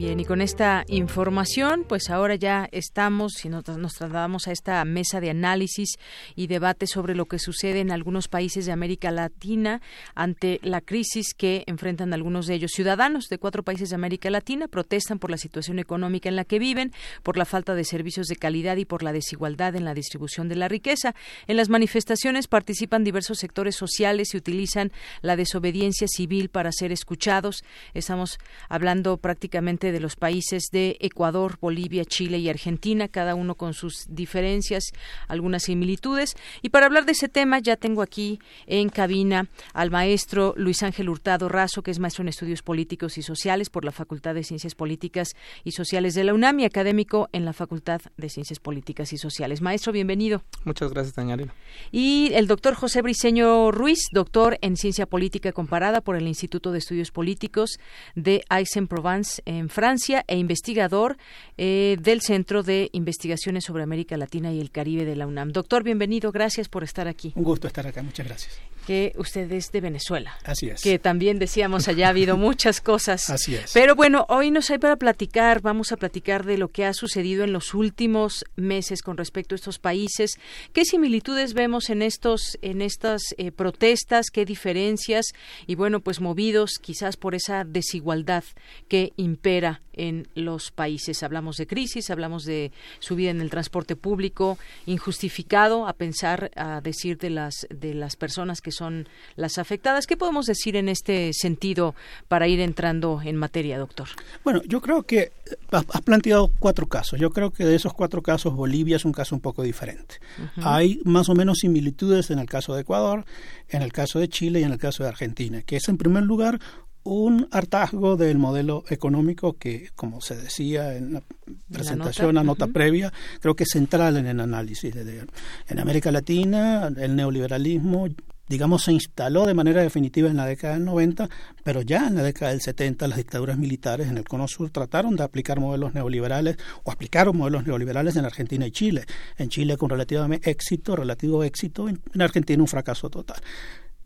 Bien, 0.02 0.18
y 0.18 0.24
con 0.24 0.40
esta 0.40 0.82
información, 0.88 1.84
pues 1.88 2.10
ahora 2.10 2.34
ya 2.34 2.68
estamos 2.72 3.44
y 3.44 3.48
nos, 3.48 3.62
trasladamos 3.62 4.48
a 4.48 4.50
esta 4.50 4.84
mesa 4.84 5.20
de 5.20 5.30
análisis 5.30 5.90
y 6.34 6.48
debate 6.48 6.88
sobre 6.88 7.14
lo 7.14 7.26
que 7.26 7.38
sucede 7.38 7.78
en 7.78 7.92
algunos 7.92 8.26
países 8.26 8.66
de 8.66 8.72
América 8.72 9.12
Latina 9.12 9.80
ante 10.16 10.58
la 10.64 10.80
crisis 10.80 11.34
que 11.34 11.62
enfrentan 11.68 12.12
algunos 12.12 12.48
de 12.48 12.54
ellos. 12.54 12.72
Ciudadanos 12.72 13.28
de 13.28 13.38
cuatro 13.38 13.62
países 13.62 13.90
de 13.90 13.94
América 13.94 14.28
Latina 14.28 14.66
protestan 14.66 15.20
por 15.20 15.30
la 15.30 15.36
situación 15.36 15.78
económica 15.78 16.28
en 16.28 16.34
la 16.34 16.44
que 16.44 16.58
viven, 16.58 16.90
por 17.22 17.36
la 17.36 17.44
falta 17.44 17.76
de 17.76 17.84
servicios 17.84 18.26
de 18.26 18.34
calidad 18.34 18.78
y 18.78 18.84
por 18.84 19.04
la 19.04 19.12
desigualdad 19.12 19.76
en 19.76 19.84
la 19.84 19.94
distribución 19.94 20.48
de 20.48 20.56
la 20.56 20.66
riqueza. 20.66 21.14
En 21.46 21.56
las 21.56 21.68
manifestaciones 21.68 22.48
participan 22.48 23.04
diversos 23.04 23.38
sectores 23.38 23.76
sociales 23.76 24.34
y 24.34 24.36
utilizan 24.36 24.90
la 25.20 25.36
desobediencia 25.36 26.08
civil 26.08 26.48
para 26.48 26.72
ser 26.72 26.90
escuchados. 26.90 27.62
Estamos 27.94 28.40
hablando 28.68 29.16
prácticamente 29.16 29.91
de 29.92 30.00
los 30.00 30.16
países 30.16 30.64
de 30.72 30.96
Ecuador, 31.00 31.58
Bolivia, 31.60 32.04
Chile 32.04 32.38
y 32.38 32.48
Argentina, 32.48 33.08
cada 33.08 33.34
uno 33.34 33.54
con 33.54 33.74
sus 33.74 34.06
diferencias, 34.08 34.92
algunas 35.28 35.64
similitudes. 35.64 36.34
Y 36.62 36.70
para 36.70 36.86
hablar 36.86 37.06
de 37.06 37.12
ese 37.12 37.28
tema 37.28 37.58
ya 37.58 37.76
tengo 37.76 38.02
aquí 38.02 38.40
en 38.66 38.88
cabina 38.88 39.48
al 39.72 39.90
maestro 39.90 40.54
Luis 40.56 40.82
Ángel 40.82 41.08
Hurtado 41.08 41.48
Razo, 41.48 41.82
que 41.82 41.90
es 41.90 41.98
maestro 41.98 42.22
en 42.22 42.28
estudios 42.28 42.62
políticos 42.62 43.18
y 43.18 43.22
sociales 43.22 43.70
por 43.70 43.84
la 43.84 43.92
Facultad 43.92 44.34
de 44.34 44.44
Ciencias 44.44 44.74
Políticas 44.74 45.34
y 45.64 45.72
Sociales 45.72 46.14
de 46.14 46.24
la 46.24 46.34
UNAM 46.34 46.60
y 46.60 46.64
académico 46.64 47.28
en 47.32 47.44
la 47.44 47.52
Facultad 47.52 48.00
de 48.16 48.28
Ciencias 48.28 48.58
Políticas 48.58 49.12
y 49.12 49.18
Sociales. 49.18 49.60
Maestro, 49.60 49.92
bienvenido. 49.92 50.42
Muchas 50.64 50.92
gracias, 50.92 51.14
Daniela. 51.14 51.54
Y 51.90 52.30
el 52.34 52.46
doctor 52.46 52.74
José 52.74 53.02
Briceño 53.02 53.70
Ruiz, 53.70 53.98
doctor 54.12 54.58
en 54.62 54.76
Ciencia 54.76 55.06
Política 55.06 55.52
Comparada 55.52 56.00
por 56.00 56.16
el 56.16 56.26
Instituto 56.26 56.72
de 56.72 56.78
Estudios 56.78 57.10
Políticos 57.10 57.78
de 58.14 58.42
Aix-en-Provence 58.48 59.42
en 59.44 59.68
Francia 59.72 60.24
e 60.28 60.36
investigador 60.36 61.16
eh, 61.58 61.96
del 62.00 62.20
Centro 62.20 62.62
de 62.62 62.90
Investigaciones 62.92 63.64
sobre 63.64 63.82
América 63.82 64.16
Latina 64.16 64.52
y 64.52 64.60
el 64.60 64.70
Caribe 64.70 65.04
de 65.04 65.16
la 65.16 65.26
UNAM. 65.26 65.50
Doctor, 65.50 65.82
bienvenido, 65.82 66.30
gracias 66.30 66.68
por 66.68 66.84
estar 66.84 67.08
aquí. 67.08 67.32
Un 67.34 67.42
gusto 67.42 67.66
estar 67.66 67.86
acá, 67.86 68.02
muchas 68.02 68.26
gracias 68.26 68.60
que 68.82 69.12
usted 69.16 69.50
es 69.52 69.72
de 69.72 69.80
Venezuela. 69.80 70.36
Así 70.44 70.68
es. 70.68 70.82
Que 70.82 70.98
también 70.98 71.38
decíamos 71.38 71.88
allá 71.88 72.06
ha 72.06 72.10
habido 72.10 72.36
muchas 72.48 72.80
cosas. 72.80 73.30
Así 73.30 73.54
es. 73.54 73.72
Pero 73.72 73.94
bueno, 73.94 74.26
hoy 74.28 74.50
nos 74.50 74.70
hay 74.70 74.78
para 74.78 74.96
platicar, 74.96 75.62
vamos 75.62 75.92
a 75.92 75.96
platicar 75.96 76.44
de 76.44 76.58
lo 76.58 76.68
que 76.68 76.84
ha 76.84 76.92
sucedido 76.92 77.44
en 77.44 77.52
los 77.52 77.74
últimos 77.74 78.44
meses 78.56 79.02
con 79.02 79.16
respecto 79.16 79.54
a 79.54 79.56
estos 79.56 79.78
países. 79.78 80.32
¿Qué 80.72 80.84
similitudes 80.84 81.54
vemos 81.54 81.90
en 81.90 82.02
estos 82.02 82.58
en 82.62 82.82
estas 82.82 83.22
eh, 83.38 83.52
protestas? 83.52 84.30
¿Qué 84.30 84.44
diferencias? 84.44 85.26
Y 85.66 85.74
bueno, 85.74 86.00
pues 86.00 86.20
movidos 86.20 86.78
quizás 86.80 87.16
por 87.16 87.34
esa 87.34 87.64
desigualdad 87.64 88.44
que 88.88 89.12
impera 89.16 89.82
en 89.92 90.28
los 90.34 90.70
países. 90.70 91.22
Hablamos 91.22 91.56
de 91.56 91.66
crisis, 91.66 92.10
hablamos 92.10 92.44
de 92.44 92.72
subida 92.98 93.30
en 93.30 93.40
el 93.40 93.50
transporte 93.50 93.96
público 93.96 94.58
injustificado, 94.86 95.86
a 95.86 95.92
pensar, 95.92 96.50
a 96.56 96.80
decir 96.80 97.18
de 97.18 97.30
las 97.30 97.66
de 97.70 97.94
las 97.94 98.16
personas 98.16 98.60
que 98.60 98.72
son 98.72 99.08
las 99.36 99.58
afectadas. 99.58 100.06
¿Qué 100.06 100.16
podemos 100.16 100.46
decir 100.46 100.76
en 100.76 100.88
este 100.88 101.32
sentido 101.32 101.94
para 102.28 102.48
ir 102.48 102.60
entrando 102.60 103.20
en 103.22 103.36
materia, 103.36 103.78
doctor? 103.78 104.08
Bueno, 104.44 104.62
yo 104.66 104.80
creo 104.80 105.02
que 105.02 105.32
has 105.70 106.02
planteado 106.02 106.50
cuatro 106.58 106.86
casos. 106.86 107.18
Yo 107.20 107.30
creo 107.30 107.50
que 107.50 107.64
de 107.64 107.74
esos 107.74 107.94
cuatro 107.94 108.22
casos 108.22 108.54
Bolivia 108.54 108.96
es 108.96 109.04
un 109.04 109.12
caso 109.12 109.34
un 109.34 109.40
poco 109.40 109.62
diferente. 109.62 110.16
Hay 110.56 111.00
más 111.04 111.28
o 111.28 111.34
menos 111.34 111.58
similitudes 111.58 112.30
en 112.30 112.38
el 112.38 112.46
caso 112.46 112.74
de 112.74 112.82
Ecuador, 112.82 113.24
en 113.68 113.82
el 113.82 113.92
caso 113.92 114.18
de 114.18 114.28
Chile 114.28 114.60
y 114.60 114.64
en 114.64 114.72
el 114.72 114.78
caso 114.78 115.02
de 115.02 115.08
Argentina, 115.08 115.62
que 115.62 115.76
es 115.76 115.88
en 115.88 115.96
primer 115.96 116.24
lugar 116.24 116.60
un 117.04 117.48
hartazgo 117.50 118.16
del 118.16 118.38
modelo 118.38 118.84
económico 118.88 119.54
que, 119.54 119.90
como 119.94 120.20
se 120.20 120.36
decía 120.36 120.96
en 120.96 121.14
la 121.14 121.22
presentación, 121.70 122.34
la 122.34 122.44
nota, 122.44 122.66
previa, 122.68 123.12
creo 123.40 123.54
que 123.54 123.64
es 123.64 123.70
central 123.70 124.16
en 124.16 124.26
el 124.26 124.40
análisis. 124.40 124.94
De, 124.94 125.26
en 125.68 125.78
América 125.78 126.12
Latina, 126.12 126.90
el 126.96 127.16
neoliberalismo 127.16 128.08
digamos, 128.52 128.82
se 128.82 128.92
instaló 128.92 129.46
de 129.46 129.54
manera 129.54 129.80
definitiva 129.80 130.28
en 130.28 130.36
la 130.36 130.44
década 130.44 130.74
del 130.74 130.84
90, 130.84 131.28
pero 131.64 131.80
ya 131.80 132.06
en 132.06 132.16
la 132.16 132.22
década 132.22 132.50
del 132.50 132.60
70 132.60 133.08
las 133.08 133.16
dictaduras 133.16 133.56
militares 133.56 134.08
en 134.08 134.18
el 134.18 134.24
Cono 134.24 134.46
Sur 134.46 134.68
trataron 134.68 135.16
de 135.16 135.22
aplicar 135.22 135.58
modelos 135.58 135.94
neoliberales 135.94 136.58
o 136.84 136.92
aplicaron 136.92 137.36
modelos 137.36 137.66
neoliberales 137.66 138.14
en 138.16 138.26
Argentina 138.26 138.66
y 138.66 138.70
Chile. 138.70 139.06
En 139.38 139.48
Chile 139.48 139.78
con 139.78 139.88
relativamente 139.88 140.50
éxito, 140.50 140.96
relativo 140.96 141.42
éxito, 141.44 141.88
en 141.88 142.00
Argentina 142.20 142.62
un 142.62 142.68
fracaso 142.68 143.08
total. 143.08 143.40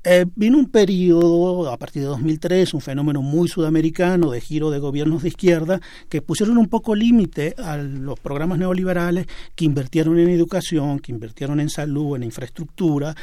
Eh, 0.09 0.25
vino 0.37 0.57
un 0.57 0.67
periodo, 0.67 1.69
a 1.69 1.77
partir 1.77 2.03
de 2.03 2.07
2003, 2.07 2.75
un 2.75 2.81
fenómeno 2.81 3.23
muy 3.23 3.49
sudamericano 3.49 4.31
de 4.31 4.41
giro 4.41 4.71
de 4.71 4.79
gobiernos 4.79 5.25
de 5.25 5.31
izquierda 5.31 5.81
que 6.09 6.23
pusieron 6.23 6.59
un 6.59 6.69
poco 6.69 6.95
límite 6.95 7.57
a 7.59 7.77
los 7.77 8.21
programas 8.21 8.57
neoliberales 8.57 9.27
que 9.57 9.65
invirtieron 9.65 10.17
en 10.21 10.29
educación, 10.29 11.01
que 11.01 11.11
invirtieron 11.11 11.59
en 11.59 11.69
salud, 11.69 12.15
en 12.15 12.23
infraestructura, 12.23 13.17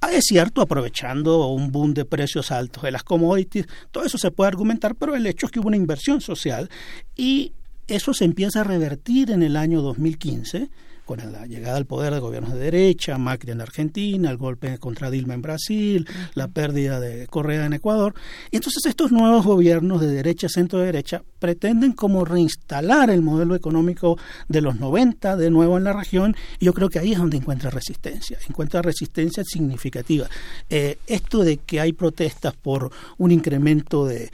ah, 0.00 0.12
es 0.12 0.26
cierto, 0.28 0.60
aprovechando 0.60 1.48
un 1.48 1.72
boom 1.72 1.92
de 1.92 2.04
precios 2.04 2.52
altos 2.52 2.84
de 2.84 2.92
las 2.92 3.02
commodities, 3.02 3.66
todo 3.90 4.04
eso 4.04 4.16
se 4.16 4.30
puede 4.30 4.46
argumentar, 4.46 4.94
pero 4.94 5.16
el 5.16 5.26
hecho 5.26 5.46
es 5.46 5.50
que 5.50 5.58
hubo 5.58 5.66
una 5.66 5.76
inversión 5.76 6.20
social 6.20 6.70
y 7.16 7.50
eso 7.88 8.14
se 8.14 8.24
empieza 8.24 8.60
a 8.60 8.64
revertir 8.64 9.32
en 9.32 9.42
el 9.42 9.56
año 9.56 9.82
2015 9.82 10.70
con 11.08 11.32
la 11.32 11.46
llegada 11.46 11.78
al 11.78 11.86
poder 11.86 12.12
de 12.12 12.20
gobiernos 12.20 12.52
de 12.52 12.58
derecha, 12.58 13.16
Macri 13.16 13.52
en 13.52 13.62
Argentina, 13.62 14.30
el 14.30 14.36
golpe 14.36 14.76
contra 14.76 15.10
Dilma 15.10 15.32
en 15.32 15.40
Brasil, 15.40 16.06
la 16.34 16.48
pérdida 16.48 17.00
de 17.00 17.26
Correa 17.28 17.64
en 17.64 17.72
Ecuador. 17.72 18.12
Y 18.50 18.56
entonces 18.56 18.84
estos 18.84 19.10
nuevos 19.10 19.46
gobiernos 19.46 20.02
de 20.02 20.08
derecha, 20.08 20.50
centro 20.50 20.80
derecha, 20.80 21.22
pretenden 21.38 21.92
como 21.92 22.26
reinstalar 22.26 23.08
el 23.08 23.22
modelo 23.22 23.54
económico 23.54 24.18
de 24.48 24.60
los 24.60 24.78
90 24.78 25.38
de 25.38 25.50
nuevo 25.50 25.78
en 25.78 25.84
la 25.84 25.94
región 25.94 26.36
y 26.60 26.66
yo 26.66 26.74
creo 26.74 26.90
que 26.90 26.98
ahí 26.98 27.12
es 27.12 27.18
donde 27.18 27.38
encuentra 27.38 27.70
resistencia, 27.70 28.36
encuentra 28.46 28.82
resistencia 28.82 29.44
significativa. 29.44 30.28
Eh, 30.68 30.98
esto 31.06 31.42
de 31.42 31.56
que 31.56 31.80
hay 31.80 31.94
protestas 31.94 32.52
por 32.54 32.90
un 33.16 33.30
incremento 33.30 34.04
de, 34.04 34.30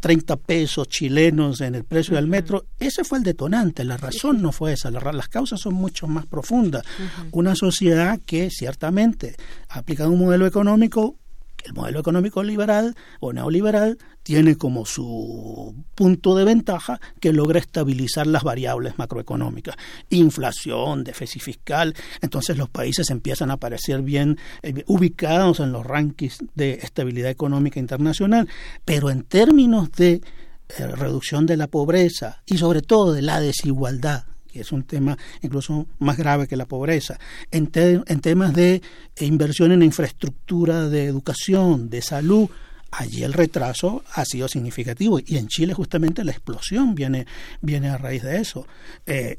30 0.00 0.36
pesos 0.36 0.88
chilenos 0.88 1.60
en 1.60 1.76
el 1.76 1.84
precio 1.84 2.16
del 2.16 2.26
metro, 2.26 2.64
ese 2.80 3.04
fue 3.04 3.18
el 3.18 3.24
detonante, 3.24 3.84
la 3.84 3.96
razón 3.96 4.42
no 4.42 4.50
fue 4.50 4.72
esa, 4.72 4.90
las 4.90 5.28
causas 5.28 5.60
son 5.60 5.74
mucho 5.74 6.07
más 6.08 6.26
profunda. 6.26 6.82
Una 7.30 7.54
sociedad 7.54 8.18
que 8.24 8.50
ciertamente 8.50 9.36
ha 9.68 9.78
aplicado 9.78 10.10
un 10.10 10.20
modelo 10.20 10.46
económico 10.46 11.16
el 11.64 11.74
modelo 11.74 12.00
económico 12.00 12.42
liberal 12.42 12.94
o 13.20 13.32
neoliberal 13.32 13.98
tiene 14.22 14.56
como 14.56 14.86
su 14.86 15.74
punto 15.94 16.36
de 16.36 16.44
ventaja 16.44 17.00
que 17.20 17.32
logra 17.32 17.58
estabilizar 17.58 18.26
las 18.26 18.42
variables 18.42 18.98
macroeconómicas, 18.98 19.76
inflación, 20.10 21.04
déficit 21.04 21.42
fiscal, 21.42 21.94
entonces 22.20 22.56
los 22.56 22.68
países 22.68 23.10
empiezan 23.10 23.50
a 23.50 23.54
aparecer 23.54 24.02
bien 24.02 24.38
eh, 24.62 24.84
ubicados 24.86 25.60
en 25.60 25.72
los 25.72 25.84
rankings 25.84 26.38
de 26.54 26.74
estabilidad 26.74 27.30
económica 27.30 27.80
internacional, 27.80 28.48
pero 28.84 29.10
en 29.10 29.22
términos 29.22 29.90
de 29.92 30.12
eh, 30.12 30.86
reducción 30.86 31.46
de 31.46 31.56
la 31.56 31.66
pobreza 31.66 32.42
y 32.46 32.58
sobre 32.58 32.82
todo 32.82 33.12
de 33.12 33.22
la 33.22 33.40
desigualdad 33.40 34.24
es 34.60 34.72
un 34.72 34.84
tema 34.84 35.16
incluso 35.42 35.86
más 35.98 36.16
grave 36.16 36.46
que 36.46 36.56
la 36.56 36.66
pobreza, 36.66 37.18
en, 37.50 37.70
en 37.74 38.20
temas 38.20 38.54
de 38.54 38.82
inversión 39.20 39.72
en 39.72 39.82
infraestructura 39.82 40.88
de 40.88 41.04
educación, 41.04 41.90
de 41.90 42.02
salud, 42.02 42.48
allí 42.90 43.22
el 43.22 43.32
retraso 43.32 44.02
ha 44.14 44.24
sido 44.24 44.48
significativo 44.48 45.18
y 45.24 45.36
en 45.36 45.48
Chile 45.48 45.74
justamente 45.74 46.24
la 46.24 46.32
explosión 46.32 46.94
viene, 46.94 47.26
viene 47.60 47.88
a 47.88 47.98
raíz 47.98 48.22
de 48.22 48.40
eso. 48.40 48.66
Eh, 49.06 49.36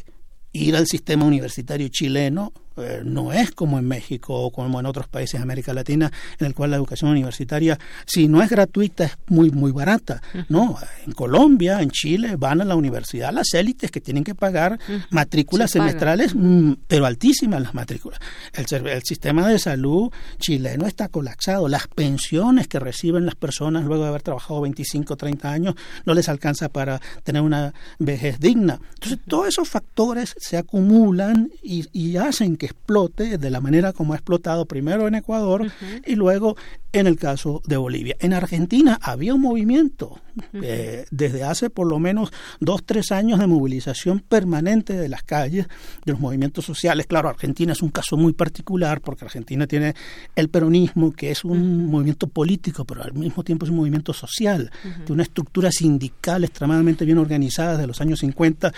ir 0.52 0.76
al 0.76 0.88
sistema 0.88 1.26
universitario 1.26 1.88
chileno 1.90 2.54
eh, 2.82 3.02
no 3.04 3.34
es 3.34 3.52
como 3.52 3.80
en 3.80 3.88
México 3.88 4.34
o 4.34 4.52
como 4.52 4.80
en 4.80 4.86
otros 4.86 5.08
países 5.08 5.40
de 5.40 5.44
América 5.44 5.74
Latina, 5.74 6.12
en 6.40 6.48
el 6.48 6.54
cual 6.54 6.72
la 6.72 6.78
educación 6.78 7.12
universitaria, 7.12 7.78
si 8.06 8.28
no 8.28 8.42
es 8.42 8.50
gratuita, 8.50 9.06
es 9.06 9.18
muy, 9.28 9.52
muy 9.52 9.72
barata. 9.72 10.22
No, 10.48 10.78
en 11.06 11.14
Colombia, 11.14 11.82
en 11.82 11.92
Chile, 11.92 12.36
van 12.38 12.62
a 12.62 12.66
la 12.66 12.76
universidad 12.76 13.34
las 13.34 13.54
élites 13.54 13.92
que 13.92 14.02
tienen 14.02 14.24
que 14.24 14.36
pagar 14.36 14.80
matrículas 15.10 15.72
semestrales, 15.72 16.34
mm, 16.36 16.74
pero 16.88 17.06
altísimas 17.06 17.62
las 17.62 17.74
matrículas. 17.74 18.20
El, 18.54 18.88
el 18.88 19.04
sistema 19.04 19.48
de 19.48 19.60
salud 19.60 20.12
chileno 20.40 20.88
está 20.88 21.08
colapsado. 21.08 21.68
Las 21.68 21.88
pensiones 21.88 22.68
que 22.68 22.80
reciben 22.80 23.26
las 23.26 23.36
personas 23.36 23.86
luego 23.86 24.04
de 24.04 24.10
haber 24.10 24.22
trabajado 24.22 24.62
25 24.62 25.14
o 25.14 25.18
30 25.18 25.52
años 25.52 25.76
no 26.06 26.14
les 26.14 26.30
alcanza 26.30 26.70
para 26.70 27.02
tener 27.24 27.42
una 27.42 27.74
vejez 27.98 28.40
digna. 28.40 28.80
Entonces, 28.96 29.20
todos 29.28 29.48
esos 29.48 29.68
factores 29.68 30.36
se 30.38 30.58
acumulan 30.58 31.52
y, 31.62 31.86
y 31.92 32.18
hacen 32.18 32.58
que 32.58 32.66
explote 32.70 33.38
de 33.38 33.50
la 33.50 33.62
manera 33.62 33.94
como 33.94 34.14
ha 34.14 34.18
explotado 34.18 34.66
primero 34.66 35.08
en 35.08 35.16
Ecuador 35.16 35.72
y 36.06 36.16
luego 36.16 36.56
en 36.92 37.08
el 37.08 37.18
caso 37.18 37.62
de 37.66 37.78
Bolivia. 37.78 38.16
En 38.20 38.34
Argentina 38.34 38.98
había 39.02 39.34
un 39.34 39.42
movimiento 39.42 40.20
eh, 40.54 41.06
desde 41.12 41.44
hace 41.44 41.70
por 41.70 41.88
lo 41.88 42.00
menos 42.00 42.32
dos, 42.60 42.84
tres 42.84 43.12
años 43.12 43.40
de 43.40 43.48
movilización 43.48 44.20
permanente 44.20 44.94
de 44.94 45.08
las 45.08 45.24
calles, 45.24 45.68
de 46.06 46.12
los 46.12 46.20
movimientos 46.20 46.66
sociales. 46.66 47.06
Claro, 47.08 47.30
Argentina 47.30 47.74
es 47.74 47.82
un 47.82 47.90
caso 47.90 48.18
muy 48.18 48.34
particular 48.34 49.02
porque 49.02 49.26
Argentina 49.26 49.68
tiene 49.68 49.94
el 50.36 50.50
peronismo, 50.50 51.12
que 51.12 51.32
es 51.32 51.44
un 51.44 51.88
movimiento 51.88 52.28
político, 52.28 52.86
pero 52.86 53.04
al 53.04 53.14
mismo 53.14 53.44
tiempo 53.44 53.66
es 53.66 53.72
un 53.72 53.78
movimiento 53.78 54.14
social, 54.14 54.72
de 55.06 55.14
una 55.14 55.24
estructura 55.24 55.72
sindical 55.72 56.44
extremadamente 56.44 57.06
bien 57.06 57.18
organizada 57.18 57.74
desde 57.74 57.88
los 57.88 58.02
años 58.02 58.20
50 58.20 58.74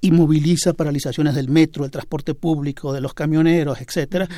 y 0.00 0.10
moviliza 0.12 0.72
paralizaciones 0.72 1.34
del 1.34 1.48
metro, 1.48 1.82
del 1.82 1.90
transporte 1.90 2.34
público, 2.34 2.92
de 2.92 3.00
los 3.00 3.14
camioneros, 3.14 3.80
etcétera. 3.80 4.28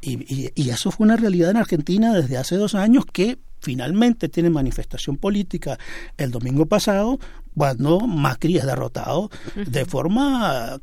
Y, 0.00 0.52
y, 0.54 0.70
eso 0.70 0.90
fue 0.90 1.04
una 1.06 1.16
realidad 1.16 1.50
en 1.50 1.56
Argentina 1.56 2.14
desde 2.14 2.36
hace 2.36 2.56
dos 2.56 2.74
años 2.74 3.04
que 3.10 3.38
finalmente 3.60 4.28
tiene 4.28 4.50
manifestación 4.50 5.16
política 5.16 5.78
el 6.16 6.30
domingo 6.30 6.66
pasado 6.66 7.18
cuando 7.56 8.00
Macri 8.00 8.58
es 8.58 8.66
derrotado 8.66 9.30
de 9.54 9.84
forma 9.86 10.80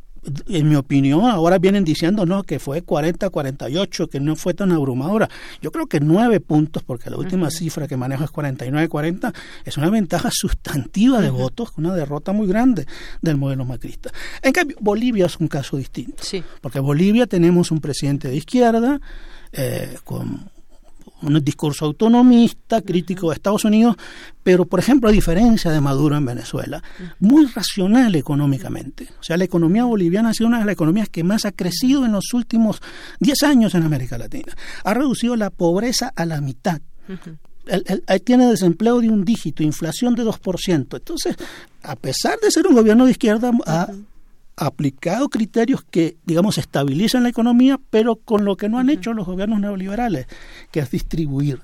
en 0.47 0.69
mi 0.69 0.75
opinión, 0.75 1.25
ahora 1.25 1.57
vienen 1.57 1.83
diciendo 1.83 2.25
no 2.25 2.43
que 2.43 2.59
fue 2.59 2.83
40-48, 2.83 4.09
que 4.09 4.19
no 4.19 4.35
fue 4.35 4.53
tan 4.53 4.71
abrumadora. 4.71 5.29
Yo 5.61 5.71
creo 5.71 5.87
que 5.87 5.99
nueve 5.99 6.39
puntos, 6.39 6.83
porque 6.83 7.09
la 7.09 7.17
última 7.17 7.49
cifra 7.49 7.87
que 7.87 7.97
manejo 7.97 8.23
es 8.23 8.31
49-40, 8.31 9.33
es 9.65 9.77
una 9.77 9.89
ventaja 9.89 10.29
sustantiva 10.31 11.21
de 11.21 11.29
votos, 11.29 11.71
una 11.77 11.93
derrota 11.93 12.31
muy 12.31 12.47
grande 12.47 12.85
del 13.21 13.37
modelo 13.37 13.65
macrista. 13.65 14.11
En 14.41 14.53
cambio, 14.53 14.77
Bolivia 14.79 15.25
es 15.25 15.37
un 15.37 15.47
caso 15.47 15.77
distinto, 15.77 16.23
sí. 16.23 16.43
porque 16.61 16.79
Bolivia 16.79 17.27
tenemos 17.27 17.71
un 17.71 17.79
presidente 17.79 18.27
de 18.27 18.35
izquierda 18.35 18.99
eh, 19.51 19.97
con 20.03 20.52
un 21.23 21.43
discurso 21.43 21.85
autonomista, 21.85 22.81
crítico 22.81 23.29
de 23.29 23.35
Estados 23.35 23.65
Unidos, 23.65 23.95
pero 24.43 24.65
por 24.65 24.79
ejemplo, 24.79 25.09
a 25.09 25.11
diferencia 25.11 25.71
de 25.71 25.81
Maduro 25.81 26.17
en 26.17 26.25
Venezuela, 26.25 26.83
muy 27.19 27.45
racional 27.47 28.15
económicamente. 28.15 29.07
O 29.19 29.23
sea, 29.23 29.37
la 29.37 29.45
economía 29.45 29.85
boliviana 29.85 30.29
ha 30.29 30.33
sido 30.33 30.47
una 30.47 30.59
de 30.59 30.65
las 30.65 30.73
economías 30.73 31.09
que 31.09 31.23
más 31.23 31.45
ha 31.45 31.51
crecido 31.51 32.05
en 32.05 32.11
los 32.11 32.33
últimos 32.33 32.81
10 33.19 33.43
años 33.43 33.75
en 33.75 33.83
América 33.83 34.17
Latina. 34.17 34.53
Ha 34.83 34.93
reducido 34.93 35.35
la 35.35 35.49
pobreza 35.49 36.11
a 36.15 36.25
la 36.25 36.41
mitad. 36.41 36.81
tiene 38.25 38.47
desempleo 38.47 38.99
de 38.99 39.09
un 39.09 39.23
dígito, 39.23 39.63
inflación 39.63 40.15
de 40.15 40.23
2%. 40.23 40.97
Entonces, 40.97 41.35
a 41.81 41.95
pesar 41.95 42.39
de 42.39 42.51
ser 42.51 42.67
un 42.67 42.75
gobierno 42.75 43.05
de 43.05 43.11
izquierda, 43.11 43.51
ha 43.65 43.87
aplicado 44.55 45.29
criterios 45.29 45.83
que, 45.83 46.17
digamos, 46.25 46.57
estabilizan 46.57 47.23
la 47.23 47.29
economía, 47.29 47.79
pero 47.89 48.15
con 48.15 48.45
lo 48.45 48.55
que 48.55 48.69
no 48.69 48.79
han 48.79 48.89
hecho 48.89 49.13
los 49.13 49.25
gobiernos 49.25 49.59
neoliberales, 49.59 50.27
que 50.71 50.79
es 50.79 50.91
distribuir, 50.91 51.61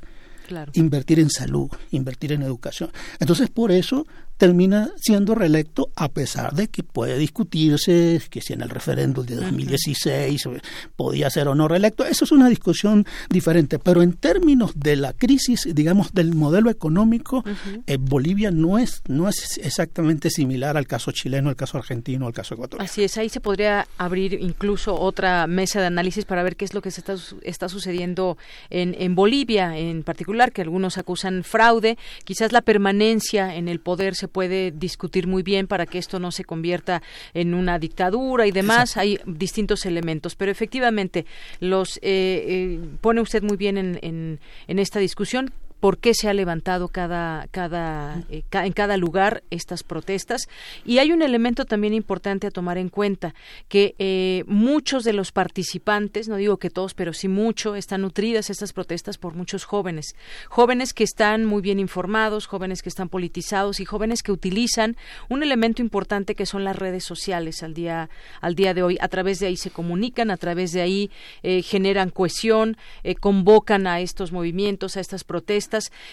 invertir 0.73 1.19
en 1.19 1.29
salud, 1.29 1.69
invertir 1.91 2.31
en 2.31 2.41
educación. 2.41 2.91
Entonces, 3.19 3.49
por 3.49 3.71
eso 3.71 4.05
termina 4.39 4.89
siendo 4.95 5.35
reelecto 5.35 5.91
a 5.97 6.07
pesar 6.07 6.53
de 6.53 6.69
que 6.69 6.81
puede 6.81 7.17
discutirse 7.17 8.21
que 8.29 8.39
si 8.39 8.53
en 8.53 8.61
el 8.61 8.69
referéndum 8.69 9.25
de 9.25 9.35
2016 9.35 10.47
podía 10.95 11.29
ser 11.29 11.49
o 11.49 11.55
no 11.55 11.67
reelecto. 11.67 12.05
Eso 12.05 12.23
es 12.23 12.31
una 12.31 12.47
discusión 12.47 13.05
diferente, 13.29 13.79
pero 13.79 14.01
en 14.01 14.13
términos 14.13 14.71
de 14.75 14.95
la 14.95 15.11
crisis, 15.11 15.67
digamos, 15.75 16.13
del 16.13 16.33
modelo 16.35 16.69
económico, 16.69 17.43
eh, 17.85 17.97
Bolivia 17.99 18.49
no 18.49 18.79
es, 18.79 19.03
no 19.09 19.27
es 19.27 19.59
exactamente 19.61 20.29
similar 20.29 20.77
al 20.77 20.87
caso 20.87 21.11
chileno, 21.11 21.49
al 21.49 21.57
caso 21.57 21.77
argentino, 21.77 22.25
al 22.25 22.33
caso 22.33 22.53
ecuatoriano. 22.53 22.89
Así 22.89 23.03
es, 23.03 23.17
ahí 23.17 23.27
se 23.27 23.41
podría 23.41 23.87
abrir 23.97 24.35
incluso 24.35 24.97
otra 24.97 25.47
mesa 25.47 25.81
de 25.81 25.87
análisis 25.87 26.23
para 26.23 26.43
ver 26.43 26.55
qué 26.55 26.63
es 26.63 26.73
lo 26.73 26.81
que 26.81 26.91
se 26.91 27.01
está, 27.01 27.15
está 27.41 27.67
sucediendo 27.67 28.37
en, 28.69 28.95
en 28.97 29.15
Bolivia 29.15 29.77
en 29.77 30.03
particular, 30.03 30.53
que 30.53 30.61
algunos 30.61 30.97
acusan 30.97 31.43
fraude, 31.43 31.97
quizás 32.23 32.53
la 32.53 32.61
permanencia 32.61 33.53
en 33.53 33.67
el 33.67 33.81
poder 33.81 34.15
se 34.15 34.28
puede 34.29 34.71
discutir 34.71 35.27
muy 35.27 35.43
bien 35.43 35.67
para 35.67 35.85
que 35.85 35.97
esto 35.97 36.19
no 36.19 36.31
se 36.31 36.45
convierta 36.45 37.01
en 37.33 37.53
una 37.53 37.79
dictadura 37.79 38.47
y 38.47 38.51
demás. 38.51 38.97
Hay 38.97 39.19
distintos 39.25 39.85
elementos, 39.85 40.35
pero 40.35 40.51
efectivamente 40.51 41.25
los 41.59 41.97
eh, 41.97 42.01
eh, 42.01 42.79
pone 43.01 43.21
usted 43.21 43.43
muy 43.43 43.57
bien 43.57 43.77
en, 43.77 43.99
en, 44.01 44.39
en 44.67 44.79
esta 44.79 44.99
discusión 44.99 45.51
por 45.79 45.97
qué 45.97 46.13
se 46.13 46.27
ha 46.27 46.33
levantado 46.33 46.89
cada, 46.89 47.47
cada, 47.51 48.23
eh, 48.29 48.43
en 48.51 48.73
cada 48.73 48.97
lugar 48.97 49.43
estas 49.49 49.83
protestas. 49.83 50.49
Y 50.85 50.99
hay 50.99 51.11
un 51.11 51.21
elemento 51.21 51.65
también 51.65 51.93
importante 51.93 52.47
a 52.47 52.51
tomar 52.51 52.77
en 52.77 52.89
cuenta, 52.89 53.33
que 53.67 53.95
eh, 53.97 54.43
muchos 54.47 55.03
de 55.03 55.13
los 55.13 55.31
participantes, 55.31 56.27
no 56.27 56.35
digo 56.35 56.57
que 56.57 56.69
todos, 56.69 56.93
pero 56.93 57.13
sí 57.13 57.27
mucho, 57.27 57.75
están 57.75 58.01
nutridas 58.01 58.49
estas 58.49 58.73
protestas 58.73 59.17
por 59.17 59.35
muchos 59.35 59.63
jóvenes. 59.63 60.15
Jóvenes 60.49 60.93
que 60.93 61.03
están 61.03 61.45
muy 61.45 61.61
bien 61.61 61.79
informados, 61.79 62.45
jóvenes 62.45 62.81
que 62.81 62.89
están 62.89 63.09
politizados 63.09 63.79
y 63.79 63.85
jóvenes 63.85 64.21
que 64.21 64.31
utilizan 64.31 64.97
un 65.29 65.43
elemento 65.43 65.81
importante 65.81 66.35
que 66.35 66.45
son 66.45 66.63
las 66.63 66.75
redes 66.75 67.05
sociales 67.05 67.63
al 67.63 67.73
día, 67.73 68.09
al 68.41 68.55
día 68.55 68.73
de 68.73 68.83
hoy. 68.83 68.97
A 68.99 69.07
través 69.07 69.39
de 69.39 69.47
ahí 69.47 69.55
se 69.55 69.71
comunican, 69.71 70.29
a 70.29 70.37
través 70.37 70.73
de 70.73 70.81
ahí 70.81 71.11
eh, 71.43 71.61
generan 71.61 72.09
cohesión, 72.09 72.77
convocan 73.19 73.87
a 73.87 74.01
estos 74.01 74.31
movimientos, 74.31 74.97
a 74.97 74.99
estas 74.99 75.23
protestas 75.23 75.68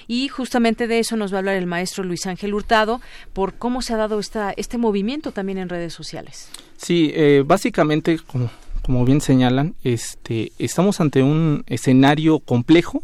y 0.06 0.28
justamente 0.28 0.86
de 0.86 0.98
eso 0.98 1.16
nos 1.16 1.32
va 1.32 1.36
a 1.36 1.40
hablar 1.40 1.56
el 1.56 1.66
maestro 1.66 2.04
Luis 2.04 2.26
Ángel 2.26 2.54
Hurtado 2.54 3.00
por 3.32 3.54
cómo 3.54 3.82
se 3.82 3.94
ha 3.94 3.96
dado 3.96 4.18
esta, 4.18 4.52
este 4.56 4.78
movimiento 4.78 5.32
también 5.32 5.58
en 5.58 5.68
redes 5.68 5.92
sociales. 5.92 6.48
Sí, 6.76 7.12
eh, 7.14 7.42
básicamente, 7.44 8.18
como, 8.18 8.50
como 8.82 9.04
bien 9.04 9.20
señalan, 9.20 9.74
este, 9.82 10.52
estamos 10.58 11.00
ante 11.00 11.22
un 11.22 11.64
escenario 11.66 12.38
complejo 12.40 13.02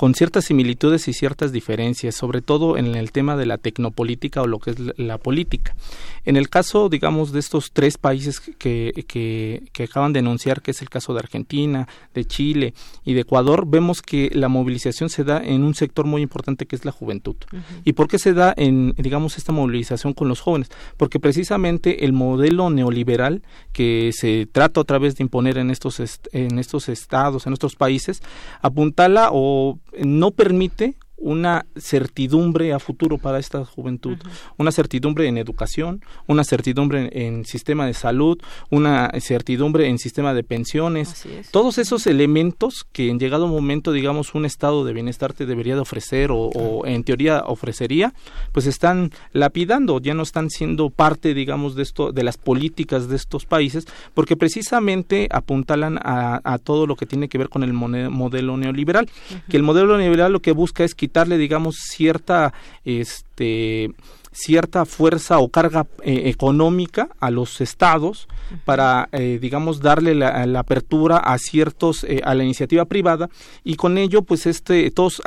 con 0.00 0.14
ciertas 0.14 0.46
similitudes 0.46 1.08
y 1.08 1.12
ciertas 1.12 1.52
diferencias, 1.52 2.14
sobre 2.14 2.40
todo 2.40 2.78
en 2.78 2.86
el 2.94 3.12
tema 3.12 3.36
de 3.36 3.44
la 3.44 3.58
tecnopolítica 3.58 4.40
o 4.40 4.46
lo 4.46 4.58
que 4.58 4.70
es 4.70 4.78
la 4.96 5.18
política. 5.18 5.76
En 6.24 6.38
el 6.38 6.48
caso, 6.48 6.88
digamos, 6.88 7.32
de 7.32 7.40
estos 7.40 7.72
tres 7.72 7.98
países 7.98 8.40
que, 8.40 9.04
que, 9.06 9.62
que, 9.74 9.82
acaban 9.82 10.14
de 10.14 10.20
enunciar, 10.20 10.62
que 10.62 10.70
es 10.70 10.80
el 10.80 10.88
caso 10.88 11.12
de 11.12 11.18
Argentina, 11.18 11.86
de 12.14 12.24
Chile 12.24 12.72
y 13.04 13.12
de 13.12 13.20
Ecuador, 13.20 13.66
vemos 13.66 14.00
que 14.00 14.30
la 14.32 14.48
movilización 14.48 15.10
se 15.10 15.22
da 15.22 15.42
en 15.44 15.64
un 15.64 15.74
sector 15.74 16.06
muy 16.06 16.22
importante 16.22 16.64
que 16.64 16.76
es 16.76 16.86
la 16.86 16.92
juventud. 16.92 17.36
¿Y 17.84 17.92
por 17.92 18.08
qué 18.08 18.18
se 18.18 18.32
da 18.32 18.54
en, 18.56 18.94
digamos, 18.96 19.36
esta 19.36 19.52
movilización 19.52 20.14
con 20.14 20.28
los 20.28 20.40
jóvenes? 20.40 20.70
Porque 20.96 21.20
precisamente 21.20 22.06
el 22.06 22.14
modelo 22.14 22.70
neoliberal 22.70 23.42
que 23.74 24.12
se 24.14 24.46
trata 24.50 24.80
otra 24.80 24.98
vez 24.98 25.16
de 25.16 25.24
imponer 25.24 25.58
en 25.58 25.70
estos, 25.70 26.00
en 26.32 26.58
estos 26.58 26.88
estados, 26.88 27.46
en 27.46 27.52
estos 27.52 27.76
países, 27.76 28.22
apuntala 28.62 29.28
o 29.30 29.78
no 29.98 30.30
permite 30.30 30.94
una 31.20 31.66
certidumbre 31.76 32.72
a 32.72 32.78
futuro 32.78 33.18
para 33.18 33.38
esta 33.38 33.64
juventud, 33.64 34.18
una 34.56 34.72
certidumbre 34.72 35.28
en 35.28 35.36
educación, 35.36 36.02
una 36.26 36.44
certidumbre 36.44 37.10
en, 37.12 37.44
sistema 37.44 37.86
de 37.86 37.94
salud, 37.94 38.38
una 38.70 39.10
certidumbre 39.20 39.86
en 39.88 39.98
sistema 39.98 40.32
de 40.34 40.42
pensiones, 40.42 41.26
todos 41.50 41.78
esos 41.78 42.06
elementos 42.06 42.86
que 42.90 43.10
en 43.10 43.18
llegado 43.18 43.46
momento, 43.46 43.92
digamos, 43.92 44.34
un 44.34 44.46
estado 44.46 44.84
de 44.84 44.94
bienestar 44.94 45.34
te 45.34 45.44
debería 45.44 45.74
de 45.74 45.82
ofrecer 45.82 46.30
o, 46.32 46.86
en 46.86 47.04
teoría 47.04 47.44
ofrecería, 47.46 48.14
pues 48.52 48.66
están 48.66 49.10
lapidando, 49.32 50.00
ya 50.00 50.14
no 50.14 50.22
están 50.22 50.48
siendo 50.48 50.88
parte, 50.88 51.34
digamos, 51.34 51.74
de 51.74 51.82
esto, 51.82 52.12
de 52.12 52.24
las 52.24 52.38
políticas 52.38 53.08
de 53.08 53.16
estos 53.16 53.44
países, 53.44 53.86
porque 54.14 54.36
precisamente 54.36 55.28
apuntalan 55.30 55.98
a, 56.02 56.58
todo 56.64 56.86
lo 56.86 56.96
que 56.96 57.06
tiene 57.06 57.28
que 57.28 57.38
ver 57.38 57.48
con 57.48 57.62
el 57.62 57.72
modelo 57.72 58.56
neoliberal, 58.56 59.08
que 59.48 59.56
el 59.56 59.62
modelo 59.62 59.96
neoliberal 59.96 60.32
lo 60.32 60.40
que 60.40 60.52
busca 60.52 60.84
es 60.84 60.94
quitar 60.94 61.09
quitarle, 61.10 61.38
digamos, 61.38 61.74
cierta, 61.76 62.54
este, 62.84 63.90
cierta 64.30 64.84
fuerza 64.84 65.40
o 65.40 65.48
carga 65.48 65.88
eh, 66.04 66.22
económica 66.26 67.08
a 67.18 67.32
los 67.32 67.60
estados 67.60 68.28
para 68.64 69.08
eh, 69.10 69.38
digamos 69.40 69.80
darle 69.80 70.14
la, 70.14 70.44
apertura 70.56 71.16
a 71.16 71.36
ciertos 71.38 72.04
eh, 72.04 72.20
a 72.24 72.36
la 72.36 72.44
iniciativa 72.44 72.84
privada. 72.84 73.28
Y 73.64 73.74
con 73.74 73.98
ello 73.98 74.22
pues 74.22 74.46
este 74.46 74.88
todos 74.92 75.20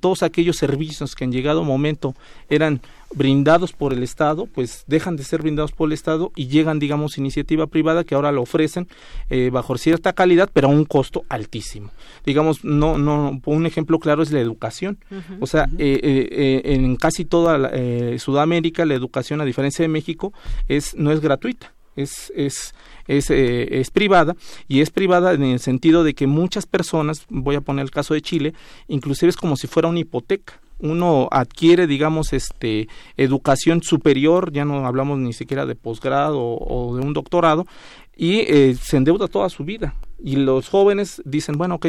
todos 0.00 0.24
aquellos 0.24 0.56
servicios 0.56 1.14
que 1.14 1.24
en 1.24 1.30
llegado 1.32 1.62
momento 1.62 2.14
eran 2.48 2.80
brindados 3.14 3.72
por 3.72 3.92
el 3.92 4.02
Estado, 4.02 4.46
pues 4.46 4.84
dejan 4.86 5.16
de 5.16 5.24
ser 5.24 5.42
brindados 5.42 5.72
por 5.72 5.88
el 5.88 5.92
Estado 5.92 6.30
y 6.36 6.46
llegan, 6.46 6.78
digamos, 6.78 7.18
iniciativa 7.18 7.66
privada 7.66 8.04
que 8.04 8.14
ahora 8.14 8.32
lo 8.32 8.42
ofrecen 8.42 8.88
eh, 9.28 9.50
bajo 9.52 9.76
cierta 9.76 10.12
calidad, 10.12 10.50
pero 10.52 10.68
a 10.68 10.70
un 10.70 10.84
costo 10.84 11.24
altísimo. 11.28 11.90
Digamos, 12.24 12.64
no, 12.64 12.98
no, 12.98 13.40
un 13.44 13.66
ejemplo 13.66 13.98
claro 13.98 14.22
es 14.22 14.30
la 14.30 14.40
educación. 14.40 14.98
o 15.40 15.46
sea, 15.46 15.68
eh, 15.78 16.00
eh, 16.02 16.62
en 16.64 16.96
casi 16.96 17.24
toda 17.24 17.70
Sudamérica 18.18 18.84
la 18.84 18.94
educación, 18.94 19.40
a 19.40 19.44
diferencia 19.44 19.82
de 19.82 19.88
México, 19.88 20.32
es 20.68 20.94
no 20.94 21.10
es 21.10 21.20
gratuita. 21.20 21.72
Es, 21.96 22.32
es, 22.36 22.72
es, 23.08 23.30
es, 23.30 23.90
privada 23.90 24.36
y 24.68 24.80
es 24.80 24.90
privada 24.90 25.34
en 25.34 25.42
el 25.42 25.58
sentido 25.58 26.04
de 26.04 26.14
que 26.14 26.28
muchas 26.28 26.64
personas, 26.64 27.26
voy 27.28 27.56
a 27.56 27.60
poner 27.60 27.82
el 27.82 27.90
caso 27.90 28.14
de 28.14 28.22
Chile, 28.22 28.54
inclusive 28.86 29.28
es 29.28 29.36
como 29.36 29.56
si 29.56 29.66
fuera 29.66 29.88
una 29.88 29.98
hipoteca 29.98 30.60
uno 30.80 31.28
adquiere, 31.30 31.86
digamos, 31.86 32.32
este, 32.32 32.88
educación 33.16 33.82
superior, 33.82 34.52
ya 34.52 34.64
no 34.64 34.86
hablamos 34.86 35.18
ni 35.18 35.32
siquiera 35.32 35.66
de 35.66 35.74
posgrado 35.74 36.40
o, 36.40 36.96
de 36.96 37.04
un 37.04 37.12
doctorado, 37.12 37.66
y 38.16 38.40
eh, 38.40 38.76
se 38.80 38.96
endeuda 38.96 39.28
toda 39.28 39.48
su 39.48 39.64
vida. 39.64 39.94
Y 40.22 40.36
los 40.36 40.68
jóvenes 40.68 41.22
dicen, 41.24 41.56
bueno, 41.56 41.76
ok, 41.76 41.88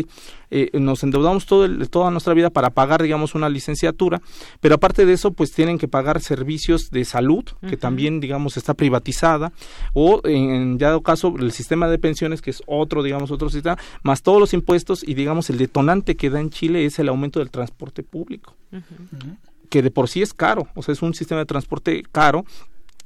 eh, 0.50 0.70
nos 0.74 1.04
endeudamos 1.04 1.46
todo 1.46 1.68
toda 1.88 2.12
nuestra 2.12 2.34
vida 2.34 2.50
para 2.50 2.70
pagar, 2.70 3.02
digamos, 3.02 3.36
una 3.36 3.50
licenciatura, 3.50 4.22
pero 4.60 4.76
aparte 4.76 5.06
de 5.06 5.14
eso, 5.14 5.32
pues 5.32 5.52
tienen 5.52 5.78
que 5.78 5.88
pagar 5.88 6.22
servicios 6.22 6.92
de 6.92 7.06
salud, 7.06 7.44
que 7.68 7.78
también, 7.78 8.20
digamos, 8.20 8.58
está 8.58 8.74
privatizada, 8.74 9.52
o 9.94 10.22
en, 10.26 10.78
dado 10.78 11.02
caso, 11.02 11.34
el 11.40 11.52
sistema 11.52 11.88
de 11.88 12.00
pensiones, 12.00 12.42
que 12.42 12.52
es 12.52 12.62
otro, 12.66 13.04
digamos, 13.04 13.32
otro 13.32 13.50
sistema, 13.50 13.78
más 14.04 14.22
todos 14.22 14.40
los 14.40 14.54
impuestos, 14.54 15.04
y 15.08 15.14
digamos, 15.14 15.50
el 15.50 15.58
detonante 15.58 16.16
que 16.16 16.30
da 16.30 16.40
en 16.40 16.50
Chile 16.50 16.86
es 16.86 17.00
el 17.00 17.10
aumento 17.10 17.40
del 17.40 17.50
transporte 17.50 18.04
público. 18.04 18.56
que 19.70 19.82
de 19.82 19.90
por 19.90 20.10
sí 20.10 20.22
es 20.22 20.34
caro, 20.34 20.68
o 20.76 20.84
sea, 20.84 20.92
es 20.92 21.02
un 21.02 21.14
sistema 21.14 21.40
de 21.40 21.46
transporte 21.46 22.04
caro 22.12 22.44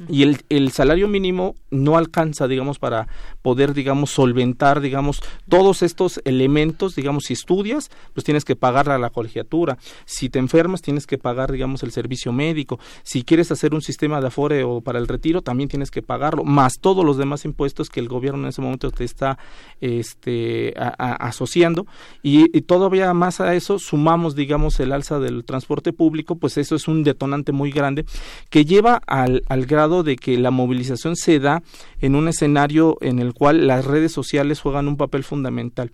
y 0.09 0.23
el, 0.23 0.41
el, 0.49 0.71
salario 0.71 1.07
mínimo 1.07 1.55
no 1.71 1.97
alcanza, 1.97 2.47
digamos, 2.47 2.79
para 2.79 3.07
poder, 3.41 3.73
digamos, 3.73 4.11
solventar, 4.11 4.81
digamos, 4.81 5.21
todos 5.47 5.83
estos 5.83 6.21
elementos, 6.25 6.95
digamos, 6.95 7.25
si 7.25 7.33
estudias, 7.33 7.89
pues 8.13 8.25
tienes 8.25 8.43
que 8.43 8.55
pagar 8.55 8.89
a 8.89 8.97
la 8.97 9.09
colegiatura, 9.09 9.77
si 10.05 10.29
te 10.29 10.39
enfermas, 10.39 10.81
tienes 10.81 11.07
que 11.07 11.17
pagar, 11.17 11.51
digamos, 11.51 11.83
el 11.83 11.91
servicio 11.91 12.33
médico, 12.33 12.79
si 13.03 13.23
quieres 13.23 13.51
hacer 13.51 13.73
un 13.73 13.81
sistema 13.81 14.19
de 14.19 14.27
afore 14.27 14.63
o 14.63 14.81
para 14.81 14.99
el 14.99 15.07
retiro, 15.07 15.41
también 15.41 15.69
tienes 15.69 15.91
que 15.91 16.01
pagarlo, 16.01 16.43
más 16.43 16.79
todos 16.79 17.05
los 17.05 17.17
demás 17.17 17.45
impuestos 17.45 17.89
que 17.89 18.01
el 18.01 18.09
gobierno 18.09 18.43
en 18.43 18.49
ese 18.49 18.61
momento 18.61 18.91
te 18.91 19.05
está 19.05 19.37
este, 19.79 20.73
asociando, 20.77 21.85
y, 22.21 22.45
todavía 22.65 23.13
más 23.13 23.41
a 23.41 23.53
eso 23.53 23.79
sumamos, 23.79 24.35
digamos, 24.35 24.79
el 24.79 24.91
alza 24.91 25.19
del 25.19 25.45
transporte 25.45 25.93
público, 25.93 26.35
pues 26.35 26.57
eso 26.57 26.75
es 26.75 26.87
un 26.87 27.03
detonante 27.03 27.51
muy 27.51 27.71
grande 27.71 28.05
que 28.49 28.65
lleva 28.65 29.01
al, 29.05 29.43
al 29.47 29.65
grado 29.65 29.84
de 29.87 30.15
que 30.15 30.37
la 30.37 30.51
movilización 30.51 31.15
se 31.15 31.39
da 31.39 31.63
en 31.99 32.15
un 32.15 32.27
escenario 32.27 32.97
en 33.01 33.19
el 33.19 33.33
cual 33.33 33.67
las 33.67 33.85
redes 33.85 34.11
sociales 34.11 34.61
juegan 34.61 34.87
un 34.87 34.97
papel 34.97 35.23
fundamental. 35.23 35.91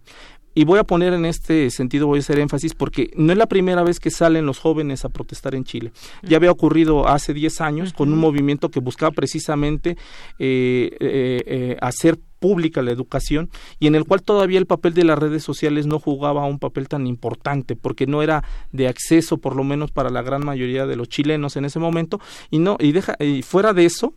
Y 0.54 0.66
voy 0.66 0.80
a 0.80 0.84
poner 0.84 1.14
en 1.14 1.26
este 1.26 1.70
sentido, 1.70 2.08
voy 2.08 2.20
a 2.20 2.22
hacer 2.22 2.40
énfasis, 2.40 2.74
porque 2.74 3.12
no 3.16 3.32
es 3.32 3.38
la 3.38 3.46
primera 3.46 3.84
vez 3.84 4.00
que 4.00 4.10
salen 4.10 4.46
los 4.46 4.60
jóvenes 4.60 5.06
a 5.06 5.10
protestar 5.10 5.56
en 5.56 5.64
Chile. 5.64 5.92
Ya 6.24 6.38
había 6.38 6.52
ocurrido 6.52 7.08
hace 7.08 7.34
10 7.34 7.62
años 7.62 7.94
con 7.94 8.12
un 8.12 8.20
movimiento 8.20 8.70
que 8.70 8.82
buscaba 8.82 9.12
precisamente 9.12 9.92
eh, 10.40 10.90
eh, 11.00 11.44
eh, 11.46 11.78
hacer 11.80 12.20
pública 12.42 12.82
la 12.82 12.92
educación 12.92 13.50
y 13.80 13.88
en 13.88 13.96
el 13.96 14.04
cual 14.04 14.24
todavía 14.24 14.58
el 14.58 14.66
papel 14.66 14.96
de 14.96 15.06
las 15.06 15.18
redes 15.18 15.44
sociales 15.44 15.86
no 15.86 16.00
jugaba 16.00 16.46
un 16.46 16.60
papel 16.60 16.90
tan 16.90 17.06
importante 17.06 17.76
porque 17.76 18.08
no 18.08 18.24
era 18.24 18.44
de 18.72 18.88
acceso 18.88 19.38
por 19.38 19.56
lo 19.56 19.64
menos 19.64 19.92
para 19.92 20.10
la 20.10 20.24
gran 20.24 20.44
mayoría 20.44 20.88
de 20.88 20.96
los 20.96 21.08
chilenos 21.08 21.56
en 21.56 21.66
ese 21.66 21.80
momento. 21.80 22.20
Y 22.50 22.58
no 22.58 22.78
y 22.80 22.92
deja 22.92 23.16
y 23.20 23.44
fuera 23.44 23.74
de 23.74 23.86
eso 23.86 24.14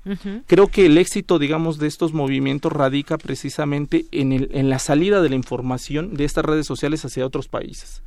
creo 0.46 0.68
que 0.68 0.86
el 0.86 0.96
éxito 0.96 1.38
digamos 1.38 1.78
de 1.78 1.86
estos 1.86 2.14
movimientos 2.14 2.72
radica 2.72 3.18
precisamente 3.18 4.06
en 4.10 4.32
el 4.32 4.48
en 4.52 4.70
la 4.70 4.78
salida 4.78 5.20
de 5.20 5.28
la 5.28 5.36
información 5.36 6.14
de 6.14 6.24
estas 6.24 6.44
redes 6.44 6.66
sociales 6.66 7.04
hacia 7.04 7.26
otros 7.26 7.48
países. 7.48 8.02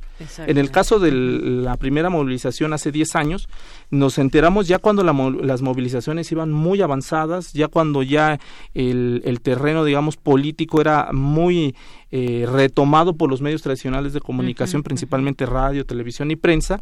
En 0.46 0.58
el 0.58 0.70
caso 0.70 0.98
de 0.98 1.12
la 1.12 1.76
primera 1.76 2.10
movilización 2.10 2.72
hace 2.72 2.90
10 2.90 3.14
años, 3.14 3.48
nos 3.90 4.18
enteramos 4.18 4.66
ya 4.66 4.78
cuando 4.78 5.04
las 5.04 5.62
movilizaciones 5.62 6.32
iban 6.32 6.50
muy 6.50 6.82
avanzadas, 6.82 7.52
ya 7.52 7.68
cuando 7.68 8.02
ya 8.02 8.40
el, 8.74 9.40
terreno, 9.42 9.84
digamos, 9.84 10.07
político 10.16 10.80
era 10.80 11.10
muy 11.12 11.74
eh, 12.10 12.46
retomado 12.50 13.14
por 13.14 13.30
los 13.30 13.40
medios 13.40 13.62
tradicionales 13.62 14.12
de 14.12 14.20
comunicación, 14.20 14.82
principalmente 14.82 15.46
radio, 15.46 15.84
televisión 15.84 16.30
y 16.30 16.36
prensa. 16.36 16.80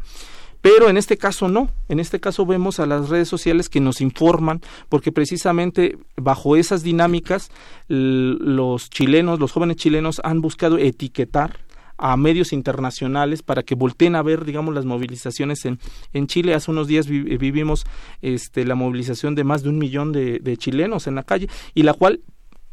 Pero 0.61 0.89
en 0.89 0.97
este 0.97 1.17
caso 1.17 1.47
no, 1.47 1.69
en 1.87 1.99
este 1.99 2.19
caso 2.19 2.45
vemos 2.45 2.79
a 2.79 2.85
las 2.85 3.09
redes 3.09 3.27
sociales 3.27 3.69
que 3.69 3.79
nos 3.79 4.01
informan, 4.01 4.61
porque 4.89 5.11
precisamente 5.11 5.97
bajo 6.15 6.55
esas 6.55 6.81
dinámicas 6.81 7.51
los 7.87 8.89
chilenos, 8.89 9.39
los 9.39 9.51
jóvenes 9.51 9.77
chilenos 9.77 10.19
han 10.23 10.41
buscado 10.41 10.77
etiquetar 10.77 11.59
a 11.97 12.15
medios 12.15 12.53
internacionales 12.53 13.41
para 13.41 13.63
que 13.63 13.75
volteen 13.75 14.15
a 14.15 14.21
ver, 14.21 14.45
digamos, 14.45 14.73
las 14.73 14.85
movilizaciones 14.85 15.65
en, 15.65 15.79
en 16.13 16.27
Chile. 16.27 16.53
Hace 16.53 16.71
unos 16.71 16.87
días 16.87 17.07
vivimos 17.07 17.85
este, 18.21 18.65
la 18.65 18.75
movilización 18.75 19.35
de 19.35 19.43
más 19.43 19.63
de 19.63 19.69
un 19.69 19.77
millón 19.77 20.11
de, 20.11 20.39
de 20.39 20.57
chilenos 20.57 21.07
en 21.07 21.15
la 21.15 21.23
calle 21.23 21.49
y 21.73 21.83
la 21.83 21.93
cual 21.93 22.21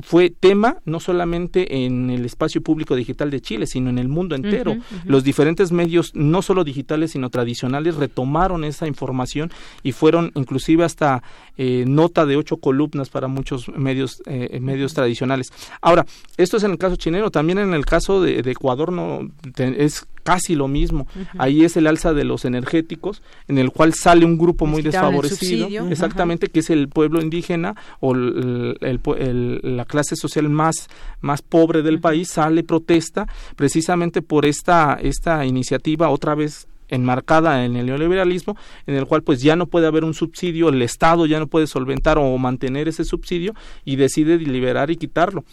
fue 0.01 0.31
tema 0.31 0.79
no 0.85 1.01
solamente 1.01 1.85
en 1.85 2.11
el 2.11 2.25
espacio 2.25 2.63
público 2.63 2.97
digital 2.97 3.31
de 3.31 3.41
Chile, 3.41 3.67
sino 3.67 3.91
en 3.91 3.99
el 3.99 4.09
mundo 4.09 4.35
entero. 4.35 4.77
Los 5.05 5.25
diferentes 5.25 5.73
medios, 5.73 6.13
no 6.15 6.43
solo 6.43 6.65
digitales, 6.65 7.13
sino 7.13 7.31
tradicionales, 7.31 7.97
retomaron 7.97 8.65
esa 8.65 8.87
información 8.87 9.51
y 9.83 9.93
fueron 9.93 10.33
inclusive 10.35 10.85
hasta 10.85 11.23
eh, 11.57 11.85
nota 11.87 12.27
de 12.27 12.37
ocho 12.37 12.57
columnas 12.59 13.09
para 13.09 13.29
muchos 13.29 13.69
medios, 13.69 14.23
eh, 14.27 14.59
medios 14.61 14.95
tradicionales. 14.95 15.53
Ahora, 15.81 16.05
esto 16.37 16.57
es 16.57 16.65
en 16.65 16.73
el 16.73 16.79
caso 16.79 16.97
chileno, 16.97 17.31
también 17.31 17.59
en 17.59 17.73
el 17.73 17.87
caso 17.87 18.21
de, 18.21 18.43
de 18.43 18.51
Ecuador 18.51 18.93
no 18.93 19.29
es 19.57 20.07
casi 20.25 20.57
lo 20.57 20.67
mismo. 20.67 21.07
Ahí 21.39 21.65
es 21.65 21.77
el 21.77 21.87
alza 21.87 22.13
de 22.13 22.25
los 22.25 22.45
energéticos, 22.45 23.23
en 23.47 23.59
el 23.59 23.71
cual 23.71 23.95
sale 23.95 24.25
un 24.25 24.37
grupo 24.37 24.67
muy 24.67 24.83
desfavorecido, 24.83 25.69
exactamente, 25.89 26.49
que 26.49 26.61
es 26.61 26.71
el 26.71 26.89
pueblo 26.89 27.23
indígena 27.23 27.77
o 28.01 28.15
la 28.15 29.85
clase 29.85 30.17
social 30.17 30.49
más, 30.49 30.89
más 31.21 31.43
pobre 31.43 31.83
del 31.83 32.01
país, 32.01 32.29
sale 32.29 32.65
protesta 32.65 33.29
precisamente 33.55 34.23
por 34.23 34.47
esta, 34.47 34.99
esta 35.01 35.45
iniciativa 35.45 36.09
otra 36.09 36.35
vez 36.35 36.67
enmarcada 36.89 37.65
en 37.65 37.77
el 37.77 37.87
neoliberalismo, 37.87 38.57
en 38.87 38.97
el 38.97 39.07
cual 39.07 39.23
pues 39.23 39.43
ya 39.43 39.57
no 39.57 39.67
puede 39.67 39.87
haber 39.87 40.05
un 40.05 40.15
subsidio, 40.15 40.69
el 40.69 40.83
Estado 40.83 41.27
ya 41.27 41.39
no 41.39 41.47
puede 41.47 41.67
solventar 41.67 42.19
o 42.19 42.37
mantener 42.39 42.89
ese 42.89 43.05
subsidio 43.05 43.55
y 43.85 43.97
decide 43.97 44.39
liberar 44.39 44.91
y 44.91 44.97
quitarlo. 44.97 45.45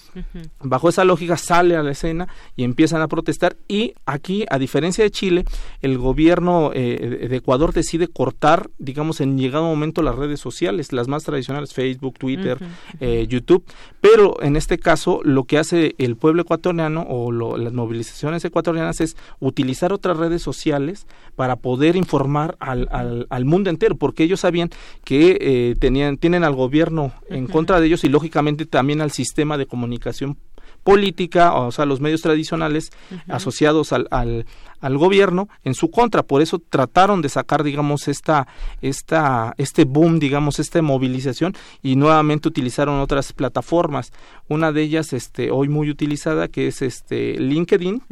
Bajo 0.62 0.90
esa 0.90 1.04
lógica 1.04 1.38
sale 1.38 1.76
a 1.76 1.84
la 1.84 1.92
escena 1.92 2.28
y 2.56 2.64
empiezan 2.64 3.02
a 3.02 3.08
protestar 3.08 3.56
y 3.68 3.94
aquí, 4.06 4.46
a 4.50 4.58
diferencia 4.58 5.04
de 5.04 5.12
Chile, 5.12 5.46
el 5.82 5.98
gobierno 5.98 6.72
eh, 6.74 7.28
de 7.30 7.36
Ecuador 7.36 7.74
decide 7.74 8.08
cortar, 8.08 8.70
digamos, 8.78 9.22
en 9.22 9.38
llegado 9.38 9.66
momento 9.66 10.02
las 10.02 10.16
redes 10.16 10.40
sociales, 10.40 10.94
las 10.94 11.08
más 11.08 11.24
tradicionales, 11.24 11.74
Facebook, 11.74 12.18
Twitter, 12.18 12.58
eh, 13.00 13.26
YouTube, 13.28 13.64
pero 14.00 14.42
en 14.42 14.56
este 14.56 14.78
caso 14.78 15.22
lo 15.24 15.44
que 15.46 15.58
hace 15.58 15.96
el 15.98 16.16
pueblo 16.16 16.42
ecuatoriano 16.44 17.06
o 17.08 17.32
las 17.58 17.74
movilizaciones 17.74 18.44
ecuatorianas 18.46 19.02
es 19.02 19.16
utilizar 19.40 19.94
otras 19.94 20.18
redes 20.18 20.42
sociales 20.42 21.08
para 21.42 21.56
poder 21.56 21.96
informar 21.96 22.56
al, 22.60 22.88
al, 23.28 23.46
mundo 23.46 23.72
entero, 23.72 23.96
porque 23.96 24.22
ellos 24.22 24.42
sabían 24.42 24.70
que 25.04 25.40
eh, 25.42 25.76
tenían, 25.80 26.18
tienen 26.18 26.44
al 26.44 26.54
gobierno 26.54 27.14
en 27.32 27.48
contra 27.48 27.80
de 27.80 27.88
ellos 27.88 28.04
y 28.04 28.10
lógicamente 28.10 28.68
también 28.68 29.02
al 29.02 29.10
sistema 29.10 29.58
de 29.58 29.66
comunicación 29.66 30.38
política, 30.84 31.54
o 31.54 31.72
sea, 31.72 31.86
los 31.86 32.02
medios 32.02 32.22
tradicionales 32.22 32.92
asociados 33.28 33.94
al, 33.94 34.08
al, 34.12 34.46
al, 34.80 34.98
gobierno 34.98 35.48
en 35.64 35.74
su 35.74 35.92
contra. 35.92 36.24
Por 36.24 36.42
eso 36.42 36.60
trataron 36.60 37.22
de 37.22 37.30
sacar, 37.30 37.64
digamos, 37.64 38.08
esta, 38.08 38.48
esta, 38.82 39.54
este 39.58 39.86
boom, 39.86 40.20
digamos, 40.20 40.60
esta 40.60 40.82
movilización 40.82 41.54
y 41.82 41.96
nuevamente 41.96 42.48
utilizaron 42.48 43.00
otras 43.00 43.34
plataformas. 43.34 44.12
Una 44.48 44.72
de 44.72 44.82
ellas, 44.82 45.14
este, 45.14 45.52
hoy 45.52 45.70
muy 45.70 45.90
utilizada, 45.90 46.48
que 46.48 46.68
es 46.68 46.82
este 46.82 47.40
LinkedIn, 47.40 48.04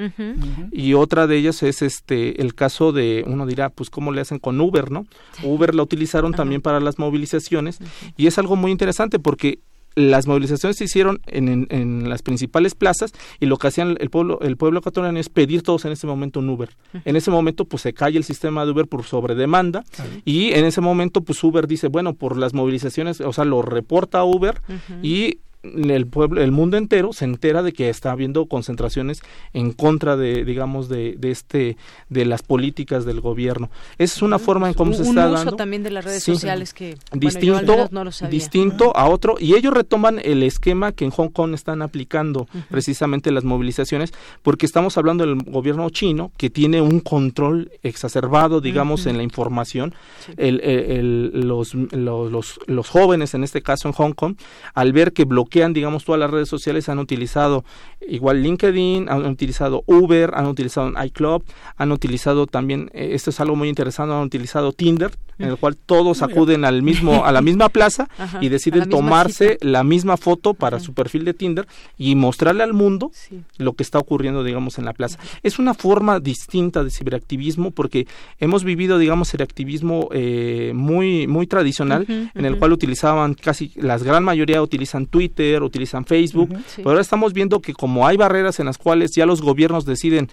y 0.72 0.94
otra 0.94 1.28
de 1.28 1.38
ellas 1.38 1.64
es 1.64 1.82
este 1.82 2.42
el 2.42 2.56
caso 2.56 2.92
de, 2.92 3.24
uno 3.28 3.46
dirá, 3.46 3.70
pues 3.70 3.90
cómo 3.90 4.12
le 4.12 4.22
hacen 4.22 4.40
con 4.40 4.60
Uber, 4.62 4.92
¿no? 4.92 5.06
Uber 5.44 5.76
la 5.76 5.84
utilizaron 5.84 6.34
también 6.34 6.62
para 6.62 6.80
las 6.80 7.00
movilizaciones 7.00 7.80
y 8.16 8.28
es 8.28 8.38
algo 8.38 8.56
muy 8.56 8.72
interesante 8.72 9.20
porque 9.20 9.60
las 10.00 10.28
movilizaciones 10.28 10.78
se 10.78 10.86
hicieron 10.86 11.20
en, 11.28 11.68
en, 11.70 12.10
las 12.10 12.22
principales 12.22 12.76
plazas 12.76 13.14
y 13.40 13.46
lo 13.46 13.58
que 13.58 13.68
hacían 13.68 13.98
el 14.00 14.10
pueblo, 14.10 14.40
el 14.42 14.58
pueblo 14.58 14.80
ecuatoriano 14.80 15.20
es 15.20 15.30
pedir 15.30 15.62
todos 15.62 15.86
en 15.86 15.92
ese 15.92 16.08
momento 16.08 16.40
un 16.40 16.50
Uber. 16.50 16.70
En 17.06 17.16
ese 17.16 17.32
momento 17.32 17.66
pues 17.66 17.84
se 17.84 17.94
cae 17.94 18.16
el 18.18 18.24
sistema 18.24 18.66
de 18.66 18.72
Uber 18.72 18.88
por 18.88 19.04
sobredemanda 19.04 19.84
y 20.26 20.54
en 20.54 20.66
ese 20.66 20.82
momento 20.82 21.22
pues 21.22 21.44
Uber 21.44 21.68
dice, 21.68 21.88
bueno, 21.88 22.14
por 22.14 22.38
las 22.38 22.54
movilizaciones, 22.54 23.22
o 23.22 23.34
sea, 23.34 23.46
lo 23.46 23.62
reporta 23.62 24.24
Uber 24.24 24.62
y 25.04 25.40
el 25.64 26.08
pueblo, 26.08 26.42
el 26.42 26.52
mundo 26.52 26.78
entero 26.78 27.12
se 27.12 27.26
entera 27.26 27.62
de 27.64 27.74
que 27.74 27.90
está 27.90 28.12
habiendo 28.12 28.46
concentraciones 28.46 29.22
en 29.54 29.74
contra 29.74 30.16
de, 30.16 30.46
digamos, 30.46 30.88
de, 30.88 31.16
de 31.18 31.32
este, 31.32 31.78
de 32.08 32.26
las 32.26 32.44
políticas 32.44 33.04
del 33.06 33.20
gobierno. 33.20 33.70
Esa 33.98 34.16
es 34.16 34.22
una 34.22 34.40
forma 34.40 34.70
en 34.70 34.74
cómo 34.74 34.94
se 34.94 35.04
está 35.04 35.28
dando. 35.28 35.56
también 35.58 35.84
de 35.84 35.92
las 35.92 36.06
redes 36.06 36.24
sociales 36.24 36.74
que 36.74 36.98
distinto, 37.12 37.90
distinto 38.30 38.96
a 38.96 39.10
otro 39.10 39.36
y 39.40 39.56
ellos 39.56 39.74
retoman 39.74 40.22
el 40.24 40.44
esquema 40.44 40.94
que 40.94 41.04
en 41.04 41.12
Hong 41.12 41.30
Kong 41.30 41.54
están 41.54 41.82
aplicando 41.82 42.48
precisamente 42.70 43.32
las 43.32 43.44
movilizaciones 43.44 44.14
porque 44.42 44.66
estamos 44.66 44.98
hablando 44.98 45.26
del 45.26 45.44
gobierno 45.44 45.90
chino 45.90 46.32
que 46.38 46.50
tiene 46.50 46.82
un 46.82 47.02
control 47.02 47.72
exacerbado, 47.84 48.62
digamos, 48.62 49.06
en 49.08 49.18
la 49.18 49.24
información. 49.24 49.94
El, 50.38 50.62
el, 50.62 51.48
los, 51.48 51.74
los, 51.74 52.32
los, 52.32 52.60
los 52.66 52.90
jóvenes, 52.90 53.34
en 53.34 53.44
este 53.44 53.62
caso 53.62 53.88
en 53.88 53.94
Hong 53.94 54.14
Kong, 54.14 54.36
al 54.74 54.94
ver 54.94 55.12
que 55.12 55.26
bloquean 55.26 55.49
han 55.50 55.74
digamos, 55.74 56.06
todas 56.06 56.20
las 56.20 56.32
redes 56.32 56.50
sociales, 56.50 56.90
han 56.90 57.00
utilizado 57.00 57.66
igual 58.08 58.42
LinkedIn, 58.42 59.10
han 59.10 59.26
utilizado 59.26 59.84
Uber, 59.86 60.32
han 60.34 60.48
utilizado 60.48 60.92
iClub, 61.06 61.44
han 61.78 61.92
utilizado 61.92 62.48
también, 62.48 62.90
eh, 62.94 63.10
esto 63.14 63.30
es 63.30 63.40
algo 63.40 63.56
muy 63.56 63.70
interesante, 63.70 64.14
han 64.14 64.24
utilizado 64.24 64.74
Tinder, 64.74 65.12
en 65.38 65.50
el 65.50 65.58
cual 65.58 65.78
todos 65.78 66.22
acuden 66.22 66.66
al 66.66 66.84
mismo, 66.84 67.26
a 67.26 67.32
la 67.32 67.42
misma 67.42 67.70
plaza 67.70 68.10
y 68.42 68.50
deciden 68.50 68.90
tomarse 68.90 69.58
la 69.62 69.84
misma 69.84 70.18
foto 70.18 70.54
para 70.54 70.80
su 70.80 70.94
perfil 70.94 71.24
de 71.24 71.34
Tinder 71.34 71.68
y 71.98 72.16
mostrarle 72.16 72.64
al 72.64 72.74
mundo 72.74 73.12
lo 73.58 73.74
que 73.74 73.84
está 73.84 74.00
ocurriendo, 74.00 74.44
digamos, 74.44 74.78
en 74.78 74.86
la 74.86 74.94
plaza. 74.94 75.18
Es 75.42 75.58
una 75.58 75.74
forma 75.74 76.20
distinta 76.20 76.84
de 76.84 76.92
ciberactivismo 76.92 77.72
porque 77.72 78.06
hemos 78.40 78.66
vivido, 78.66 78.98
digamos, 78.98 79.34
el 79.34 79.42
activismo 79.42 80.10
eh, 80.12 80.74
muy, 80.76 81.28
muy 81.28 81.48
tradicional, 81.48 82.06
en 82.10 82.46
el 82.46 82.58
cual 82.58 82.74
utilizaban 82.74 83.34
casi, 83.34 83.72
la 83.76 83.98
gran 83.98 84.24
mayoría 84.24 84.62
utilizan 84.62 85.06
Twitter, 85.06 85.64
utilizan 85.64 86.06
Facebook, 86.06 86.50
pero 86.76 86.90
ahora 86.90 87.02
estamos 87.02 87.34
viendo 87.34 87.62
que 87.62 87.74
como 87.74 87.89
hay 88.06 88.18
barreras 88.18 88.60
en 88.60 88.66
las 88.66 88.78
cuales 88.78 89.12
ya 89.12 89.26
los 89.26 89.42
gobiernos 89.42 89.86
deciden 89.86 90.30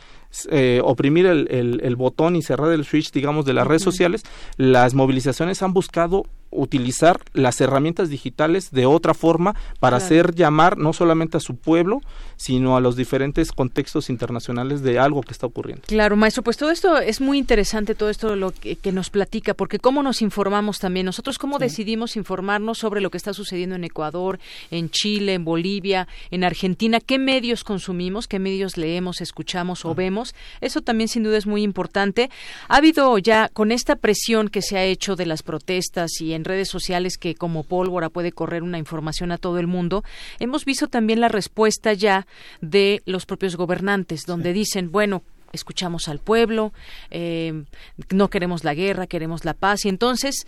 eh, 0.50 0.80
oprimir 0.84 1.26
el, 1.26 1.48
el, 1.50 1.96
botón 1.96 2.36
y 2.36 2.42
cerrar 2.42 2.72
el 2.72 2.84
switch, 2.84 3.12
digamos, 3.12 3.44
de 3.44 3.54
las 3.54 3.66
redes 3.66 3.82
sociales, 3.82 4.22
las 4.56 4.94
movilizaciones 4.94 5.62
han 5.62 5.72
buscado 5.72 6.24
utilizar 6.50 7.20
las 7.32 7.60
herramientas 7.60 8.08
digitales 8.08 8.70
de 8.70 8.86
otra 8.86 9.14
forma 9.14 9.54
para 9.80 9.98
hacer 9.98 10.34
llamar 10.34 10.78
no 10.78 10.92
solamente 10.92 11.36
a 11.36 11.40
su 11.40 11.56
pueblo, 11.56 12.00
sino 12.36 12.76
a 12.76 12.80
los 12.80 12.96
diferentes 12.96 13.52
contextos 13.52 14.10
internacionales 14.10 14.82
de 14.82 14.98
algo 14.98 15.22
que 15.22 15.32
está 15.32 15.46
ocurriendo. 15.46 15.82
Claro, 15.86 16.16
maestro, 16.16 16.42
pues 16.42 16.56
todo 16.56 16.70
esto 16.70 16.98
es 16.98 17.20
muy 17.20 17.38
interesante, 17.38 17.94
todo 17.94 18.10
esto 18.10 18.36
lo 18.36 18.52
que, 18.52 18.76
nos 18.92 19.10
platica, 19.10 19.52
porque 19.54 19.78
cómo 19.78 20.02
nos 20.02 20.22
informamos 20.22 20.78
también, 20.78 21.06
nosotros 21.06 21.38
cómo 21.38 21.58
decidimos 21.58 22.16
informarnos 22.16 22.78
sobre 22.78 23.00
lo 23.00 23.10
que 23.10 23.18
está 23.18 23.34
sucediendo 23.34 23.74
en 23.76 23.84
Ecuador, 23.84 24.38
en 24.70 24.90
Chile, 24.90 25.34
en 25.34 25.44
Bolivia, 25.44 26.08
en 26.30 26.44
Argentina, 26.44 27.00
qué 27.00 27.18
medios 27.18 27.64
consumimos, 27.64 28.28
qué 28.28 28.38
medios 28.38 28.76
leemos, 28.76 29.20
escuchamos 29.20 29.84
o 29.84 29.94
vemos, 29.94 30.25
eso 30.60 30.80
también 30.80 31.08
sin 31.08 31.22
duda 31.22 31.38
es 31.38 31.46
muy 31.46 31.62
importante. 31.62 32.30
Ha 32.68 32.76
habido 32.76 33.18
ya 33.18 33.48
con 33.48 33.72
esta 33.72 33.96
presión 33.96 34.48
que 34.48 34.62
se 34.62 34.78
ha 34.78 34.84
hecho 34.84 35.16
de 35.16 35.26
las 35.26 35.42
protestas 35.42 36.20
y 36.20 36.32
en 36.32 36.44
redes 36.44 36.68
sociales 36.68 37.18
que 37.18 37.34
como 37.34 37.64
pólvora 37.64 38.08
puede 38.08 38.32
correr 38.32 38.62
una 38.62 38.78
información 38.78 39.32
a 39.32 39.38
todo 39.38 39.58
el 39.58 39.66
mundo, 39.66 40.04
hemos 40.38 40.64
visto 40.64 40.88
también 40.88 41.20
la 41.20 41.28
respuesta 41.28 41.92
ya 41.92 42.26
de 42.60 43.02
los 43.06 43.26
propios 43.26 43.56
gobernantes, 43.56 44.24
donde 44.26 44.52
dicen, 44.52 44.90
bueno, 44.90 45.22
escuchamos 45.52 46.08
al 46.08 46.18
pueblo, 46.18 46.72
eh, 47.10 47.64
no 48.10 48.28
queremos 48.28 48.64
la 48.64 48.74
guerra, 48.74 49.06
queremos 49.06 49.44
la 49.44 49.54
paz, 49.54 49.84
y 49.84 49.88
entonces 49.88 50.46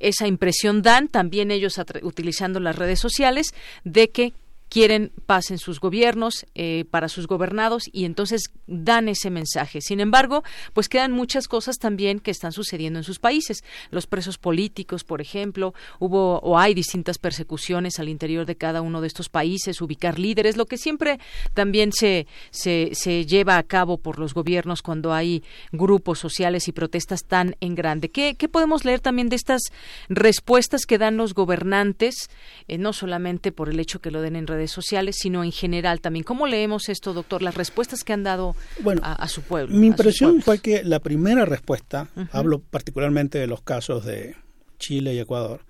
esa 0.00 0.26
impresión 0.26 0.82
dan 0.82 1.08
también 1.08 1.50
ellos 1.50 1.80
utilizando 2.02 2.60
las 2.60 2.76
redes 2.76 3.00
sociales 3.00 3.54
de 3.84 4.10
que 4.10 4.32
quieren 4.74 5.12
paz 5.26 5.52
en 5.52 5.58
sus 5.58 5.78
gobiernos, 5.78 6.46
eh, 6.56 6.84
para 6.90 7.08
sus 7.08 7.28
gobernados, 7.28 7.84
y 7.92 8.06
entonces 8.06 8.50
dan 8.66 9.08
ese 9.08 9.30
mensaje. 9.30 9.80
Sin 9.80 10.00
embargo, 10.00 10.42
pues 10.72 10.88
quedan 10.88 11.12
muchas 11.12 11.46
cosas 11.46 11.78
también 11.78 12.18
que 12.18 12.32
están 12.32 12.50
sucediendo 12.50 12.98
en 12.98 13.04
sus 13.04 13.20
países. 13.20 13.62
Los 13.92 14.08
presos 14.08 14.36
políticos, 14.36 15.04
por 15.04 15.20
ejemplo, 15.20 15.74
hubo 16.00 16.40
o 16.40 16.58
hay 16.58 16.74
distintas 16.74 17.18
persecuciones 17.18 18.00
al 18.00 18.08
interior 18.08 18.46
de 18.46 18.56
cada 18.56 18.82
uno 18.82 19.00
de 19.00 19.06
estos 19.06 19.28
países, 19.28 19.80
ubicar 19.80 20.18
líderes, 20.18 20.56
lo 20.56 20.66
que 20.66 20.76
siempre 20.76 21.20
también 21.52 21.92
se, 21.92 22.26
se, 22.50 23.26
lleva 23.26 23.58
a 23.58 23.62
cabo 23.62 23.98
por 23.98 24.18
los 24.18 24.34
gobiernos 24.34 24.82
cuando 24.82 25.12
hay 25.12 25.44
grupos 25.70 26.18
sociales 26.18 26.66
y 26.66 26.72
protestas 26.72 27.20
tan 27.22 27.54
en 27.60 27.76
grande. 27.76 28.10
¿Qué, 28.10 28.34
qué 28.34 28.48
podemos 28.48 28.84
leer 28.84 28.98
también 28.98 29.28
de 29.28 29.36
estas 29.36 29.62
respuestas 30.08 30.84
que 30.84 30.98
dan 30.98 31.16
los 31.16 31.32
gobernantes, 31.32 32.28
eh, 32.66 32.76
no 32.76 32.92
solamente 32.92 33.52
por 33.52 33.68
el 33.68 33.78
hecho 33.78 34.00
que 34.00 34.10
lo 34.10 34.20
den 34.20 34.34
en 34.34 34.48
redes 34.48 34.63
sociales, 34.70 35.16
sino 35.18 35.44
en 35.44 35.52
general 35.52 36.00
también. 36.00 36.24
¿Cómo 36.24 36.46
leemos 36.46 36.88
esto, 36.88 37.12
doctor? 37.12 37.42
Las 37.42 37.54
respuestas 37.54 38.04
que 38.04 38.12
han 38.12 38.22
dado 38.22 38.56
a, 39.02 39.28
su 39.28 39.42
pueblo. 39.42 39.76
Mi 39.76 39.86
impresión 39.86 40.42
fue 40.42 40.58
que 40.58 40.82
la 40.84 41.00
primera 41.00 41.44
respuesta, 41.44 42.08
hablo 42.32 42.60
particularmente 42.60 43.38
de 43.38 43.46
los 43.46 43.62
casos 43.62 44.04
de 44.04 44.36
Chile 44.78 45.14
y 45.14 45.18
Ecuador, 45.18 45.64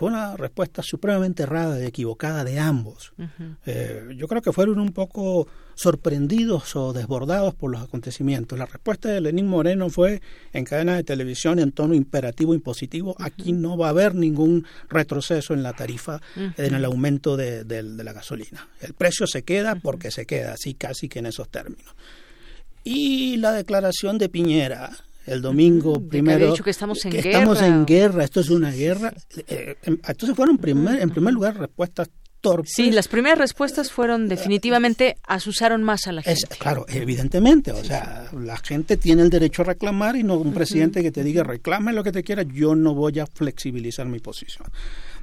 fue 0.00 0.08
una 0.08 0.34
respuesta 0.34 0.82
supremamente 0.82 1.42
errada 1.42 1.78
y 1.78 1.84
equivocada 1.84 2.42
de 2.42 2.58
ambos. 2.58 3.12
Eh, 3.66 4.14
yo 4.16 4.28
creo 4.28 4.40
que 4.40 4.50
fueron 4.50 4.80
un 4.80 4.92
poco 4.92 5.46
sorprendidos 5.74 6.74
o 6.74 6.94
desbordados 6.94 7.54
por 7.54 7.70
los 7.70 7.82
acontecimientos. 7.82 8.58
La 8.58 8.64
respuesta 8.64 9.10
de 9.10 9.20
Lenín 9.20 9.46
Moreno 9.46 9.90
fue 9.90 10.22
en 10.54 10.64
cadena 10.64 10.96
de 10.96 11.04
televisión 11.04 11.58
en 11.58 11.72
tono 11.72 11.92
imperativo 11.92 12.54
impositivo. 12.54 13.14
Aquí 13.18 13.52
no 13.52 13.76
va 13.76 13.88
a 13.88 13.90
haber 13.90 14.14
ningún 14.14 14.64
retroceso 14.88 15.52
en 15.52 15.62
la 15.62 15.74
tarifa, 15.74 16.22
en 16.34 16.74
el 16.74 16.86
aumento 16.86 17.36
de, 17.36 17.82
la 17.82 18.12
gasolina. 18.14 18.68
El 18.80 18.94
precio 18.94 19.26
se 19.26 19.42
queda 19.42 19.74
porque 19.74 20.10
se 20.10 20.24
queda, 20.24 20.54
así 20.54 20.72
casi 20.72 21.10
que 21.10 21.18
en 21.18 21.26
esos 21.26 21.50
términos. 21.50 21.94
Y 22.84 23.36
la 23.36 23.52
declaración 23.52 24.16
de 24.16 24.30
Piñera, 24.30 24.96
el 25.26 25.42
domingo 25.42 26.00
primero 26.00 26.54
que 26.54 26.70
estamos 26.70 27.04
en 27.04 27.12
guerra. 27.12 27.30
estamos 27.30 27.62
en 27.62 27.86
guerra. 27.86 28.24
esto 28.24 28.40
es 28.40 28.50
una 28.50 28.70
guerra. 28.70 29.12
Eh, 29.48 29.76
em, 29.82 29.98
entonces 30.06 30.36
fueron 30.36 30.58
primer, 30.58 31.00
en 31.00 31.10
primer 31.10 31.34
lugar 31.34 31.58
respuestas 31.58 32.08
torpes. 32.40 32.72
Sí 32.74 32.90
las 32.90 33.08
primeras 33.08 33.38
respuestas 33.38 33.90
fueron 33.90 34.28
definitivamente 34.28 35.16
asusaron 35.26 35.82
más 35.82 36.06
a 36.06 36.12
la 36.12 36.22
gente. 36.22 36.56
claro 36.58 36.86
evidentemente 36.88 37.70
o 37.72 37.84
sea 37.84 38.28
la 38.32 38.56
gente 38.56 38.96
tiene 38.96 39.22
el 39.22 39.30
derecho 39.30 39.62
a 39.62 39.66
reclamar 39.66 40.16
y 40.16 40.22
no 40.22 40.38
un 40.38 40.54
presidente 40.54 41.02
que 41.02 41.12
te 41.12 41.22
diga 41.22 41.44
reclame 41.44 41.92
lo 41.92 42.02
que 42.02 42.12
te 42.12 42.22
quiera 42.22 42.42
yo 42.42 42.74
no 42.74 42.94
voy 42.94 43.18
a 43.18 43.26
flexibilizar 43.26 44.06
mi 44.06 44.20
posición 44.20 44.66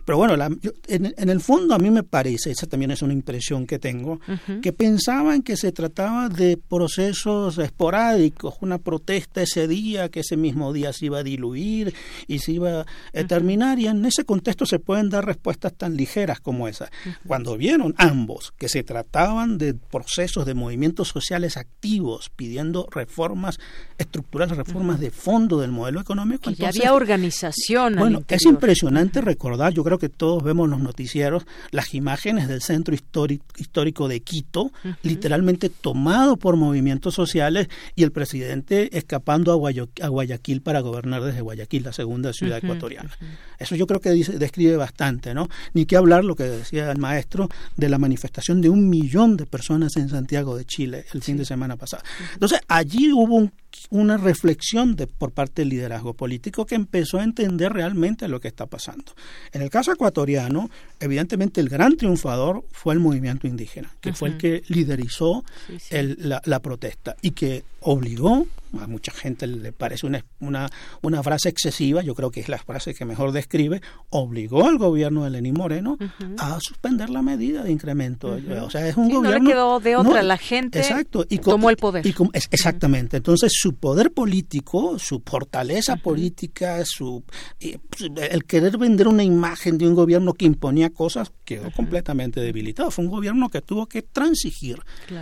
pero 0.07 0.19
bueno, 0.19 0.41
en, 0.87 1.29
el 1.29 1.41
fondo 1.41 1.75
a 1.75 1.79
mí 1.79 1.91
me 1.91 2.01
parece, 2.01 2.49
esa 2.49 2.65
también 2.65 2.91
es 2.91 3.01
una 3.01 3.11
impresión 3.11 3.67
que 3.67 3.77
tengo, 3.77 4.21
que 4.61 4.71
pensaban 4.71 5.41
que 5.41 5.57
se 5.57 5.73
trataba 5.73 6.29
de 6.29 6.55
procesos 6.55 7.57
esporádicos, 7.57 8.55
una 8.61 8.77
protesta 8.77 9.41
ese 9.41 9.67
día, 9.67 10.07
que 10.07 10.21
ese 10.21 10.37
mismo 10.37 10.71
día 10.71 10.93
se 10.93 11.07
iba 11.07 11.19
a 11.19 11.23
diluir 11.23 11.93
y 12.25 12.39
se 12.39 12.53
iba 12.53 12.85
a 12.85 13.23
terminar, 13.27 13.79
y 13.79 13.87
en 13.87 14.05
ese 14.05 14.23
contexto 14.23 14.65
se 14.65 14.79
pueden 14.79 15.09
dar 15.09 15.25
respuestas 15.25 15.73
tan 15.73 15.97
ligeras 15.97 16.39
como 16.39 16.69
esa. 16.69 16.89
Cuando 17.25 17.57
vieron 17.57 17.93
ambos 17.97 18.53
que 18.57 18.69
se 18.69 18.83
trataban 18.83 19.57
de 19.57 19.73
procesos 19.73 20.45
de 20.45 20.53
movimientos 20.53 21.09
sociales 21.09 21.57
activos 21.57 22.31
pidiendo 22.33 22.87
reformas 22.91 23.59
estructurales, 23.97 24.55
reformas 24.55 25.01
de 25.01 25.11
fondo 25.11 25.59
del 25.59 25.73
modelo 25.73 25.99
económico. 25.99 26.49
ya 26.51 26.69
había 26.69 26.93
organización. 26.93 27.97
Bueno, 27.97 28.23
es 28.25 28.45
impresionante 28.45 29.19
recordar, 29.19 29.73
yo 29.73 29.83
creo 29.83 29.96
que 29.97 30.09
todos 30.09 30.43
vemos 30.43 30.69
los 30.69 30.79
noticieros, 30.79 31.45
las 31.71 31.93
imágenes 31.93 32.47
del 32.47 32.61
centro 32.61 32.95
histórico 32.95 34.07
de 34.07 34.21
Quito, 34.21 34.71
literalmente 35.03 35.69
tomado 35.69 36.37
por 36.37 36.55
movimientos 36.55 37.15
sociales 37.15 37.67
y 37.95 38.03
el 38.03 38.11
presidente 38.11 38.97
escapando 38.97 39.51
a, 39.53 40.07
Guayaquil 40.07 40.61
para 40.61 40.81
gobernar 40.81 41.23
desde 41.23 41.41
Guayaquil, 41.41 41.83
la 41.83 41.93
segunda 41.93 42.33
ciudad 42.33 42.57
ecuatoriana. 42.57 43.11
Eso 43.59 43.75
yo 43.75 43.87
creo 43.87 43.99
que 43.99 44.09
describe 44.09 44.75
bastante, 44.77 45.33
¿no? 45.33 45.47
Ni 45.73 45.85
que 45.85 45.97
hablar 45.97 46.23
lo 46.23 46.35
que 46.35 46.43
decía 46.43 46.91
el 46.91 46.97
maestro 46.97 47.49
de 47.75 47.89
la 47.89 47.97
manifestación 47.97 48.61
de 48.61 48.69
un 48.69 48.89
millón 48.89 49.37
de 49.37 49.45
personas 49.45 49.95
en 49.97 50.09
Santiago 50.09 50.55
de 50.55 50.65
Chile 50.65 51.05
el 51.13 51.21
fin 51.21 51.37
de 51.37 51.45
semana 51.45 51.75
pasado. 51.75 52.03
Entonces, 52.33 52.59
allí 52.67 53.11
hubo 53.11 53.35
un 53.35 53.51
una 53.89 54.17
reflexión 54.17 54.95
de, 54.95 55.07
por 55.07 55.31
parte 55.31 55.61
del 55.61 55.69
liderazgo 55.69 56.13
político 56.13 56.65
que 56.65 56.75
empezó 56.75 57.19
a 57.19 57.23
entender 57.23 57.71
realmente 57.73 58.27
lo 58.27 58.39
que 58.39 58.47
está 58.47 58.65
pasando. 58.65 59.13
En 59.51 59.61
el 59.61 59.69
caso 59.69 59.86
ecuatoriano, 59.93 60.69
evidentemente 60.99 61.61
el 61.61 61.69
gran 61.69 61.97
triunfador 61.97 62.63
fue 62.71 62.93
el 62.93 62.99
movimiento 62.99 63.47
indígena, 63.47 63.91
que 64.01 64.13
fue 64.13 64.29
el 64.29 64.37
que 64.37 64.63
liderizó 64.67 65.43
la, 65.91 66.41
la, 66.45 66.59
protesta 66.59 67.15
y 67.21 67.31
que 67.31 67.63
obligó 67.81 68.47
a 68.79 68.87
mucha 68.87 69.11
gente 69.11 69.47
le 69.47 69.71
parece 69.71 70.05
una, 70.05 70.23
una, 70.39 70.69
una 71.01 71.23
frase 71.23 71.49
excesiva, 71.49 72.01
yo 72.01 72.15
creo 72.15 72.31
que 72.31 72.39
es 72.39 72.49
la 72.49 72.57
frase 72.57 72.93
que 72.93 73.05
mejor 73.05 73.31
describe, 73.31 73.81
obligó 74.09 74.67
al 74.67 74.77
gobierno 74.77 75.23
de 75.23 75.29
Lenín 75.29 75.55
Moreno 75.55 75.97
a 76.37 76.59
suspender 76.59 77.09
la 77.09 77.21
medida 77.21 77.63
de 77.63 77.71
incremento. 77.71 78.37
O 78.61 78.69
sea, 78.69 78.87
es 78.87 78.97
un 78.97 79.09
gobierno... 79.09 79.39
No 79.39 79.45
le 79.45 79.51
quedó 79.51 79.79
de 79.79 79.95
otra, 79.95 80.23
la 80.23 80.37
gente 80.37 80.79
exacto, 80.79 81.25
y 81.29 81.39
tomó 81.39 81.69
el 81.69 81.77
poder. 81.77 82.05
Y 82.05 82.13
exactamente, 82.33 83.17
entonces 83.17 83.51
su 83.55 83.75
poder 83.75 84.11
político, 84.11 84.99
su 84.99 85.21
fortaleza 85.25 85.95
política, 85.97 86.83
su 86.85 87.23
el 87.59 88.45
querer 88.45 88.77
vender 88.77 89.07
una 89.07 89.23
imagen 89.23 89.77
de 89.77 89.87
un 89.87 89.95
gobierno 89.95 90.33
que 90.33 90.45
imponía 90.45 90.89
cosas 90.89 91.31
quedó 91.45 91.71
completamente 91.71 92.39
debilitado. 92.41 92.91
Fue 92.91 93.05
un 93.05 93.11
gobierno 93.11 93.49
que 93.49 93.61
tuvo 93.61 93.87
que 93.87 94.01
transigir, 94.01 94.79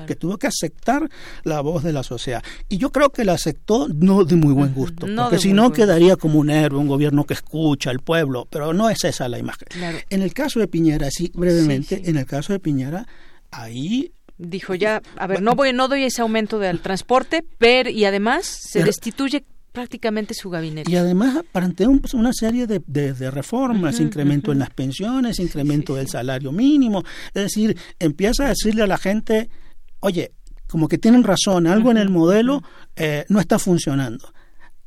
que 0.08 0.16
tuvo 0.16 0.38
que 0.38 0.48
aceptar 0.48 1.10
la 1.44 1.62
voz 1.62 1.84
de 1.84 1.94
la 1.94 2.04
sociedad. 2.04 2.44
Y 2.70 2.78
yo 2.78 2.92
creo 2.92 3.12
que 3.12 3.24
la 3.26 3.35
aceptó 3.36 3.88
no 3.88 4.24
de 4.26 4.36
muy 4.36 4.54
buen 4.54 4.74
gusto, 4.74 5.08
porque 5.16 5.40
si 5.40 5.54
no 5.54 5.72
quedaría 5.72 6.16
como 6.16 6.40
un 6.40 6.50
héroe, 6.50 6.80
un 6.80 6.88
gobierno 6.88 7.26
que 7.26 7.34
escucha 7.34 7.90
al 7.90 8.00
pueblo, 8.00 8.48
pero 8.50 8.74
no 8.74 8.90
es 8.90 9.04
esa 9.04 9.30
la 9.30 9.38
imagen. 9.38 9.68
En 10.10 10.22
el 10.22 10.34
caso 10.34 10.60
de 10.60 10.68
Piñera, 10.68 11.10
sí, 11.12 11.32
brevemente, 11.34 12.02
en 12.06 12.18
el 12.18 12.26
caso 12.26 12.54
de 12.54 12.60
Piñera, 12.60 13.08
ahí 13.52 14.12
dijo 14.38 14.76
ya, 14.76 15.02
a 15.18 15.28
ver, 15.28 15.42
no 15.42 15.56
voy, 15.56 15.72
no 15.74 15.88
doy 15.88 16.04
ese 16.04 16.22
aumento 16.22 16.60
del 16.60 16.82
transporte, 16.82 17.44
pero 17.58 17.90
y 17.90 18.06
además 18.06 18.46
se 18.46 18.84
destituye 18.84 19.46
prácticamente 19.72 20.34
su 20.34 20.50
gabinete. 20.50 20.90
Y 20.90 20.96
además 20.96 21.44
plantea 21.52 21.90
una 21.90 22.34
serie 22.34 22.66
de, 22.66 22.82
de, 22.88 23.30
reformas, 23.30 24.00
incremento 24.00 24.52
en 24.52 24.60
las 24.60 24.70
pensiones, 24.72 25.40
incremento 25.40 25.96
del 25.96 26.08
salario 26.08 26.52
mínimo, 26.52 27.04
es 27.34 27.44
decir, 27.44 27.78
empieza 28.00 28.46
a 28.46 28.50
decirle 28.50 28.84
a 28.84 28.88
la 28.88 28.98
gente, 28.98 29.50
oye, 30.00 30.32
como 30.76 30.90
que 30.90 30.98
tienen 30.98 31.24
razón, 31.24 31.68
algo 31.68 31.90
en 31.90 31.96
el 31.96 32.10
modelo 32.10 32.62
eh, 32.98 33.24
no 33.30 33.40
está 33.40 33.58
funcionando. 33.60 34.34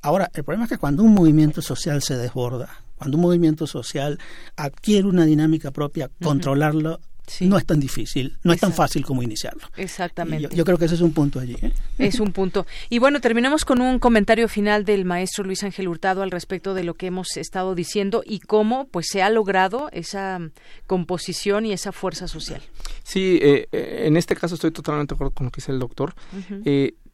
Ahora, 0.02 0.30
el 0.34 0.44
problema 0.44 0.64
es 0.64 0.68
que 0.68 0.76
cuando 0.76 1.02
un 1.02 1.14
movimiento 1.14 1.62
social 1.62 2.02
se 2.02 2.14
desborda, 2.14 2.68
cuando 2.98 3.16
un 3.16 3.22
movimiento 3.22 3.66
social 3.66 4.18
adquiere 4.54 5.08
una 5.08 5.24
dinámica 5.24 5.70
propia, 5.70 6.10
controlarlo 6.22 7.00
no 7.40 7.56
es 7.56 7.66
tan 7.66 7.80
difícil, 7.80 8.36
no 8.42 8.52
es 8.52 8.60
tan 8.60 8.72
fácil 8.72 9.04
como 9.04 9.22
iniciarlo. 9.22 9.62
Exactamente. 9.76 10.54
Yo, 10.54 10.64
creo 10.64 10.78
que 10.78 10.86
ese 10.86 10.94
es 10.94 11.00
un 11.00 11.12
punto 11.12 11.40
allí. 11.40 11.56
¿eh? 11.62 11.72
Es 11.98 12.20
un 12.20 12.32
punto. 12.32 12.66
Y 12.88 12.98
bueno, 12.98 13.20
terminamos 13.20 13.64
con 13.64 13.80
un 13.80 13.98
comentario 13.98 14.48
final 14.48 14.84
del 14.84 15.04
maestro 15.04 15.44
Luis 15.44 15.62
Ángel 15.62 15.88
Hurtado 15.88 16.22
al 16.22 16.30
respecto 16.30 16.74
de 16.74 16.84
lo 16.84 16.94
que 16.94 17.06
hemos 17.06 17.36
estado 17.36 17.74
diciendo 17.74 18.22
y 18.24 18.40
cómo 18.40 18.86
pues 18.88 19.06
se 19.10 19.22
ha 19.22 19.30
logrado 19.30 19.88
esa 19.92 20.40
composición 20.86 21.66
y 21.66 21.72
esa 21.72 21.92
fuerza 21.92 22.28
social. 22.28 22.62
Sí, 23.02 23.38
eh, 23.42 23.68
eh, 23.72 24.04
en 24.06 24.16
este 24.16 24.36
caso 24.36 24.54
estoy 24.54 24.70
totalmente 24.70 25.14
de 25.14 25.16
acuerdo 25.16 25.34
con 25.34 25.46
lo 25.46 25.50
que 25.50 25.60
dice 25.60 25.72
el 25.72 25.78
doctor 25.78 26.14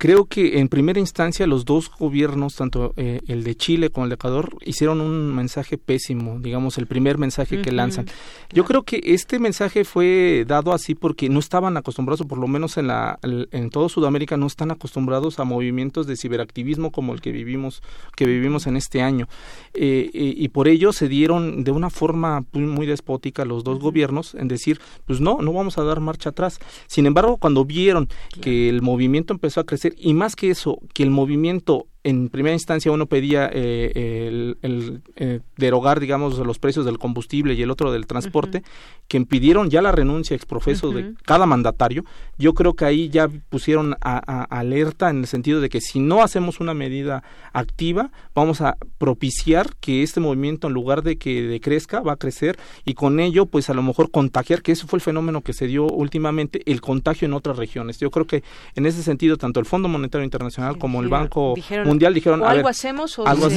creo 0.05 0.26
que 0.26 0.59
en 0.59 0.68
primera 0.68 1.01
instancia 1.01 1.47
los 1.47 1.64
dos 1.64 1.90
gobiernos, 1.98 2.56
tanto 2.56 2.93
eh, 2.98 3.22
el 3.26 3.43
de 3.43 3.55
Chile 3.55 3.89
como 3.89 4.05
el 4.05 4.10
de 4.10 4.16
Ecuador, 4.16 4.59
hicieron 4.62 5.01
un 5.01 5.35
mensaje 5.35 5.78
pésimo, 5.78 6.39
digamos, 6.40 6.76
el 6.76 6.86
primer 6.86 7.16
mensaje 7.16 7.62
que 7.62 7.72
lanzan. 7.72 8.05
Yo 8.52 8.66
creo 8.66 8.82
que 8.82 9.01
este 9.02 9.39
mensaje 9.39 9.82
fue 9.86 10.44
dado 10.47 10.74
así 10.74 10.94
porque 10.94 11.31
no 11.31 11.39
estaban 11.39 11.78
acostumbrados, 11.78 12.20
o 12.20 12.28
por 12.28 12.36
lo 12.36 12.47
menos 12.48 12.76
en, 12.76 12.89
la, 12.89 13.18
en 13.22 13.70
todo 13.70 13.89
Sudamérica, 13.89 14.36
no 14.36 14.47
están 14.47 14.70
acostumbrados 14.70 15.39
a 15.39 15.44
movimientos 15.44 16.06
de 16.06 16.18
ciberactivismo 16.18 16.93
como 16.93 17.14
el 17.14 17.22
que 17.22 17.32
vivimos, 17.32 17.82
que 18.14 18.26
vivimos 18.26 18.66
en 18.66 18.76
este 18.76 19.01
año. 19.01 19.26
Eh, 19.72 20.10
eh, 20.12 20.35
y 20.36 20.48
por 20.48 20.68
ello 20.68 20.93
se 20.93 21.09
dieron 21.09 21.64
de 21.64 21.70
una 21.70 21.89
forma 21.89 22.44
muy, 22.52 22.85
despótica 22.85 23.47
los 23.47 23.64
dos 23.64 23.78
gobiernos 23.78 24.35
en 24.35 24.48
decir, 24.48 24.82
pues 25.06 25.22
no, 25.22 25.39
no 25.40 25.55
vamos 25.55 25.78
a 25.78 25.82
dar 25.82 26.01
marcha 26.01 26.28
atrás. 26.28 26.59
Sin 26.89 27.06
embargo, 27.06 27.39
cuando 27.39 27.64
vieron 27.64 28.10
que 28.43 28.68
el 28.68 28.82
movimiento 28.82 29.32
empezó 29.32 29.60
a 29.60 29.64
crecer, 29.64 29.93
y 29.96 30.14
más 30.14 30.36
que 30.36 30.50
eso, 30.50 30.80
que 30.92 31.02
el 31.02 31.10
movimiento 31.10 31.86
en 32.05 32.28
primera 32.28 32.52
instancia 32.52 32.93
uno 32.93 33.06
pedía 33.06 33.51
eh, 33.51 34.56
el, 34.62 35.02
eh, 35.16 35.40
derogar, 35.56 36.01
digamos, 36.01 36.39
los 36.39 36.59
precios 36.59 36.85
del 36.85 36.98
combustible 36.98 37.55
y 37.55 37.62
el 37.62 37.70
otro 37.70 37.90
del 37.90 38.06
transporte, 38.06 38.62
que 39.09 39.16
impidieron 39.16 39.70
ya 39.70 39.81
la 39.81 39.90
renuncia 39.90 40.36
exprofeso 40.36 40.93
de 40.93 41.14
cada 41.24 41.47
mandatario, 41.47 42.05
yo 42.39 42.52
creo 42.52 42.74
que 42.74 42.85
ahí 42.85 43.09
ya 43.09 43.28
pusieron 43.48 43.97
a, 44.02 44.44
alerta 44.44 45.09
en 45.09 45.20
el 45.20 45.26
sentido 45.26 45.62
de 45.62 45.70
que 45.70 45.81
si 45.81 45.98
no 45.98 46.22
hacemos 46.22 46.60
una 46.60 46.74
medida 46.74 47.22
activa, 47.55 48.10
vamos 48.35 48.60
a 48.60 48.76
propiciar 48.98 49.74
que 49.81 50.02
este 50.02 50.20
movimiento, 50.20 50.66
en 50.66 50.74
lugar 50.74 51.02
de 51.02 51.16
que 51.16 51.43
decrezca, 51.43 52.01
va 52.01 52.12
a 52.12 52.16
crecer 52.16 52.59
y 52.85 52.94
con 52.94 53.18
ello, 53.18 53.47
pues 53.47 53.70
a 53.70 53.74
lo 53.74 53.82
mejor 53.82 54.10
contagiar, 54.10 54.60
que 54.60 54.72
ese 54.72 54.86
fue 54.86 54.98
el 54.98 55.02
fenómeno 55.02 55.40
que 55.40 55.55
se 55.55 55.66
dio 55.66 55.86
últimamente, 55.86 56.60
el 56.66 56.82
contagio 56.82 57.26
en 57.26 57.32
otras 57.32 57.56
regiones. 57.56 57.98
Yo 57.98 58.10
creo 58.10 58.26
que 58.26 58.43
en 58.74 58.85
ese 58.85 59.02
sentido, 59.02 59.39
tanto 59.39 59.59
el 59.59 59.66
Fondo 59.66 59.89
Monetario 59.89 60.24
Internacional 60.24 60.76
como 60.76 61.01
el 61.01 61.09
Banco 61.09 61.55
mundial 61.94 62.14
dijeron, 62.14 62.42
o 62.42 62.46
algo 62.46 62.68
hacemos 62.68 63.18
o 63.18 63.26
algo 63.26 63.48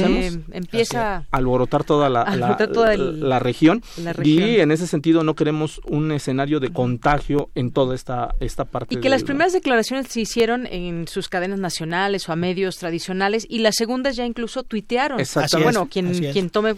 empieza 0.52 1.16
a 1.16 1.36
alborotar 1.36 1.84
toda 1.84 2.08
la, 2.08 2.24
la, 2.24 3.38
región, 3.38 3.82
y 4.22 4.60
en 4.60 4.70
ese 4.70 4.86
sentido 4.86 5.24
no 5.24 5.34
queremos 5.34 5.80
un 5.84 6.12
escenario 6.12 6.60
de 6.60 6.72
contagio 6.72 7.50
en 7.54 7.70
toda 7.72 7.94
esta, 7.94 8.34
esta 8.40 8.64
parte. 8.64 8.94
Y 8.94 9.00
que 9.00 9.08
las 9.08 9.24
primeras 9.24 9.52
declaraciones 9.52 10.08
se 10.08 10.20
hicieron 10.20 10.66
en 10.66 11.08
sus 11.08 11.28
cadenas 11.28 11.58
nacionales 11.58 12.28
o 12.28 12.32
a 12.32 12.36
medios 12.36 12.76
tradicionales 12.76 13.46
y 13.48 13.58
las 13.58 13.74
segundas 13.76 14.16
ya 14.16 14.24
incluso 14.24 14.62
tuitearon. 14.62 15.20
Exactamente. 15.20 15.64
Bueno, 15.64 15.88
quien, 15.90 16.32
quien 16.32 16.50
tome, 16.50 16.74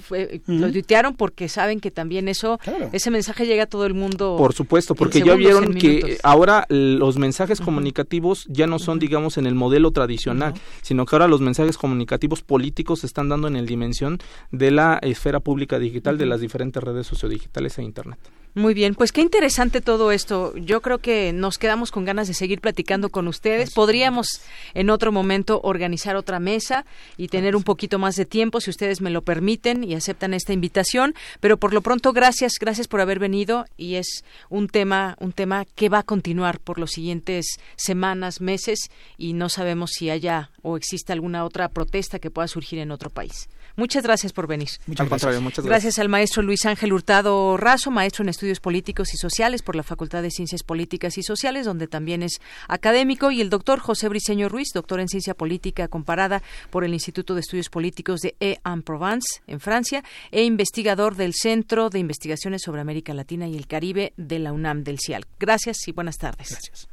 lo 0.46 0.70
tuitearon 0.70 1.14
porque 1.14 1.48
saben 1.48 1.80
que 1.80 1.90
también 1.90 2.28
eso, 2.28 2.58
ese 2.92 3.10
mensaje 3.10 3.46
llega 3.46 3.64
a 3.64 3.66
todo 3.66 3.86
el 3.86 3.94
mundo. 3.94 4.36
Por 4.36 4.54
supuesto, 4.54 4.94
porque 4.94 5.20
ya 5.22 5.34
vieron 5.34 5.74
que 5.74 6.18
ahora 6.22 6.66
los 6.68 7.18
mensajes 7.18 7.60
comunicativos 7.60 8.46
ya 8.48 8.66
no 8.66 8.78
son, 8.78 8.98
digamos, 8.98 9.36
en 9.38 9.46
el 9.46 9.54
modelo 9.54 9.90
tradicional, 9.90 10.54
sino 10.82 11.06
que 11.06 11.14
ahora 11.14 11.28
los 11.28 11.40
mensajes 11.50 11.78
comunicativos 11.78 12.42
políticos 12.42 13.00
se 13.00 13.06
están 13.06 13.28
dando 13.28 13.48
en 13.48 13.56
el 13.56 13.66
dimensión 13.66 14.18
de 14.52 14.70
la 14.70 15.00
esfera 15.02 15.40
pública 15.40 15.80
digital 15.80 16.16
de 16.16 16.26
las 16.26 16.40
diferentes 16.40 16.80
redes 16.80 17.08
sociodigitales 17.08 17.76
e 17.78 17.82
internet. 17.82 18.20
Muy 18.54 18.74
bien, 18.74 18.96
pues 18.96 19.12
qué 19.12 19.20
interesante 19.20 19.80
todo 19.80 20.10
esto. 20.10 20.56
Yo 20.56 20.82
creo 20.82 20.98
que 20.98 21.32
nos 21.32 21.56
quedamos 21.56 21.92
con 21.92 22.04
ganas 22.04 22.26
de 22.26 22.34
seguir 22.34 22.60
platicando 22.60 23.08
con 23.08 23.28
ustedes. 23.28 23.72
Podríamos 23.72 24.40
en 24.74 24.90
otro 24.90 25.12
momento 25.12 25.60
organizar 25.62 26.16
otra 26.16 26.40
mesa 26.40 26.84
y 27.16 27.28
tener 27.28 27.54
un 27.54 27.62
poquito 27.62 28.00
más 28.00 28.16
de 28.16 28.24
tiempo, 28.24 28.60
si 28.60 28.70
ustedes 28.70 29.00
me 29.00 29.10
lo 29.10 29.22
permiten 29.22 29.84
y 29.84 29.94
aceptan 29.94 30.34
esta 30.34 30.52
invitación. 30.52 31.14
Pero 31.38 31.58
por 31.58 31.72
lo 31.72 31.80
pronto, 31.80 32.12
gracias, 32.12 32.54
gracias 32.60 32.88
por 32.88 33.00
haber 33.00 33.20
venido 33.20 33.66
y 33.76 33.94
es 33.94 34.24
un 34.48 34.66
tema, 34.66 35.16
un 35.20 35.32
tema 35.32 35.64
que 35.76 35.88
va 35.88 36.00
a 36.00 36.02
continuar 36.02 36.58
por 36.58 36.80
los 36.80 36.90
siguientes 36.90 37.60
semanas, 37.76 38.40
meses 38.40 38.90
y 39.16 39.32
no 39.32 39.48
sabemos 39.48 39.92
si 39.92 40.10
haya 40.10 40.50
o 40.62 40.76
existe 40.76 41.12
alguna 41.12 41.44
otra 41.44 41.68
protesta 41.68 42.18
que 42.18 42.32
pueda 42.32 42.48
surgir 42.48 42.80
en 42.80 42.90
otro 42.90 43.10
país. 43.10 43.48
Muchas 43.80 44.02
gracias 44.02 44.34
por 44.34 44.46
venir. 44.46 44.68
Muchas 44.86 45.08
gracias. 45.08 45.40
muchas 45.40 45.64
gracias. 45.64 45.98
al 45.98 46.10
maestro 46.10 46.42
Luis 46.42 46.66
Ángel 46.66 46.92
Hurtado 46.92 47.56
Razo, 47.56 47.90
maestro 47.90 48.22
en 48.22 48.28
Estudios 48.28 48.60
Políticos 48.60 49.14
y 49.14 49.16
Sociales 49.16 49.62
por 49.62 49.74
la 49.74 49.82
Facultad 49.82 50.20
de 50.20 50.30
Ciencias 50.30 50.62
Políticas 50.62 51.16
y 51.16 51.22
Sociales, 51.22 51.64
donde 51.64 51.86
también 51.86 52.22
es 52.22 52.42
académico, 52.68 53.30
y 53.30 53.40
el 53.40 53.48
doctor 53.48 53.78
José 53.78 54.10
Briceño 54.10 54.50
Ruiz, 54.50 54.68
doctor 54.74 55.00
en 55.00 55.08
Ciencia 55.08 55.32
Política 55.32 55.88
comparada 55.88 56.42
por 56.68 56.84
el 56.84 56.92
Instituto 56.92 57.34
de 57.34 57.40
Estudios 57.40 57.70
Políticos 57.70 58.20
de 58.20 58.36
E-en-Provence, 58.38 59.40
en 59.46 59.60
Francia, 59.60 60.04
e 60.30 60.44
investigador 60.44 61.16
del 61.16 61.32
Centro 61.32 61.88
de 61.88 62.00
Investigaciones 62.00 62.60
sobre 62.62 62.82
América 62.82 63.14
Latina 63.14 63.48
y 63.48 63.56
el 63.56 63.66
Caribe 63.66 64.12
de 64.18 64.40
la 64.40 64.52
UNAM 64.52 64.84
del 64.84 64.98
CIAL. 64.98 65.24
Gracias 65.38 65.88
y 65.88 65.92
buenas 65.92 66.18
tardes. 66.18 66.50
Gracias. 66.50 66.86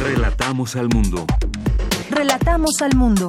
Relatamos 0.00 0.74
al 0.74 0.88
mundo. 0.88 1.24
Relatamos 2.10 2.82
al 2.82 2.96
mundo. 2.96 3.28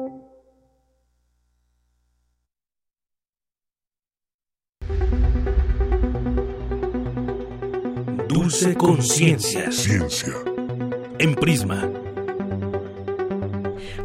43 8.61 8.75
39. 8.75 8.75
Dulce 8.75 8.75
Conciencia. 8.75 9.71
Ciencia. 9.71 10.33
En 11.17 11.35
Prisma. 11.35 11.89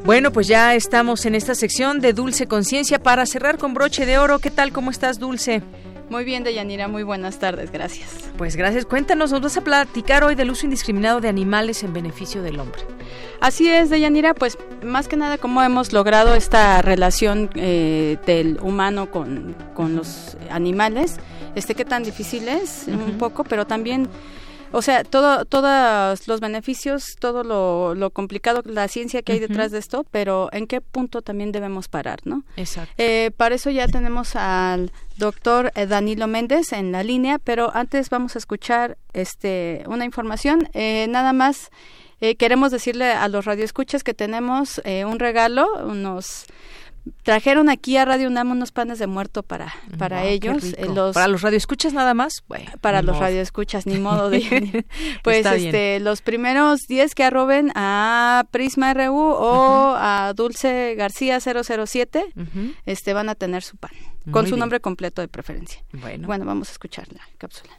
Bueno, 0.04 0.32
pues 0.32 0.46
ya 0.46 0.74
estamos 0.74 1.26
en 1.26 1.34
esta 1.34 1.54
sección 1.54 2.00
de 2.00 2.14
Dulce 2.14 2.46
Conciencia 2.46 3.02
para 3.02 3.26
cerrar 3.26 3.58
con 3.58 3.74
broche 3.74 4.06
de 4.06 4.18
oro. 4.18 4.38
¿Qué 4.38 4.50
tal? 4.50 4.72
¿Cómo 4.72 4.90
estás, 4.90 5.18
Dulce? 5.18 5.62
Muy 6.08 6.24
bien, 6.24 6.44
Deyanira, 6.44 6.88
muy 6.88 7.02
buenas 7.02 7.38
tardes, 7.38 7.70
gracias. 7.70 8.30
Pues 8.38 8.56
gracias. 8.56 8.86
Cuéntanos, 8.86 9.32
nos 9.32 9.40
vas 9.40 9.56
a 9.56 9.60
platicar 9.60 10.24
hoy 10.24 10.36
del 10.36 10.50
uso 10.50 10.64
indiscriminado 10.64 11.20
de 11.20 11.28
animales 11.28 11.82
en 11.82 11.92
beneficio 11.92 12.42
del 12.42 12.60
hombre. 12.60 12.80
Así 13.40 13.68
es, 13.68 13.90
Deyanira, 13.90 14.32
pues 14.32 14.56
más 14.82 15.08
que 15.08 15.16
nada 15.16 15.36
cómo 15.36 15.62
hemos 15.62 15.92
logrado 15.92 16.34
esta 16.34 16.80
relación 16.80 17.50
eh, 17.56 18.16
del 18.24 18.58
humano 18.62 19.10
con, 19.10 19.54
con 19.74 19.96
los 19.96 20.36
animales, 20.48 21.16
este 21.56 21.74
qué 21.74 21.84
tan 21.84 22.04
difícil 22.04 22.48
es, 22.48 22.84
un 22.86 23.18
poco, 23.18 23.42
pero 23.42 23.66
también 23.66 24.08
o 24.72 24.82
sea, 24.82 25.04
todo, 25.04 25.44
todos 25.44 26.26
los 26.28 26.40
beneficios, 26.40 27.16
todo 27.18 27.44
lo, 27.44 28.10
complicado, 28.10 28.62
la 28.64 28.88
ciencia 28.88 29.22
que 29.22 29.32
hay 29.32 29.38
detrás 29.38 29.70
de 29.70 29.78
esto, 29.78 30.04
pero 30.10 30.48
en 30.52 30.66
qué 30.66 30.80
punto 30.80 31.22
también 31.22 31.52
debemos 31.52 31.88
parar, 31.88 32.20
¿no? 32.24 32.42
Exacto. 32.56 32.92
Eh, 32.98 33.30
para 33.36 33.54
eso 33.54 33.70
ya 33.70 33.86
tenemos 33.88 34.36
al 34.36 34.92
doctor 35.16 35.72
eh, 35.74 35.86
Danilo 35.86 36.26
Méndez 36.26 36.72
en 36.72 36.92
la 36.92 37.02
línea, 37.02 37.38
pero 37.38 37.70
antes 37.74 38.10
vamos 38.10 38.36
a 38.36 38.38
escuchar 38.38 38.98
este 39.12 39.84
una 39.86 40.04
información. 40.04 40.68
Eh, 40.74 41.06
nada 41.08 41.32
más 41.32 41.70
queremos 42.38 42.72
decirle 42.72 43.12
a 43.12 43.28
los 43.28 43.44
radioescuchas 43.44 44.02
que 44.02 44.14
tenemos 44.14 44.80
un 44.86 45.18
regalo, 45.18 45.68
unos 45.84 46.46
trajeron 47.22 47.68
aquí 47.68 47.96
a 47.96 48.04
Radio 48.04 48.28
UNAM 48.28 48.50
unos 48.50 48.72
panes 48.72 48.98
de 48.98 49.06
muerto 49.06 49.42
para 49.42 49.72
para 49.98 50.24
ellos 50.24 50.74
eh, 50.76 50.86
los 50.92 51.14
para 51.14 51.28
los 51.28 51.42
radioescuchas 51.42 51.92
nada 51.92 52.14
más 52.14 52.44
para 52.80 53.02
los 53.02 53.18
radioescuchas 53.18 53.86
ni 53.86 53.98
modo 53.98 54.30
de 54.30 54.84
pues 55.22 55.46
este 55.46 56.00
los 56.00 56.22
primeros 56.22 56.86
10 56.86 57.14
que 57.14 57.24
arroben 57.24 57.72
a 57.74 58.44
Prisma 58.50 58.94
RU 58.94 59.16
o 59.16 59.94
a 59.96 60.32
Dulce 60.34 60.94
García 60.96 61.38
007 61.40 62.26
este 62.86 63.12
van 63.12 63.28
a 63.28 63.34
tener 63.34 63.62
su 63.62 63.76
pan 63.76 63.92
con 64.30 64.46
su 64.46 64.56
nombre 64.56 64.80
completo 64.80 65.22
de 65.22 65.28
preferencia. 65.28 65.84
Bueno. 65.92 66.26
Bueno 66.26 66.44
vamos 66.44 66.68
a 66.68 66.72
escuchar 66.72 67.06
la 67.12 67.20
cápsula 67.38 67.78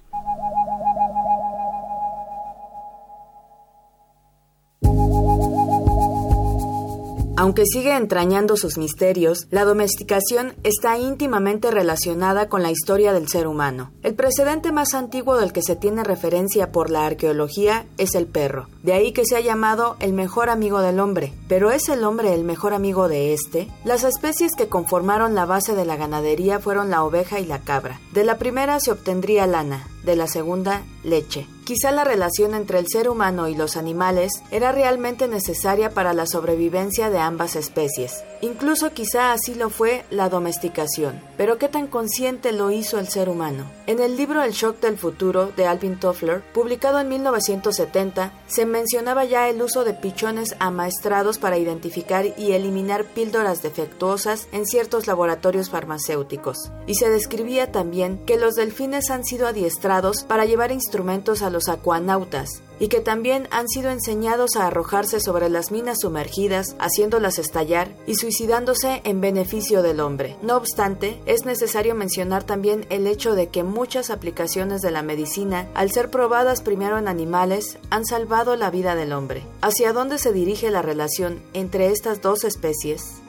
Aunque 7.39 7.67
sigue 7.67 7.95
entrañando 7.95 8.57
sus 8.57 8.79
misterios, 8.79 9.45
la 9.51 9.63
domesticación 9.63 10.55
está 10.63 10.97
íntimamente 10.97 11.69
relacionada 11.69 12.49
con 12.49 12.63
la 12.63 12.71
historia 12.71 13.13
del 13.13 13.27
ser 13.27 13.45
humano. 13.45 13.91
El 14.01 14.15
precedente 14.15 14.71
más 14.71 14.95
antiguo 14.95 15.37
del 15.37 15.53
que 15.53 15.61
se 15.61 15.75
tiene 15.75 16.03
referencia 16.03 16.71
por 16.71 16.89
la 16.89 17.05
arqueología 17.05 17.85
es 17.99 18.15
el 18.15 18.25
perro, 18.25 18.69
de 18.81 18.93
ahí 18.93 19.11
que 19.11 19.23
se 19.23 19.35
ha 19.35 19.39
llamado 19.39 19.97
el 19.99 20.13
mejor 20.13 20.49
amigo 20.49 20.81
del 20.81 20.99
hombre. 20.99 21.31
¿Pero 21.47 21.69
es 21.69 21.89
el 21.89 22.03
hombre 22.05 22.33
el 22.33 22.43
mejor 22.43 22.73
amigo 22.73 23.07
de 23.07 23.35
este? 23.35 23.67
Las 23.85 24.03
especies 24.03 24.53
que 24.57 24.67
conformaron 24.67 25.35
la 25.35 25.45
base 25.45 25.75
de 25.75 25.85
la 25.85 25.95
ganadería 25.95 26.59
fueron 26.59 26.89
la 26.89 27.03
oveja 27.03 27.39
y 27.39 27.45
la 27.45 27.59
cabra. 27.59 28.01
De 28.13 28.23
la 28.23 28.39
primera 28.39 28.79
se 28.79 28.91
obtendría 28.91 29.45
lana, 29.45 29.85
de 30.07 30.15
la 30.15 30.25
segunda, 30.25 30.83
leche. 31.03 31.47
Quizá 31.65 31.91
la 31.91 32.05
relación 32.05 32.55
entre 32.55 32.79
el 32.79 32.87
ser 32.87 33.09
humano 33.09 33.49
y 33.49 33.55
los 33.55 33.75
animales 33.75 34.31
era 34.51 34.71
realmente 34.71 35.27
necesaria 35.27 35.89
para 35.89 36.13
la 36.13 36.25
sobrevivencia 36.25 37.09
de 37.09 37.19
ambas 37.19 37.57
especies. 37.57 38.23
Incluso 38.39 38.93
quizá 38.93 39.33
así 39.33 39.53
lo 39.53 39.69
fue 39.69 40.05
la 40.09 40.29
domesticación. 40.29 41.21
Pero 41.35 41.57
¿qué 41.57 41.67
tan 41.67 41.87
consciente 41.87 42.53
lo 42.53 42.71
hizo 42.71 42.99
el 42.99 43.09
ser 43.09 43.27
humano? 43.27 43.69
En 43.85 43.99
el 43.99 44.15
libro 44.15 44.43
El 44.43 44.53
shock 44.53 44.79
del 44.79 44.97
futuro 44.97 45.51
de 45.57 45.65
Alvin 45.65 45.99
Toffler, 45.99 46.41
publicado 46.53 47.01
en 47.01 47.09
1970, 47.09 48.31
se 48.47 48.65
mencionaba 48.65 49.25
ya 49.25 49.49
el 49.49 49.61
uso 49.61 49.83
de 49.83 49.93
pichones 49.93 50.55
amaestrados 50.59 51.37
para 51.37 51.57
identificar 51.57 52.27
y 52.37 52.53
eliminar 52.53 53.03
píldoras 53.03 53.61
defectuosas 53.61 54.47
en 54.53 54.65
ciertos 54.65 55.05
laboratorios 55.05 55.69
farmacéuticos. 55.69 56.71
Y 56.85 56.95
se 56.95 57.09
describía 57.09 57.73
también 57.73 58.23
que 58.25 58.37
los 58.37 58.55
delfines 58.55 59.09
han 59.09 59.25
sido 59.25 59.47
adiestrados 59.47 59.96
para 60.27 60.45
llevar 60.45 60.71
instrumentos 60.71 61.41
a 61.41 61.49
los 61.49 61.69
acuanautas 61.69 62.61
y 62.79 62.89
que 62.89 62.99
también 62.99 63.47
han 63.49 63.67
sido 63.67 63.89
enseñados 63.89 64.55
a 64.55 64.67
arrojarse 64.67 65.19
sobre 65.19 65.49
las 65.49 65.71
minas 65.71 65.97
sumergidas, 66.01 66.75
haciéndolas 66.79 67.39
estallar 67.39 67.89
y 68.05 68.15
suicidándose 68.15 69.01
en 69.03 69.19
beneficio 69.19 69.81
del 69.81 69.99
hombre. 69.99 70.35
No 70.43 70.55
obstante, 70.55 71.19
es 71.25 71.45
necesario 71.45 71.95
mencionar 71.95 72.43
también 72.43 72.85
el 72.89 73.07
hecho 73.07 73.33
de 73.33 73.47
que 73.47 73.63
muchas 73.63 74.09
aplicaciones 74.09 74.81
de 74.81 74.91
la 74.91 75.01
medicina, 75.01 75.67
al 75.73 75.91
ser 75.91 76.11
probadas 76.11 76.61
primero 76.61 76.97
en 76.97 77.07
animales, 77.07 77.79
han 77.89 78.05
salvado 78.05 78.55
la 78.55 78.69
vida 78.69 78.95
del 78.95 79.13
hombre. 79.13 79.43
¿Hacia 79.61 79.93
dónde 79.93 80.19
se 80.19 80.31
dirige 80.31 80.69
la 80.69 80.81
relación 80.81 81.41
entre 81.53 81.87
estas 81.89 82.21
dos 82.21 82.43
especies? 82.43 83.21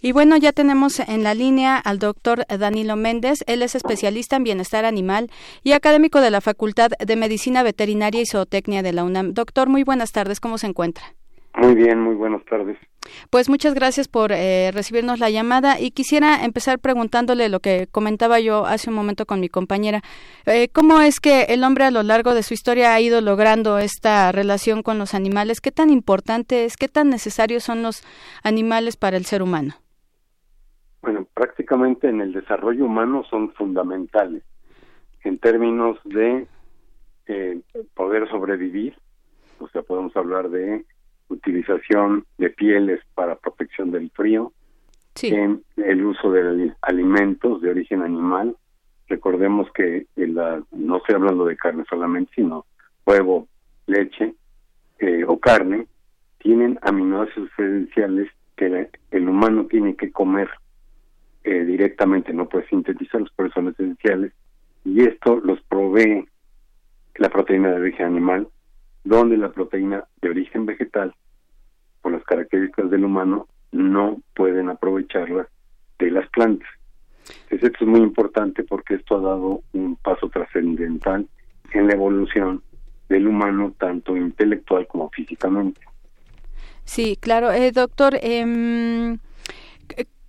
Y 0.00 0.12
bueno, 0.12 0.36
ya 0.36 0.52
tenemos 0.52 1.00
en 1.00 1.22
la 1.22 1.34
línea 1.34 1.76
al 1.78 1.98
doctor 1.98 2.44
Danilo 2.46 2.96
Méndez. 2.96 3.44
Él 3.46 3.62
es 3.62 3.74
especialista 3.74 4.36
en 4.36 4.44
bienestar 4.44 4.84
animal 4.84 5.30
y 5.62 5.72
académico 5.72 6.20
de 6.20 6.30
la 6.30 6.40
Facultad 6.40 6.90
de 6.98 7.16
Medicina 7.16 7.62
Veterinaria 7.62 8.20
y 8.20 8.26
Zootecnia 8.26 8.82
de 8.82 8.92
la 8.92 9.04
UNAM. 9.04 9.34
Doctor, 9.34 9.68
muy 9.68 9.82
buenas 9.82 10.12
tardes. 10.12 10.40
¿Cómo 10.40 10.58
se 10.58 10.66
encuentra? 10.66 11.14
Muy 11.56 11.74
bien, 11.74 12.00
muy 12.00 12.14
buenas 12.14 12.44
tardes. 12.44 12.76
Pues 13.30 13.48
muchas 13.48 13.72
gracias 13.74 14.08
por 14.08 14.30
eh, 14.32 14.70
recibirnos 14.72 15.20
la 15.20 15.30
llamada 15.30 15.80
y 15.80 15.90
quisiera 15.90 16.44
empezar 16.44 16.78
preguntándole 16.78 17.48
lo 17.48 17.60
que 17.60 17.86
comentaba 17.90 18.40
yo 18.40 18.66
hace 18.66 18.90
un 18.90 18.96
momento 18.96 19.24
con 19.24 19.40
mi 19.40 19.48
compañera. 19.48 20.02
Eh, 20.44 20.68
¿Cómo 20.68 21.00
es 21.00 21.18
que 21.18 21.42
el 21.44 21.64
hombre 21.64 21.84
a 21.84 21.90
lo 21.90 22.02
largo 22.02 22.34
de 22.34 22.42
su 22.42 22.52
historia 22.52 22.92
ha 22.92 23.00
ido 23.00 23.20
logrando 23.22 23.78
esta 23.78 24.32
relación 24.32 24.82
con 24.82 24.98
los 24.98 25.14
animales? 25.14 25.60
¿Qué 25.60 25.72
tan 25.72 25.88
importante 25.88 26.64
es? 26.64 26.76
¿Qué 26.76 26.88
tan 26.88 27.08
necesarios 27.08 27.64
son 27.64 27.82
los 27.82 28.02
animales 28.42 28.96
para 28.96 29.16
el 29.16 29.24
ser 29.24 29.42
humano? 29.42 29.76
Prácticamente 31.36 32.08
en 32.08 32.22
el 32.22 32.32
desarrollo 32.32 32.86
humano 32.86 33.22
son 33.28 33.52
fundamentales 33.52 34.42
en 35.22 35.36
términos 35.36 35.98
de 36.04 36.46
eh, 37.26 37.60
poder 37.92 38.26
sobrevivir, 38.30 38.96
o 39.58 39.68
sea, 39.68 39.82
podemos 39.82 40.16
hablar 40.16 40.48
de 40.48 40.86
utilización 41.28 42.24
de 42.38 42.48
pieles 42.48 43.00
para 43.14 43.36
protección 43.36 43.90
del 43.90 44.10
frío, 44.12 44.54
en 45.20 45.62
el 45.76 46.06
uso 46.06 46.32
de 46.32 46.72
alimentos 46.80 47.60
de 47.60 47.68
origen 47.68 48.00
animal. 48.00 48.56
Recordemos 49.06 49.70
que 49.72 50.06
la, 50.16 50.62
no 50.72 50.96
estoy 50.96 51.16
hablando 51.16 51.44
de 51.44 51.58
carne 51.58 51.84
solamente, 51.90 52.32
sino 52.34 52.64
huevo, 53.04 53.46
leche 53.86 54.34
eh, 55.00 55.22
o 55.28 55.38
carne, 55.38 55.86
tienen 56.38 56.78
aminoácidos 56.80 57.50
esenciales 57.58 58.30
que 58.56 58.88
el 59.10 59.28
humano 59.28 59.66
tiene 59.66 59.96
que 59.96 60.10
comer 60.10 60.48
eh, 61.46 61.64
directamente, 61.64 62.32
no 62.32 62.48
puede 62.48 62.66
sintetizarlos, 62.66 63.30
por 63.30 63.46
eso 63.46 63.60
esenciales, 63.60 64.32
y 64.84 65.02
esto 65.02 65.36
los 65.36 65.60
provee 65.62 66.28
la 67.14 67.28
proteína 67.28 67.70
de 67.70 67.76
origen 67.76 68.06
animal, 68.06 68.48
donde 69.04 69.36
la 69.36 69.52
proteína 69.52 70.02
de 70.20 70.30
origen 70.30 70.66
vegetal, 70.66 71.14
por 72.02 72.10
las 72.10 72.24
características 72.24 72.90
del 72.90 73.04
humano, 73.04 73.46
no 73.70 74.20
pueden 74.34 74.70
aprovecharla 74.70 75.48
de 76.00 76.10
las 76.10 76.28
plantas. 76.30 76.68
Entonces 77.44 77.70
esto 77.70 77.84
es 77.84 77.90
muy 77.90 78.00
importante 78.00 78.64
porque 78.64 78.94
esto 78.94 79.16
ha 79.16 79.20
dado 79.20 79.62
un 79.72 79.94
paso 79.94 80.28
trascendental 80.28 81.28
en 81.70 81.86
la 81.86 81.92
evolución 81.92 82.60
del 83.08 83.28
humano, 83.28 83.72
tanto 83.78 84.16
intelectual 84.16 84.88
como 84.88 85.10
físicamente. 85.10 85.80
Sí, 86.84 87.16
claro. 87.20 87.52
Eh, 87.52 87.70
doctor, 87.70 88.18
eh, 88.20 89.16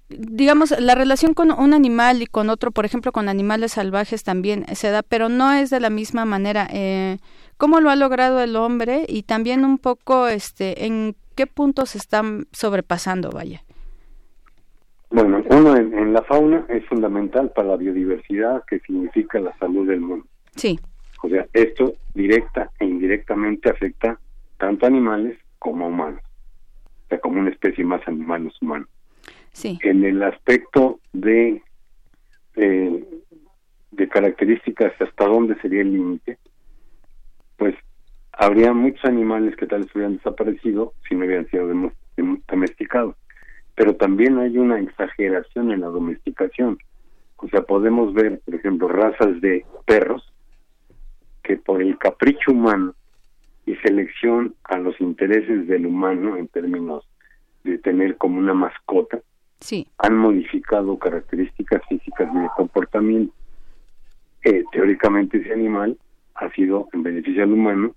digamos, 0.10 0.74
la 0.80 0.96
relación 0.96 1.34
con 1.34 1.52
un 1.52 1.74
animal 1.74 2.22
y 2.22 2.28
con 2.28 2.50
otro, 2.50 2.72
por 2.72 2.86
ejemplo, 2.86 3.12
con 3.12 3.30
animales 3.30 3.74
salvajes 3.74 4.24
también 4.24 4.66
se 4.74 4.90
da, 4.90 5.04
pero 5.04 5.30
no 5.30 5.52
es 5.52 5.70
de 5.70 5.80
la 5.80 5.90
misma 5.90 6.26
manera. 6.26 6.68
Eh, 6.72 7.18
¿Cómo 7.58 7.82
lo 7.82 7.90
ha 7.90 7.96
logrado 7.96 8.40
el 8.42 8.56
hombre? 8.56 9.06
Y 9.08 9.24
también 9.24 9.66
un 9.66 9.78
poco, 9.78 10.28
este, 10.28 10.86
¿en 10.86 11.16
qué 11.36 11.48
puntos 11.48 11.96
están 11.96 12.46
sobrepasando, 12.52 13.32
vaya? 13.32 13.62
Bueno, 15.10 15.44
uno, 15.50 15.76
en, 15.76 16.14
la 16.14 16.22
fauna 16.24 16.66
es 16.70 16.86
fundamental 16.86 17.52
para 17.56 17.70
la 17.70 17.78
biodiversidad, 17.78 18.64
que 18.66 18.80
significa 18.80 19.40
la 19.40 19.58
salud 19.58 19.88
del 19.88 20.02
mundo. 20.02 20.26
Sí. 20.56 20.80
O 21.24 21.30
sea, 21.30 21.48
esto 21.54 21.94
directa 22.14 22.72
e 22.80 22.86
indirectamente 22.86 23.70
afecta 23.70 24.20
tanto 24.58 24.86
a 24.86 24.90
animales 24.90 25.38
como 25.60 25.86
a 25.86 25.88
humanos. 25.88 26.22
O 27.06 27.08
sea, 27.10 27.20
como 27.20 27.40
una 27.40 27.50
especie 27.50 27.84
más 27.86 28.06
animal 28.08 28.52
humanos. 28.62 28.90
En 29.64 30.04
el 30.04 30.22
aspecto 30.24 31.00
de, 31.14 31.62
eh, 32.56 33.06
de 33.92 34.10
características, 34.10 34.94
hasta 35.02 35.26
dónde 35.26 35.56
sería 35.62 35.82
el 35.82 35.94
límite, 35.94 36.38
pues 37.58 37.76
habría 38.32 38.74
muchos 38.74 39.04
animales 39.06 39.56
que 39.56 39.66
tal 39.66 39.84
vez 39.84 39.96
hubieran 39.96 40.18
desaparecido 40.18 40.94
si 41.08 41.16
no 41.16 41.26
hubieran 41.26 41.48
sido 41.50 41.68
domesticados. 42.48 43.16
Pero 43.76 43.96
también 43.96 44.38
hay 44.38 44.58
una 44.58 44.80
exageración 44.80 45.72
en 45.72 45.82
la 45.82 45.88
domesticación. 45.88 46.78
O 47.38 47.48
sea, 47.50 47.62
podemos 47.62 48.14
ver, 48.14 48.40
por 48.46 48.56
ejemplo, 48.56 48.88
razas 48.88 49.40
de 49.42 49.66
perros 49.86 50.34
que 51.44 51.58
por 51.58 51.82
el 51.82 51.98
capricho 51.98 52.52
humano 52.52 52.94
y 53.66 53.76
selección 53.76 54.56
a 54.64 54.78
los 54.78 55.00
intereses 55.00 55.68
del 55.68 55.86
humano 55.86 56.38
en 56.38 56.48
términos 56.48 57.08
de 57.64 57.78
tener 57.78 58.18
como 58.18 58.40
una 58.40 58.54
mascota, 58.54 59.20
han 59.98 60.18
modificado 60.18 60.98
características 60.98 61.82
físicas 61.88 62.30
y 62.34 62.40
de 62.40 62.50
comportamiento. 62.56 63.34
Eh, 64.44 64.64
teóricamente 64.72 65.38
ese 65.38 65.54
animal 65.54 65.98
ha 66.36 66.50
sido 66.52 66.88
en 66.94 67.04
beneficio 67.04 67.44
al 67.44 67.54
humano, 67.54 67.96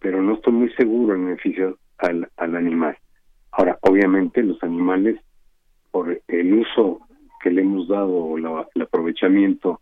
pero 0.00 0.22
no 0.22 0.34
estoy 0.34 0.52
muy 0.52 0.72
seguro 0.72 1.14
en 1.14 1.26
beneficio 1.26 1.78
al, 1.98 2.28
al 2.36 2.56
animal. 2.56 2.96
Ahora, 3.52 3.78
obviamente 3.82 4.42
los 4.42 4.62
animales, 4.62 5.20
por 5.90 6.20
el 6.26 6.54
uso 6.54 7.00
que 7.42 7.50
le 7.50 7.62
hemos 7.62 7.88
dado 7.88 8.12
o 8.12 8.38
el 8.38 8.82
aprovechamiento 8.82 9.80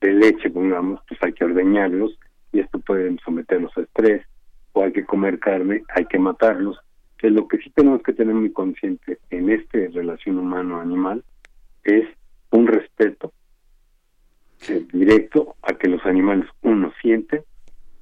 de 0.00 0.12
leche, 0.12 0.50
pongamos, 0.50 1.00
pues 1.08 1.18
hay 1.22 1.32
que 1.32 1.44
ordeñarlos 1.44 2.18
y 2.52 2.60
esto 2.60 2.78
puede 2.80 3.16
someterlos 3.24 3.76
a 3.76 3.82
estrés, 3.82 4.26
o 4.72 4.82
hay 4.82 4.92
que 4.92 5.04
comer 5.04 5.38
carne, 5.38 5.82
hay 5.94 6.04
que 6.04 6.18
matarlos. 6.18 6.78
Que 7.18 7.30
lo 7.30 7.48
que 7.48 7.58
sí 7.58 7.70
tenemos 7.70 8.02
que 8.02 8.12
tener 8.12 8.34
muy 8.34 8.52
consciente 8.52 9.18
en 9.30 9.50
esta 9.50 9.78
relación 9.92 10.38
humano-animal 10.38 11.24
es 11.84 12.06
un 12.50 12.66
respeto 12.66 13.32
eh, 14.68 14.84
directo 14.92 15.56
a 15.62 15.74
que 15.74 15.88
los 15.88 16.04
animales, 16.04 16.46
uno, 16.62 16.92
sienten, 17.00 17.42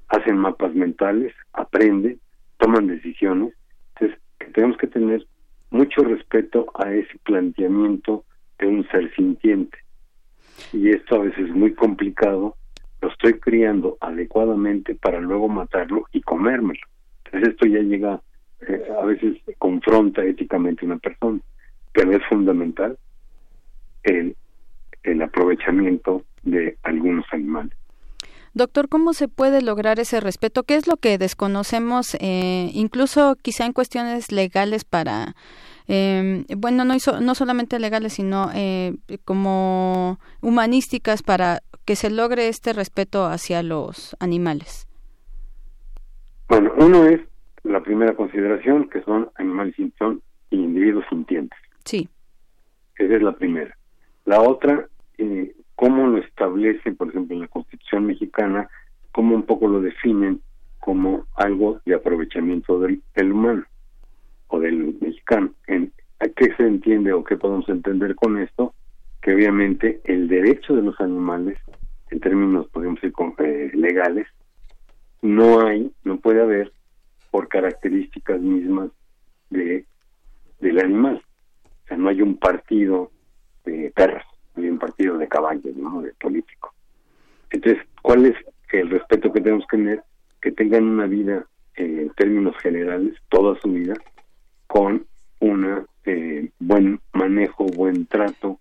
hacen 0.09 0.37
mapas 0.37 0.75
mentales, 0.75 1.33
aprenden, 1.53 2.21
toman 2.59 2.87
decisiones. 2.87 3.55
Entonces, 3.95 4.19
que 4.39 4.47
tenemos 4.47 4.77
que 4.79 4.87
tener 4.87 5.27
mucho 5.71 6.03
respeto 6.03 6.67
a 6.75 6.93
ese 6.93 7.19
planteamiento 7.25 8.25
de 8.59 8.67
un 8.67 8.89
ser 8.89 9.15
sintiente. 9.15 9.79
Y 10.73 10.91
esto 10.91 11.17
a 11.17 11.25
veces 11.25 11.49
es 11.49 11.55
muy 11.55 11.75
complicado 11.75 12.57
lo 13.05 13.11
estoy 13.11 13.35
criando 13.35 13.99
adecuadamente 14.01 14.95
para 14.95 15.21
luego 15.21 15.47
matarlo 15.47 16.07
y 16.11 16.23
comérmelo. 16.23 16.81
Entonces 17.25 17.51
esto 17.51 17.67
ya 17.67 17.81
llega, 17.81 18.23
eh, 18.69 18.87
a 19.01 19.05
veces 19.05 19.39
confronta 19.59 20.25
éticamente 20.25 20.85
a 20.85 20.87
una 20.87 20.99
persona, 20.99 21.41
pero 21.93 22.13
es 22.13 22.23
fundamental 22.29 22.99
el, 24.03 24.37
el 25.03 25.23
aprovechamiento 25.23 26.25
de 26.43 26.77
algunos 26.83 27.25
animales. 27.33 27.73
Doctor, 28.57 28.89
¿cómo 28.89 29.15
se 29.15 29.27
puede 29.27 29.63
lograr 29.63 29.99
ese 29.99 30.21
respeto? 30.21 30.63
¿Qué 30.63 30.77
es 30.77 30.87
lo 30.87 30.97
que 30.97 31.19
desconocemos, 31.19 32.17
eh, 32.21 32.71
incluso 32.73 33.37
quizá 33.43 33.67
en 33.67 33.73
cuestiones 33.73 34.31
legales 34.31 34.85
para, 34.85 35.35
eh, 35.89 36.45
bueno, 36.57 36.85
no, 36.85 36.95
no 37.21 37.35
solamente 37.35 37.81
legales, 37.81 38.13
sino 38.13 38.51
eh, 38.55 38.95
como 39.25 40.21
humanísticas 40.41 41.25
para 41.25 41.63
que 41.85 41.97
se 41.97 42.11
logre 42.11 42.47
este 42.47 42.73
respeto 42.73 43.27
hacia 43.27 43.65
los 43.65 44.17
animales? 44.21 44.87
Bueno, 46.49 46.73
uno 46.79 47.07
es 47.07 47.21
la 47.65 47.83
primera 47.83 48.15
consideración, 48.15 48.89
que 48.89 49.03
son 49.03 49.31
animales 49.37 49.75
son 49.99 50.23
individuos 50.51 51.05
sintientes. 51.09 51.59
Sí. 51.85 52.09
Esa 52.97 53.17
es 53.17 53.23
la 53.23 53.33
primera. 53.33 53.77
La 54.25 54.41
otra, 54.41 54.87
eh, 55.19 55.55
cómo 55.75 56.07
lo 56.07 56.19
establecen, 56.19 56.97
por 56.97 57.09
ejemplo, 57.09 57.35
en 57.35 57.43
la 57.43 57.49
Constitución 57.49 58.07
mexicana, 58.07 58.69
cómo 59.13 59.35
un 59.35 59.45
poco 59.45 59.67
lo 59.69 59.81
definen 59.81 60.41
como 60.79 61.27
algo 61.37 61.81
de 61.87 61.95
aprovechamiento 61.95 62.79
del, 62.79 63.03
humano 63.33 63.65
o 64.49 64.61
del 64.61 64.97
mexicano. 65.01 65.51
En, 65.67 65.93
¿A 66.21 66.29
qué 66.29 66.55
se 66.57 66.67
entiende 66.67 67.13
o 67.13 67.25
qué 67.25 67.37
podemos 67.37 67.69
entender 67.69 68.15
con 68.15 68.39
esto? 68.39 68.75
Que 69.21 69.35
obviamente 69.35 70.01
el 70.05 70.29
derecho 70.29 70.77
de 70.77 70.83
los 70.83 71.01
animales 71.01 71.59
en 72.11 72.21
términos, 72.21 72.67
podemos 72.69 73.01
decir, 73.01 73.15
eh, 73.39 73.71
legales, 73.75 74.27
no 75.23 75.67
hay, 75.67 75.91
no 76.05 76.19
puede 76.19 76.43
haber 76.43 76.73
por 77.35 77.49
características 77.49 78.41
mismas 78.41 78.91
de 79.51 79.85
del 80.61 80.79
animal. 80.79 81.21
O 81.65 81.89
sea, 81.89 81.97
no 81.97 82.09
hay 82.09 82.23
un 82.23 82.37
partido 82.37 83.11
de 83.65 83.91
perros, 83.91 84.23
no 84.55 84.63
hay 84.63 84.69
un 84.71 84.79
partido 84.79 85.19
de 85.19 85.27
caballos, 85.27 85.75
¿no? 85.75 86.01
De 86.01 86.13
político. 86.13 86.73
Entonces, 87.51 87.83
¿cuál 88.03 88.27
es 88.27 88.37
el 88.71 88.89
respeto 88.89 89.33
que 89.33 89.41
tenemos 89.41 89.67
que 89.69 89.77
tener? 89.79 90.05
Que 90.41 90.53
tengan 90.53 90.85
una 90.85 91.07
vida, 91.07 91.45
eh, 91.75 92.03
en 92.03 92.11
términos 92.11 92.57
generales, 92.59 93.17
toda 93.31 93.61
su 93.61 93.73
vida, 93.73 93.95
con 94.69 95.05
un 95.41 95.89
eh, 96.05 96.51
buen 96.61 97.01
manejo, 97.15 97.65
buen 97.67 98.07
trato, 98.07 98.61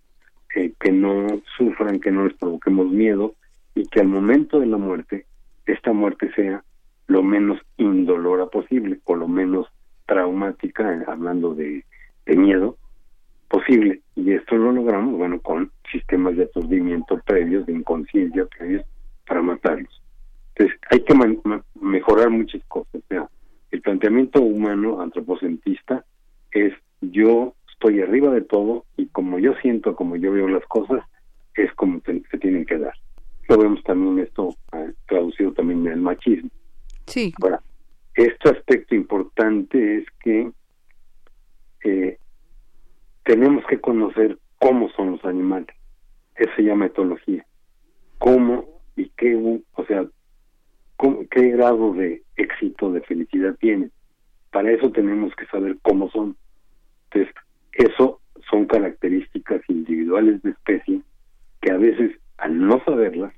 que 0.49 0.91
no 0.91 1.27
sufran, 1.57 1.99
que 1.99 2.09
no 2.09 2.25
les 2.25 2.35
provoquemos 2.37 2.89
miedo, 2.89 3.35
y 3.75 3.85
que 3.85 3.99
al 3.99 4.07
momento 4.07 4.59
de 4.59 4.65
la 4.65 4.77
muerte, 4.77 5.27
esta 5.67 5.93
muerte 5.93 6.31
sea 6.33 6.63
lo 7.07 7.23
menos 7.23 7.59
indolora 7.77 8.45
posible 8.47 8.99
o 9.05 9.15
lo 9.15 9.27
menos 9.27 9.67
traumática, 10.05 10.93
eh, 10.93 11.03
hablando 11.07 11.53
de, 11.53 11.84
miedo, 12.25 12.77
posible. 13.47 14.01
Y 14.15 14.31
esto 14.31 14.55
lo 14.55 14.71
logramos, 14.71 15.17
bueno, 15.17 15.39
con 15.41 15.71
sistemas 15.91 16.35
de 16.35 16.43
aturdimiento 16.43 17.19
previos, 17.25 17.65
de 17.65 17.73
inconsciencia 17.73 18.45
previos, 18.57 18.84
para 19.27 19.41
matarlos. 19.41 20.01
Entonces, 20.55 20.80
hay 20.89 21.03
que 21.03 21.13
mejorar 21.80 22.30
muchas 22.30 22.63
cosas. 22.65 23.01
El 23.71 23.81
planteamiento 23.81 24.41
humano 24.41 25.01
antropocentista 25.01 26.05
es 26.51 26.73
yo 27.01 27.55
estoy 27.71 28.01
arriba 28.01 28.31
de 28.31 28.41
todo 28.41 28.85
y 28.97 29.07
como 29.07 29.39
yo 29.39 29.53
siento, 29.61 29.95
como 29.95 30.15
yo 30.15 30.31
veo 30.31 30.47
las 30.47 30.65
cosas, 30.65 31.03
es 31.55 31.73
como 31.73 32.01
se 32.05 32.38
tienen 32.38 32.65
que 32.65 32.77
dar 32.77 32.93
lo 33.47 33.57
vemos 33.57 33.84
también 33.84 34.19
esto 34.19 34.55
eh, 34.73 34.93
traducido 35.07 35.51
también 35.53 35.85
en 35.88 36.01
machismo. 36.01 36.49
Sí. 37.07 37.34
Ahora, 37.41 37.61
este 38.15 38.49
aspecto 38.49 38.95
importante 38.95 39.97
es 39.97 40.05
que 40.23 40.51
eh, 41.84 42.17
tenemos 43.23 43.65
que 43.67 43.80
conocer 43.80 44.38
cómo 44.59 44.89
son 44.91 45.11
los 45.11 45.25
animales. 45.25 45.75
Eso 46.35 46.51
se 46.55 46.63
llama 46.63 46.88
etología. 46.88 47.45
Cómo 48.17 48.81
y 48.95 49.09
qué, 49.17 49.35
o 49.35 49.85
sea, 49.85 50.05
qué 51.31 51.49
grado 51.49 51.93
de 51.93 52.23
éxito, 52.35 52.91
de 52.91 53.01
felicidad 53.01 53.55
tienen. 53.59 53.91
Para 54.51 54.71
eso 54.71 54.91
tenemos 54.91 55.35
que 55.35 55.45
saber 55.47 55.77
cómo 55.81 56.09
son. 56.11 56.38
Entonces, 57.05 57.34
eso 57.73 58.21
son 58.49 58.65
características 58.65 59.61
individuales 59.67 60.41
de 60.43 60.51
especie 60.51 61.01
que 61.61 61.71
a 61.71 61.77
veces 61.77 62.11
al 62.38 62.59
no 62.59 62.84
saberlas, 62.84 63.34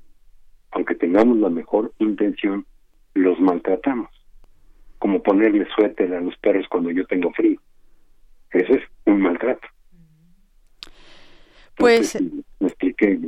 aunque 0.72 0.94
tengamos 0.94 1.38
la 1.38 1.48
mejor 1.48 1.92
intención, 1.98 2.66
los 3.16 3.40
maltratamos. 3.40 4.10
Como 4.98 5.22
ponerle 5.22 5.66
suéter 5.74 6.12
a 6.14 6.20
los 6.20 6.36
perros 6.38 6.66
cuando 6.68 6.90
yo 6.90 7.04
tengo 7.06 7.32
frío. 7.32 7.60
Ese 8.50 8.72
es 8.72 8.82
un 9.04 9.20
maltrato. 9.20 9.66
Pues 11.76 12.18
me 12.60 12.68
expliqué. 12.68 13.18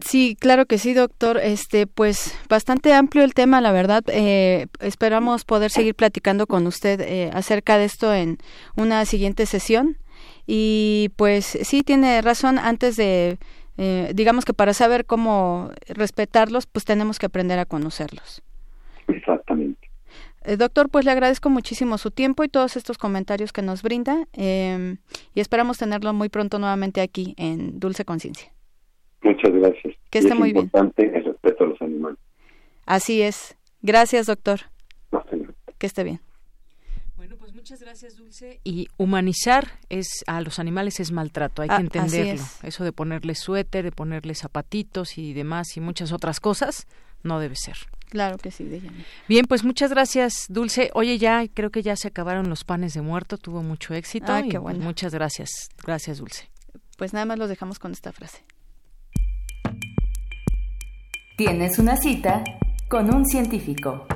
Sí, 0.00 0.36
claro 0.38 0.66
que 0.66 0.76
sí, 0.76 0.92
doctor. 0.92 1.38
Este, 1.38 1.86
pues 1.86 2.38
bastante 2.48 2.92
amplio 2.92 3.24
el 3.24 3.32
tema, 3.32 3.60
la 3.62 3.72
verdad. 3.72 4.04
Eh, 4.08 4.66
esperamos 4.80 5.44
poder 5.44 5.70
seguir 5.70 5.94
platicando 5.94 6.46
con 6.46 6.66
usted 6.66 7.00
eh, 7.00 7.30
acerca 7.32 7.78
de 7.78 7.86
esto 7.86 8.12
en 8.12 8.38
una 8.76 9.04
siguiente 9.06 9.46
sesión. 9.46 9.96
Y 10.46 11.10
pues 11.16 11.46
sí, 11.46 11.82
tiene 11.82 12.20
razón. 12.20 12.58
Antes 12.58 12.96
de 12.96 13.38
eh, 13.76 14.12
digamos 14.14 14.44
que 14.44 14.54
para 14.54 14.72
saber 14.74 15.04
cómo 15.04 15.70
respetarlos, 15.88 16.66
pues 16.66 16.84
tenemos 16.84 17.18
que 17.18 17.26
aprender 17.26 17.58
a 17.58 17.66
conocerlos. 17.66 18.42
Exactamente. 19.08 19.90
Eh, 20.44 20.56
doctor, 20.56 20.90
pues 20.90 21.04
le 21.04 21.10
agradezco 21.10 21.50
muchísimo 21.50 21.98
su 21.98 22.10
tiempo 22.10 22.44
y 22.44 22.48
todos 22.48 22.76
estos 22.76 22.98
comentarios 22.98 23.52
que 23.52 23.62
nos 23.62 23.82
brinda 23.82 24.28
em, 24.32 24.98
y 25.34 25.40
esperamos 25.40 25.78
tenerlo 25.78 26.12
muy 26.12 26.28
pronto 26.28 26.58
nuevamente 26.58 27.00
aquí 27.00 27.34
en 27.38 27.80
Dulce 27.80 28.04
Conciencia. 28.04 28.52
Muchas 29.22 29.52
gracias. 29.52 29.94
Que 30.10 30.18
esté 30.18 30.34
muy 30.34 30.52
bien. 30.52 30.66
importante 30.66 31.16
el 31.16 31.24
respeto 31.24 31.64
a 31.64 31.66
los 31.68 31.80
animales. 31.80 32.18
Así 32.84 33.22
es. 33.22 33.56
Gracias, 33.80 34.26
doctor. 34.26 34.60
que 35.78 35.86
esté 35.86 36.04
bien. 36.04 36.20
Muchas 37.64 37.80
gracias, 37.80 38.18
Dulce. 38.18 38.60
Y 38.62 38.88
humanizar 38.98 39.78
es 39.88 40.22
a 40.26 40.42
los 40.42 40.58
animales 40.58 41.00
es 41.00 41.12
maltrato, 41.12 41.62
hay 41.62 41.68
que 41.68 41.74
ah, 41.76 41.80
entenderlo. 41.80 42.44
Eso 42.62 42.84
de 42.84 42.92
ponerles 42.92 43.38
suéter, 43.38 43.84
de 43.84 43.90
ponerles 43.90 44.40
zapatitos 44.40 45.16
y 45.16 45.32
demás 45.32 45.74
y 45.78 45.80
muchas 45.80 46.12
otras 46.12 46.40
cosas, 46.40 46.86
no 47.22 47.40
debe 47.40 47.56
ser. 47.56 47.76
Claro 48.14 48.38
que 48.38 48.52
sí, 48.52 48.70
Bien, 49.26 49.44
pues 49.44 49.64
muchas 49.64 49.90
gracias, 49.90 50.46
Dulce. 50.48 50.88
Oye, 50.94 51.18
ya 51.18 51.48
creo 51.52 51.70
que 51.70 51.82
ya 51.82 51.96
se 51.96 52.06
acabaron 52.06 52.48
los 52.48 52.62
panes 52.62 52.94
de 52.94 53.02
muerto, 53.02 53.38
tuvo 53.38 53.64
mucho 53.64 53.92
éxito. 53.92 54.32
Ah, 54.32 54.44
qué 54.48 54.56
bueno. 54.56 54.78
muchas 54.84 55.12
gracias. 55.12 55.68
Gracias, 55.84 56.18
Dulce. 56.18 56.48
Pues 56.96 57.12
nada 57.12 57.26
más 57.26 57.40
los 57.40 57.48
dejamos 57.48 57.80
con 57.80 57.90
esta 57.90 58.12
frase. 58.12 58.44
Tienes 61.36 61.80
una 61.80 61.96
cita 61.96 62.44
con 62.88 63.12
un 63.12 63.26
científico. 63.26 64.06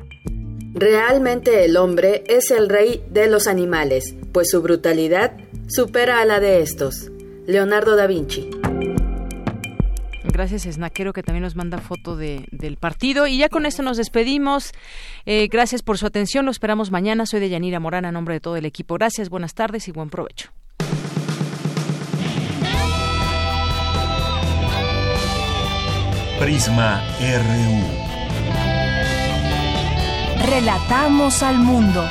Realmente 0.75 1.65
el 1.65 1.77
hombre 1.77 2.23
es 2.29 2.53
el 2.53 2.69
rey 2.69 3.03
de 3.11 3.27
los 3.27 3.49
animales, 3.49 4.15
pues 4.31 4.51
su 4.51 4.63
brutalidad 4.63 5.37
supera 5.67 6.21
a 6.21 6.25
la 6.25 6.39
de 6.39 6.63
estos. 6.63 7.11
Leonardo 7.49 7.97
da 7.97 8.07
Vinci. 8.07 8.49
Gracias, 10.33 10.63
Snaquero, 10.63 11.13
que 11.13 11.23
también 11.23 11.43
nos 11.43 11.57
manda 11.57 11.79
foto 11.79 12.17
del 12.17 12.77
partido. 12.79 13.27
Y 13.27 13.39
ya 13.39 13.49
con 13.49 13.67
esto 13.67 13.83
nos 13.83 13.97
despedimos. 13.97 14.73
Eh, 15.27 15.49
gracias 15.51 15.83
por 15.83 15.99
su 15.99 16.07
atención. 16.07 16.45
Lo 16.45 16.51
esperamos 16.51 16.91
mañana. 16.91 17.27
Soy 17.27 17.41
de 17.41 17.49
Yanira 17.49 17.81
Morán, 17.81 18.05
a 18.05 18.13
nombre 18.13 18.35
de 18.35 18.41
todo 18.41 18.57
el 18.57 18.65
equipo. 18.65 18.95
Gracias, 18.95 19.31
buenas 19.31 19.55
tardes 19.55 19.89
y 19.89 19.93
buen 19.93 20.11
provecho. 20.11 20.51
Prisma 26.39 27.03
RU. 27.21 28.09
Relatamos 30.49 31.43
al 31.43 31.59
mundo. 31.59 32.07